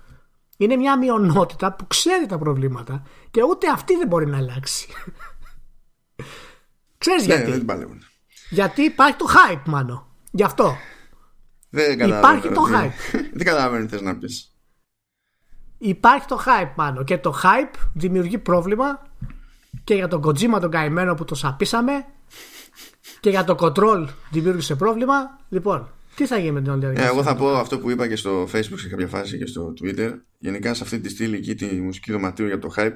είναι 0.57 0.75
μια 0.75 0.97
μειονότητα 0.97 1.73
που 1.73 1.87
ξέρει 1.87 2.25
τα 2.25 2.37
προβλήματα 2.37 3.03
και 3.31 3.43
ούτε 3.43 3.69
αυτή 3.69 3.95
δεν 3.95 4.07
μπορεί 4.07 4.25
να 4.25 4.37
αλλάξει. 4.37 4.87
Ξέρεις 6.97 7.27
ναι, 7.27 7.35
γιατί. 7.35 7.51
Δεν 7.65 7.99
γιατί 8.49 8.81
υπάρχει 8.81 9.15
το 9.15 9.25
hype 9.27 9.61
μάλλον. 9.65 10.05
Γι' 10.31 10.43
αυτό. 10.43 10.75
Δεν 11.69 11.99
υπάρχει 11.99 12.49
το 12.49 12.65
hype. 12.73 13.17
δεν 13.33 13.45
καταλαβαίνω 13.45 13.85
τι 13.85 13.91
θες 13.91 14.01
να 14.01 14.17
πεις. 14.17 14.51
Υπάρχει 15.77 16.27
το 16.27 16.39
hype 16.45 16.71
μάλλον 16.75 17.03
και 17.03 17.17
το 17.17 17.35
hype 17.43 17.75
δημιουργεί 17.93 18.37
πρόβλημα 18.37 19.01
και 19.83 19.93
για 19.93 20.07
τον 20.07 20.21
Kojima 20.25 20.57
τον 20.61 20.71
καημένο 20.71 21.15
που 21.15 21.25
το 21.25 21.35
σαπίσαμε 21.35 22.05
και 23.19 23.29
για 23.29 23.43
το 23.43 23.55
control 23.59 24.07
δημιούργησε 24.31 24.75
πρόβλημα. 24.75 25.39
Λοιπόν, 25.49 25.91
τι 26.17 26.25
θα 26.25 26.37
γίνει 26.37 26.51
με 26.51 26.61
την 26.61 26.71
όλη 26.71 26.79
διαδικασία. 26.79 27.09
εγώ 27.09 27.23
θα 27.23 27.35
πω 27.35 27.49
αυτό 27.55 27.79
που 27.79 27.89
είπα 27.89 28.07
και 28.07 28.15
στο 28.15 28.43
Facebook 28.53 28.79
σε 28.79 28.89
κάποια 28.89 29.07
φάση 29.07 29.37
και 29.37 29.45
στο 29.45 29.73
Twitter. 29.81 30.11
Γενικά 30.37 30.73
σε 30.73 30.83
αυτή 30.83 30.99
τη 30.99 31.09
στήλη 31.09 31.35
εκεί 31.35 31.55
τη 31.55 31.65
μουσική 31.65 32.11
δωματίου 32.11 32.45
για 32.47 32.59
το 32.59 32.73
hype. 32.77 32.95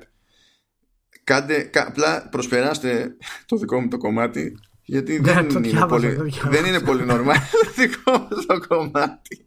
Κάντε, 1.24 1.70
απλά 1.74 2.30
προσπεράστε 2.32 3.16
το 3.46 3.58
δικό 3.58 3.80
μου 3.80 3.88
το 3.88 3.98
κομμάτι 3.98 4.60
Γιατί 4.84 5.20
Ναι, 5.20 5.34
δεν, 5.34 5.48
το 5.48 5.60
είναι 5.60 5.68
διάβαζα, 5.68 5.88
πολύ, 5.88 6.16
το 6.16 6.24
διάβαζα. 6.24 6.50
δεν 6.50 6.66
είναι 6.66 6.80
πολύ 6.80 7.06
normal 7.10 7.36
το 7.64 7.72
δικό 7.76 8.12
μου 8.12 8.28
το 8.48 8.68
κομμάτι. 8.68 9.46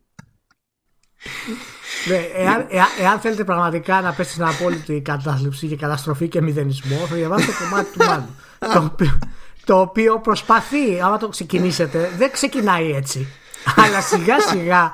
Ναι, 2.09 2.17
εάν, 2.35 2.67
εάν, 2.71 2.87
εάν 3.01 3.21
θέλετε 3.21 3.45
πραγματικά 3.45 4.01
να 4.01 4.13
πέσει 4.13 4.31
στην 4.31 4.45
απόλυτη 4.45 5.01
κατάθλιψη 5.01 5.67
και 5.67 5.77
καταστροφή 5.77 6.29
και 6.29 6.41
μηδενισμό, 6.43 6.97
θα 6.97 7.15
διαβάσετε 7.15 7.53
το 7.53 7.59
κομμάτι 7.59 7.99
του 7.99 8.05
Μάνου. 8.05 8.37
το, 8.59 8.85
οποίο, 8.85 9.19
το 9.65 9.81
οποίο 9.81 10.21
προσπαθεί, 10.21 11.01
άμα 11.03 11.17
το 11.17 11.29
ξεκινήσετε, 11.29 12.11
δεν 12.17 12.31
ξεκινάει 12.31 12.91
έτσι. 12.93 13.29
Αλλά 13.77 14.01
σιγά 14.01 14.41
σιγά 14.41 14.93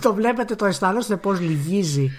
το 0.00 0.14
βλέπετε, 0.14 0.54
το 0.54 0.64
αισθάνεστε 0.66 1.16
πώς 1.16 1.40
λυγίζει 1.40 2.10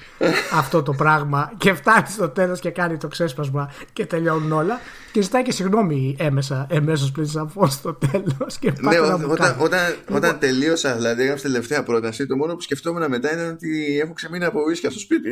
αυτό 0.54 0.84
το 0.84 0.94
πράγμα 0.94 1.52
και 1.58 1.74
φτάνει 1.74 2.08
στο 2.10 2.30
τέλος 2.30 2.60
και 2.60 2.70
κάνει 2.70 2.98
το 2.98 3.08
ξέσπασμα 3.08 3.72
και 3.94 4.06
τελειώνουν 4.06 4.52
όλα 4.52 4.80
και 5.12 5.22
ζητάει 5.22 5.42
και 5.44 5.52
συγγνώμη 5.52 6.16
έμεσα, 6.20 6.68
εμέσως 6.70 7.12
πριν 7.12 7.28
σαφώς 7.28 7.74
στο 7.74 7.94
τέλος 7.94 8.58
και 8.60 8.72
Ναι, 8.72 8.82
πάτε 8.82 9.00
να 9.00 9.14
ό- 9.14 9.18
μου 9.20 9.28
όταν, 9.30 9.48
κάνει. 9.48 9.64
όταν, 9.64 9.96
όταν 10.12 10.40
τελείωσα, 10.40 10.96
δηλαδή 10.96 11.22
έγραψα 11.22 11.44
τελευταία 11.44 11.84
πρόταση, 11.84 12.26
το 12.26 12.36
μόνο 12.36 12.54
που 12.56 12.62
σκεφτόμουν 12.62 13.10
μετά 13.10 13.34
ήταν 13.34 13.50
ότι 13.50 14.00
έχω 14.04 14.14
ξεμείνει 14.14 14.46
από 14.46 14.60
ουίσκια 14.68 14.90
στο 14.90 15.00
σπίτι. 15.00 15.30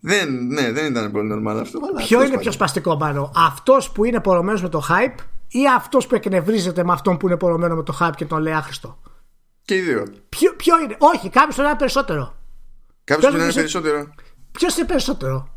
δεν, 0.00 0.46
ναι, 0.46 0.72
δεν 0.72 0.86
ήταν 0.86 1.10
πολύ 1.12 1.28
normal 1.32 1.58
αυτό. 1.60 1.78
Αλλά 1.82 1.96
Ποιο 1.96 2.06
τέλος 2.06 2.12
είναι 2.12 2.24
πάντων. 2.26 2.40
πιο 2.40 2.52
σπαστικό 2.52 2.96
πάνω, 2.96 3.32
αυτός 3.36 3.90
που 3.90 4.04
είναι 4.04 4.20
πορωμένος 4.20 4.62
με 4.62 4.68
το 4.68 4.82
hype 4.88 5.18
ή 5.48 5.68
αυτός 5.76 6.06
που 6.06 6.14
εκνευρίζεται 6.14 6.84
με 6.84 6.92
αυτόν 6.92 7.16
που 7.16 7.26
είναι 7.26 7.36
πορωμένο 7.36 7.74
με 7.74 7.82
το 7.82 7.96
hype 8.00 8.12
και 8.16 8.24
τον 8.24 8.42
λέει 8.42 8.52
άχρηστο; 8.52 8.98
Και 9.64 9.74
οι 9.74 9.80
δύο. 9.80 10.04
Ποιο, 10.28 10.52
ποιο 10.56 10.78
είναι, 10.80 10.96
Όχι, 10.98 11.28
κάποιος 11.30 11.54
τον 11.56 11.64
είναι 11.64 11.76
περισσότερο. 11.76 12.34
Κάποιος 13.04 13.18
Ποιος 13.18 13.30
που 13.30 13.34
είναι 13.36 13.44
είναι- 13.44 13.54
περισσότερο. 13.54 14.14
Ποιος 14.52 14.76
είναι 14.76 14.86
περισσότερο; 14.86 15.48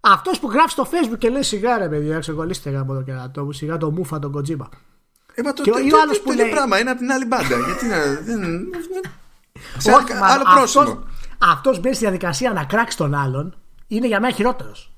Αυτός 0.00 0.38
που 0.40 0.50
γράφει 0.50 0.70
στο 0.70 0.88
facebook 0.90 1.18
και 1.18 1.28
λέει 1.28 1.42
σιγά 1.42 1.78
ρε 1.78 1.88
παιδιά, 1.88 2.18
ξεκολλήστε 2.18 2.70
γάμο 2.70 2.94
το 2.94 3.02
κερατό 3.02 3.44
μου, 3.44 3.52
σιγά 3.52 3.76
το 3.76 3.90
μούφα 3.90 4.18
τον 4.18 4.32
κοτζίμα. 4.32 4.68
Ε, 5.34 5.42
μα 5.42 5.52
το, 5.52 5.62
Και 5.62 5.70
ο- 5.70 5.72
το, 5.72 5.78
ή 5.78 5.86
ο 5.86 5.90
το- 5.90 5.96
άλλος 6.00 6.16
το 6.16 6.22
που 6.22 6.32
ίδιο 6.32 6.44
λέει- 6.44 6.52
πράγμα 6.52 6.78
είναι 6.78 6.90
από 6.90 6.98
την 6.98 7.10
άλλη 7.12 7.24
μπάντα. 7.24 7.56
Γιατί 7.66 7.86
να. 7.86 7.98
Δεν, 8.20 8.66
σε 9.78 9.90
Όχι, 9.92 10.12
άλλο- 10.12 10.20
μάλλον, 10.20 10.46
άλλο 10.46 10.58
πρόσημο. 10.58 10.82
αυτός, 10.84 11.04
αυτός 11.38 11.80
μπαίνει 11.80 11.94
στη 11.94 12.04
διαδικασία 12.04 12.52
να 12.52 12.64
κράξει 12.64 12.96
τον 12.96 13.14
άλλον 13.14 13.54
είναι 13.86 14.06
για 14.06 14.20
μένα 14.20 14.34
χειρότερος. 14.34 14.92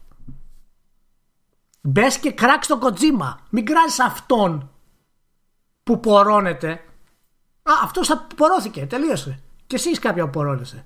Μπες 1.81 2.19
και 2.19 2.33
κράξει 2.33 2.69
τον 2.69 2.79
Κοτζίμα. 2.81 3.41
Μην 3.51 3.65
κράζεις 3.67 4.01
αυτόν 4.01 4.71
που 5.83 6.01
πορώνεται. 6.01 6.71
Α, 7.63 7.73
αυτός 7.83 8.25
πορώθηκε. 8.37 8.87
Τελείωσε. 8.87 9.43
Και 9.67 9.77
εσύ 9.77 9.91
είσαι 9.91 10.01
κάποιο 10.01 10.25
που 10.25 10.31
πορώνεσαι. 10.31 10.85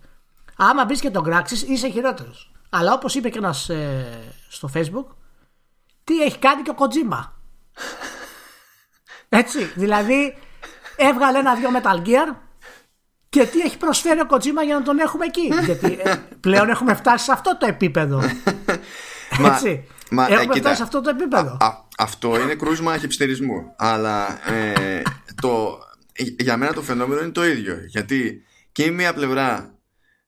Άμα 0.57 0.85
μπεις 0.85 1.01
και 1.01 1.11
τον 1.11 1.25
κράξεις, 1.25 1.63
είσαι 1.63 1.89
χειρότερος. 1.89 2.53
Αλλά 2.71 2.93
όπως 2.93 3.15
είπε 3.15 3.29
και 3.29 3.39
ένας 3.39 3.71
στο 4.49 4.71
Facebook, 4.75 5.07
τι 6.05 6.23
έχει 6.23 6.39
κάνει 6.39 6.63
και 6.63 6.71
ο 6.71 6.75
Κοτζίμα. 6.75 7.33
Έτσι. 9.29 9.65
Δηλαδή, 9.65 10.39
έβγαλε 10.97 11.39
ένα-δυο 11.39 11.69
Metal 11.75 12.07
Gear 12.07 12.35
και 13.29 13.47
τι 13.47 13.61
έχει 13.61 13.77
προσφέρει 13.77 14.21
ο 14.21 14.27
Κοτζίμα 14.27 14.63
για 14.63 14.75
να 14.75 14.83
τον 14.83 14.99
έχουμε 14.99 15.25
εκεί. 15.25 15.51
Γιατί 15.65 15.99
ε, 16.03 16.15
πλέον 16.41 16.69
έχουμε 16.69 16.95
φτάσει 16.95 17.25
σε 17.25 17.33
αυτό 17.33 17.57
το 17.57 17.67
επίπεδο. 17.67 18.21
Μα- 19.41 19.55
Έτσι. 19.55 19.89
Μα, 20.11 20.27
ε, 20.29 20.33
έχουμε 20.33 20.43
κοίτα, 20.55 20.59
φτάσει 20.59 20.77
σε 20.77 20.83
αυτό 20.83 21.01
το 21.01 21.11
επίπεδο. 21.11 21.57
Α, 21.61 21.69
αυτό 21.99 22.41
είναι 22.41 22.55
κρούσμα 22.55 22.99
χυψτερισμού. 22.99 23.75
Αλλά 23.77 24.49
ε, 24.53 25.03
το, 25.43 25.79
για 26.39 26.57
μένα 26.57 26.73
το 26.73 26.83
φαινόμενο 26.83 27.21
είναι 27.21 27.31
το 27.31 27.47
ίδιο. 27.47 27.77
Γιατί 27.87 28.43
και 28.73 28.83
η 28.85 28.91
μία 28.91 29.15
πλευρά, 29.15 29.79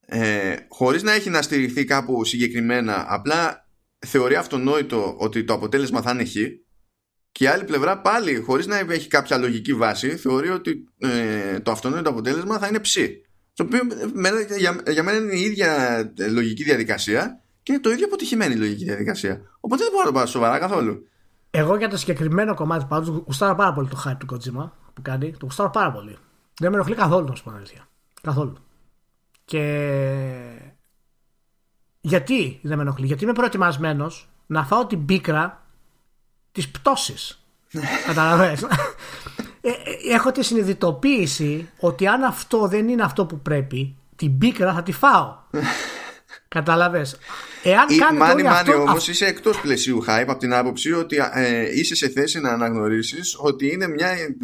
ε, 0.07 0.55
χωρίς 0.69 1.03
να 1.03 1.13
έχει 1.13 1.31
να 1.31 1.43
στηριχθεί 1.43 1.85
κάπου 1.85 2.25
συγκεκριμένα, 2.25 3.05
απλά 3.09 3.69
θεωρεί 4.07 4.35
αυτονόητο 4.35 5.17
ότι 5.19 5.45
το 5.45 5.53
αποτέλεσμα 5.53 6.03
θα 6.03 6.11
είναι 6.11 6.25
χ. 6.25 6.35
Και 7.33 7.45
η 7.45 7.47
άλλη 7.47 7.65
πλευρά 7.65 8.01
πάλι, 8.01 8.37
χωρίς 8.37 8.67
να 8.67 8.79
έχει 8.89 9.09
κάποια 9.09 9.39
λογική 9.39 9.75
βάση, 9.75 10.17
θεωρεί 10.17 10.49
ότι 10.49 10.89
ε, 10.99 11.61
το 11.61 11.71
αυτονόητο 11.71 12.11
αποτέλεσμα 12.11 12.59
θα 12.59 12.67
είναι 12.67 12.79
ψ. 12.79 12.97
Το 13.55 13.63
οποίο 13.63 13.79
ε, 13.79 14.07
μένα- 14.13 14.57
για, 14.57 14.83
για 14.89 15.03
μένα 15.03 15.19
είναι 15.19 15.35
η 15.35 15.41
ίδια 15.41 15.99
ε, 16.19 16.27
λογική 16.27 16.63
διαδικασία 16.63 17.41
και 17.67 17.73
είναι 17.73 17.81
το 17.81 17.91
ίδιο 17.91 18.07
αποτυχημένη 18.07 18.55
η 18.55 18.57
λογική 18.57 18.85
διαδικασία. 18.85 19.41
Οπότε 19.61 19.83
δεν 19.83 19.93
μπορώ 19.93 20.03
να 20.05 20.09
το 20.09 20.13
πάρω 20.13 20.27
σοβαρά 20.27 20.59
καθόλου. 20.59 21.09
Εγώ 21.51 21.77
για 21.77 21.89
το 21.89 21.97
συγκεκριμένο 21.97 22.55
κομμάτι 22.55 22.85
πάντως 22.89 23.09
γουστάρω 23.09 23.55
πάρα 23.55 23.73
πολύ 23.73 23.89
το 23.89 24.03
hype 24.05 24.17
του 24.19 24.27
Kojima 24.31 24.71
που 24.95 25.03
κάνει. 25.03 25.31
Το 25.31 25.39
γουστάρω 25.43 25.71
πάρα 25.71 25.93
πολύ. 25.93 26.19
Δεν 26.59 26.71
με 26.71 26.77
ενοχλεί 26.77 26.95
καθόλου, 26.95 27.27
να 27.29 27.35
σου 27.35 27.43
πω 27.43 27.49
την 27.49 27.59
αλήθεια. 27.59 27.89
Καθόλου. 28.23 28.57
Και. 29.45 29.63
Γιατί 32.01 32.61
δεν 32.63 32.77
με 32.77 32.83
ενοχλεί, 32.83 33.07
Γιατί 33.07 33.25
είμαι 33.25 33.33
προετοιμασμένος 33.33 34.29
να 34.47 34.65
φάω 34.65 34.87
την 34.87 35.05
πίκρα 35.05 35.67
της 36.53 36.69
πτώσης. 36.69 37.47
Καταλαβαίνεις; 38.07 38.63
Ε, 39.61 39.69
ε, 39.69 40.15
Έχω 40.15 40.33
τη 40.33 40.45
συνειδητοποίηση 40.45 41.69
ότι 41.81 42.07
αν 42.07 42.23
αυτό 42.23 42.67
δεν 42.67 42.89
είναι 42.89 43.03
αυτό 43.03 43.27
που 43.27 43.41
πρέπει, 43.41 43.97
την 44.17 44.39
πίκρα 44.39 44.73
θα 44.73 44.83
τη 44.83 44.93
φάω. 44.93 45.37
Καταλαβες. 46.49 47.17
Εάν 47.63 47.89
Ή 47.89 47.97
κάνετε 47.97 48.17
μάνι 48.17 48.33
όλοι 48.33 48.43
μάνι 48.43 48.71
αυτό, 48.71 48.81
όμως 48.81 49.09
είσαι 49.09 49.27
εκτός 49.27 49.61
πλαισίου 49.61 50.05
hype 50.09 50.25
από 50.29 50.37
την 50.37 50.55
άποψη 50.55 50.93
ότι 50.93 51.17
ε, 51.33 51.79
είσαι 51.79 51.95
σε 51.95 52.09
θέση 52.09 52.41
να 52.41 52.51
αναγνωρίσεις 52.51 53.37
ότι 53.39 53.73
είναι 53.73 53.89
μια 53.89 54.09
ε, 54.09 54.37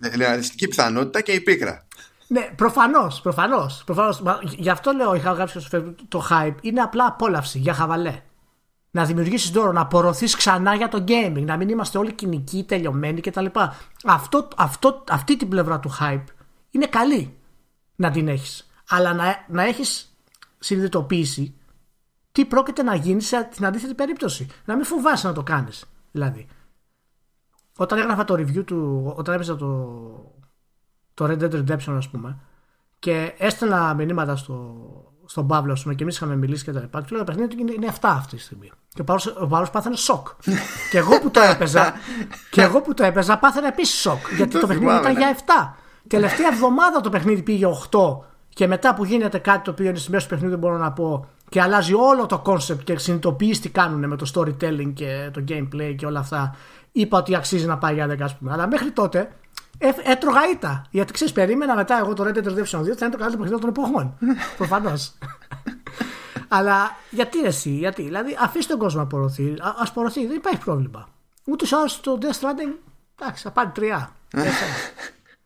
ε, 0.00 0.16
ρεαλιστική 0.16 0.68
πιθανότητα 0.68 1.20
και 1.20 1.32
η 1.32 1.40
πίκρα. 1.40 1.86
Ναι, 2.26 2.48
προφανώς. 2.56 3.20
Προφανώς, 3.20 3.82
προφανώς. 3.86 4.20
Μα 4.20 4.38
Γι' 4.42 4.70
αυτό 4.70 4.92
λέω, 4.92 5.14
είχα 5.14 5.32
γράψει 5.32 5.60
στο 5.60 5.78
Facebook, 5.78 5.94
το 6.08 6.26
hype 6.30 6.54
είναι 6.60 6.80
απλά 6.80 7.06
απόλαυση 7.06 7.58
για 7.58 7.74
χαβαλέ. 7.74 8.22
Να 8.90 9.04
δημιουργήσεις 9.04 9.50
δώρο, 9.50 9.72
να 9.72 9.80
απορροθεί 9.80 10.24
ξανά 10.24 10.74
για 10.74 10.88
το 10.88 11.04
gaming, 11.08 11.42
να 11.44 11.56
μην 11.56 11.68
είμαστε 11.68 11.98
όλοι 11.98 12.12
κοινικοί, 12.12 12.64
τελειωμένοι 12.68 13.20
κτλ. 13.20 13.46
Αυτό, 14.04 14.48
αυτό, 14.56 15.04
αυτή 15.08 15.36
την 15.36 15.48
πλευρά 15.48 15.80
του 15.80 15.96
hype 16.00 16.24
είναι 16.70 16.86
καλή 16.86 17.36
να 17.96 18.10
την 18.10 18.28
έχεις. 18.28 18.70
Αλλά 18.88 19.12
να, 19.12 19.44
να 19.48 19.62
έχεις 19.62 20.11
συνειδητοποίηση 20.62 21.54
τι 22.32 22.44
πρόκειται 22.44 22.82
να 22.82 22.94
γίνει 22.94 23.20
σε 23.20 23.48
την 23.54 23.66
αντίθετη 23.66 23.94
περίπτωση. 23.94 24.46
Να 24.64 24.74
μην 24.74 24.84
φοβάσαι 24.84 25.26
να 25.26 25.32
το 25.32 25.42
κάνεις. 25.42 25.84
Δηλαδή, 26.10 26.46
όταν 27.76 27.98
έγραφα 27.98 28.24
το 28.24 28.34
review 28.34 28.64
του, 28.64 29.12
όταν 29.16 29.34
έπαιζα 29.34 29.56
το, 29.56 29.66
το 31.14 31.24
Red 31.24 31.42
Dead 31.42 31.52
Redemption, 31.52 31.94
ας 31.96 32.08
πούμε, 32.08 32.38
και 32.98 33.34
έστελνα 33.38 33.94
μηνύματα 33.94 34.36
στο, 34.36 34.76
στον 35.24 35.46
Παύλο, 35.46 35.72
ας 35.72 35.82
πούμε, 35.82 35.94
και 35.94 36.02
εμείς 36.02 36.16
είχαμε 36.16 36.36
μιλήσει 36.36 36.64
και 36.64 36.72
τα 36.72 36.80
λοιπά. 36.80 37.02
Του 37.02 37.14
λέω: 37.14 37.24
Το 37.24 37.32
παιχνίδι 37.32 37.54
του 37.54 37.60
είναι, 37.60 37.72
είναι 37.72 37.92
7 37.92 37.96
αυτή 38.02 38.36
τη 38.36 38.42
στιγμή. 38.42 38.70
Και 38.88 39.00
ο 39.00 39.04
Παύλος, 39.04 39.36
ο 39.36 39.46
Παύλος 39.46 39.70
πάθανε 39.70 39.96
σοκ. 39.96 40.28
και 40.90 40.98
εγώ 40.98 41.20
που 41.20 41.30
το 41.30 41.40
έπαιζα, 41.40 41.92
και 42.50 42.62
εγώ 42.62 42.80
που 42.80 42.94
το 42.94 43.04
έπαιζα, 43.04 43.38
πάθανε 43.38 43.66
επίσης 43.66 44.00
σοκ. 44.00 44.20
Γιατί 44.36 44.52
Το 44.52 44.60
το 44.60 44.66
παιχνίδι 44.66 44.90
θυμάμαι, 44.90 45.10
ήταν 45.10 45.12
ναι. 45.12 45.18
για 45.18 45.74
7. 45.74 46.08
Τελευταία 46.08 46.48
εβδομάδα 46.48 47.00
το 47.00 47.10
παιχνίδι 47.10 47.42
πήγε 47.42 47.66
8 47.90 47.98
και 48.54 48.66
μετά 48.66 48.94
που 48.94 49.04
γίνεται 49.04 49.38
κάτι 49.38 49.64
το 49.64 49.70
οποίο 49.70 49.88
είναι 49.88 49.98
στη 49.98 50.10
μέση 50.10 50.24
του 50.24 50.30
παιχνιδιού 50.30 50.58
δεν 50.58 50.68
μπορώ 50.68 50.82
να 50.82 50.92
πω 50.92 51.26
και 51.48 51.60
αλλάζει 51.60 51.94
όλο 51.94 52.26
το 52.26 52.42
concept 52.46 52.84
και 52.84 52.98
συνειδητοποιείς 52.98 53.60
τι 53.60 53.68
κάνουν 53.68 54.08
με 54.08 54.16
το 54.16 54.30
storytelling 54.34 54.92
και 54.94 55.30
το 55.32 55.44
gameplay 55.48 55.94
και 55.96 56.06
όλα 56.06 56.18
αυτά 56.18 56.56
είπα 56.92 57.18
ότι 57.18 57.34
αξίζει 57.34 57.66
να 57.66 57.78
πάει 57.78 57.94
για 57.94 58.06
10 58.10 58.20
ας 58.20 58.36
πούμε. 58.36 58.52
Αλλά 58.52 58.66
μέχρι 58.66 58.90
τότε 58.90 59.30
ε, 59.78 59.90
έτρωγα 60.02 60.40
ήττα. 60.52 60.84
Γιατί 60.90 61.12
ξέρεις 61.12 61.32
περίμενα 61.32 61.74
μετά 61.76 61.98
εγώ 61.98 62.12
το 62.12 62.24
Red 62.24 62.36
Dead 62.36 62.46
Redemption 62.46 62.58
2 62.58 62.64
θα 62.66 62.78
είναι 62.78 62.90
το 62.90 63.18
καλύτερο 63.18 63.36
παιχνίδι 63.36 63.60
των 63.60 63.68
εποχών. 63.68 64.14
Προφανώς. 64.58 65.12
Αλλά 66.48 66.96
γιατί 67.10 67.40
ρε 67.40 67.46
εσύ, 67.46 67.70
γιατί, 67.70 68.02
δηλαδή 68.02 68.36
αφήστε 68.40 68.72
τον 68.72 68.82
κόσμο 68.82 69.00
να 69.00 69.06
πορωθεί, 69.06 69.54
α 69.58 69.74
ας 69.78 69.92
πορωθεί, 69.92 70.26
δεν 70.26 70.36
υπάρχει 70.36 70.58
πρόβλημα. 70.58 71.08
Ούτε 71.44 71.66
σε 71.66 71.76
το 72.00 72.18
Death 72.20 72.40
Stranding, 72.40 72.74
εντάξει, 73.20 73.42
θα 73.42 73.50
πάρει 73.50 73.68
τρία. 73.68 74.10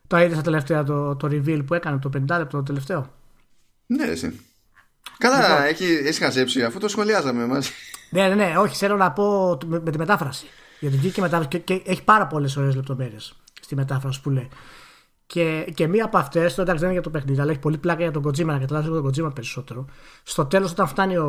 το 0.07 0.17
είδες 0.17 0.33
στα 0.33 0.41
τελευταία 0.41 0.83
το, 0.83 1.15
το 1.15 1.27
reveal 1.31 1.61
που 1.65 1.73
έκανε 1.73 1.99
το 1.99 2.09
50 2.13 2.19
λεπτό 2.37 2.57
το 2.57 2.63
τελευταίο; 2.63 3.13
Ναι, 3.85 4.03
εσύ. 4.03 4.39
Καλά, 5.17 5.47
Λοιπόν. 5.47 5.63
έχει, 5.63 5.83
έχεις 5.83 6.17
χαζέψει, 6.17 6.63
αφού 6.63 6.79
το 6.79 6.87
σχολιάζαμε 6.87 7.45
μαζί. 7.45 7.69
Ναι, 8.09 8.27
ναι, 8.27 8.35
ναι, 8.35 8.57
όχι, 8.57 8.75
θέλω 8.75 8.95
να 8.95 9.11
πω 9.11 9.57
με, 9.65 9.79
με 9.79 9.91
τη 9.91 9.97
μετάφραση. 9.97 10.45
Γιατί 10.79 10.97
βγήκε 10.97 11.19
η 11.19 11.23
μετάφραση 11.23 11.49
και, 11.49 11.57
και 11.57 11.81
έχει 11.85 12.03
πάρα 12.03 12.27
πολλές 12.27 12.57
ωραίες 12.57 12.75
λεπτομέρειες 12.75 13.35
στη 13.61 13.75
μετάφραση 13.75 14.21
που 14.21 14.29
λέει. 14.29 14.49
Και, 15.27 15.71
και 15.73 15.87
μία 15.87 16.05
από 16.05 16.17
αυτές, 16.17 16.55
το 16.55 16.61
εντάξει 16.61 16.79
δεν 16.79 16.91
είναι 16.91 16.99
για 16.99 17.11
το 17.11 17.17
παιχνίδι, 17.17 17.41
αλλά 17.41 17.51
έχει 17.51 17.59
πολύ 17.59 17.77
πλάκα 17.77 18.01
για 18.01 18.11
τον 18.11 18.27
Kojima, 18.27 18.45
να 18.45 18.59
καταλάβεις 18.59 18.89
τον 18.89 19.05
Kojima 19.05 19.35
περισσότερο. 19.35 19.85
Στο 20.23 20.45
τέλος, 20.45 20.71
όταν 20.71 20.87
φτάνει 20.87 21.17
ο, 21.17 21.27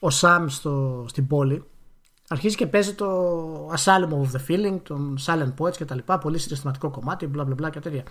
ο 0.00 0.08
Sam 0.20 0.44
στο, 0.48 1.04
στην 1.08 1.26
πόλη, 1.26 1.64
αρχίζει 2.28 2.56
και 2.56 2.66
παίζει 2.66 2.94
το 2.94 3.08
Asylum 3.66 4.10
of 4.10 4.36
the 4.36 4.40
Feeling, 4.48 4.80
τον 4.82 5.18
Silent 5.26 5.54
Poets 5.58 5.76
και 5.76 5.84
τα 5.84 5.94
λοιπά. 5.94 6.18
Πολύ 6.18 6.38
συναισθηματικό 6.38 6.90
κομμάτι, 6.90 7.26
μπλα 7.26 7.44
μπλα 7.44 7.54
μπλα 7.54 7.70
και 7.70 7.80
τέτοια. 7.80 8.02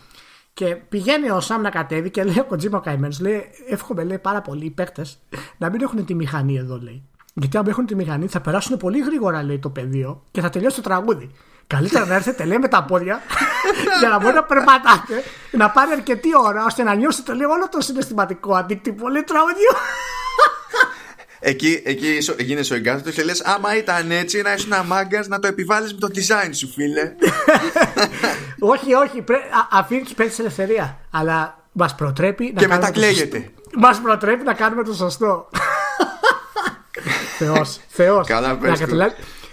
Και 0.53 0.75
πηγαίνει 0.75 1.29
ο 1.29 1.39
Σαμ 1.39 1.61
να 1.61 1.69
κατέβει 1.69 2.09
και 2.09 2.23
λέει 2.23 2.39
ο 2.39 2.47
Kojima 2.49 2.71
ο 2.71 2.79
καημένος, 2.79 3.19
λέει: 3.19 3.43
Εύχομαι 3.69 4.03
λέει, 4.03 4.17
πάρα 4.19 4.41
πολύ 4.41 4.65
οι 4.65 4.69
παίκτες 4.69 5.19
να 5.57 5.69
μην 5.69 5.81
έχουν 5.81 6.05
τη 6.05 6.13
μηχανή 6.13 6.57
εδώ, 6.57 6.77
λέει. 6.77 7.03
Γιατί 7.33 7.57
αν 7.57 7.67
έχουν 7.67 7.85
τη 7.85 7.95
μηχανή 7.95 8.27
θα 8.27 8.41
περάσουν 8.41 8.77
πολύ 8.77 8.99
γρήγορα, 8.99 9.43
λέει 9.43 9.59
το 9.59 9.69
πεδίο 9.69 10.23
και 10.31 10.41
θα 10.41 10.49
τελειώσει 10.49 10.75
το 10.75 10.81
τραγούδι. 10.81 11.31
Καλύτερα 11.67 12.05
να 12.05 12.15
έρθετε, 12.15 12.45
λέει, 12.45 12.57
με 12.57 12.67
τα 12.67 12.83
πόδια 12.83 13.19
για 13.99 14.09
να 14.09 14.19
μπορεί 14.19 14.35
να 14.35 14.43
περπατάτε, 14.43 15.23
να 15.51 15.69
πάρει 15.69 15.91
αρκετή 15.91 16.29
ώρα 16.45 16.65
ώστε 16.65 16.83
να 16.83 16.95
νιώσετε 16.95 17.33
λέει, 17.33 17.45
όλο 17.45 17.69
το 17.69 17.81
συναισθηματικό 17.81 18.55
αντίκτυπο, 18.55 19.07
λέει 19.07 19.23
τραγουδιού. 19.23 19.73
Εκεί, 21.43 21.81
εκεί 21.85 22.17
γίνεσαι 22.39 22.73
ο 22.73 22.75
εγκάθετος 22.75 23.13
και 23.13 23.23
λες: 23.23 23.41
Άμα 23.41 23.77
ήταν 23.77 24.11
έτσι, 24.11 24.41
να 24.41 24.53
ήσουν 24.53 24.73
μάγκα 24.85 25.25
να 25.27 25.39
το 25.39 25.47
επιβάλλεις 25.47 25.93
με 25.93 25.99
το 25.99 26.07
design 26.15 26.49
σου, 26.51 26.67
φίλε. 26.67 27.13
όχι, 28.73 28.93
όχι. 28.93 29.23
Αφήνει 29.71 30.01
τους 30.01 30.13
παίκτες 30.13 30.39
ελευθερία. 30.39 30.99
Αλλά 31.11 31.65
μας 31.71 31.95
προτρέπει 31.95 32.51
να 32.53 32.61
Και 32.61 32.67
μετά 32.67 32.91
κλαίγεται. 32.91 33.49
Μας 33.77 34.01
προτρέπει 34.01 34.43
να 34.43 34.53
κάνουμε 34.53 34.83
το 34.83 34.93
σωστό. 34.93 35.49
Θεός. 37.37 37.79
Θεός. 37.87 38.27
Καλά, 38.27 38.57
πες 38.57 38.79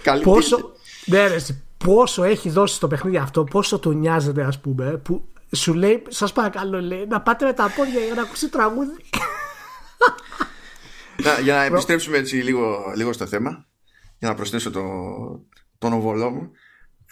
Καλή 0.01 0.23
πόσο, 0.23 0.71
ναι, 1.05 1.27
ρε, 1.27 1.37
πόσο 1.85 2.23
έχει 2.23 2.49
δώσει 2.49 2.75
στο 2.75 2.87
παιχνίδι 2.87 3.17
αυτό, 3.17 3.43
πόσο 3.43 3.79
του 3.79 3.91
νοιάζεται, 3.91 4.43
ας 4.43 4.59
πούμε, 4.59 5.01
που 5.03 5.27
σου 5.55 5.73
λέει, 5.73 6.03
σας 6.07 6.31
παρακαλώ, 6.33 6.81
λέει, 6.81 7.05
να 7.09 7.21
πάτε 7.21 7.45
με 7.45 7.53
τα 7.53 7.73
πόδια 7.75 7.99
για 7.99 8.13
να 8.13 8.21
ακούσει 8.21 8.49
τραγούδι. 8.49 8.95
να, 11.23 11.39
για 11.39 11.53
να 11.55 11.63
επιστρέψουμε 11.63 12.17
έτσι 12.17 12.35
λίγο, 12.35 12.93
λίγο 12.95 13.13
στο 13.13 13.25
θέμα, 13.25 13.65
για 14.19 14.29
να 14.29 14.35
προσθέσω 14.35 14.71
το, 14.71 14.81
τον 15.77 15.93
οβολό 15.93 16.29
μου. 16.29 16.51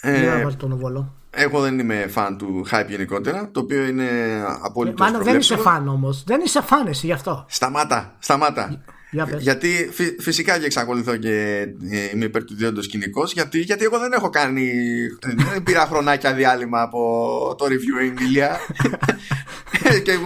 Ε, 0.01 0.41
να 0.43 0.55
τον 0.55 0.72
οβολό. 0.72 1.14
Εγώ 1.30 1.62
δεν 1.62 1.80
είμαι 1.80 2.08
φαν 2.08 2.38
του 2.38 2.66
hype 2.72 2.86
γενικότερα, 2.88 3.51
το 3.51 3.60
οποίο 3.60 3.86
είναι 3.86 4.10
απόλυτος. 4.62 4.99
Μάλλον 4.99 5.24
δεν 5.24 5.38
είσαι 5.38 5.58
φαν 5.58 5.88
όμως. 5.88 6.24
Δεν 6.24 6.41
είσαι 6.41 6.62
φαν 6.62 6.88
εσύ 6.88 7.05
γι' 7.05 7.12
αυτό. 7.12 7.45
Σταμάτα, 7.49 8.16
σταμάτα. 8.20 8.84
Γιατί 9.38 9.89
φυσικά 10.20 10.60
και 10.60 10.66
εξακολουθώ 10.66 11.18
και 11.18 11.68
ε, 11.91 12.10
είμαι 12.14 12.26
υπέρ 12.26 12.43
του 12.43 12.55
διόντο 12.55 12.82
κοινικό, 12.82 13.24
γιατί, 13.34 13.60
γιατί 13.60 13.84
εγώ 13.84 13.99
δεν 13.99 14.12
έχω 14.12 14.30
κάνει. 14.30 14.72
Δεν 15.51 15.64
πήρα 15.64 15.86
χρονάκια 15.86 16.34
διάλειμμα 16.34 16.82
από 16.82 17.55
το 17.58 17.66
review 17.66 18.10
Emilia. 18.10 18.55
και 20.03 20.18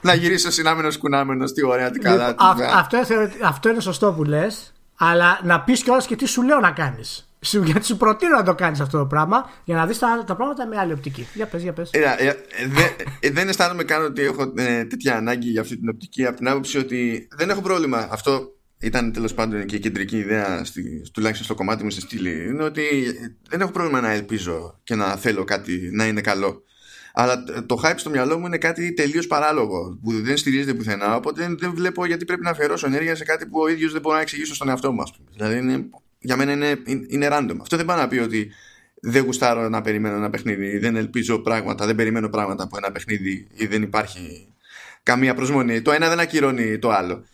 να 0.00 0.14
γυρίσω 0.14 0.50
συνάμενος 0.50 0.98
κουνάμενος. 0.98 1.52
Τι 1.52 1.64
ωραία, 1.64 1.90
τι 1.90 1.98
καλά. 1.98 2.28
Λοιπόν, 2.28 2.62
αυτό, 2.74 2.98
αυτό 3.42 3.68
είναι 3.68 3.80
σωστό 3.80 4.12
που 4.12 4.24
λες, 4.24 4.72
αλλά 4.96 5.40
να 5.42 5.60
πεις 5.60 5.82
κιόλας 5.82 6.06
και 6.06 6.16
τι 6.16 6.26
σου 6.26 6.42
λέω 6.42 6.60
να 6.60 6.70
κάνεις 6.70 7.25
γιατί 7.40 7.86
σου 7.86 7.96
προτείνω 7.96 8.36
να 8.36 8.42
το 8.42 8.54
κάνεις 8.54 8.80
αυτό 8.80 8.98
το 8.98 9.06
πράγμα 9.06 9.50
για 9.64 9.76
να 9.76 9.86
δεις 9.86 9.98
τα, 9.98 10.24
τα 10.26 10.36
πράγματα 10.36 10.66
με 10.66 10.78
άλλη 10.78 10.92
οπτική. 10.92 11.26
Για 11.34 11.46
πες, 11.46 11.62
για 11.62 11.72
πες. 11.72 11.90
Ε, 11.90 12.00
ε, 12.18 12.34
ε, 13.20 13.30
δεν 13.30 13.48
αισθάνομαι 13.48 13.84
καν 13.84 14.04
ότι 14.04 14.22
έχω 14.22 14.52
τέτοια 14.88 15.16
ανάγκη 15.16 15.50
για 15.50 15.60
αυτή 15.60 15.76
την 15.78 15.88
οπτική 15.88 16.26
από 16.26 16.36
την 16.36 16.48
άποψη 16.48 16.78
ότι 16.78 17.28
δεν 17.36 17.50
έχω 17.50 17.60
πρόβλημα. 17.60 18.08
Αυτό 18.10 18.56
ήταν 18.78 19.12
τέλος 19.12 19.34
πάντων 19.34 19.66
και 19.66 19.76
η 19.76 19.78
κεντρική 19.78 20.16
ιδέα, 20.16 20.64
στη, 20.64 21.10
τουλάχιστον 21.12 21.44
στο 21.44 21.54
κομμάτι 21.54 21.84
μου 21.84 21.90
στη 21.90 22.00
στήλη. 22.00 22.46
Είναι 22.48 22.62
ότι 22.62 22.82
δεν 23.48 23.60
έχω 23.60 23.70
πρόβλημα 23.70 24.00
να 24.00 24.10
ελπίζω 24.10 24.80
και 24.84 24.94
να 24.94 25.16
θέλω 25.16 25.44
κάτι 25.44 25.90
να 25.92 26.06
είναι 26.06 26.20
καλό. 26.20 26.62
Αλλά 27.18 27.44
το 27.66 27.80
hype 27.82 27.94
στο 27.96 28.10
μυαλό 28.10 28.38
μου 28.38 28.46
είναι 28.46 28.58
κάτι 28.58 28.92
τελείως 28.92 29.26
παράλογο 29.26 29.98
που 30.02 30.12
δεν 30.12 30.36
στηρίζεται 30.36 30.74
πουθενά. 30.74 31.16
Οπότε 31.16 31.54
δεν, 31.58 31.74
βλέπω 31.74 32.06
γιατί 32.06 32.24
πρέπει 32.24 32.42
να 32.42 32.50
αφιερώσω 32.50 32.86
ενέργεια 32.86 33.16
σε 33.16 33.24
κάτι 33.24 33.46
που 33.46 33.60
ο 33.60 33.68
ίδιος 33.68 33.92
δεν 33.92 34.00
μπορώ 34.00 34.14
να 34.14 34.20
εξηγήσω 34.20 34.54
στον 34.54 34.68
εαυτό 34.68 34.92
μου. 34.92 35.02
Δηλαδή 35.32 35.58
είναι 35.58 35.88
για 36.18 36.36
μένα 36.36 36.52
είναι, 36.52 36.82
είναι 37.08 37.28
random. 37.30 37.56
Αυτό 37.60 37.76
δεν 37.76 37.86
πάει 37.86 37.98
να 37.98 38.08
πει 38.08 38.18
ότι 38.18 38.50
δεν 39.00 39.24
γουστάρω 39.24 39.68
να 39.68 39.80
περιμένω 39.80 40.16
ένα 40.16 40.30
παιχνίδι, 40.30 40.78
δεν 40.78 40.96
ελπίζω 40.96 41.38
πράγματα, 41.38 41.86
δεν 41.86 41.94
περιμένω 41.94 42.28
πράγματα 42.28 42.62
από 42.62 42.76
ένα 42.76 42.92
παιχνίδι 42.92 43.48
ή 43.54 43.66
δεν 43.66 43.82
υπάρχει 43.82 44.52
καμία 45.02 45.34
προσμονή. 45.34 45.82
Το 45.82 45.92
ένα 45.92 46.08
δεν 46.08 46.20
ακυρώνει 46.20 46.78
το 46.78 46.90
άλλο. 46.90 47.24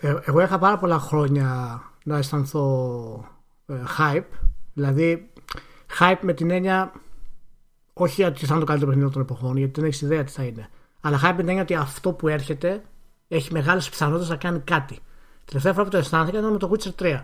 Ε, 0.00 0.14
εγώ 0.24 0.40
είχα 0.40 0.58
πάρα 0.58 0.78
πολλά 0.78 0.98
χρόνια 0.98 1.80
να 2.04 2.16
αισθανθώ 2.18 3.38
ε, 3.66 3.74
hype. 3.98 4.24
Δηλαδή, 4.74 5.30
hype 5.98 6.18
με 6.20 6.32
την 6.32 6.50
έννοια 6.50 6.92
όχι 7.92 8.22
ότι 8.22 8.46
θα 8.46 8.46
είναι 8.50 8.60
το 8.60 8.66
καλύτερο 8.66 8.90
παιχνίδι 8.90 9.12
των 9.12 9.22
εποχών, 9.22 9.56
γιατί 9.56 9.80
δεν 9.80 9.88
έχεις 9.88 10.00
ιδέα 10.00 10.24
τι 10.24 10.32
θα 10.32 10.42
είναι. 10.42 10.68
Αλλά 11.00 11.20
hype 11.22 11.30
με 11.30 11.36
την 11.36 11.48
έννοια 11.48 11.62
ότι 11.62 11.74
αυτό 11.74 12.12
που 12.12 12.28
έρχεται 12.28 12.82
έχει 13.28 13.52
μεγάλες 13.52 13.88
πιθανότητες 13.88 14.28
να 14.28 14.36
κάνει 14.36 14.58
κάτι. 14.58 14.98
Τελευταία 15.44 15.72
φορά 15.72 15.84
που 15.84 15.90
το 15.90 15.96
αισθάνθηκα 15.96 16.38
ήταν 16.38 16.52
με 16.52 16.58
το 16.58 16.70
Witcher 16.72 17.02
3. 17.02 17.20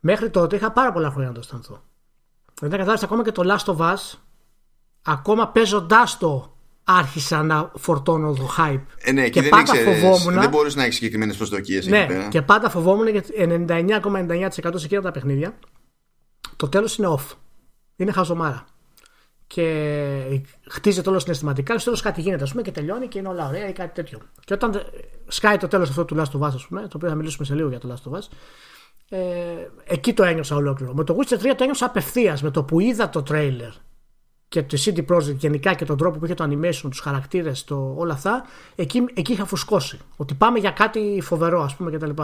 Μέχρι 0.00 0.30
τότε 0.30 0.56
είχα 0.56 0.72
πάρα 0.72 0.92
πολλά 0.92 1.10
χρόνια 1.10 1.28
να 1.28 1.34
το 1.34 1.40
αισθανθώ. 1.40 1.82
Δεν 2.60 2.70
κατάλαβα 2.70 3.04
ακόμα 3.04 3.24
και 3.24 3.32
το 3.32 3.42
Last 3.46 3.76
of 3.76 3.76
Us, 3.76 4.18
ακόμα 5.02 5.48
παίζοντάς 5.48 6.18
το, 6.18 6.56
άρχισα 6.84 7.42
να 7.42 7.70
φορτώνω 7.74 8.32
το 8.32 8.50
hype. 8.58 8.80
Ε, 8.98 9.12
ναι, 9.12 9.28
και, 9.28 9.40
και 9.40 9.48
πάντα 9.48 9.72
ήξερες, 9.76 10.00
φοβόμουν. 10.00 10.40
Δεν 10.40 10.48
μπορείς 10.48 10.74
να 10.74 10.82
έχεις 10.82 10.94
συγκεκριμένες 10.94 11.36
προσδοκίες. 11.36 11.86
Ναι, 11.86 12.06
και 12.30 12.42
πάντα 12.42 12.70
φοβόμουν 12.70 13.08
γιατί 13.08 13.32
99,99% 13.38 14.50
σε 14.50 14.84
εκείνα 14.84 15.00
τα 15.02 15.10
παιχνίδια 15.10 15.54
το 16.56 16.68
τέλος 16.68 16.96
είναι 16.96 17.08
off. 17.10 17.34
Είναι 17.96 18.12
χαζομάρα. 18.12 18.64
Και 19.46 20.42
χτίζεται 20.68 21.08
όλο 21.08 21.18
συναισθηματικά, 21.18 21.72
και 21.72 21.78
στο 21.78 21.84
τέλος 21.84 22.02
κάτι 22.02 22.20
γίνεται, 22.20 22.42
ας 22.42 22.50
πούμε, 22.50 22.62
και 22.62 22.70
τελειώνει 22.70 23.08
και 23.08 23.18
είναι 23.18 23.28
όλα 23.28 23.46
ωραία 23.48 23.68
ή 23.68 23.72
κάτι 23.72 23.94
τέτοιο. 23.94 24.18
Και 24.44 24.54
όταν 24.54 24.82
σκάει 25.26 25.56
το 25.56 25.68
τέλος 25.68 25.88
αυτό 25.88 26.04
του 26.04 26.16
Last 26.16 26.40
of 26.40 26.46
Us, 26.46 26.52
ας 26.54 26.66
πούμε, 26.66 26.80
το 26.80 26.92
οποίο 26.96 27.08
θα 27.08 27.14
μιλήσουμε 27.14 27.46
σε 27.46 27.54
λίγο 27.54 27.68
για 27.68 27.78
το 27.78 27.94
Last 27.94 28.10
of 28.10 28.16
Us, 28.16 28.22
ε, 29.08 29.18
εκεί 29.84 30.12
το 30.12 30.22
ένιωσα 30.22 30.56
ολόκληρο. 30.56 30.94
Με 30.94 31.04
το 31.04 31.16
Witcher 31.18 31.34
3 31.34 31.38
το 31.56 31.62
ένιωσα 31.62 31.86
απευθείας 31.86 32.42
με 32.42 32.50
το 32.50 32.62
που 32.64 32.80
είδα 32.80 33.08
το 33.08 33.22
τρέιλερ 33.22 33.70
και 34.48 34.62
το 34.62 34.76
CD 34.84 35.04
Projekt 35.06 35.36
γενικά 35.36 35.74
και 35.74 35.84
τον 35.84 35.96
τρόπο 35.96 36.18
που 36.18 36.24
είχε 36.24 36.34
το 36.34 36.44
animation, 36.44 36.88
τους 36.90 37.00
χαρακτήρες, 37.00 37.64
όλα 37.70 38.12
αυτά, 38.12 38.44
εκεί, 38.74 39.04
εκεί 39.14 39.32
είχα 39.32 39.44
φουσκώσει. 39.44 39.98
Ότι 40.16 40.34
πάμε 40.34 40.58
για 40.58 40.70
κάτι 40.70 41.20
φοβερό, 41.22 41.62
ας 41.62 41.76
πούμε 41.76 41.90
κτλ. 41.90 42.22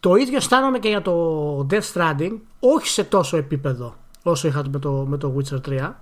Το 0.00 0.14
ίδιο 0.14 0.36
αισθάνομαι 0.36 0.78
και 0.78 0.88
για 0.88 1.02
το 1.02 1.66
Death 1.70 1.92
Stranding, 1.92 2.38
όχι 2.60 2.88
σε 2.88 3.04
τόσο 3.04 3.36
επίπεδο 3.36 3.96
όσο 4.22 4.48
είχα 4.48 4.64
με 4.70 4.78
το, 4.78 4.92
με 5.08 5.16
το 5.16 5.34
Witcher 5.36 5.60
3, 5.68 5.92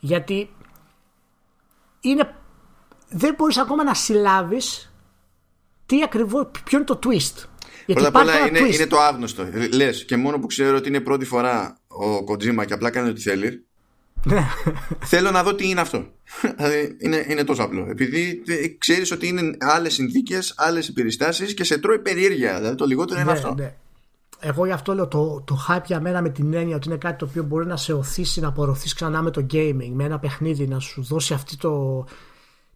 γιατί 0.00 0.50
είναι, 2.00 2.34
δεν 3.08 3.34
μπορείς 3.34 3.58
ακόμα 3.58 3.84
να 3.84 3.94
συλλάβεις 3.94 4.94
τι 5.86 6.02
ακριβώς, 6.02 6.46
ποιο 6.64 6.78
είναι 6.78 6.86
το 6.86 6.98
twist 7.02 7.44
Πρώτα 7.86 8.08
απ' 8.08 8.16
όλα 8.16 8.46
είναι, 8.46 8.58
είναι 8.58 8.86
το 8.86 8.98
άγνωστο. 8.98 9.46
Λες 9.72 10.04
και 10.04 10.16
μόνο 10.16 10.38
που 10.38 10.46
ξέρω 10.46 10.76
ότι 10.76 10.88
είναι 10.88 11.00
πρώτη 11.00 11.24
φορά 11.24 11.78
ο 11.86 12.24
Κοτζίμα 12.24 12.64
και 12.64 12.72
απλά 12.72 12.90
κάνει 12.90 13.08
ό,τι 13.08 13.20
θέλει. 13.20 13.64
Ναι. 14.24 14.46
Θέλω 15.04 15.30
να 15.30 15.42
δω 15.42 15.54
τι 15.54 15.68
είναι 15.68 15.80
αυτό. 15.80 16.06
Δηλαδή 16.56 16.96
είναι, 16.98 17.26
είναι 17.28 17.44
τόσο 17.44 17.62
απλό. 17.62 17.86
Επειδή 17.90 18.42
ξέρεις 18.78 19.10
ότι 19.12 19.28
είναι 19.28 19.56
άλλες 19.58 19.94
συνθήκες, 19.94 20.54
άλλες 20.56 20.92
περιστάσει 20.92 21.54
και 21.54 21.64
σε 21.64 21.78
τρώει 21.78 21.98
περίεργεια. 21.98 22.58
Δηλαδή 22.58 22.76
το 22.76 22.84
λιγότερο 22.84 23.20
είναι 23.20 23.32
ναι, 23.32 23.38
αυτό. 23.38 23.54
Ναι. 23.54 23.74
Εγώ 24.40 24.66
γι' 24.66 24.72
αυτό 24.72 24.94
λέω 24.94 25.08
το, 25.08 25.42
το 25.46 25.66
hype 25.68 25.84
για 25.86 26.00
μένα 26.00 26.22
με 26.22 26.28
την 26.28 26.54
έννοια 26.54 26.76
ότι 26.76 26.88
είναι 26.88 26.96
κάτι 26.96 27.18
το 27.18 27.24
οποίο 27.24 27.42
μπορεί 27.42 27.66
να 27.66 27.76
σε 27.76 27.92
οθήσει 27.92 28.40
να 28.40 28.48
απορροφήσει 28.48 28.94
ξανά 28.94 29.22
με 29.22 29.30
το 29.30 29.46
gaming, 29.52 29.90
με 29.92 30.04
ένα 30.04 30.18
παιχνίδι, 30.18 30.66
να 30.66 30.78
σου 30.78 31.02
δώσει 31.02 31.34
αυτή 31.34 31.56
το, 31.56 32.04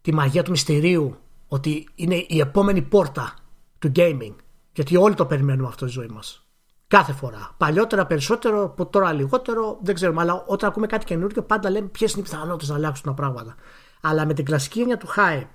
τη 0.01 0.13
μαγεία 0.13 0.43
του 0.43 0.51
μυστηρίου. 0.51 1.17
Ότι 1.47 1.87
είναι 1.95 2.25
η 2.27 2.39
επόμενη 2.39 2.81
πόρτα 2.81 3.33
του 3.79 3.91
gaming. 3.95 4.33
Γιατί 4.79 4.97
όλοι 4.97 5.15
το 5.15 5.25
περιμένουμε 5.25 5.67
αυτό 5.67 5.87
στη 5.87 5.99
ζωή 5.99 6.07
μας. 6.07 6.47
Κάθε 6.87 7.13
φορά. 7.13 7.55
Παλιότερα 7.57 8.05
περισσότερο, 8.05 8.75
τώρα 8.89 9.13
λιγότερο, 9.13 9.79
δεν 9.83 9.95
ξέρουμε. 9.95 10.21
Αλλά 10.21 10.43
όταν 10.47 10.69
ακούμε 10.69 10.87
κάτι 10.87 11.05
καινούργιο, 11.05 11.43
πάντα 11.43 11.69
λέμε 11.69 11.87
ποιες 11.87 12.11
είναι 12.11 12.21
οι 12.21 12.23
πιθανότητες 12.23 12.69
να 12.69 12.75
αλλάξουν 12.75 13.05
τα 13.05 13.13
πράγματα. 13.13 13.55
Αλλά 14.01 14.25
με 14.25 14.33
την 14.33 14.45
κλασική 14.45 14.79
έννοια 14.79 14.97
του 14.97 15.07
hype, 15.15 15.47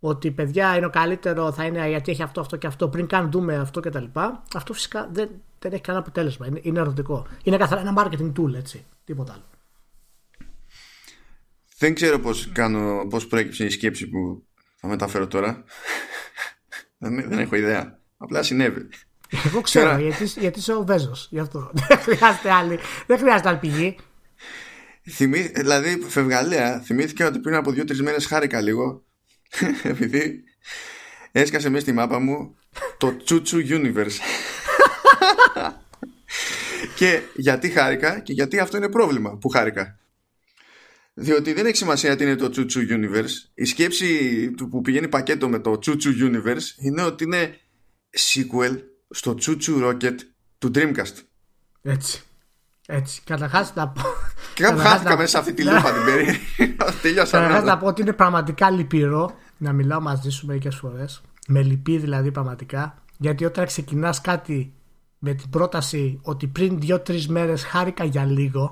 ότι 0.00 0.30
παιδιά 0.30 0.76
είναι 0.76 0.86
ο 0.86 0.90
καλύτερο, 0.90 1.52
θα 1.52 1.64
είναι 1.64 1.88
γιατί 1.88 2.10
έχει 2.10 2.22
αυτό, 2.22 2.40
αυτό 2.40 2.56
και 2.56 2.66
αυτό, 2.66 2.88
πριν 2.88 3.06
καν 3.06 3.30
δούμε 3.30 3.56
αυτό 3.56 3.80
κτλ. 3.80 4.04
Αυτό 4.54 4.72
φυσικά 4.72 5.08
δεν, 5.12 5.30
δεν 5.58 5.72
έχει 5.72 5.82
κανένα 5.82 6.04
αποτέλεσμα. 6.04 6.46
Είναι, 6.46 6.60
είναι 6.62 6.80
ερωτικό. 6.80 7.26
Είναι 7.42 7.56
καθαρά 7.56 7.80
ένα 7.80 7.94
marketing 7.96 8.32
tool, 8.38 8.54
έτσι. 8.54 8.84
Τίποτα 9.04 9.32
άλλο. 9.32 9.44
Δεν 11.78 11.94
ξέρω 11.94 12.18
πώς, 12.18 12.52
κάνω, 12.52 13.06
πώς 13.10 13.26
προέκυψε 13.26 13.64
η 13.64 13.70
σκέψη 13.70 14.08
που 14.08 14.46
θα 14.76 14.88
μεταφέρω 14.88 15.26
τώρα. 15.26 15.64
δεν, 16.98 17.28
δεν 17.28 17.38
έχω 17.38 17.56
ιδέα. 17.56 18.02
Απλά 18.24 18.42
συνέβη. 18.42 18.88
Εγώ 19.44 19.60
ξέρω, 19.60 19.98
γιατί, 19.98 20.24
γιατί 20.24 20.58
είσαι 20.58 20.72
ο 20.72 20.84
Βέζος. 20.84 21.28
Γι' 21.30 21.38
αυτό. 21.38 21.70
Δεν 21.88 21.98
χρειάζεται 21.98 22.50
άλλη, 22.50 22.78
δεν 23.06 23.18
χρειάζεται 23.18 23.48
άλλη 23.48 23.58
πηγή. 23.58 23.96
Θυμή, 25.10 25.40
δηλαδή, 25.40 26.04
φευγαλέα, 26.08 26.80
θυμήθηκα 26.80 27.26
ότι 27.26 27.38
πριν 27.38 27.54
από 27.54 27.70
δύο-τρεις 27.70 28.02
μέρες 28.02 28.26
χάρηκα 28.26 28.60
λίγο. 28.60 29.04
Επειδή 29.82 30.44
έσκασε 31.32 31.68
μέσα 31.68 31.82
στη 31.82 31.92
μάπα 31.92 32.18
μου 32.18 32.56
το 32.98 33.16
Τσούτσου 33.16 33.62
Universe. 33.68 34.18
και 36.98 37.20
γιατί 37.34 37.68
χάρηκα 37.68 38.18
και 38.18 38.32
γιατί 38.32 38.58
αυτό 38.58 38.76
είναι 38.76 38.88
πρόβλημα 38.88 39.36
που 39.36 39.48
χάρηκα. 39.48 39.98
Διότι 41.14 41.52
δεν 41.52 41.66
έχει 41.66 41.76
σημασία 41.76 42.16
τι 42.16 42.24
είναι 42.24 42.36
το 42.36 42.50
Τσούτσου 42.50 42.80
Universe. 42.88 43.50
Η 43.54 43.64
σκέψη 43.64 44.50
του 44.56 44.68
που 44.68 44.80
πηγαίνει 44.80 45.08
πακέτο 45.08 45.48
με 45.48 45.58
το 45.58 45.78
Τσούτσου 45.78 46.12
Universe 46.20 46.84
είναι 46.84 47.02
ότι 47.02 47.24
είναι 47.24 47.58
sequel 48.16 48.78
στο 49.10 49.34
Τσούτσου 49.34 49.80
Rocket 49.82 50.16
του 50.58 50.70
Dreamcast. 50.74 51.14
Έτσι. 51.82 52.22
Έτσι. 52.86 53.22
Καταρχάς 53.24 53.74
να 53.74 53.88
πω. 53.88 54.02
Κάπου 54.54 54.78
χάθηκα 54.78 55.16
μέσα 55.16 55.28
σε 55.28 55.38
αυτή 55.38 55.52
τη 55.52 55.64
λούπα 55.64 55.92
την 55.92 56.04
περίεργη. 56.04 56.38
Τελειώσα. 57.02 57.38
Καταρχάς 57.38 57.64
να 57.64 57.78
πω 57.78 57.86
ότι 57.86 58.02
είναι 58.02 58.12
πραγματικά 58.12 58.70
λυπηρό 58.70 59.36
να 59.56 59.72
μιλάω 59.72 60.00
μαζί 60.00 60.30
σου 60.30 60.46
μερικές 60.46 60.76
φορές. 60.76 61.22
Με 61.48 61.62
λυπεί 61.62 61.98
δηλαδή 61.98 62.30
πραγματικά. 62.30 63.02
Γιατί 63.18 63.44
όταν 63.44 63.66
ξεκινάς 63.66 64.20
κάτι 64.20 64.72
με 65.24 65.34
την 65.34 65.50
πρόταση 65.50 66.20
ότι 66.22 66.46
πριν 66.46 66.80
δύο-τρεις 66.80 67.28
μέρες 67.28 67.64
χάρηκα 67.64 68.04
για 68.04 68.24
λίγο. 68.24 68.70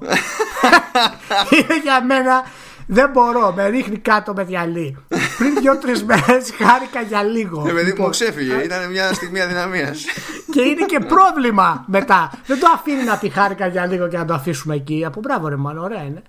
είναι 1.58 1.80
για 1.82 2.04
μένα 2.04 2.42
δεν 2.86 3.10
μπορώ, 3.10 3.52
με 3.56 3.68
ρίχνει 3.68 3.98
κάτω 3.98 4.32
με 4.32 4.44
διαλύ. 4.44 4.96
Πριν 5.38 5.54
δύο-τρεις 5.60 6.04
μέρες 6.04 6.50
χάρηκα 6.58 7.00
για 7.00 7.22
λίγο. 7.22 7.62
Ναι, 7.62 7.72
παιδί 7.72 7.82
μου 7.82 7.86
λοιπόν, 7.86 8.10
ξέφυγε, 8.10 8.54
ήταν 8.54 8.90
μια 8.90 9.12
στιγμή 9.12 9.40
αδυναμίας. 9.40 10.04
και 10.52 10.60
είναι 10.60 10.84
και 10.84 10.98
πρόβλημα 10.98 11.84
μετά. 11.86 12.30
Δεν 12.46 12.60
το 12.60 12.66
αφήνει 12.74 13.04
να 13.04 13.16
πει 13.16 13.28
χάρηκα 13.28 13.66
για 13.66 13.86
λίγο 13.86 14.08
και 14.08 14.16
να 14.16 14.24
το 14.24 14.34
αφήσουμε 14.34 14.74
εκεί. 14.74 15.04
Από 15.04 15.20
μπράβο, 15.20 15.48
ρε 15.48 15.56
μάλλον, 15.56 15.84
ωραία 15.84 16.02
είναι. 16.02 16.22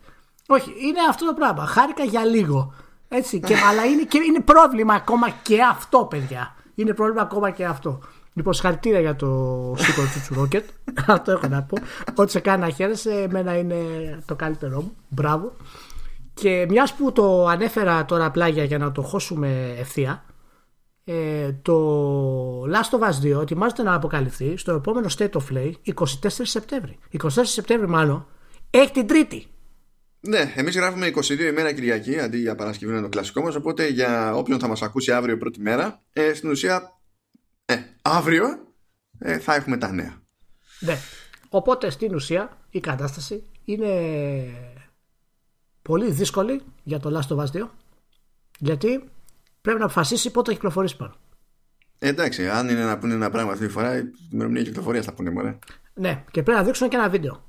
Όχι, 0.47 0.69
είναι 0.69 0.99
αυτό 1.09 1.25
το 1.25 1.33
πράγμα. 1.33 1.65
Χάρηκα 1.65 2.03
για 2.03 2.25
λίγο. 2.25 2.73
Έτσι, 3.09 3.39
και, 3.39 3.55
αλλά 3.69 3.85
είναι, 3.85 4.03
και 4.03 4.19
είναι 4.27 4.39
πρόβλημα 4.39 4.93
ακόμα 4.93 5.29
και 5.29 5.61
αυτό, 5.71 6.07
παιδιά. 6.09 6.55
Είναι 6.75 6.93
πρόβλημα 6.93 7.21
ακόμα 7.21 7.49
και 7.49 7.65
αυτό. 7.65 7.99
Λοιπόν, 8.33 8.53
συγχαρητήρια 8.53 8.99
για 8.99 9.15
το 9.15 9.27
σίκο 9.77 10.01
του 10.27 10.33
Ρόκετ. 10.33 10.63
Αυτό 11.07 11.31
έχω 11.31 11.47
να 11.47 11.63
πω. 11.63 11.77
Ό,τι 12.15 12.31
σε 12.31 12.39
κάνει 12.39 12.61
να 12.61 12.69
χαίρεσαι, 12.69 13.11
εμένα 13.11 13.57
είναι 13.57 13.77
το 14.25 14.35
καλύτερό 14.35 14.81
μου. 14.81 14.95
Μπράβο. 15.07 15.55
Και 16.33 16.65
μιας 16.69 16.93
που 16.93 17.11
το 17.11 17.47
ανέφερα 17.47 18.05
τώρα 18.05 18.25
απλά 18.25 18.47
για 18.47 18.77
να 18.77 18.91
το 18.91 19.01
χώσουμε 19.01 19.75
ευθεία, 19.79 20.25
ε, 21.03 21.51
το 21.61 22.63
Last 22.63 22.99
of 22.99 23.09
Us 23.09 23.37
2 23.37 23.41
ετοιμάζεται 23.41 23.83
να 23.83 23.93
αποκαλυφθεί 23.93 24.57
στο 24.57 24.73
επόμενο 24.73 25.07
State 25.17 25.29
of 25.29 25.41
Play 25.53 25.71
24 25.93 26.03
Σεπτέμβρη. 26.27 26.99
24 27.21 27.27
Σεπτέμβρη 27.43 27.87
μάλλον 27.87 28.27
έχει 28.69 28.91
την 28.91 29.07
Τρίτη. 29.07 29.47
Ναι, 30.19 30.53
εμείς 30.55 30.75
γράφουμε 30.75 31.11
22 31.15 31.39
ημέρα 31.39 31.73
Κυριακή 31.73 32.19
αντί 32.19 32.37
για 32.37 32.55
Παρασκευή 32.55 32.91
είναι 32.91 33.01
το 33.01 33.09
κλασικό 33.09 33.41
μας. 33.41 33.55
Οπότε 33.55 33.87
για 33.87 34.35
όποιον 34.35 34.59
θα 34.59 34.67
μας 34.67 34.81
ακούσει 34.81 35.11
αύριο 35.11 35.37
πρώτη 35.37 35.61
μέρα, 35.61 36.01
ε, 36.13 36.33
στην 36.33 36.49
ουσία 36.49 36.75
ε, 36.75 37.02
αύριο 38.03 38.45
ε, 39.19 39.39
θα 39.39 39.55
έχουμε 39.55 39.77
τα 39.77 39.91
νέα. 39.91 40.21
Ναι. 40.79 40.97
Οπότε 41.49 41.89
στην 41.89 42.15
ουσία 42.15 42.57
η 42.69 42.79
κατάσταση 42.79 43.43
είναι 43.65 43.89
πολύ 45.81 46.11
δύσκολη 46.11 46.61
για 46.83 46.99
το 46.99 47.19
Last 47.19 47.35
of 47.35 47.45
Us 47.45 47.63
2 47.63 47.67
γιατί 48.57 49.03
πρέπει 49.61 49.79
να 49.79 49.85
αποφασίσει 49.85 50.31
πότε 50.31 50.49
θα 50.49 50.55
κυκλοφορήσει 50.55 50.95
πάνω. 50.95 51.15
Ε, 51.99 52.07
εντάξει, 52.07 52.49
αν 52.49 52.69
είναι 52.69 52.85
να 52.85 52.97
πούνε 52.97 53.13
ένα 53.13 53.29
πράγμα 53.29 53.51
αυτή 53.51 53.65
τη 53.65 53.71
φορά, 53.71 53.97
η 53.97 54.03
ημερομηνία 54.31 54.63
κυκλοφορία 54.63 55.01
θα 55.01 55.13
πούνε 55.13 55.29
μωρέ. 55.29 55.57
Ναι, 55.93 56.23
και 56.31 56.43
πρέπει 56.43 56.57
να 56.57 56.63
δείξουν 56.63 56.89
και 56.89 56.95
ένα 56.95 57.09
βίντεο. 57.09 57.43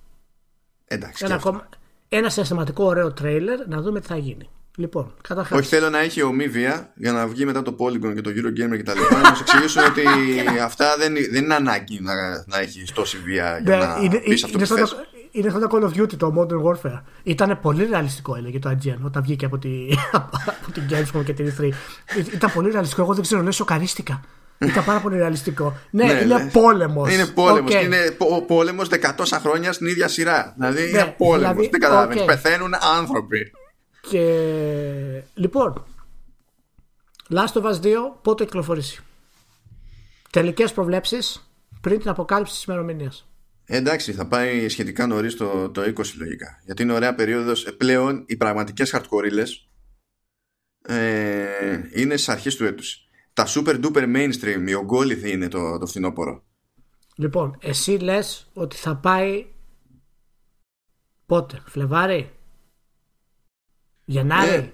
Εντάξει. 0.85 1.25
Ένα, 1.25 1.35
ακόμα, 1.35 1.69
ένα 2.09 2.31
συναισθηματικό 2.31 2.85
ωραίο 2.85 3.13
τρέιλερ 3.13 3.69
να 3.69 3.81
δούμε 3.81 4.01
τι 4.01 4.07
θα 4.07 4.17
γίνει. 4.17 4.51
Λοιπόν, 4.77 5.15
καταρχάς. 5.29 5.59
Όχι, 5.59 5.69
θέλω 5.69 5.91
να 5.91 5.99
έχει 5.99 6.23
ομίβια 6.23 6.93
για 6.95 7.13
να 7.13 7.27
βγει 7.27 7.45
μετά 7.45 7.63
το 7.63 7.77
Polygon 7.79 8.15
και 8.15 8.21
το 8.21 8.31
Eurogamer 8.31 8.77
και 8.77 8.83
τα 8.83 8.95
λοιπά. 8.95 9.21
να 9.21 9.35
σου 9.35 9.43
εξηγήσουν 9.47 9.83
ότι 9.85 10.03
αυτά 10.69 10.97
δεν, 10.99 11.15
δεν 11.31 11.45
είναι 11.45 11.55
ανάγκη 11.55 11.99
να, 12.03 12.15
να 12.47 12.59
έχει 12.61 12.85
τόση 12.95 13.19
βία 13.25 13.61
για 13.65 13.77
Ναι, 13.77 13.85
να 13.85 13.99
είναι, 14.03 14.17
πεις 14.19 14.45
αυτό 14.45 14.59
είναι, 14.59 14.67
που 14.67 14.75
σαν 14.75 14.77
θες. 14.79 14.91
το, 14.91 14.97
είναι 15.31 15.51
σαν 15.51 15.61
το 15.61 15.69
Call 15.73 15.83
of 15.85 16.01
Duty, 16.03 16.17
το 16.17 16.33
Modern 16.39 16.63
Warfare. 16.91 17.01
Ήταν 17.23 17.59
πολύ 17.63 17.85
ρεαλιστικό, 17.91 18.37
έλεγε 18.37 18.59
το 18.59 18.71
IGN 18.71 18.97
όταν 19.05 19.23
βγήκε 19.23 19.45
από, 19.45 19.59
τη, 19.59 19.69
από 20.13 20.73
την 20.73 20.83
Gamescom 20.91 21.25
και 21.25 21.33
την 21.33 21.53
E3. 21.59 21.69
Ήταν 22.35 22.53
πολύ 22.53 22.71
ρεαλιστικό. 22.71 23.03
Εγώ 23.03 23.15
δεν 23.15 23.23
ξέρω, 23.23 23.43
λέω, 23.43 23.53
σοκαρίστηκα. 23.53 24.21
Ήταν 24.59 24.85
πάρα 24.85 24.99
πολύ 25.01 25.17
ρεαλιστικό. 25.17 25.77
Ναι, 25.91 26.05
Ναι, 26.05 26.13
είναι 26.13 26.35
ναι. 26.35 26.51
πόλεμος. 26.53 27.13
Είναι 27.15 27.27
πόλεμος. 27.27 27.75
Είναι 27.75 28.17
πόλεμος 28.47 28.89
100 28.91 29.39
χρόνια 29.41 29.73
στην 29.73 29.87
ίδια 29.87 30.09
σειρά. 30.09 30.55
Δηλαδή 30.57 30.89
είναι 30.89 30.99
Ναι, 31.03 31.15
πόλεμος. 31.19 31.39
δηλαδή, 31.39 31.69
δεν 31.71 31.81
καταλαβαίνεις. 31.81 32.23
οκ. 32.23 32.29
Πεθαίνουν 32.29 32.73
άνθρωποι. 32.99 33.53
Και 34.11 35.23
λοιπόν, 35.35 35.85
Last 37.29 37.53
of 37.53 37.63
Us 37.63 37.81
2 37.81 37.95
πότε 38.23 38.45
κυκλοφορήσει; 38.45 39.03
Τελικές 40.31 40.73
προβλέψεις 40.73 41.49
πριν 41.81 42.01
την 42.01 42.09
αποκάλυψη 42.09 42.53
της 42.53 42.65
ημερομηνίας. 42.65 43.29
Ε, 43.67 43.77
εντάξει, 43.77 44.13
θα 44.13 44.27
πάει 44.27 44.69
σχετικά 44.69 45.07
νωρίς 45.07 45.37
το, 45.37 45.71
το 45.71 45.83
20 45.83 45.93
λογικά. 46.19 46.61
Γιατί 46.65 46.83
είναι 46.83 46.93
ωραία 46.93 47.15
περίοδος. 47.15 47.77
Πλέον 47.77 48.25
οι 48.27 48.37
πραγματικές 48.37 48.91
χαρτοκορίλες 48.91 49.69
ε, 50.83 51.81
είναι 51.95 52.17
στις 52.17 52.29
αρχές 52.29 52.57
του 52.57 52.65
έτους. 52.65 53.09
Τα 53.33 53.47
super 53.47 53.85
duper 53.85 54.17
mainstream, 54.17 54.65
οι 54.69 54.75
ογκόληθοι 54.75 55.31
είναι 55.31 55.49
το, 55.49 55.79
το 55.79 55.87
φθινόπωρο. 55.87 56.43
Λοιπόν, 57.17 57.59
εσύ 57.61 57.91
λες 57.91 58.51
ότι 58.53 58.77
θα 58.77 58.97
πάει 58.97 59.47
πότε, 61.27 61.63
Φλεβάρι, 61.67 62.34
Γενάρη. 64.05 64.51
Ε, 64.51 64.71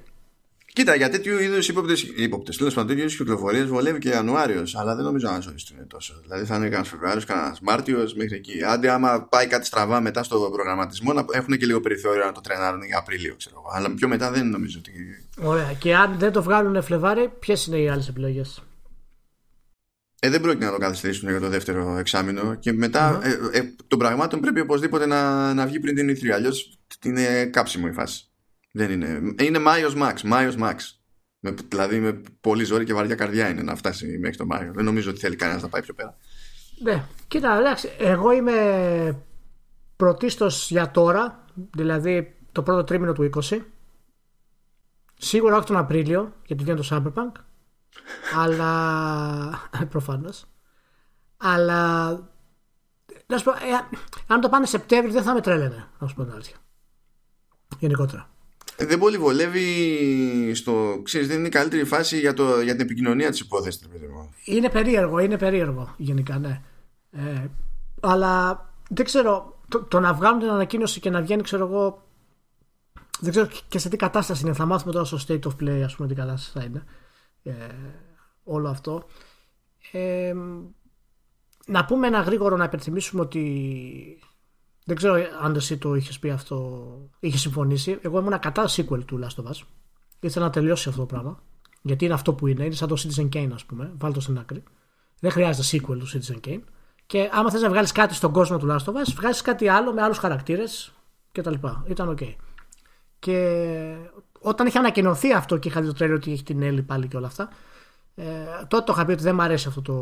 Κοίτα, 0.73 0.95
για 0.95 1.11
τέτοιου 1.11 1.39
είδους 1.39 1.69
ύποπτε. 1.69 1.95
ύποπτες, 2.17 2.57
Τέλος 2.57 2.75
πάντων, 2.75 2.89
τέτοιου 2.89 3.05
είδου 3.05 3.17
κυκλοφορίες 3.17 3.67
βολεύει 3.67 3.99
και 3.99 4.09
Ιανουάριος, 4.09 4.77
αλλά 4.77 4.95
δεν 4.95 5.05
νομίζω 5.05 5.29
να 5.29 5.41
ζοριστούν 5.41 5.87
τόσο. 5.87 6.21
Δηλαδή 6.23 6.45
θα 6.45 6.57
είναι 6.57 6.65
κανένας 6.65 6.89
Φεβρουάριος, 6.89 7.25
κανένας 7.25 7.61
Μάρτιος 7.61 8.15
μέχρι 8.15 8.37
εκεί. 8.37 8.65
Άντε, 8.65 8.91
άμα 8.91 9.23
πάει 9.23 9.47
κάτι 9.47 9.67
στραβά 9.67 10.01
μετά 10.01 10.23
στο 10.23 10.51
προγραμματισμό, 10.53 11.13
να 11.13 11.25
έχουν 11.33 11.57
και 11.57 11.67
λίγο 11.67 11.81
περιθώριο 11.81 12.25
να 12.25 12.33
το 12.33 12.41
τρενάρουν 12.41 12.83
για 12.83 12.99
Απρίλιο, 12.99 13.35
ξέρω 13.37 13.57
εγώ. 13.59 13.71
Αλλά 13.77 13.95
πιο 13.95 14.09
μετά 14.09 14.31
δεν 14.31 14.49
νομίζω 14.49 14.79
ότι. 14.79 14.93
Ωραία. 15.43 15.73
Και 15.73 15.97
αν 15.97 16.19
δεν 16.19 16.33
το 16.33 16.43
βγάλουν 16.43 16.83
Φλεβάρι, 16.83 17.33
ποιες 17.39 17.67
είναι 17.67 17.79
οι 17.79 17.89
άλλες 17.89 18.09
επιλογές; 18.09 18.63
Ε, 20.21 20.31
δεν 20.31 20.41
πρόκειται 20.41 20.65
να 20.65 20.71
το 20.73 20.79
καθυστερήσουν 20.79 21.29
για 21.29 21.41
το 21.41 21.49
δεύτερο 21.49 21.97
εξάμεινο. 21.99 22.55
Και 22.55 22.73
μετά 22.73 23.21
ε, 23.23 23.59
ε, 23.59 23.75
των 23.89 23.99
πραγμάτων 23.99 24.41
πρέπει 24.41 24.61
οπωσδήποτε 24.61 25.07
να, 25.07 25.55
να 25.55 25.67
βγει 25.67 25.81
πριν 25.81 25.95
την 25.95 26.11
E3. 26.11 26.29
Αλλιώς 26.29 26.79
είναι 27.05 27.45
κάψιμο 27.45 27.87
η 27.91 27.93
φάση. 27.93 28.30
Δεν 28.73 28.91
είναι. 28.91 29.35
Είναι 29.43 29.59
Μάιος 29.59 29.95
Max. 29.97 30.21
Μάιος 30.25 30.55
Max. 30.59 30.77
Με, 31.41 31.55
δηλαδή 31.69 32.01
με 32.01 32.21
πολύ 32.41 32.65
ζόρι 32.65 32.85
και 32.85 32.95
βαριά 32.95 33.15
καρδιά 33.15 33.49
είναι 33.49 33.63
να 33.63 33.77
φτάσει 33.77 34.19
μέχρι 34.19 34.37
τον 34.37 34.47
Μάιο. 34.47 34.73
Δεν 34.73 34.85
νομίζω 34.85 35.11
ότι 35.11 35.21
θέλει 35.21 35.37
κανένας 35.37 35.63
να 35.63 35.69
πάει 35.69 35.83
πιο 35.83 35.95
πέρα. 35.95 36.17
Ναι, 36.83 37.05
κοίτα, 37.29 37.59
εντάξει, 37.59 37.91
εγώ 37.99 38.33
είμαι 38.33 39.25
πρωτίστως 39.97 40.71
για 40.71 40.91
τώρα, 40.91 41.45
δηλαδή 41.55 42.37
το 42.53 42.63
πρώτο 42.63 42.85
τρίμηνο 42.85 43.13
του 43.13 43.31
20. 43.43 43.61
Σίγουρα 45.15 45.57
όχι 45.57 45.67
τον 45.67 45.77
Απρίλιο, 45.77 46.33
γιατί 46.47 46.63
βγαίνει 46.63 46.81
το 46.81 46.89
Cyberpunk. 46.91 47.33
αλλά. 48.43 49.71
προφανώς. 49.89 50.47
Αλλά. 51.37 52.09
Να 53.27 53.39
σου 53.39 53.45
πω, 53.45 53.51
ε, 53.51 53.99
αν 54.27 54.41
το 54.41 54.49
πάνε 54.49 54.67
Σεπτέμβριο 54.67 55.13
δεν 55.13 55.23
θα 55.23 55.35
με 55.35 55.41
τρέλαινε, 55.41 55.89
να 55.99 56.07
σου 56.07 56.15
πω 56.15 56.25
την 56.25 56.33
αλήθεια. 56.33 56.57
Γενικότερα. 57.79 58.30
Ε, 58.81 58.87
δεν 58.87 58.99
πολύ 58.99 59.19
βολεύει 59.19 60.55
στο. 60.55 61.01
Ξέρεις, 61.03 61.29
δεν 61.29 61.39
είναι 61.39 61.47
η 61.47 61.51
καλύτερη 61.51 61.85
φάση 61.85 62.19
για, 62.19 62.35
το, 62.35 62.61
για 62.61 62.73
την 62.73 62.81
επικοινωνία 62.81 63.31
της 63.31 63.41
υπόθεσης. 63.41 63.89
Είναι 64.45 64.71
περίεργο, 64.71 65.19
είναι 65.19 65.39
περίεργο 65.39 65.95
γενικά, 65.97 66.39
ναι. 66.39 66.63
Ε, 67.11 67.47
αλλά 68.01 68.65
δεν 68.89 69.05
ξέρω, 69.05 69.61
το, 69.69 69.83
το 69.83 70.01
να 70.01 70.15
βγάλουν 70.15 70.39
την 70.39 70.49
ανακοίνωση 70.49 71.01
και 71.01 71.11
να 71.11 71.23
βγαίνει, 71.23 71.43
ξέρω 71.43 71.67
εγώ, 71.67 72.07
δεν 73.21 73.31
ξέρω 73.31 73.49
και 73.69 73.79
σε 73.79 73.89
τι 73.89 73.97
κατάσταση 73.97 74.45
είναι. 74.45 74.55
Θα 74.55 74.67
μάθουμε 74.67 74.93
τώρα 74.93 75.05
στο 75.05 75.19
State 75.27 75.41
of 75.43 75.63
Play, 75.63 75.83
ας 75.85 75.97
πούμε, 75.97 76.09
τι 76.09 76.15
κατάσταση 76.15 76.51
θα 76.59 76.65
είναι. 76.65 76.85
Ε, 77.43 77.53
όλο 78.45 78.69
αυτό. 78.69 79.07
Ε, 79.93 80.35
να 81.67 81.85
πούμε 81.85 82.07
ένα 82.07 82.21
γρήγορο 82.21 82.57
να 82.57 82.65
υπενθυμίσουμε 82.65 83.23
ότι 83.23 84.19
δεν 84.85 84.97
ξέρω 84.97 85.15
αν 85.43 85.55
εσύ 85.55 85.77
το 85.79 85.95
είχες 85.95 86.19
πει 86.19 86.31
αυτό, 86.31 86.87
είχες 87.21 87.41
συμφωνήσει. 87.41 87.99
Εγώ 88.03 88.19
ήμουν 88.19 88.39
κατά 88.39 88.69
sequel 88.69 89.05
του 89.05 89.21
Last 89.23 89.45
of 89.45 89.47
Us. 89.47 89.61
Ήθελα 90.21 90.45
να 90.45 90.51
τελειώσει 90.51 90.89
αυτό 90.89 91.01
το 91.01 91.07
πράγμα. 91.07 91.43
Γιατί 91.83 92.05
είναι 92.05 92.15
αυτό 92.15 92.35
που 92.35 92.47
είναι. 92.47 92.65
Είναι 92.65 92.75
σαν 92.75 92.89
το 92.89 92.97
Citizen 92.99 93.29
Kane, 93.37 93.51
ας 93.55 93.65
πούμε. 93.65 93.93
Βάλτε 93.99 94.17
το 94.17 94.21
στην 94.21 94.39
άκρη. 94.39 94.63
Δεν 95.21 95.31
χρειάζεται 95.31 95.79
sequel 95.79 95.99
του 95.99 96.09
Citizen 96.09 96.49
Kane. 96.49 96.61
Και 97.07 97.31
άμα 97.33 97.51
θες 97.51 97.63
να 97.63 97.69
βγάλεις 97.69 97.93
κάτι 97.93 98.15
στον 98.15 98.33
κόσμο 98.33 98.59
του 98.59 98.67
Last 98.71 98.85
of 98.85 98.93
Us, 98.93 99.13
βγάζεις 99.15 99.43
κάτι 99.43 99.69
άλλο 99.69 99.93
με 99.93 100.03
άλλους 100.03 100.19
χαρακτήρες 100.19 100.93
κτλ. 101.33 101.55
Ήταν 101.87 102.17
ok. 102.19 102.35
Και 103.19 103.97
όταν 104.41 104.67
είχε 104.67 104.79
ανακοινωθεί 104.79 105.33
αυτό 105.33 105.57
και 105.57 105.69
είχα 105.69 105.81
δει 105.81 105.87
το 105.87 105.93
τρέλιο 105.93 106.15
ότι 106.17 106.33
έχει 106.33 106.43
την 106.43 106.63
Έλλη 106.63 106.83
πάλι 106.83 107.09
και 107.09 107.17
όλα 107.17 107.27
αυτά, 107.27 107.49
ε, 108.15 108.25
τότε 108.69 108.85
το 108.85 108.93
είχα 108.93 109.05
πει 109.05 109.13
ότι 109.13 109.23
δεν 109.23 109.35
μου 109.35 109.43
αρέσει 109.43 109.69
αυτό 109.69 109.83
το, 109.83 109.95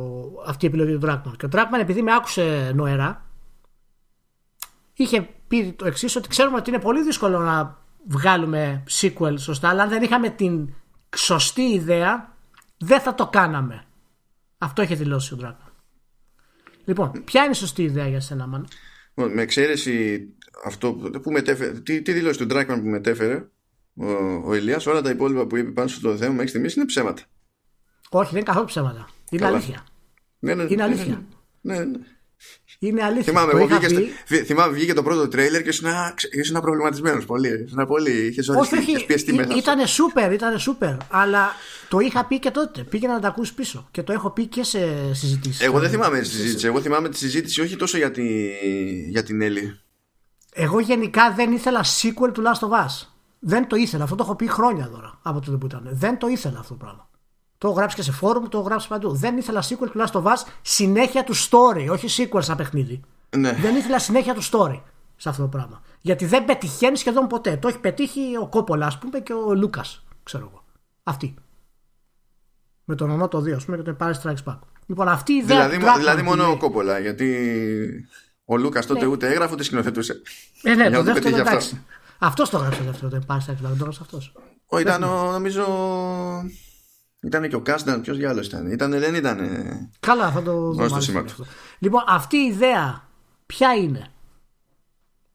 αυτή 0.47 0.64
η 0.64 0.68
επιλογή 0.68 0.99
του 0.99 1.07
Dragman. 1.07 1.33
Και 1.37 1.47
ο 1.47 1.49
Dragman, 1.53 1.81
επειδή 1.81 2.03
με 2.03 2.14
άκουσε 2.14 2.72
νοερά, 2.74 3.28
είχε 5.03 5.28
πει 5.49 5.72
το 5.72 5.86
εξής: 5.86 6.16
Ότι 6.16 6.28
ξέρουμε 6.28 6.57
ότι 6.57 6.70
είναι 6.70 6.80
πολύ 6.80 7.03
δύσκολο 7.03 7.38
να 7.38 7.78
βγάλουμε 8.05 8.84
sequel 8.90 9.34
σωστά, 9.38 9.68
αλλά 9.68 9.82
αν 9.82 9.88
δεν 9.88 10.03
είχαμε 10.03 10.28
την 10.28 10.74
σωστή 11.16 11.62
ιδέα, 11.62 12.36
δεν 12.78 13.01
θα 13.01 13.14
το 13.14 13.26
κάναμε. 13.26 13.84
Αυτό 14.59 14.82
είχε 14.82 14.94
δηλώσει 14.94 15.34
ο 15.34 15.38
Dragman. 15.42 15.72
Λοιπόν, 16.84 17.24
ποια 17.24 17.42
είναι 17.42 17.51
η 17.51 17.55
σωστή 17.55 17.82
ιδέα 17.82 18.09
για 18.09 18.20
σένα, 18.20 18.46
Μαν. 18.46 18.68
Λοιπόν, 19.14 19.34
Με 19.34 19.42
εξαίρεση 19.42 20.26
αυτό 20.64 20.92
που 20.92 21.30
μετέφερε. 21.30 21.80
Τι, 21.80 22.03
τι 22.03 22.12
δήλωσε 22.12 22.46
του 22.46 22.55
Dragman 22.55 22.78
που 22.80 22.88
μετέφερε 22.88 23.49
ο, 23.94 24.12
ο 24.44 24.55
Ηλίας, 24.55 24.86
όλα 24.86 25.03
τα 25.03 25.11
υπόλοιπα 25.11 25.46
που 25.46 25.57
είπε 25.57 25.70
πάνω 25.70 25.88
στο 25.88 26.16
θέμα 26.16 26.32
μέχρι 26.32 26.49
στιγμής 26.49 26.74
είναι 26.74 26.84
ψέματα. 26.84 27.22
Όχι, 28.11 28.28
δεν 28.28 28.36
είναι 28.36 28.46
καθόλου 28.46 28.66
ψέματα. 28.66 29.09
Είναι 29.30 29.42
Καλά. 29.42 29.57
αλήθεια. 29.57 29.84
Ναι, 30.38 30.55
ναι, 30.55 30.62
Είναι 30.62 30.74
ναι, 30.74 30.82
αλήθεια. 30.82 31.24
Ναι, 31.61 31.84
ναι. 31.84 31.99
Είναι 32.81 33.03
αλήθεια. 33.05 33.22
Θυμάμαι, 33.33 33.51
το 33.53 33.57
εγώ 33.57 33.66
είχα 33.66 33.79
βγήκε, 33.79 33.95
πει. 33.95 34.07
στο- 34.07 34.14
βι- 34.29 34.45
θυμάμαι, 34.47 34.72
βγήκε 34.72 34.93
το 34.93 35.03
πρώτο 35.03 35.29
τρέιλερ 35.29 35.62
και 35.62 35.68
ήσουν, 35.68 35.89
ήσουν 36.31 36.61
προβληματισμένος 36.61 37.24
πολύ. 37.24 37.62
Ήσουν 37.66 37.87
πολύ. 37.87 38.11
Είχες 38.26 38.49
Όχι, 38.49 38.59
οριστεί, 38.59 38.76
όχι. 38.79 38.91
είχες 38.91 39.05
πιεστεί 39.05 39.33
μέσα. 39.33 39.51
σου. 39.51 39.59
Ήταν 39.59 39.87
σούπερ, 39.87 40.33
ήταν 40.33 40.59
σούπερ. 40.59 40.95
Αλλά 41.11 41.51
το 41.89 41.99
είχα 41.99 42.24
πει 42.26 42.39
και 42.39 42.51
τότε. 42.51 42.83
Πήγαινα 42.83 43.12
να 43.12 43.20
τα 43.20 43.29
ακούσει 43.29 43.55
πίσω. 43.55 43.89
Και 43.91 44.03
το 44.03 44.12
έχω 44.12 44.31
πει 44.31 44.47
και 44.47 44.62
σε 44.62 45.14
συζητήσεις. 45.14 45.61
Εγώ 45.61 45.79
δεν 45.79 45.91
θυμάμαι 45.91 46.18
τη 46.18 46.26
συζήτηση. 46.26 46.66
Εγώ 46.66 46.81
θυμάμαι 46.81 47.09
τη 47.09 47.16
συζήτηση 47.16 47.61
όχι 47.61 47.76
τόσο 47.76 47.97
για, 47.97 48.11
τη, 48.11 48.49
για 49.09 49.22
την 49.22 49.41
Έλλη. 49.43 49.81
Εγώ 50.53 50.81
γενικά 50.81 51.33
δεν 51.33 51.53
ήθελα 51.53 51.85
sequel 51.85 52.33
του 52.33 52.43
Last 52.43 52.68
of 52.68 52.85
Us. 52.87 53.07
Δεν 53.39 53.66
το 53.66 53.76
ήθελα. 53.76 54.03
Αυτό 54.03 54.16
το 54.16 54.22
έχω 54.22 54.35
πει 54.37 54.47
χρόνια 54.49 54.89
τώρα 54.93 55.18
από 55.22 55.41
τότε 55.41 55.57
που 55.57 55.66
ήταν. 55.66 55.89
Δεν 55.93 56.18
το 56.18 56.26
ήθελα 56.26 56.59
αυτό 56.59 56.74
το 56.74 56.79
πράγμα. 56.85 57.08
Το 57.59 57.69
έχω 57.69 57.77
γράψεις 57.77 57.99
και 57.99 58.05
σε 58.11 58.13
φόρουμ, 58.17 58.49
το 58.49 58.59
έχω 58.59 58.67
γράψεις 58.67 58.89
παντού. 58.89 59.15
Δεν 59.15 59.37
ήθελα 59.37 59.63
sequel 59.63 59.89
του 59.93 59.99
Last 60.07 60.13
of 60.13 60.23
Us 60.23 60.37
συνέχεια 60.63 61.25
του 61.25 61.35
story, 61.37 61.87
όχι 61.91 62.29
sequel 62.33 62.43
σαν 62.43 62.57
παιχνίδι. 62.57 63.01
Ναι. 63.37 63.53
Δεν 63.53 63.77
ήθελα 63.77 63.99
συνέχεια 63.99 64.35
του 64.35 64.43
story 64.51 64.81
σε 65.17 65.29
αυτό 65.29 65.43
το 65.43 65.49
πράγμα. 65.49 65.83
Γιατί 66.01 66.25
δεν 66.27 66.45
πετυχαίνει 66.45 66.97
σχεδόν 66.97 67.27
ποτέ. 67.27 67.57
Το 67.57 67.69
έχει 67.69 67.79
πετύχει 67.79 68.21
ο 68.41 68.47
Κόπολα, 68.47 68.87
ας 68.87 68.99
πούμε, 68.99 69.21
και 69.21 69.33
ο 69.33 69.55
Λούκας, 69.55 70.05
ξέρω 70.23 70.49
εγώ. 70.51 70.65
Αυτή. 71.03 71.35
Με 72.85 72.95
τον 72.95 73.11
ονό 73.11 73.29
το 73.29 73.39
2, 73.39 73.53
ας 73.57 73.65
πούμε, 73.65 73.77
και 73.77 73.83
τον 73.83 73.97
Empire 74.01 74.13
Strikes 74.23 74.45
Back. 74.53 74.59
Λοιπόν, 74.87 75.09
αυτή 75.09 75.33
η 75.33 75.37
ιδέα. 75.37 75.69
Δηλαδή, 75.69 75.85
του 75.87 75.99
δηλαδή 75.99 76.21
Druckmann 76.23 76.25
μόνο 76.25 76.43
που 76.43 76.49
ο 76.49 76.51
λέει- 76.51 76.59
Κόπολα, 76.59 76.99
γιατί 76.99 78.09
ο 78.45 78.57
Λούκας 78.57 78.87
τότε 78.87 79.01
Ναι. 79.01 79.07
ούτε 79.07 79.29
έγραφε 79.29 79.53
ούτε 79.53 79.63
σκηνοθετούσε. 79.63 80.23
Ε, 80.63 80.75
ναι, 80.75 80.83
Για 80.83 80.85
το 80.85 80.91
να 80.91 80.97
το 80.97 81.03
δεύτερο 81.03 81.23
πετύχει 81.37 81.41
εντάξει. 81.41 81.85
Αυτός 82.19 82.51
το 82.51 82.57
γράψε 82.59 82.79
το 82.83 82.85
δεύτερο, 82.91 83.11
το 83.11 83.19
Empire 83.27 83.37
Strikes 83.37 83.53
Back. 83.53 83.69
Το 83.69 83.69
έγραψε 83.75 83.99
αυτός. 84.03 84.33
Ο, 84.67 84.79
ήταν 84.79 85.03
ο, 85.03 85.31
νομίζω. 85.31 85.65
Ήταν 87.21 87.49
και 87.49 87.57
ο 87.57 87.61
Κάσταν, 87.61 88.01
ποιος 88.01 88.16
διάλογο 88.16 88.47
ήταν. 88.47 88.71
Ήτανε, 88.71 88.99
δεν 88.99 89.14
ήταν. 89.14 89.39
Καλά, 90.01 90.31
θα 90.31 90.43
το 90.43 90.53
δούμε. 90.53 90.75
Δώσε 90.75 90.89
το 90.89 90.91
μάλιστα 90.91 91.01
σήμα 91.01 91.21
και 91.21 91.33
του. 91.33 91.43
αυτό. 91.43 91.55
Λοιπόν, 91.79 92.05
αυτή 92.07 92.37
η 92.37 92.47
ιδέα 92.47 93.09
ποια 93.47 93.75
είναι 93.75 94.07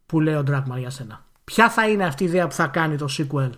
που 0.06 0.20
λέει 0.20 0.36
ο 0.36 0.44
Ντράκμαν 0.44 0.80
για 0.80 0.90
σένα; 0.90 1.26
Ποια 1.44 1.70
θα 1.70 1.90
είναι 1.90 2.06
αυτή 2.06 2.24
η 2.24 2.26
ιδέα 2.26 2.48
που 2.48 2.54
θα 2.54 2.68
κάνει 2.68 2.98
το 2.98 3.08
sequel; 3.10 3.50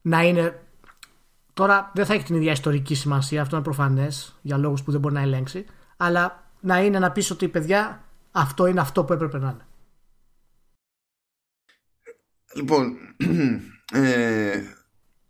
Να 0.00 0.22
είναι. 0.22 0.62
Τώρα 1.52 1.90
δεν 1.94 2.06
θα 2.06 2.14
έχει 2.14 2.24
την 2.24 2.34
ίδια 2.36 2.52
ιστορική 2.52 2.94
σημασία, 2.94 3.42
αυτό 3.42 3.54
είναι 3.56 3.64
προφανές 3.64 4.38
για 4.42 4.56
λόγους 4.56 4.82
που 4.82 4.90
δεν 4.90 5.00
μπορεί 5.00 5.14
να 5.14 5.20
ελέγξει. 5.20 5.66
Αλλά 5.96 6.44
να 6.60 6.82
είναι 6.82 6.98
να 6.98 7.12
πεις 7.12 7.30
ότι 7.30 7.48
παιδιά 7.48 8.04
αυτό 8.32 8.66
είναι 8.66 8.80
αυτό 8.80 9.04
που 9.04 9.12
έπρεπε 9.12 9.38
να 9.38 9.48
είναι. 9.48 9.66
Λοιπόν, 12.54 12.96
ε, 13.92 14.62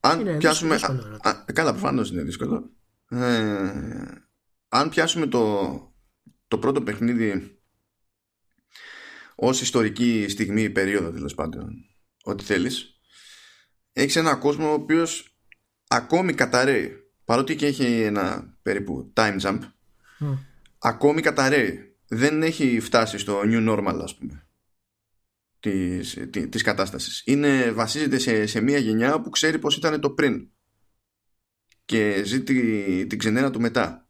αν 0.01 0.21
Είναι 0.21 0.37
πιάσουμε. 0.37 0.75
δύσκολο 0.75 0.99
ερώτημα. 1.07 1.31
α, 1.31 1.45
καλά, 1.53 1.71
προφανώς 1.71 2.11
είναι 2.11 2.23
δύσκολο. 2.23 2.71
Ε, 3.09 3.73
αν 4.69 4.89
πιάσουμε 4.89 5.27
το, 5.27 5.95
το 6.49 6.59
πρώτο 6.59 6.83
παιχνίδι 6.83 7.59
ως 9.35 9.61
ιστορική 9.61 10.27
στιγμή, 10.29 10.71
περίοδο 10.71 11.11
τέλος 11.11 11.35
πάντων, 11.35 11.85
ό,τι 12.23 12.45
θέλεις, 12.45 13.01
έχεις 13.93 14.17
ένα 14.17 14.35
κόσμο 14.35 14.71
ο 14.71 14.73
οποίος 14.73 15.37
ακόμη 15.89 16.33
καταραίει, 16.35 16.97
παρότι 17.25 17.57
και 17.57 17.67
έχει 17.67 18.01
ένα 18.03 18.57
περίπου 18.63 19.13
time 19.17 19.41
jump, 19.41 19.59
Μμ. 20.19 20.33
ακόμη 20.79 21.21
καταραίει. 21.21 21.97
Δεν 22.09 22.43
έχει 22.43 22.81
φτάσει 22.81 23.19
στο 23.19 23.41
new 23.45 23.69
normal, 23.69 24.01
ας 24.03 24.17
πούμε 24.17 24.48
της, 25.61 26.19
τη- 26.31 26.49
της 26.49 26.63
κατάστασης. 26.63 27.23
Είναι, 27.27 27.71
βασίζεται 27.73 28.19
σε, 28.19 28.47
σε 28.47 28.61
μια 28.61 28.79
γενιά 28.79 29.21
που 29.21 29.31
ξέρει 29.31 29.59
πως 29.59 29.77
ήταν 29.77 30.01
το 30.01 30.11
πριν 30.11 30.51
και 31.85 32.23
ζει 32.25 32.43
τη- 32.43 33.07
την 33.07 33.19
ξενέρα 33.19 33.51
του 33.51 33.61
μετά. 33.61 34.09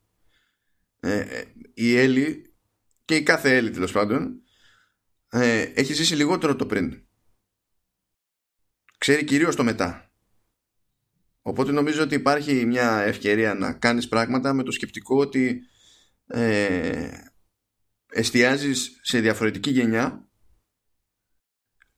Ε, 1.00 1.18
ε, 1.18 1.44
η 1.74 1.96
Έλλη 1.96 2.54
και 3.04 3.16
η 3.16 3.22
κάθε 3.22 3.56
Έλλη 3.56 3.70
τέλος 3.70 3.92
πάντων 3.92 4.42
ε, 5.30 5.60
έχει 5.60 5.92
ζήσει 5.92 6.14
λιγότερο 6.14 6.56
το 6.56 6.66
πριν. 6.66 7.02
Ξέρει 8.98 9.24
κυρίως 9.24 9.56
το 9.56 9.64
μετά. 9.64 10.12
Οπότε 11.42 11.72
νομίζω 11.72 12.02
ότι 12.02 12.14
υπάρχει 12.14 12.66
μια 12.66 13.00
ευκαιρία 13.00 13.54
να 13.54 13.72
κάνεις 13.72 14.08
πράγματα 14.08 14.52
με 14.52 14.62
το 14.62 14.70
σκεπτικό 14.70 15.18
ότι 15.20 15.62
ε, 16.26 17.10
εστιάζεις 18.06 18.98
σε 19.02 19.20
διαφορετική 19.20 19.70
γενιά 19.70 20.27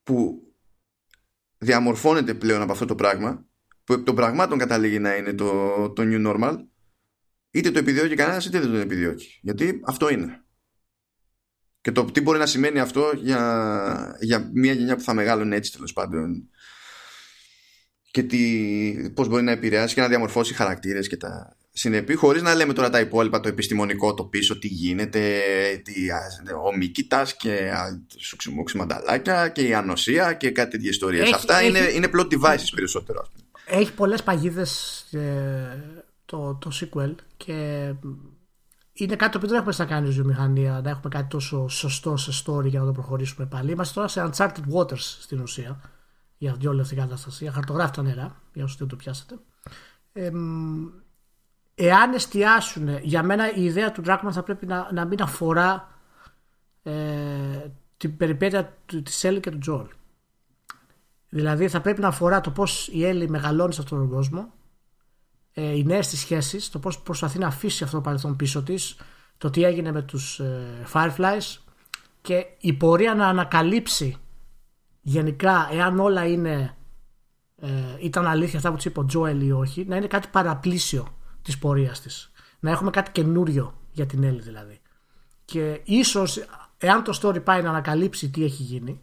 που 0.02 0.42
διαμορφώνεται 1.58 2.34
πλέον 2.34 2.62
από 2.62 2.72
αυτό 2.72 2.84
το 2.84 2.94
πράγμα 2.94 3.46
που 3.84 3.92
εκ 3.92 4.04
των 4.04 4.14
πραγμάτων 4.14 4.58
καταλήγει 4.58 4.98
να 4.98 5.16
είναι 5.16 5.32
το, 5.32 5.90
το 5.90 6.02
new 6.06 6.26
normal 6.26 6.56
είτε 7.50 7.70
το 7.70 7.78
επιδιώκει 7.78 8.14
κανένας 8.14 8.46
είτε 8.46 8.60
δεν 8.60 8.70
το 8.70 8.76
επιδιώκει. 8.76 9.38
Γιατί 9.42 9.80
αυτό 9.84 10.08
είναι. 10.08 10.44
Και 11.80 11.92
το 11.92 12.04
τι 12.04 12.20
μπορεί 12.20 12.38
να 12.38 12.46
σημαίνει 12.46 12.80
αυτό 12.80 13.12
για, 13.16 14.16
για 14.20 14.50
μια 14.54 14.72
γενιά 14.72 14.96
που 14.96 15.02
θα 15.02 15.14
μεγαλώνει 15.14 15.56
έτσι 15.56 15.72
τέλος 15.72 15.92
πάντων 15.92 16.50
και 18.10 18.22
τι, 18.22 19.10
πώς 19.14 19.28
μπορεί 19.28 19.42
να 19.42 19.52
επηρεάσει 19.52 19.94
και 19.94 20.00
να 20.00 20.08
διαμορφώσει 20.08 20.54
χαρακτήρες 20.54 21.08
και 21.08 21.16
τα 21.16 21.56
συνεπή 21.72 22.14
χωρίς 22.14 22.42
να 22.42 22.54
λέμε 22.54 22.72
τώρα 22.72 22.90
τα 22.90 23.00
υπόλοιπα 23.00 23.40
το 23.40 23.48
επιστημονικό 23.48 24.14
το 24.14 24.24
πίσω 24.24 24.58
τι 24.58 24.68
γίνεται 24.68 25.40
τι, 25.84 26.10
α, 26.10 26.20
ο 26.66 26.76
Μίκητας 26.76 27.36
και 27.36 27.70
α, 27.70 28.00
σουξιμούξι 28.18 28.76
μανταλάκια 28.76 29.48
και 29.48 29.62
η 29.62 29.74
ανοσία 29.74 30.32
και 30.32 30.50
κάτι 30.50 30.70
τέτοιες 30.70 30.90
ιστορίες 30.90 31.22
Έχει- 31.22 31.34
αυτά 31.34 31.58
έχει- 31.58 31.68
είναι, 31.68 31.78
είναι 31.78 32.08
plot 32.14 32.26
devices 32.32 32.68
περισσότερο 32.74 33.20
ας 33.22 33.28
πούμε. 33.28 33.80
Έχει 33.80 33.92
πολλές 33.92 34.22
παγίδες 34.22 35.00
ε, 35.12 35.84
το, 36.24 36.54
το 36.54 36.70
sequel 36.80 37.14
και 37.36 37.52
είναι 38.92 39.16
κάτι 39.16 39.30
το 39.32 39.36
οποίο 39.38 39.48
δεν 39.48 39.58
έχουμε 39.58 39.74
να 39.78 39.84
κάνει 39.84 40.08
ως 40.08 40.14
βιομηχανία 40.14 40.80
να 40.84 40.90
έχουμε 40.90 41.08
κάτι 41.08 41.26
τόσο 41.28 41.68
σωστό 41.68 42.16
σε 42.16 42.42
story 42.44 42.64
για 42.64 42.80
να 42.80 42.86
το 42.86 42.92
προχωρήσουμε 42.92 43.46
πάλι. 43.46 43.72
Είμαστε 43.72 43.94
τώρα 43.94 44.08
σε 44.08 44.30
uncharted 44.30 44.74
waters 44.74 44.98
στην 44.98 45.40
ουσία 45.40 45.80
για 46.38 46.56
όλη 46.66 46.80
αυτή 46.80 46.94
την 46.94 47.02
κατάσταση, 47.02 47.44
για 47.44 47.52
χαρτογράφητα 47.52 48.02
νερά, 48.02 48.40
για 48.52 48.64
όσους 48.64 48.78
δεν 48.78 48.88
το 48.88 48.96
πιάσατε. 48.96 49.34
Ε, 50.12 50.30
μ, 50.30 50.86
εάν 51.80 52.12
εστιάσουν, 52.12 52.98
για 53.02 53.22
μένα 53.22 53.54
η 53.54 53.64
ιδέα 53.64 53.92
του 53.92 54.02
Dragman 54.06 54.30
θα 54.30 54.42
πρέπει 54.42 54.66
να, 54.66 54.88
να 54.92 55.04
μην 55.04 55.22
αφορά 55.22 55.88
ε, 56.82 56.92
την 57.96 58.16
περιπέτεια 58.16 58.76
του, 58.86 59.02
της 59.02 59.24
Ellie 59.26 59.40
και 59.40 59.50
του 59.50 59.58
Joel. 59.66 59.88
Δηλαδή 61.28 61.68
θα 61.68 61.80
πρέπει 61.80 62.00
να 62.00 62.08
αφορά 62.08 62.40
το 62.40 62.50
πώς 62.50 62.88
η 62.88 63.00
Ellie 63.02 63.26
μεγαλώνει 63.28 63.72
σε 63.72 63.80
αυτόν 63.80 63.98
τον 63.98 64.10
κόσμο, 64.10 64.52
ε, 65.52 65.76
οι 65.76 65.84
νέες 65.84 66.08
της 66.08 66.20
σχέσεις, 66.20 66.70
το 66.70 66.78
πώς 66.78 67.00
προσπαθεί 67.00 67.38
να 67.38 67.46
αφήσει 67.46 67.84
αυτό 67.84 67.96
το 67.96 68.02
παρελθόν 68.02 68.36
πίσω 68.36 68.62
της, 68.62 68.96
το 69.38 69.50
τι 69.50 69.64
έγινε 69.64 69.92
με 69.92 70.02
τους 70.02 70.40
ε, 70.40 70.86
Fireflies 70.92 71.58
και 72.20 72.46
η 72.60 72.72
πορεία 72.72 73.14
να 73.14 73.26
ανακαλύψει 73.26 74.16
γενικά 75.00 75.68
εάν 75.72 76.00
όλα 76.00 76.26
είναι 76.26 76.76
ε, 77.56 77.68
ήταν 78.00 78.26
αλήθεια 78.26 78.56
αυτά 78.56 78.70
που 78.70 78.76
της 78.76 78.84
είπε 78.84 79.00
ο 79.00 79.04
Τζόελ 79.04 79.46
ή 79.46 79.52
όχι, 79.52 79.84
να 79.84 79.96
είναι 79.96 80.06
κάτι 80.06 80.28
παραπλήσιο 80.28 81.14
της 81.50 81.58
πορείας 81.58 82.00
της. 82.00 82.30
Να 82.60 82.70
έχουμε 82.70 82.90
κάτι 82.90 83.10
καινούριο 83.10 83.74
για 83.92 84.06
την 84.06 84.24
Έλλη 84.24 84.40
δηλαδή. 84.40 84.80
Και 85.44 85.80
ίσως 85.84 86.44
εάν 86.78 87.04
το 87.04 87.18
story 87.22 87.44
πάει 87.44 87.62
να 87.62 87.68
ανακαλύψει 87.68 88.30
τι 88.30 88.44
έχει 88.44 88.62
γίνει 88.62 89.00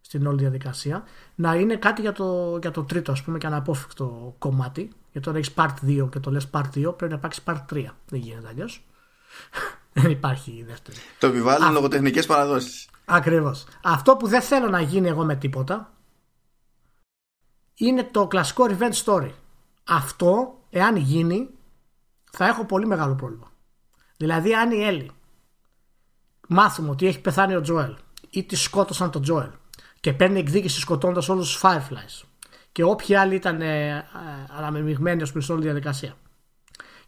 στην 0.00 0.26
όλη 0.26 0.38
διαδικασία, 0.38 1.04
να 1.34 1.54
είναι 1.54 1.76
κάτι 1.76 2.00
για 2.00 2.12
το, 2.12 2.58
για 2.60 2.70
το 2.70 2.84
τρίτο 2.84 3.12
ας 3.12 3.22
πούμε 3.22 3.38
και 3.38 3.46
αναπόφευκτο 3.46 4.34
κομμάτι. 4.38 4.90
Γιατί 5.12 5.26
τώρα 5.26 5.38
έχεις 5.38 5.52
part 5.56 5.74
2 5.86 6.08
και 6.10 6.18
το 6.18 6.30
λες 6.30 6.48
part 6.52 6.68
2, 6.74 6.96
πρέπει 6.96 7.12
να 7.12 7.18
υπάρξει 7.18 7.42
part 7.44 7.64
3. 7.72 7.84
Δεν 8.08 8.20
γίνεται 8.20 8.48
αλλιώς. 8.48 8.84
Δεν 9.92 10.10
υπάρχει 10.10 10.50
η 10.50 10.64
δεύτερη. 10.68 10.96
το 11.18 11.26
επιβάλλουν 11.26 11.72
λογοτεχνικές 11.72 12.26
παραδόσεις 12.26 12.88
Ακριβώς. 13.04 13.64
Αυτό 13.82 14.16
που 14.16 14.26
δεν 14.26 14.42
θέλω 14.42 14.68
να 14.68 14.80
γίνει 14.80 15.08
εγώ 15.08 15.24
με 15.24 15.36
τίποτα 15.36 15.92
είναι 17.74 18.04
το 18.04 18.26
κλασικό 18.26 18.66
revenge 18.68 19.04
story. 19.04 19.30
Αυτό, 19.84 20.58
εάν 20.70 20.96
γίνει, 20.96 21.48
θα 22.36 22.46
έχω 22.46 22.64
πολύ 22.64 22.86
μεγάλο 22.86 23.14
πρόβλημα. 23.14 23.50
Δηλαδή, 24.16 24.54
αν 24.54 24.70
η 24.70 24.82
Έλλη 24.84 25.10
μάθουμε 26.48 26.90
ότι 26.90 27.06
έχει 27.06 27.20
πεθάνει 27.20 27.54
ο 27.54 27.60
Τζοέλ 27.60 27.96
ή 28.30 28.44
τη 28.44 28.56
σκότωσαν 28.56 29.10
τον 29.10 29.22
Τζοέλ 29.22 29.50
και 30.00 30.12
παίρνει 30.12 30.38
εκδίκηση 30.38 30.80
σκοτώντας 30.80 31.28
όλους 31.28 31.52
τους 31.52 31.60
Fireflies 31.64 32.22
και 32.72 32.84
όποιοι 32.84 33.14
άλλοι 33.14 33.34
ήταν 33.34 33.60
ε, 33.60 33.88
ε, 33.88 34.02
αναμειγμένοι 34.56 35.22
ως 35.22 35.28
στην 35.28 35.42
όλη 35.48 35.62
διαδικασία. 35.62 36.16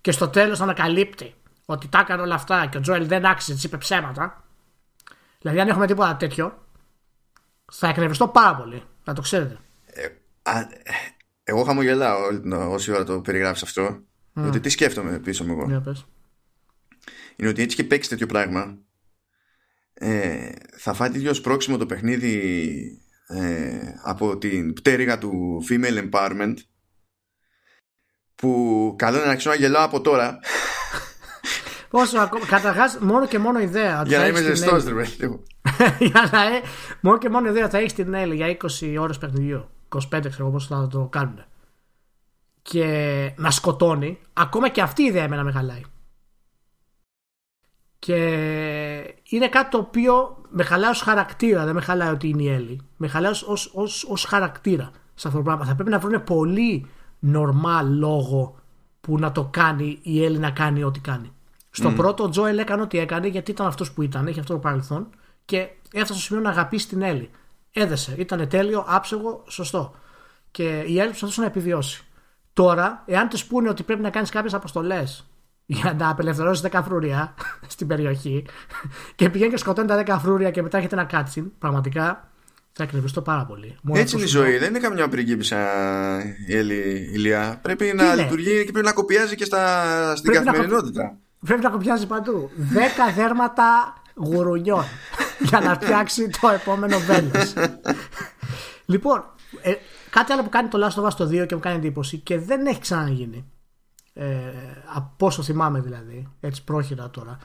Και 0.01 0.12
στο 0.12 0.29
τέλος 0.29 0.61
ανακαλύπτει 0.61 1.35
ότι 1.64 1.89
τα 1.89 1.99
έκανε 1.99 2.22
όλα 2.22 2.35
αυτά 2.35 2.66
και 2.66 2.76
ο 2.76 2.81
Τζοέλ 2.81 3.07
δεν 3.07 3.26
άξιζε, 3.26 3.55
της 3.55 3.64
είπε 3.64 3.76
ψέματα. 3.76 4.45
Δηλαδή, 5.39 5.61
αν 5.61 5.68
έχουμε 5.68 5.87
τίποτα 5.87 6.16
τέτοιο, 6.16 6.64
θα 7.72 7.89
εκνευριστώ 7.89 8.29
πάρα 8.29 8.57
πολύ. 8.57 8.83
Να 9.05 9.12
το 9.14 9.20
ξέρετε. 9.22 9.59
Α, 10.43 10.53
εγώ 11.43 11.64
χαμογελάω 11.64 12.24
όλη 12.24 12.41
την- 12.41 12.53
όση 12.53 12.93
ώρα 12.93 13.05
το 13.05 13.20
περιγράφεις 13.20 13.62
αυτό 13.62 14.03
γιατί 14.43 14.61
τι 14.61 14.68
σκέφτομαι 14.68 15.18
πίσω 15.18 15.45
μου 15.45 15.53
εγώ; 15.53 15.64
Για 15.66 15.80
πες. 15.80 16.07
είναι 17.36 17.49
ότι 17.49 17.62
έτσι 17.62 17.76
και 17.76 17.84
παίξει 17.84 18.09
τέτοιο 18.09 18.26
πράγμα 18.26 18.78
ε, 19.95 20.51
θα 20.76 20.93
φάει 20.93 21.09
ίδιο 21.09 21.34
σπρώξιμο 21.34 21.76
το 21.76 21.86
παιχνίδι 21.86 22.72
ε, 23.26 23.78
από 24.03 24.39
την 24.39 24.72
πτέρυγα 24.72 25.18
του 25.18 25.62
female 25.70 26.09
empowerment 26.11 26.55
που 28.34 28.95
καλό 28.99 29.16
είναι 29.16 29.24
να 29.24 29.30
αρχίσω 29.30 29.49
να 29.51 29.57
γελάω 29.57 29.84
από 29.84 30.01
τώρα 30.01 30.39
Πόσο 31.91 32.18
ακόμα. 32.18 32.47
Καταρχάς, 32.47 32.99
μόνο 32.99 33.26
και 33.26 33.39
μόνο 33.39 33.61
ιδέα. 33.61 34.01
ότι 34.01 34.09
για 34.09 34.18
θα 34.18 34.22
να 34.22 34.28
είμαι 34.28 34.39
έχεις 34.39 34.51
την 34.51 34.57
ζεστός 34.57 34.84
Έλλη. 34.84 34.97
ρε 34.97 35.03
παιδί 35.03 35.26
μου. 35.26 35.43
για 36.11 36.28
να, 36.32 36.43
ε, 36.43 36.61
μόνο 37.01 37.18
και 37.18 37.28
μόνο 37.28 37.49
ιδέα 37.49 37.62
ότι 37.62 37.72
θα 37.72 37.78
έχεις 37.78 37.93
την 37.93 38.14
Έλλη 38.14 38.34
για 38.34 38.57
20 38.57 38.97
ώρες 39.01 39.18
παιχνιδιού. 39.18 39.68
25 39.89 40.01
ξέρω 40.09 40.34
εγώ 40.39 40.51
πώς 40.51 40.66
θα 40.66 40.89
το 40.91 41.05
κάνουν. 41.05 41.45
Και 42.63 43.33
να 43.37 43.51
σκοτώνει. 43.51 44.19
Ακόμα 44.33 44.69
και 44.69 44.83
αυτή 44.83 45.03
η 45.03 45.07
ιδέα 45.07 45.23
εμένα 45.23 45.45
με 45.45 45.53
χαλάει. 45.53 45.83
Και 47.99 48.17
είναι 49.25 49.49
κάτι 49.49 49.71
το 49.71 49.79
οποίο 49.79 50.43
με 50.49 50.63
χαλάει 50.63 50.91
ως 50.91 51.01
χαρακτήρα. 51.01 51.65
Δεν 51.65 51.75
με 51.75 51.81
χαλάει 51.81 52.11
ότι 52.11 52.29
είναι 52.29 52.43
η 52.43 52.49
Έλλη. 52.49 52.81
Με 52.97 53.09
χαλάει 53.09 53.31
ως, 53.31 53.43
ως, 53.43 53.71
ως, 53.75 54.05
ως 54.05 54.25
χαρακτήρα 54.25 54.91
σε 55.15 55.29
αυτό 55.29 55.39
το 55.39 55.45
πράγμα. 55.45 55.65
Θα 55.65 55.75
πρέπει 55.75 55.91
να 55.91 55.99
βρουν 55.99 56.25
πολύ 56.25 56.87
νορμάλ 57.19 57.99
λόγο 57.99 58.55
που 59.01 59.09
που 59.09 59.19
να 59.19 59.33
το 59.33 59.45
κάνει 59.45 59.99
η 60.03 60.25
Έλλη 60.25 60.39
να 60.39 60.51
κάνει 60.51 60.83
ό,τι 60.83 61.01
κάνει. 61.01 61.33
Στο 61.71 61.91
πρώτο, 61.91 62.25
ο 62.25 62.29
Τζόελ 62.29 62.59
έκανε 62.59 62.83
ό,τι 62.83 62.99
έκανε 62.99 63.27
γιατί 63.27 63.51
ήταν 63.51 63.67
αυτός 63.67 63.93
που 63.93 64.03
ήταν, 64.03 64.27
είχε 64.27 64.41
αυτό 64.41 64.53
το 64.53 64.59
παρελθόν 64.59 65.09
και 65.45 65.69
έφτασε 65.93 66.13
στο 66.13 66.23
σημείο 66.23 66.43
να 66.43 66.51
αγαπήσει 66.51 66.89
την 66.89 67.03
Έλλη. 67.03 67.31
Έδεσε. 67.73 68.15
Ήταν 68.19 68.49
τέλειο, 68.49 68.85
άψογο, 68.87 69.45
σωστό. 69.49 69.95
Και 70.51 70.85
η 70.87 70.99
Έλλη 70.99 71.09
προσπαθούσε 71.09 71.41
να 71.41 71.47
επιβιώσει. 71.47 72.07
Τώρα, 72.59 73.03
εάν 73.07 73.29
τη 73.29 73.43
πούνε 73.49 73.69
ότι 73.69 73.83
πρέπει 73.83 74.03
να 74.03 74.11
κάνεις 74.11 74.31
κάποιες 74.31 74.55
αποστολές 74.55 75.27
για 75.67 75.97
να 75.99 76.09
απελευθερώσεις 76.09 76.71
10 76.73 76.81
φρούρια 76.85 77.35
στην 77.75 77.87
περιοχή 77.87 78.47
και 79.15 79.31
πηγαίνει 79.31 79.51
και 79.51 79.57
σκοτώνει 79.57 79.89
τα 79.89 80.03
10 80.07 80.19
φρούρια 80.21 80.51
και 80.51 80.63
μετά 80.63 80.79
έχετε 80.79 80.95
ένα 80.95 81.05
κάτσιν, 81.05 81.59
πραγματικά 81.59 82.31
θα 82.73 82.83
εκνευριστώ 82.83 83.23
πάρα 83.23 83.45
πολύ. 83.45 83.77
Μόνο 83.83 84.01
Έτσι 84.01 84.17
είναι 84.17 84.25
η 84.25 84.29
ζωή. 84.29 84.59
Δεν 84.59 84.69
είναι 84.69 84.79
καμιά 84.79 85.09
πριγκίπισσα 85.09 85.59
η 86.47 86.57
Έλλη 86.57 87.11
Ηλία. 87.13 87.59
Πρέπει 87.63 87.93
να 87.95 88.15
λειτουργεί 88.15 88.65
και 88.65 88.73
πρέπει 88.73 88.87
να 88.87 88.93
κοπιάζει 88.93 89.35
και 89.35 89.45
στα, 89.45 90.17
στην 90.17 90.31
πρέπει 90.31 90.45
καθημερινότητα. 90.45 91.03
Να, 91.03 91.47
πρέπει 91.47 91.63
να 91.63 91.71
κοπιάζει 91.71 92.07
παντού. 92.07 92.51
10 92.75 93.15
δέρματα 93.15 93.95
γουρουνιών 94.15 94.85
για 95.49 95.61
να 95.61 95.75
φτιάξει 95.75 96.31
το 96.41 96.49
επόμενο 96.49 96.99
βέλο. 96.99 97.31
λοιπόν, 98.93 99.25
ε, 99.63 99.75
κάτι 100.19 100.33
άλλο 100.33 100.43
που 100.43 100.49
κάνει 100.49 100.69
το 100.69 100.87
Last 100.87 101.03
of 101.03 101.07
Us 101.07 101.14
το 101.14 101.25
2 101.25 101.47
και 101.47 101.55
μου 101.55 101.61
κάνει 101.61 101.77
εντύπωση 101.77 102.19
και 102.19 102.39
δεν 102.39 102.66
έχει 102.66 102.81
ξαναγίνει. 102.81 103.45
Ε, 104.12 104.53
από 104.95 105.27
όσο 105.27 105.43
θυμάμαι 105.43 105.81
δηλαδή, 105.81 106.29
έτσι 106.41 106.64
πρόχειρα 106.64 107.11
τώρα. 107.11 107.39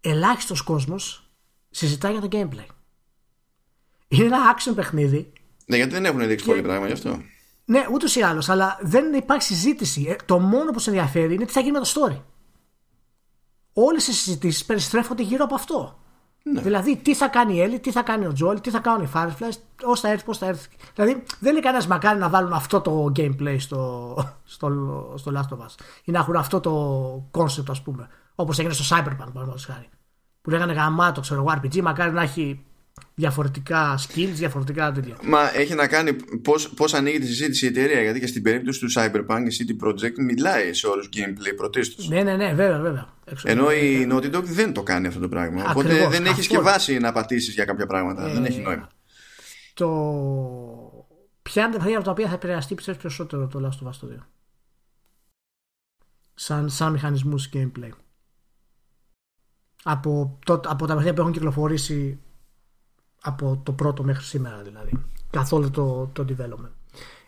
Ελάχιστος 0.00 0.62
κόσμος 0.62 1.30
συζητάει 1.70 2.12
για 2.12 2.20
το 2.20 2.28
gameplay. 2.32 2.66
Είναι 4.08 4.24
ένα 4.24 4.56
action 4.56 4.72
παιχνίδι. 4.74 5.32
Ναι, 5.66 5.76
γιατί 5.76 5.92
δεν 5.92 6.04
έχουν 6.04 6.26
δείξει 6.26 6.44
και... 6.44 6.50
πολύ 6.50 6.62
πράγμα 6.62 6.86
γι' 6.86 6.92
αυτό. 6.92 7.22
Ναι, 7.64 7.86
ούτως 7.92 8.16
ή 8.16 8.22
άλλως, 8.22 8.48
αλλά 8.48 8.78
δεν 8.82 9.12
υπάρχει 9.12 9.42
συζήτηση. 9.42 10.06
Ε, 10.08 10.16
το 10.24 10.38
μόνο 10.38 10.70
που 10.70 10.78
σε 10.78 10.90
ενδιαφέρει 10.90 11.34
είναι 11.34 11.44
τι 11.44 11.52
θα 11.52 11.60
γίνει 11.60 11.72
με 11.72 11.78
το 11.78 11.92
story. 11.94 12.22
Όλες 13.72 14.06
οι 14.06 14.12
συζητήσεις 14.12 14.64
περιστρέφονται 14.64 15.22
γύρω 15.22 15.44
από 15.44 15.54
αυτό. 15.54 16.03
Ναι. 16.46 16.60
Δηλαδή, 16.60 16.96
τι 16.96 17.14
θα 17.14 17.28
κάνει 17.28 17.54
η 17.54 17.60
Έλλη, 17.60 17.80
τι 17.80 17.90
θα 17.90 18.02
κάνει 18.02 18.26
ο 18.26 18.32
Τζόλ, 18.32 18.60
τι 18.60 18.70
θα 18.70 18.78
κάνουν 18.78 19.06
οι 19.06 19.10
Fireflies, 19.14 19.56
πώς 19.82 20.00
θα 20.00 20.08
έρθει, 20.08 20.24
πώς 20.24 20.38
θα 20.38 20.46
έρθει. 20.46 20.68
Δηλαδή, 20.94 21.22
δεν 21.40 21.52
είναι 21.52 21.60
κανένας 21.60 21.86
μακάρι 21.86 22.18
να 22.18 22.28
βάλουν 22.28 22.52
αυτό 22.52 22.80
το 22.80 23.12
gameplay 23.16 23.56
στο, 23.58 24.14
στο, 24.44 24.68
στο 25.16 25.32
Last 25.34 25.56
of 25.56 25.58
Us 25.58 25.74
ή 26.04 26.10
να 26.10 26.18
έχουν 26.18 26.36
αυτό 26.36 26.60
το 26.60 27.14
concept, 27.30 27.68
ας 27.68 27.82
πούμε. 27.82 28.08
Όπως 28.34 28.58
έγινε 28.58 28.74
στο 28.74 28.96
Cyberpunk, 28.96 29.16
παραδείγματος 29.18 29.64
χάρη. 29.64 29.88
Που 30.42 30.50
λέγανε 30.50 30.72
γαμάτο, 30.72 31.20
ξέρω 31.20 31.40
εγώ, 31.40 31.60
RPG, 31.60 31.80
μακάρι 31.80 32.12
να 32.12 32.22
έχει 32.22 32.64
διαφορετικά 33.14 33.98
skills, 33.98 34.32
διαφορετικά 34.32 34.92
τέτοια. 34.92 35.16
Μα 35.22 35.56
έχει 35.56 35.74
να 35.74 35.86
κάνει 35.86 36.16
πώς 36.76 36.94
ανοίγει 36.94 37.18
τη 37.18 37.26
συζήτηση 37.26 37.64
η 37.64 37.68
εταιρεία. 37.68 38.02
Γιατί 38.02 38.20
και 38.20 38.26
στην 38.26 38.42
περίπτωση 38.42 38.80
του 38.80 38.92
Cyberpunk 38.94 39.42
η 39.48 39.56
CD 39.58 39.86
Projekt 39.86 40.18
μιλάει 40.18 40.72
σε 40.72 40.86
όρου 40.86 41.02
gameplay 41.02 41.56
πρωτίστως. 41.56 42.08
Ναι, 42.08 42.22
ναι, 42.22 42.36
ναι, 42.36 42.54
βέβαια, 42.54 42.78
βέβαια. 42.78 43.12
Ενώ 43.42 43.72
η 43.72 44.08
Naughty 44.10 44.34
Dog 44.34 44.42
δεν 44.42 44.72
το 44.72 44.82
κάνει 44.82 45.06
αυτό 45.06 45.20
το 45.20 45.28
πράγμα. 45.28 45.62
Ακριβώς, 45.62 45.92
Οπότε 45.92 46.08
δεν 46.08 46.26
έχεις 46.26 46.46
και 46.46 46.58
βάση 46.58 46.98
να 46.98 47.12
πατήσεις 47.12 47.54
για 47.54 47.64
κάποια 47.64 47.86
πράγματα. 47.86 48.28
Ε, 48.28 48.32
δεν 48.32 48.44
έχει 48.44 48.60
νόημα. 48.60 48.88
Το. 49.74 49.88
Ποια 51.42 51.64
είναι 51.64 51.76
τα 51.76 51.96
από 51.96 52.04
τα 52.04 52.10
οποία 52.10 52.28
θα 52.28 52.34
επηρεαστεί 52.34 52.74
πιστεύεις 52.74 53.02
περισσότερο 53.02 53.46
το 53.46 53.68
Last 53.68 53.86
of 53.86 53.90
Us 53.90 54.14
2. 54.14 54.18
Σαν, 56.34 56.70
σαν 56.70 56.92
μηχανισμούς 56.92 57.48
gameplay. 57.52 57.90
Από, 59.82 60.38
το, 60.44 60.52
από 60.52 60.86
τα 60.86 60.86
παιχνίδια 60.86 61.14
που 61.14 61.20
έχουν 61.20 61.32
κυκλοφορήσει 61.32 62.20
από 63.24 63.60
το 63.64 63.72
πρώτο 63.72 64.02
μέχρι 64.02 64.24
σήμερα 64.24 64.62
δηλαδή. 64.62 64.92
Καθόλου 65.30 65.70
το, 65.70 66.10
το 66.12 66.24
development. 66.28 66.72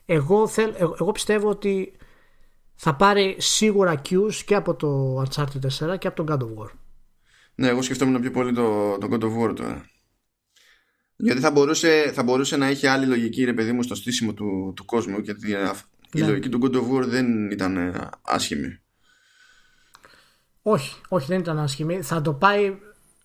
Εγώ, 0.06 0.48
θέλ, 0.48 0.74
εγώ 0.78 1.12
πιστεύω 1.12 1.48
ότι 1.48 1.92
θα 2.74 2.94
πάρει 2.94 3.36
σίγουρα 3.38 4.02
cues 4.08 4.34
και 4.46 4.54
από 4.54 4.74
το 4.74 5.22
Uncharted 5.22 5.92
4 5.94 5.98
και 5.98 6.06
από 6.06 6.24
τον 6.24 6.26
God 6.28 6.42
of 6.42 6.62
War. 6.62 6.70
Ναι 7.54 7.68
εγώ 7.68 7.82
σκεφτόμουν 7.82 8.20
πιο 8.20 8.30
πολύ 8.30 8.52
το, 8.52 8.98
το 8.98 9.08
God 9.10 9.20
of 9.20 9.42
War 9.42 9.56
τώρα. 9.56 9.90
Γιατί 11.16 11.40
θα 11.40 11.50
μπορούσε, 11.50 12.10
θα 12.14 12.22
μπορούσε 12.22 12.56
να 12.56 12.66
έχει 12.66 12.86
άλλη 12.86 13.06
λογική 13.06 13.44
ρε 13.44 13.52
παιδί 13.52 13.72
μου 13.72 13.82
στο 13.82 13.94
στήσιμο 13.94 14.32
του, 14.32 14.72
του 14.76 14.84
κόσμου 14.84 15.18
γιατί 15.18 15.50
η 16.12 16.20
ναι. 16.20 16.26
λογική 16.26 16.48
του 16.48 16.60
God 16.62 16.74
of 16.74 16.90
War 16.90 17.06
δεν 17.06 17.50
ήταν 17.50 17.76
ε, 17.76 18.08
άσχημη. 18.22 18.80
Όχι, 20.62 21.00
όχι 21.08 21.26
δεν 21.26 21.38
ήταν 21.38 21.58
άσχημη. 21.58 22.02
Θα 22.02 22.20
το 22.20 22.32
πάει 22.34 22.76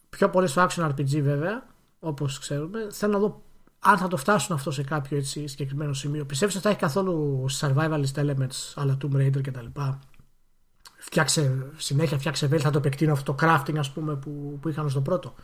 πιο 0.09 0.30
πολύ 0.30 0.47
στο 0.47 0.67
action 0.69 0.88
RPG 0.88 1.22
βέβαια 1.22 1.70
όπως 2.03 2.39
ξέρουμε. 2.39 2.87
Θέλω 2.91 3.13
να 3.13 3.19
δω 3.19 3.41
αν 3.79 3.97
θα 3.97 4.07
το 4.07 4.17
φτάσουν 4.17 4.55
αυτό 4.55 4.71
σε 4.71 4.83
κάποιο 4.83 5.17
έτσι 5.17 5.47
συγκεκριμένο 5.47 5.93
σημείο. 5.93 6.25
Πιστεύεις 6.25 6.55
ότι 6.55 6.63
θα 6.63 6.69
έχει 6.69 6.79
καθόλου 6.79 7.45
survivalist 7.59 8.13
elements 8.15 8.73
αλλά 8.75 8.97
Tomb 9.01 9.15
Raider 9.15 9.41
κτλ. 9.41 9.65
Φτιάξε, 10.97 11.71
συνέχεια 11.77 12.17
φτιάξε 12.17 12.47
βέλη, 12.47 12.61
θα 12.61 12.69
το 12.69 12.77
επεκτείνω 12.77 13.11
αυτό 13.11 13.33
το 13.33 13.45
crafting 13.45 13.77
ας 13.77 13.91
πούμε 13.91 14.15
που, 14.15 14.57
που 14.61 14.69
είχαν 14.69 14.89
στο 14.89 15.01
πρώτο. 15.01 15.35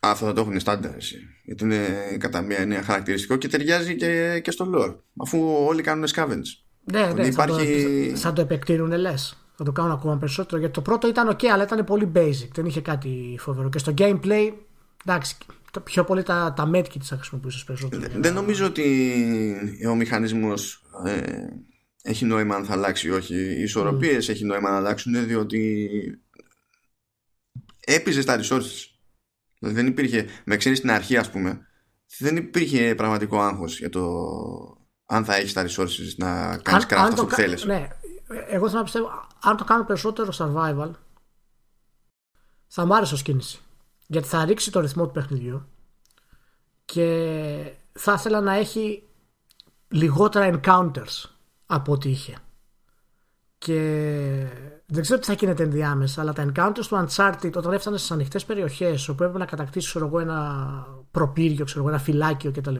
Αυτό 0.00 0.26
θα 0.26 0.32
το 0.32 0.40
έχουν 0.40 0.60
στάνταρ 0.60 0.94
εσύ. 0.94 1.18
Γιατί 1.44 1.64
είναι 1.64 1.78
κατά 2.18 2.40
μία 2.40 2.58
έννοια 2.58 2.82
χαρακτηριστικό 2.82 3.36
και 3.36 3.48
ταιριάζει 3.48 3.96
και, 3.96 4.40
και 4.44 4.50
στο 4.50 4.70
lore. 4.74 4.96
Αφού 5.16 5.64
όλοι 5.66 5.82
κάνουν 5.82 6.04
scavenge. 6.14 6.62
Ναι, 6.84 7.12
ναι, 7.12 7.26
υπάρχει... 7.26 8.08
θα, 8.08 8.12
το, 8.12 8.16
θα 8.16 8.32
το 8.32 8.40
επεκτείνουν 8.40 8.92
λες. 8.92 9.36
Θα 9.56 9.64
το 9.64 9.72
κάνουν 9.72 9.92
ακόμα 9.92 10.16
περισσότερο. 10.16 10.58
Γιατί 10.58 10.74
το 10.74 10.80
πρώτο 10.80 11.08
ήταν 11.08 11.36
ok, 11.36 11.44
αλλά 11.44 11.62
ήταν 11.62 11.84
πολύ 11.84 12.12
basic. 12.14 12.48
Δεν 12.54 12.66
είχε 12.66 12.80
κάτι 12.80 13.36
φοβερό. 13.38 13.68
Και 13.68 13.78
στο 13.78 13.94
gameplay, 13.98 14.52
εντάξει, 15.04 15.36
πιο 15.80 16.04
πολύ 16.04 16.22
τα, 16.22 16.52
τα 16.56 16.70
medkits 16.74 17.02
θα 17.02 17.16
χρησιμοποιήσει 17.16 17.64
περισσότερο. 17.64 18.02
Δεν 18.14 18.34
νομίζω 18.34 18.66
ότι 18.66 19.86
ο 19.88 19.94
μηχανισμός 19.94 20.84
ε, 21.04 21.46
έχει 22.02 22.24
νόημα 22.24 22.54
αν 22.54 22.64
θα 22.64 22.72
αλλάξει 22.72 23.06
ή 23.06 23.10
όχι. 23.10 23.34
Οι 23.34 23.62
ισορροπίες 23.62 24.26
mm. 24.26 24.28
έχει 24.28 24.44
νόημα 24.44 24.70
να 24.70 24.76
αλλάξουν 24.76 25.26
διότι 25.26 25.88
έπιζες 27.80 28.24
τα 28.24 28.40
resources. 28.40 28.86
Δηλαδή 29.58 29.80
δεν 29.80 29.86
υπήρχε, 29.86 30.26
με 30.44 30.56
ξέρεις 30.56 30.78
στην 30.78 30.90
αρχή 30.90 31.16
ας 31.16 31.30
πούμε, 31.30 31.66
δεν 32.18 32.36
υπήρχε 32.36 32.94
πραγματικό 32.94 33.40
άγχος 33.40 33.78
για 33.78 33.88
το 33.88 34.02
αν 35.06 35.24
θα 35.24 35.34
έχεις 35.34 35.52
τα 35.52 35.66
resources 35.66 36.14
να 36.16 36.56
κάνεις 36.56 36.84
craft 36.88 36.96
αυτό 36.96 37.26
που 37.26 37.34
θέλεις. 37.34 37.64
Ναι, 37.64 37.88
εγώ 38.48 38.66
θέλω 38.66 38.78
να 38.78 38.84
πιστεύω, 38.84 39.28
αν 39.42 39.56
το 39.56 39.64
κάνω 39.64 39.84
περισσότερο 39.84 40.32
survival, 40.38 40.90
θα 42.66 42.86
μου 42.86 42.94
άρεσε 42.94 43.14
ω 43.14 43.18
κίνηση 43.18 43.60
γιατί 44.12 44.28
θα 44.28 44.44
ρίξει 44.44 44.70
το 44.70 44.80
ρυθμό 44.80 45.06
του 45.06 45.12
παιχνιδιού 45.12 45.66
και 46.84 47.72
θα 47.92 48.12
ήθελα 48.12 48.40
να 48.40 48.54
έχει 48.54 49.02
λιγότερα 49.88 50.50
encounters 50.54 51.30
από 51.66 51.92
ό,τι 51.92 52.10
είχε. 52.10 52.36
Και 53.58 53.78
δεν 54.86 55.02
ξέρω 55.02 55.18
τι 55.20 55.26
θα 55.26 55.32
γίνεται 55.32 55.62
ενδιάμεσα, 55.62 56.20
αλλά 56.20 56.32
τα 56.32 56.46
encounters 56.46 56.86
του 56.88 57.06
Uncharted 57.06 57.52
όταν 57.54 57.72
έφτανε 57.72 57.96
στις 57.96 58.10
ανοιχτές 58.10 58.44
περιοχές 58.44 59.08
όπου 59.08 59.22
έπρεπε 59.22 59.38
να 59.38 59.46
κατακτήσει 59.46 59.98
εγώ, 60.02 60.18
ένα 60.18 60.86
προπύργιο, 61.10 61.64
ξέρω, 61.64 61.88
ένα 61.88 61.98
φυλάκιο 61.98 62.52
κτλ. 62.52 62.76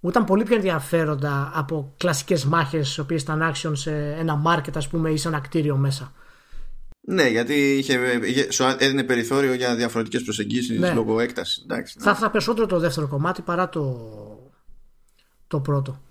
Ήταν 0.00 0.24
πολύ 0.24 0.44
πιο 0.44 0.54
ενδιαφέροντα 0.54 1.50
από 1.54 1.94
κλασικές 1.96 2.44
μάχες, 2.44 2.96
οι 2.96 3.00
οποίες 3.00 3.22
ήταν 3.22 3.52
action 3.52 3.72
σε 3.72 4.12
ένα 4.12 4.42
market, 4.46 4.76
ας 4.76 4.88
πούμε, 4.88 5.10
ή 5.10 5.16
σε 5.16 5.28
ένα 5.28 5.40
κτίριο 5.40 5.76
μέσα. 5.76 6.12
Ναι, 7.04 7.28
γιατί 7.28 7.54
είχε, 7.78 8.20
είχε, 8.24 8.52
σου 8.52 8.64
έδινε 8.78 9.04
περιθώριο 9.04 9.54
για 9.54 9.76
διαφορετικές 9.76 10.22
προσεγγίσεις 10.22 10.78
ναι. 10.78 10.92
λόγω 10.92 11.20
έκτασης. 11.20 11.62
Εντάξει, 11.62 11.98
ναι. 11.98 12.04
Θα 12.04 12.10
ήθελα 12.10 12.30
περισσότερο 12.30 12.66
το 12.66 12.78
δεύτερο 12.78 13.08
κομμάτι 13.08 13.42
παρά 13.42 13.68
το, 13.68 14.52
το 15.46 15.60
πρώτο. 15.60 16.02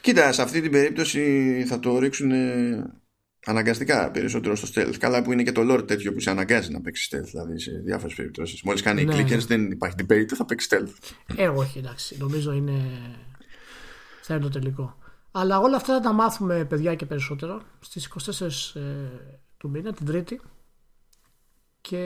Κοίτα, 0.00 0.32
σε 0.32 0.42
αυτή 0.42 0.60
την 0.60 0.70
περίπτωση 0.70 1.64
θα 1.68 1.78
το 1.78 1.98
ρίξουν 1.98 2.30
αναγκαστικά 3.46 4.10
περισσότερο 4.10 4.56
στο 4.56 4.68
stealth. 4.74 4.94
Καλά 4.98 5.22
που 5.22 5.32
είναι 5.32 5.42
και 5.42 5.52
το 5.52 5.74
lore 5.74 5.86
τέτοιο 5.86 6.12
που 6.12 6.20
σε 6.20 6.30
αναγκάζει 6.30 6.70
να 6.70 6.80
παίξεις 6.80 7.08
stealth, 7.12 7.28
δηλαδή 7.30 7.58
σε 7.58 7.70
διάφορες 7.84 8.14
περιπτώσεις. 8.14 8.62
Μόλις 8.62 8.82
κάνει 8.82 9.04
ναι, 9.04 9.14
clickers 9.16 9.46
δεν 9.46 9.70
υπάρχει 9.70 9.96
debate, 10.02 10.34
θα 10.34 10.44
παίξεις 10.44 10.70
stealth. 10.72 11.14
Ε, 11.36 11.48
όχι, 11.48 11.78
εντάξει. 11.78 12.16
Νομίζω 12.18 12.52
είναι. 12.52 12.72
θα 14.22 14.34
είναι 14.34 14.42
το 14.42 14.48
τελικό. 14.48 14.98
Αλλά 15.32 15.58
όλα 15.58 15.76
αυτά 15.76 15.94
θα 15.94 16.00
τα 16.00 16.12
μάθουμε, 16.12 16.64
παιδιά, 16.64 16.94
και 16.94 17.06
περισσότερο 17.06 17.62
στις 17.80 18.08
24 18.24 18.48
του 19.60 19.70
μήνα, 19.70 19.92
την 19.92 20.06
Τρίτη. 20.06 20.40
Και 21.80 22.02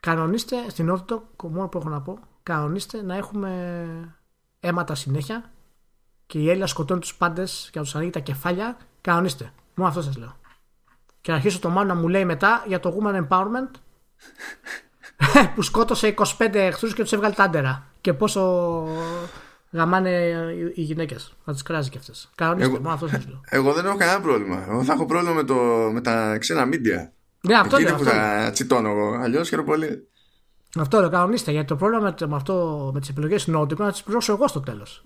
κανονίστε 0.00 0.70
στην 0.70 0.90
Όρτο, 0.90 1.28
μόνο 1.42 1.68
που 1.68 1.78
έχω 1.78 1.88
να 1.88 2.02
πω, 2.02 2.18
κανονίστε 2.42 3.02
να 3.02 3.16
έχουμε 3.16 4.18
αίματα 4.60 4.94
συνέχεια 4.94 5.52
και 6.26 6.38
η 6.38 6.48
Έλληνα 6.48 6.66
σκοτώνει 6.66 7.00
τους 7.00 7.14
πάντες 7.14 7.68
και 7.72 7.78
να 7.78 7.84
τους 7.84 7.94
ανοίγει 7.94 8.10
τα 8.10 8.20
κεφάλια. 8.20 8.76
Κανονίστε. 9.00 9.52
Μόνο 9.74 9.90
αυτό 9.90 10.02
σας 10.02 10.16
λέω. 10.16 10.36
Και 11.20 11.30
να 11.30 11.36
αρχίσω 11.36 11.58
το 11.58 11.68
μάλλον 11.68 11.96
να 11.96 12.02
μου 12.02 12.08
λέει 12.08 12.24
μετά 12.24 12.64
για 12.66 12.80
το 12.80 12.98
Woman 12.98 13.26
Empowerment 13.28 13.70
που 15.54 15.62
σκότωσε 15.62 16.14
25 16.38 16.54
εχθρούς 16.54 16.94
και 16.94 17.02
τους 17.02 17.12
έβγαλε 17.12 17.34
τάντερα. 17.34 17.86
Και 18.00 18.12
πόσο 18.12 18.84
γαμάνε 19.72 20.10
οι 20.74 20.80
γυναίκες. 20.82 21.32
Να 21.44 21.52
τις 21.52 21.62
κράζει 21.62 21.90
και 21.90 21.98
αυτές. 21.98 22.30
Κανονίστε, 22.34 22.76
εγώ, 22.76 22.90
αυτός 22.90 23.10
λέω. 23.10 23.40
Εγώ 23.48 23.72
δεν 23.72 23.86
έχω 23.86 23.96
κανένα 23.96 24.20
πρόβλημα. 24.20 24.66
Εγώ 24.68 24.84
θα 24.84 24.92
έχω 24.92 25.06
πρόβλημα 25.06 25.34
με, 25.34 25.42
το, 25.44 25.54
με 25.92 26.00
τα 26.00 26.38
ξένα 26.38 26.64
μίντια. 26.64 27.12
Ναι, 27.40 27.54
αυτό 27.58 27.80
είναι. 27.80 27.92
που 27.92 28.04
θα 28.04 28.50
τσιτώνω 28.52 28.88
εγώ. 28.88 29.12
Αλλιώς 29.22 29.48
χαίρομαι 29.48 29.68
πολύ. 29.68 30.08
Αυτό 30.78 31.00
λέω, 31.00 31.10
κανονίστε. 31.10 31.50
Γιατί 31.50 31.66
το 31.66 31.76
πρόβλημα 31.76 32.14
με, 32.28 32.36
αυτό, 32.36 32.90
με 32.94 33.00
τις 33.00 33.08
επιλογές 33.08 33.46
νότου 33.46 33.74
είναι 33.74 33.84
να 33.84 33.92
τις 33.92 34.02
πληρώσω 34.02 34.32
εγώ 34.32 34.48
στο 34.48 34.60
τέλος. 34.60 35.04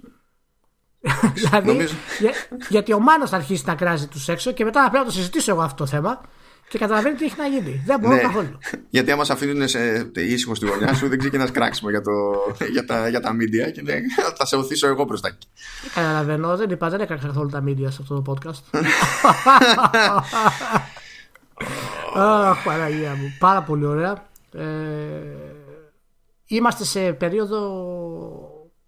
δηλαδή, 1.34 1.66
Νομίζω- 1.66 1.94
για- 2.20 2.32
γιατί 2.68 2.92
ο 2.92 2.98
Μάνος 2.98 3.30
θα 3.30 3.36
αρχίσει 3.36 3.62
να 3.66 3.74
κράζει 3.74 4.06
τους 4.06 4.28
έξω 4.28 4.52
και 4.52 4.64
μετά 4.64 4.82
θα 4.82 4.90
πρέπει 4.90 5.04
να 5.04 5.10
το 5.10 5.16
συζητήσω 5.16 5.50
εγώ 5.52 5.62
αυτό 5.62 5.84
το 5.84 5.86
θέμα 5.90 6.20
και 6.68 6.78
καταλαβαίνει 6.78 7.16
τι 7.16 7.24
έχει 7.24 7.34
να 7.38 7.46
γίνει. 7.46 7.82
Δεν 7.86 7.98
μπορώ 8.00 8.14
Ναι. 8.14 8.20
καθόλου. 8.20 8.58
Γιατί 8.88 9.10
άμα 9.10 9.24
σε 9.24 9.32
αφήνουν 9.32 9.68
σε 9.68 10.10
ήσυχο 10.14 10.54
στη 10.54 10.66
γωνιά 10.66 10.94
σου, 10.94 11.08
δεν 11.08 11.18
ξεκινάς 11.18 11.50
κράξιμο 11.50 11.90
για, 11.90 12.00
το, 12.02 12.10
για, 12.70 12.84
τα, 12.84 13.08
για 13.08 13.20
τα 13.20 13.30
media 13.34 13.72
και 13.72 13.82
λέει, 13.82 14.02
θα 14.36 14.46
σε 14.46 14.56
οθήσω 14.56 14.86
εγώ 14.86 15.04
προς 15.04 15.20
τα 15.20 15.28
εκεί. 15.28 15.48
Δεν 15.82 15.90
καταλαβαίνω, 15.94 16.56
δεν 16.56 16.70
είπα, 16.70 16.88
δεν 16.88 17.00
έκανα 17.00 17.20
καθόλου 17.20 17.48
τα 17.48 17.62
media 17.66 17.86
σε 17.90 17.98
αυτό 18.02 18.22
το 18.22 18.32
podcast. 18.32 18.78
Αχ, 22.14 22.64
Παναγία 22.64 23.10
μου. 23.14 23.32
Πάρα 23.38 23.62
πολύ 23.62 23.84
ωραία. 23.86 24.24
Ε, 24.52 24.64
είμαστε 26.46 26.84
σε 26.84 27.12
περίοδο 27.12 27.70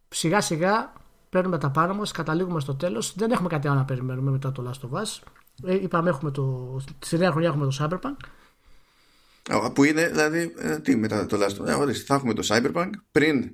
σιγά 0.08 0.40
σιγά 0.40 0.92
παίρνουμε 1.30 1.58
τα 1.58 1.70
πάνω 1.70 1.94
μας, 1.94 2.12
καταλήγουμε 2.12 2.60
στο 2.60 2.74
τέλος. 2.74 3.14
Δεν 3.16 3.30
έχουμε 3.30 3.48
κάτι 3.48 3.68
άλλο 3.68 3.76
να 3.76 3.84
περιμένουμε 3.84 4.30
μετά 4.30 4.52
το 4.52 4.70
Last 4.70 4.88
of 4.88 5.00
Us. 5.02 5.18
Ε, 5.66 5.74
είπαμε, 5.74 6.10
έχουμε 6.10 6.30
το, 6.30 6.76
στη 6.98 7.18
νέα 7.18 7.30
χρονιά 7.30 7.48
έχουμε 7.48 7.66
το 7.66 7.76
Cyberpunk. 7.80 8.16
Α, 9.54 9.70
Που 9.72 9.84
είναι, 9.84 10.08
δηλαδή, 10.08 10.54
ε, 10.58 10.78
τι 10.78 10.96
μετά 10.96 11.26
το 11.26 11.38
last. 11.40 11.66
Ε, 11.66 11.72
ορίστε, 11.72 12.04
θα 12.04 12.14
έχουμε 12.14 12.34
το 12.34 12.46
Cyberpunk 12.48 12.90
πριν. 13.12 13.50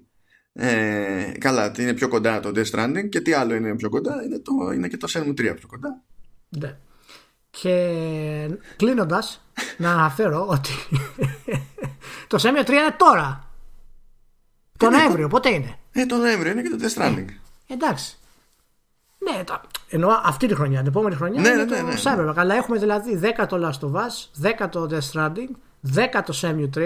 Ε, 0.52 1.32
καλά, 1.38 1.70
τι 1.70 1.82
είναι 1.82 1.92
πιο 1.94 2.08
κοντά 2.08 2.40
το 2.40 2.52
Death 2.54 2.70
Stranding 2.70 3.08
και 3.08 3.20
τι 3.20 3.32
άλλο 3.32 3.54
είναι 3.54 3.76
πιο 3.76 3.88
κοντά, 3.88 4.22
είναι, 4.24 4.38
το, 4.38 4.72
είναι 4.74 4.88
και 4.88 4.96
το 4.96 5.08
Shenmue 5.10 5.28
3 5.28 5.34
πιο 5.34 5.68
κοντά. 5.68 6.02
Ναι. 6.48 6.76
Και 7.50 8.58
κλείνοντας, 8.76 9.40
να 9.78 9.92
αναφέρω 9.92 10.46
ότι 10.48 10.72
το 12.28 12.38
Σέμιο 12.38 12.62
3 12.62 12.68
είναι 12.68 12.94
τώρα. 12.96 13.48
Το 14.78 14.90
Νοέμβριο, 14.90 15.28
πότε 15.28 15.48
είναι; 15.48 15.78
Ε, 15.92 16.06
το 16.06 16.16
Νοέμβριο 16.16 16.52
είναι 16.52 16.62
και 16.62 16.68
το 16.68 16.76
Death 16.80 17.02
Stranding. 17.02 17.26
Εντάξει. 17.66 18.18
Ναι, 19.24 19.44
το, 19.44 19.60
εννοώ 19.88 20.10
αυτή 20.24 20.46
τη 20.46 20.54
χρονιά. 20.54 20.78
Την 20.78 20.88
επόμενη 20.88 21.14
χρονιά 21.14 21.40
Ναι, 21.40 21.48
είναι 21.48 21.64
ναι, 21.64 21.64
το 21.64 21.74
ναι, 21.74 21.82
ναι. 21.82 22.00
Cyberpunk. 22.02 22.34
Αλλά 22.36 22.54
έχουμε 22.54 22.78
δηλαδή 22.78 23.20
10 23.38 23.46
το 23.48 23.68
Last 23.68 23.86
of 23.86 23.92
Us, 23.92 24.64
10 24.64 24.68
το 24.70 24.88
Death 24.90 25.12
Stranding, 25.12 25.50
10 25.94 26.22
το 26.24 26.38
Shenmue 26.40 26.78
3 26.78 26.80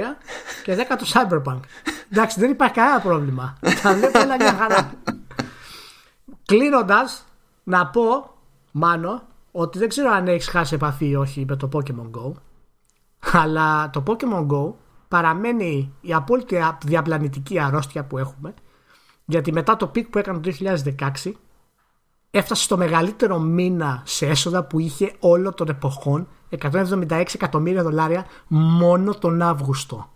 και 0.65 0.87
10 0.89 0.97
το 0.99 1.07
Cyberpunk. 1.13 1.61
Εντάξει, 2.13 2.41
δεν 2.41 2.51
υπάρχει 2.51 2.75
κανένα 2.75 3.01
πρόβλημα. 3.01 3.57
Τα 3.83 3.95
βλέπω 3.95 4.21
όλα 4.21 4.37
μια 4.37 4.53
χαρά. 4.53 4.93
Κλείνοντας, 6.45 7.25
να 7.65 7.87
πω, 7.87 8.35
Μάνο, 8.71 9.23
ότι 9.51 9.79
δεν 9.79 9.89
ξέρω 9.89 10.11
αν 10.11 10.29
έχεις 10.29 10.49
χάσει 10.49 10.75
επαφή 10.75 11.09
ή 11.09 11.17
όχι 11.17 11.45
με 11.49 11.57
το 11.57 11.69
Pokemon 11.73 12.11
Go. 12.11 12.33
Αλλά 13.33 13.91
το 13.91 14.03
Pokemon 14.07 14.47
Go 14.47 14.73
παραμένει 15.09 15.93
η 16.01 16.15
απόλυτη 16.15 16.59
διαπλανητική 16.85 17.59
αρρώστια 17.59 18.05
που 18.05 18.19
έχουμε. 18.19 18.55
Γιατί 19.25 19.53
μετά 19.53 19.77
το 19.77 19.87
peak 19.87 20.09
που 20.09 20.19
έκανε 20.19 20.39
το 20.39 20.53
2016 20.61 21.33
έφτασε 22.31 22.63
στο 22.63 22.77
μεγαλύτερο 22.77 23.39
μήνα 23.39 24.03
σε 24.07 24.27
έσοδα 24.27 24.65
που 24.65 24.79
είχε 24.79 25.13
όλο 25.19 25.55
των 25.55 25.69
εποχών 25.69 26.29
176 26.61 27.25
εκατομμύρια 27.35 27.83
δολάρια 27.83 28.27
μόνο 28.49 29.15
τον 29.15 29.43
Αύγουστο. 29.43 30.13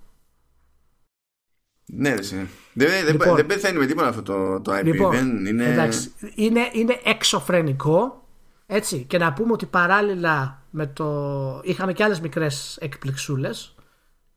Ναι, 1.95 2.15
ρε, 2.15 2.23
συ. 2.23 2.35
δεν, 2.73 2.89
δεν, 3.05 3.13
Λοιπόν. 3.13 3.37
δεν 3.37 3.47
πεθαίνει 3.47 3.79
με 3.79 3.87
τίποτα 3.87 4.09
αυτό 4.09 4.23
το, 4.23 4.61
το 4.61 4.79
IP. 4.79 4.85
Λοιπόν, 4.85 5.11
δεν 5.11 5.47
είναι... 5.47 5.65
εντάξει, 5.65 6.13
είναι, 6.35 6.61
είναι 6.73 7.01
εξωφρενικό 7.05 8.27
έτσι, 8.67 9.05
και 9.05 9.19
να 9.19 9.33
πούμε 9.33 9.53
ότι 9.53 9.67
παράλληλα 9.67 10.63
με 10.71 10.87
το... 10.87 11.61
είχαμε 11.65 11.93
και 11.93 12.05
άλλες 12.05 12.21
μικρές 12.21 12.79
εκπληξούλες 12.81 13.75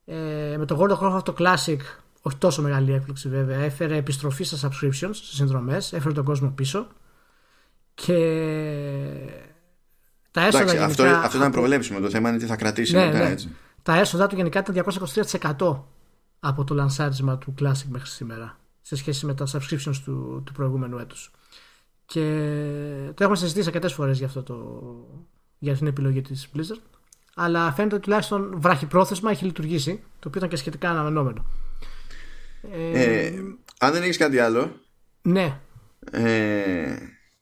ε, 0.06 0.56
με 0.58 0.66
το 0.66 0.80
World 0.80 0.98
of 0.98 1.00
Warcraft 1.00 1.24
το 1.24 1.36
Classic 1.38 1.78
όχι 2.22 2.38
τόσο 2.38 2.62
μεγάλη 2.62 2.94
έκπληξη 2.94 3.30
βέβαια 3.30 3.60
έφερε 3.60 3.96
επιστροφή 3.96 4.44
στα 4.44 4.70
subscriptions, 4.70 5.10
στις 5.14 5.36
συνδρομές 5.36 5.94
έφερε 5.94 6.14
τον 6.14 6.24
κόσμο 6.24 6.50
πίσω 6.50 6.88
και 7.96 8.14
τα 10.32 10.42
έσοδα 10.42 10.64
Εντάξει, 10.64 10.76
γενικά 10.76 10.86
αυτό, 10.86 11.04
αυτό 11.04 11.38
ήταν 11.38 11.52
προβλέψιμο. 11.52 12.00
Το 12.00 12.10
θέμα 12.10 12.30
είναι 12.30 12.38
τι 12.38 12.46
θα 12.46 12.56
κρατήσει 12.56 12.96
ναι, 12.96 13.06
μετά, 13.06 13.18
ναι. 13.18 13.30
έτσι. 13.30 13.50
Τα 13.84 14.00
έσοδα 14.00 14.28
του 14.28 14.36
γενικά 14.36 14.60
ήταν 14.60 14.86
223% 15.58 15.80
από 16.40 16.64
το 16.64 16.74
λανσάρισμα 16.74 17.38
του 17.38 17.54
Classic 17.62 17.86
μέχρι 17.88 18.10
σήμερα 18.10 18.60
σε 18.82 18.96
σχέση 18.96 19.26
με 19.26 19.34
τα 19.34 19.46
subscriptions 19.52 19.96
του, 20.04 20.42
του 20.46 20.54
προηγούμενου 20.54 20.98
έτους. 20.98 21.32
Και 22.06 22.22
το 23.14 23.24
έχουμε 23.24 23.38
συζητήσει 23.38 23.68
αρκετές 23.68 23.94
φορές 23.94 24.18
για, 24.18 24.28
αυτό 24.28 24.44
το, 24.44 24.84
για 25.58 25.76
την 25.76 25.88
επιλογή 25.88 26.22
της 26.22 26.50
Blizzard. 26.56 26.82
Αλλά 27.36 27.72
φαίνεται 27.72 27.96
ότι 27.96 28.04
τουλάχιστον 28.04 28.54
βραχυπρόθεσμα 28.58 29.32
έχει 29.32 29.46
λειτουργήσει, 29.46 30.04
το 30.20 30.28
οποίο 30.28 30.34
ήταν 30.36 30.50
και 30.50 30.56
σχετικά 30.56 30.90
αναμενόμενο. 30.90 31.46
Ε, 32.72 33.04
Ε, 33.04 33.34
αν 33.80 33.92
δεν 33.92 34.04
έχεις 34.04 34.18
κάτι 34.18 34.40
άλλο, 34.40 34.80
ναι, 35.22 35.60
ε, 36.12 36.96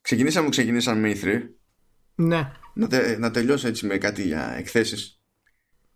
ξεκινήσαμε, 0.03 0.49
ξεκινήσαμε 0.49 0.99
με 1.07 1.17
E3. 1.23 1.41
ναι. 2.15 2.51
Να, 2.73 2.87
τε, 2.87 3.17
να 3.17 3.31
τελειώσω 3.31 3.67
έτσι 3.67 3.85
με 3.85 3.97
κάτι 3.97 4.23
για 4.23 4.55
εκθέσεις. 4.57 5.19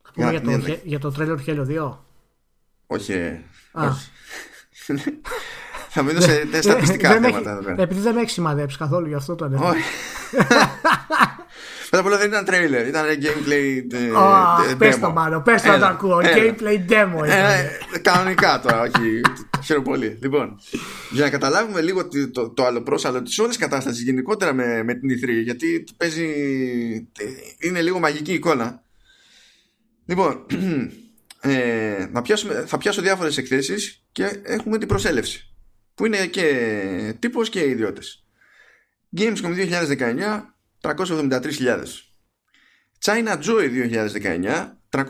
Θα 0.04 0.12
πούμε 0.14 0.30
Για- 0.32 0.40
για, 0.40 0.52
το, 0.52 0.58
ναι, 0.68 0.74
He- 0.74 0.80
για 0.84 1.00
το 1.00 1.14
trailer 1.18 1.38
Halo 1.48 1.66
2. 1.68 1.98
Όχι, 2.88 3.12
ε, 3.14 3.42
Α. 3.72 3.88
όχι. 3.88 4.10
θα 5.90 6.04
μείνω 6.04 6.20
σε 6.22 6.46
τε- 6.46 6.62
στατιστικά 6.64 7.10
Δεν 7.10 7.22
με 7.22 7.28
θέματα 7.28 7.50
εδώ 7.50 7.60
έχει- 7.60 7.68
πέρα. 7.70 7.82
Επειδή 7.82 8.00
δεν 8.02 8.14
με 8.14 8.22
έχει 8.22 8.30
σημαδέψει 8.30 8.78
καθόλου 8.78 9.08
γι' 9.08 9.14
αυτό 9.14 9.36
το 9.36 9.46
ανέφερα. 9.46 9.74
Όχι. 11.88 11.90
Πρώτα 11.90 12.00
απ' 12.00 12.06
όλα 12.06 12.18
δεν 12.18 12.28
ήταν 12.28 12.46
trailer, 12.48 12.88
ήταν 12.88 13.06
gameplay 13.06 13.94
ε, 13.94 14.12
Αχ, 14.16 14.72
ε, 14.72 14.76
πες 14.76 14.96
demo. 14.96 15.00
το 15.00 15.12
μάλλον, 15.12 15.44
πες 15.44 15.62
το 15.62 15.68
να 15.68 15.74
το 15.74 15.80
Έλα, 15.86 15.88
ακούω. 15.88 16.20
έλα. 16.20 16.34
Gameplay 16.36 16.92
demo 16.92 17.26
ήταν. 17.26 17.30
Ε, 17.30 17.98
κανονικά 18.02 18.60
τώρα, 18.60 18.82
όχι. 18.82 19.22
Χαίρομαι 19.64 19.86
πολύ. 19.86 20.18
Λοιπόν, 20.22 20.60
για 21.12 21.24
να 21.24 21.30
καταλάβουμε 21.30 21.82
λίγο 21.82 22.08
το, 22.08 22.32
το, 22.32 22.50
το 22.50 22.66
άλλο 22.66 22.82
πρόσαλλο 22.82 23.22
της 23.22 23.40
όλης 23.40 23.58
κατάστασης 23.58 24.04
γενικότερα 24.04 24.54
με, 24.54 24.84
με 24.84 24.94
την 24.94 25.10
E3, 25.10 25.44
γιατί 25.44 25.84
παίζει. 25.98 26.26
είναι 27.60 27.82
λίγο 27.82 28.00
μαγική 28.00 28.34
εικόνα. 28.34 28.82
Λοιπόν, 30.06 30.46
ε, 31.42 32.08
να 32.12 32.22
πιάσουμε, 32.22 32.64
θα 32.68 32.78
πιάσω 32.78 33.02
διάφορες 33.02 33.38
εκθέσεις 33.38 34.04
και 34.12 34.40
έχουμε 34.44 34.78
την 34.78 34.88
προσέλευση. 34.88 35.52
Που 35.96 36.06
είναι 36.06 36.26
και 36.26 37.16
τύπος 37.20 37.50
και 37.50 37.60
ιδιώτες. 37.60 38.24
Gamescom 39.18 39.54
2019 39.56 40.56
373.000. 40.82 40.92
China 43.06 43.38
Joy 43.38 43.70
2019 44.20 44.78
365.000. 44.90 45.06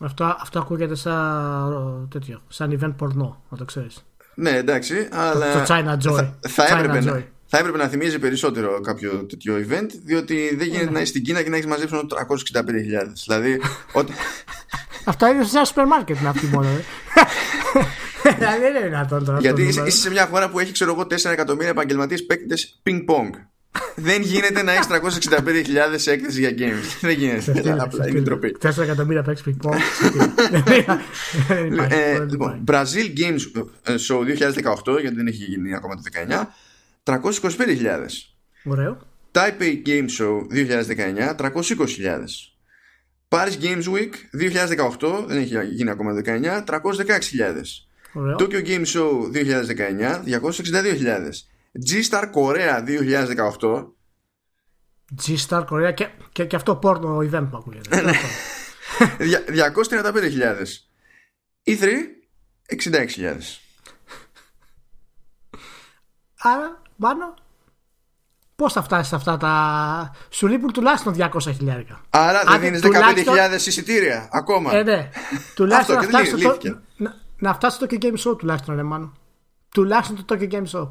Αυτό, 0.00 0.36
αυτό 0.40 0.58
ακούγεται 0.58 0.94
σαν, 0.94 2.08
τέτοιο, 2.10 2.42
σαν 2.48 2.78
event 2.80 2.94
πορνό, 2.96 3.44
να 3.48 3.56
το 3.56 3.64
ξέρεις. 3.64 4.04
Ναι, 4.34 4.50
εντάξει, 4.50 5.08
αλλά. 5.12 5.52
το 5.52 5.74
China 5.74 5.92
Joy. 5.92 6.14
Θα, 6.14 6.36
θα, 6.48 6.66
China 6.68 6.78
έπρεπε, 6.78 6.98
Joy. 6.98 7.04
να, 7.04 7.24
θα 7.46 7.58
έπρεπε 7.58 7.78
να 7.78 7.88
θυμίζει 7.88 8.18
περισσότερο 8.18 8.80
κάποιο 8.80 9.24
τέτοιο 9.24 9.66
event, 9.68 9.86
διότι 10.04 10.54
δεν 10.56 10.66
γίνεται 10.68 10.90
να 10.90 10.98
είσαι 11.00 11.10
στην 11.10 11.22
Κίνα 11.22 11.42
και 11.42 11.48
να 11.48 11.56
έχεις 11.56 11.68
μαζέψει 11.68 11.94
μόνο 11.94 12.06
365.000. 12.52 13.12
δηλαδή, 13.26 13.60
όταν, 13.92 14.14
Αυτά 15.04 15.28
είναι 15.28 15.44
σε 15.44 15.56
ένα 15.56 15.64
σούπερ 15.66 15.86
μάρκετ 15.86 16.18
είναι 16.18 16.28
αυτή 16.28 16.46
μόνο. 16.46 16.68
ε. 16.68 16.84
Δηλαδή 18.36 18.60
δεν 18.62 18.74
είναι 18.74 18.84
δυνατόν 18.84 19.24
τώρα. 19.24 19.38
γιατί 19.40 19.60
αυτό 19.60 19.70
είσαι, 19.70 19.80
το 19.80 19.86
είσαι 19.86 19.98
σε 19.98 20.10
μια 20.10 20.26
χώρα 20.26 20.50
που 20.50 20.58
έχει, 20.58 20.72
ξέρω 20.72 20.92
εγώ, 20.92 21.02
4 21.02 21.24
εκατομμύρια 21.24 21.70
επαγγελματίες 21.70 22.26
παίκτες 22.26 22.80
ping-pong. 22.86 23.30
Δεν 23.96 24.22
γίνεται 24.22 24.62
να 24.62 24.72
έχεις 24.72 24.86
365.000 24.88 25.94
σε 25.96 26.10
έκθεση 26.10 26.40
για 26.40 26.50
games. 26.50 26.98
δεν 27.00 27.10
γίνεται. 27.18 27.52
νούμερο. 27.52 27.82
Απλά 27.82 28.08
είναι 28.08 28.20
ντροπή. 28.20 28.56
4 28.62 28.78
εκατομμύρια 28.78 29.22
παίξεις 29.22 29.46
ping 29.48 29.66
pong. 29.66 29.76
Δεν 31.48 31.66
υπάρχει, 31.66 31.94
Ε, 31.94 32.18
δεν 32.18 32.28
λοιπόν, 32.28 32.60
υπάρχει. 32.62 32.62
Brazil 32.66 33.18
Games 33.18 33.62
ε, 33.82 33.94
Show 34.08 34.18
2018, 34.94 35.00
γιατί 35.00 35.16
δεν 35.16 35.26
έχει 35.26 35.44
γίνει 35.44 35.74
ακόμα 35.74 35.94
το 35.94 36.02
19, 37.04 37.20
325.000. 37.20 38.06
Ωραίο. 38.64 38.98
Taipei 39.32 39.82
Game 39.86 40.08
Show 40.18 40.40
2019 40.52 41.36
320.000 41.36 42.24
Paris 43.28 43.56
Games 43.62 43.84
Week 43.94 44.12
2018 45.00 45.24
δεν 45.26 45.36
έχει 45.38 45.64
γίνει 45.64 45.90
ακόμα 45.90 46.14
το 46.14 46.20
19 46.24 46.64
316.000 46.64 46.72
Ωραίο. 48.12 48.36
Tokyo 48.38 48.64
Game 48.66 48.84
Show 48.84 49.10
2019 49.32 50.40
262.000 50.40 51.28
G-Star 51.90 52.24
Korea 52.34 52.84
2018 53.60 53.86
G-Star 55.26 55.64
Korea 55.70 55.94
και, 55.94 56.08
και, 56.32 56.44
και 56.44 56.56
αυτό 56.56 56.76
πόρνο 56.76 57.16
event 57.18 57.46
που 57.50 57.56
ακούγεται. 57.56 58.02
Ναι. 58.02 58.12
δια- 59.18 59.72
235.000 59.74 60.64
E3 61.66 61.84
66.000 62.92 63.36
Άρα, 66.40 66.82
πάνω, 66.98 67.34
πώς 68.56 68.72
θα 68.72 68.82
φτάσεις 68.82 69.08
σε 69.08 69.14
αυτά 69.14 69.36
τα. 69.36 70.16
Σου 70.30 70.46
λείπουν 70.46 70.72
τουλάχιστον 70.72 71.14
200 71.16 71.28
χιλιάρικα. 71.40 72.00
Άρα 72.10 72.38
δεν 72.44 72.48
Άντε, 72.52 72.64
δίνεις 72.64 72.80
τουλάχιστον- 72.80 73.34
15.000 73.34 73.66
εισιτήρια 73.66 74.28
ακόμα 74.32 74.74
Ε, 74.74 74.82
ναι. 74.82 75.10
τουλάχιστον 75.54 75.94
να 75.94 76.00
Αυτό 76.00 76.10
και 76.10 76.16
φτάσεις, 76.16 76.32
λύ- 76.32 76.40
στο, 76.42 76.48
λύθηκε. 76.52 76.78
να, 76.96 77.14
να 77.38 77.54
φτάσεις 77.54 77.76
στο 77.78 77.86
Tokyo 77.90 78.02
Game 78.04 78.16
Show 78.32 78.38
τουλάχιστον, 78.38 78.76
ρε 78.76 78.82
Μάνο. 78.82 79.12
Τουλάχιστον 79.74 80.24
το 80.24 80.34
Tokyo 80.34 80.52
Game 80.52 80.66
Show. 80.72 80.88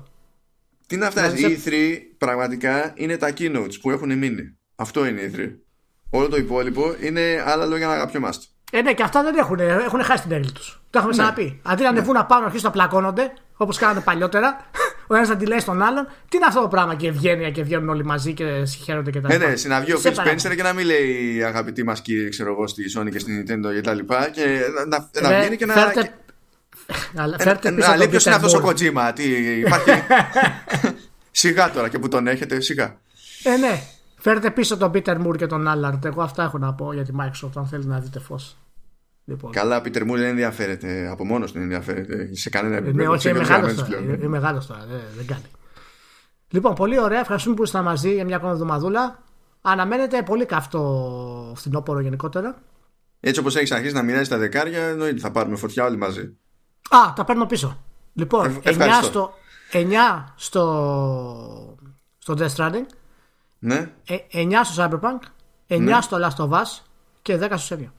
Τι 0.87 0.97
να 0.97 1.09
φτάσει, 1.11 1.35
Δηλαδή 1.35 1.53
η 1.53 1.61
E3 1.65 2.15
πραγματικά 2.17 2.91
είναι 2.95 3.17
τα 3.17 3.33
keynotes 3.37 3.79
που 3.81 3.91
έχουν 3.91 4.17
μείνει. 4.17 4.57
Αυτό 4.75 5.05
είναι 5.05 5.21
η 5.21 5.31
E3. 5.35 5.39
Όλο 6.09 6.27
το 6.29 6.37
υπόλοιπο 6.37 6.95
είναι 7.01 7.43
άλλα 7.45 7.65
λόγια 7.65 7.87
να 7.87 7.93
αγαπιόμαστε. 7.93 8.45
Ε, 8.71 8.81
ναι, 8.81 8.93
και 8.93 9.03
αυτά 9.03 9.23
δεν 9.23 9.35
έχουν, 9.37 9.59
έχουν 9.59 10.03
χάσει 10.03 10.23
την 10.23 10.31
έγκλη 10.31 10.51
τους. 10.51 10.81
Το 10.89 10.97
έχουμε 10.97 11.13
ξαναπεί. 11.13 11.61
Αντί 11.63 11.83
να 11.83 11.89
ανεβούν 11.89 12.17
απάνω 12.17 12.39
να 12.41 12.45
αρχίσουν 12.45 12.65
να 12.67 12.71
πλακώνονται, 12.73 13.31
όπως 13.57 13.77
κάνανε 13.77 13.99
παλιότερα, 14.01 14.65
ο 15.07 15.15
ένας 15.15 15.29
να 15.29 15.37
τη 15.37 15.45
λέει 15.45 15.59
στον 15.59 15.81
άλλον. 15.81 16.07
Τι 16.29 16.37
είναι 16.37 16.45
αυτό 16.47 16.61
το 16.61 16.67
πράγμα 16.67 16.95
και 16.95 17.07
ευγένεια 17.07 17.51
και 17.51 17.63
βγαίνουν 17.63 17.89
όλοι 17.89 18.03
μαζί 18.05 18.33
και 18.33 18.65
συγχαίρονται 18.65 19.11
και 19.11 19.19
τα 19.21 19.27
Ναι, 19.27 19.33
λοιπά. 19.37 19.49
ναι, 19.49 19.55
συναυγεί 19.55 19.93
ο 19.93 19.97
Σε 19.97 20.09
Phil 20.09 20.13
παρακαλώ. 20.15 20.39
Spencer 20.51 20.55
και 20.55 20.63
να 20.63 20.73
μην 20.73 20.85
λέει 20.85 21.43
αγαπητοί 21.43 21.83
μας 21.83 22.01
κύριε, 22.01 22.29
ξέρω 22.29 22.51
εγώ, 22.51 22.67
στη 22.67 22.83
Sony 22.97 23.09
και 23.11 23.19
στην 23.19 23.41
Nintendo 23.41 23.73
και 23.73 23.81
τα 23.81 23.93
λοιπά. 23.93 24.29
Και 24.29 24.45
να, 24.75 24.85
να, 24.85 25.09
να 25.21 25.29
Ρε, 25.29 25.39
βγαίνει 25.39 25.55
και 25.57 25.65
να. 25.65 25.73
φέρτε- 25.73 26.03
και- 26.03 26.11
Αλλά 27.15 27.35
ε, 27.39 27.43
φέρτε 27.43 27.67
ε, 27.67 27.71
πίσω 27.71 27.85
Να 27.85 27.89
τον 27.91 27.97
λέει 27.97 28.07
ποιος 28.07 28.25
είναι 28.25 28.35
Peter 28.35 28.37
αυτός 28.37 28.53
ο 28.53 28.61
Moore. 28.63 28.69
Kojima. 28.69 29.11
Τι 29.15 29.23
υπάρχει. 29.59 29.89
σιγά 31.31 31.71
τώρα 31.71 31.89
και 31.89 31.99
που 31.99 32.07
τον 32.07 32.27
έχετε, 32.27 32.59
σιγά. 32.59 32.99
Ε, 33.43 33.57
ναι. 33.57 33.81
Φέρτε 34.19 34.51
πίσω 34.51 34.77
τον 34.77 34.91
Peter 34.93 35.25
Moore 35.27 35.37
και 35.37 35.45
τον 35.47 35.65
Allard. 35.67 36.05
Εγώ 36.05 36.21
αυτά 36.21 36.43
έχω 36.43 36.57
να 36.57 36.73
πω 36.73 36.93
για 36.93 37.03
τη 37.03 37.11
Microsoft, 37.19 37.51
αν 37.55 37.67
θέλεις 37.67 37.85
να 37.85 37.99
δείτε 37.99 38.19
φως. 38.19 38.57
Λοιπόν. 39.25 39.51
Καλά, 39.51 39.81
Peter 39.81 40.01
Moore 40.01 40.15
δεν 40.15 40.23
ενδιαφέρεται. 40.23 41.07
Από 41.11 41.25
μόνος 41.25 41.51
του 41.51 41.53
δεν 41.53 41.63
ενδιαφέρεται 41.63 42.29
σε 42.35 42.49
κανένα 42.49 42.75
Ε, 42.75 42.77
επίπεδο. 42.77 42.97
Ναι, 42.97 43.07
όχι, 43.07 43.29
είναι 43.29 43.39
Ξεκαθαρισμένος 43.39 43.75
μεγάλος 43.75 43.75
τώρα. 43.75 43.87
πλέον. 43.87 44.03
Είναι, 44.03 44.13
είναι 44.13 44.27
μεγάλος 44.27 44.65
τώρα. 44.67 44.85
Δεν, 44.89 44.99
δεν 45.17 45.25
κάνει. 45.25 45.41
Λοιπόν, 46.49 46.73
πολύ 46.73 46.99
ωραία. 46.99 47.19
Ευχαριστούμε 47.19 47.55
που 47.55 47.63
ήσασταν 47.63 47.83
μαζί 47.83 48.13
για 48.13 48.25
μια 48.25 48.35
ακόμα 48.35 48.51
εβδομαδούλα. 48.51 49.23
Αναμένεται 49.61 50.21
πολύ 50.23 50.45
καυτό 50.45 51.53
φθινόπωρο 51.55 51.99
γενικότερα. 51.99 52.61
Έτσι 53.19 53.39
όπως 53.39 53.55
έχεις 53.55 53.71
αρχίσει 53.71 53.93
να 53.93 54.01
μοιράζεις 54.03 54.27
τα 54.27 54.37
δεκάρια, 54.37 54.83
εννοείται 54.83 55.19
θα 55.19 55.31
πάρουμε 55.31 55.55
φωτιά 55.55 55.85
όλοι 55.85 55.97
μαζί. 55.97 56.37
Α, 56.89 57.13
τα 57.15 57.23
παίρνω 57.25 57.45
πίσω. 57.45 57.83
Λοιπόν, 58.13 58.45
Ε, 58.45 58.49
9 58.49 58.61
ευχαριστώ. 58.63 59.03
στο, 59.03 59.33
9 59.71 60.23
στο, 60.35 61.77
στο 62.17 62.33
Death 62.37 62.55
Stranding, 62.55 62.85
Ναι. 63.59 63.91
ε, 64.05 64.17
9 64.33 64.51
στο 64.63 64.83
Cyberpunk, 64.83 65.19
9 65.67 65.79
Ναι. 65.79 66.01
στο 66.01 66.17
Last 66.21 66.43
of 66.45 66.49
Us 66.49 66.81
και 67.21 67.37
10 67.37 67.57
στο 67.57 67.75
Senia. 67.75 67.89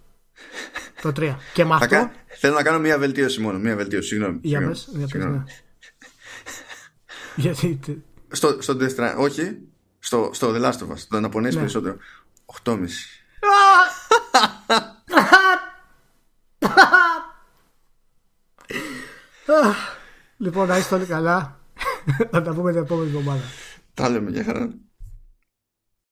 το 1.02 1.08
3. 1.16 1.36
Και 1.54 1.64
με 1.64 1.70
Θα 1.70 1.74
αυτό. 1.74 1.88
κα... 1.88 2.12
Θέλω 2.26 2.54
να 2.54 2.62
κάνω 2.62 2.78
μία 2.78 2.98
βελτίωση 2.98 3.40
μόνο. 3.40 3.58
Μία 3.58 3.76
βελτίωση, 3.76 4.08
συγγνώμη. 4.08 4.38
Για 4.42 4.58
συγγνώμη, 4.58 4.72
πες, 4.74 4.88
για 4.90 5.00
πες, 5.00 5.10
συγγνώμη. 5.10 5.36
ναι. 5.36 5.44
Γιατί. 7.42 7.78
τε- 7.86 7.96
Στο, 8.36 8.62
στο 8.62 8.76
Death 8.80 8.96
Stranding, 8.96 9.14
όχι. 9.18 9.58
Στο, 9.98 10.30
στο 10.32 10.52
The 10.54 10.60
Last 10.64 10.78
of 10.78 10.92
Us. 10.92 10.98
Το 11.08 11.20
να 11.20 11.28
πονέσει 11.28 11.54
Ναι. 11.54 11.60
περισσότερο. 11.60 11.96
8,5. 12.64 12.88
Λοιπόν, 20.36 20.68
να 20.68 20.78
είστε 20.78 20.94
όλοι 20.94 21.04
καλά. 21.04 21.60
Θα 22.30 22.42
τα 22.42 22.54
πούμε 22.54 22.72
την 22.72 22.80
επόμενη 22.80 23.08
εβδομάδα. 23.08 23.42
Τα 23.94 24.08
λέμε 24.08 24.30
για 24.30 24.44
χαρά. 24.44 24.70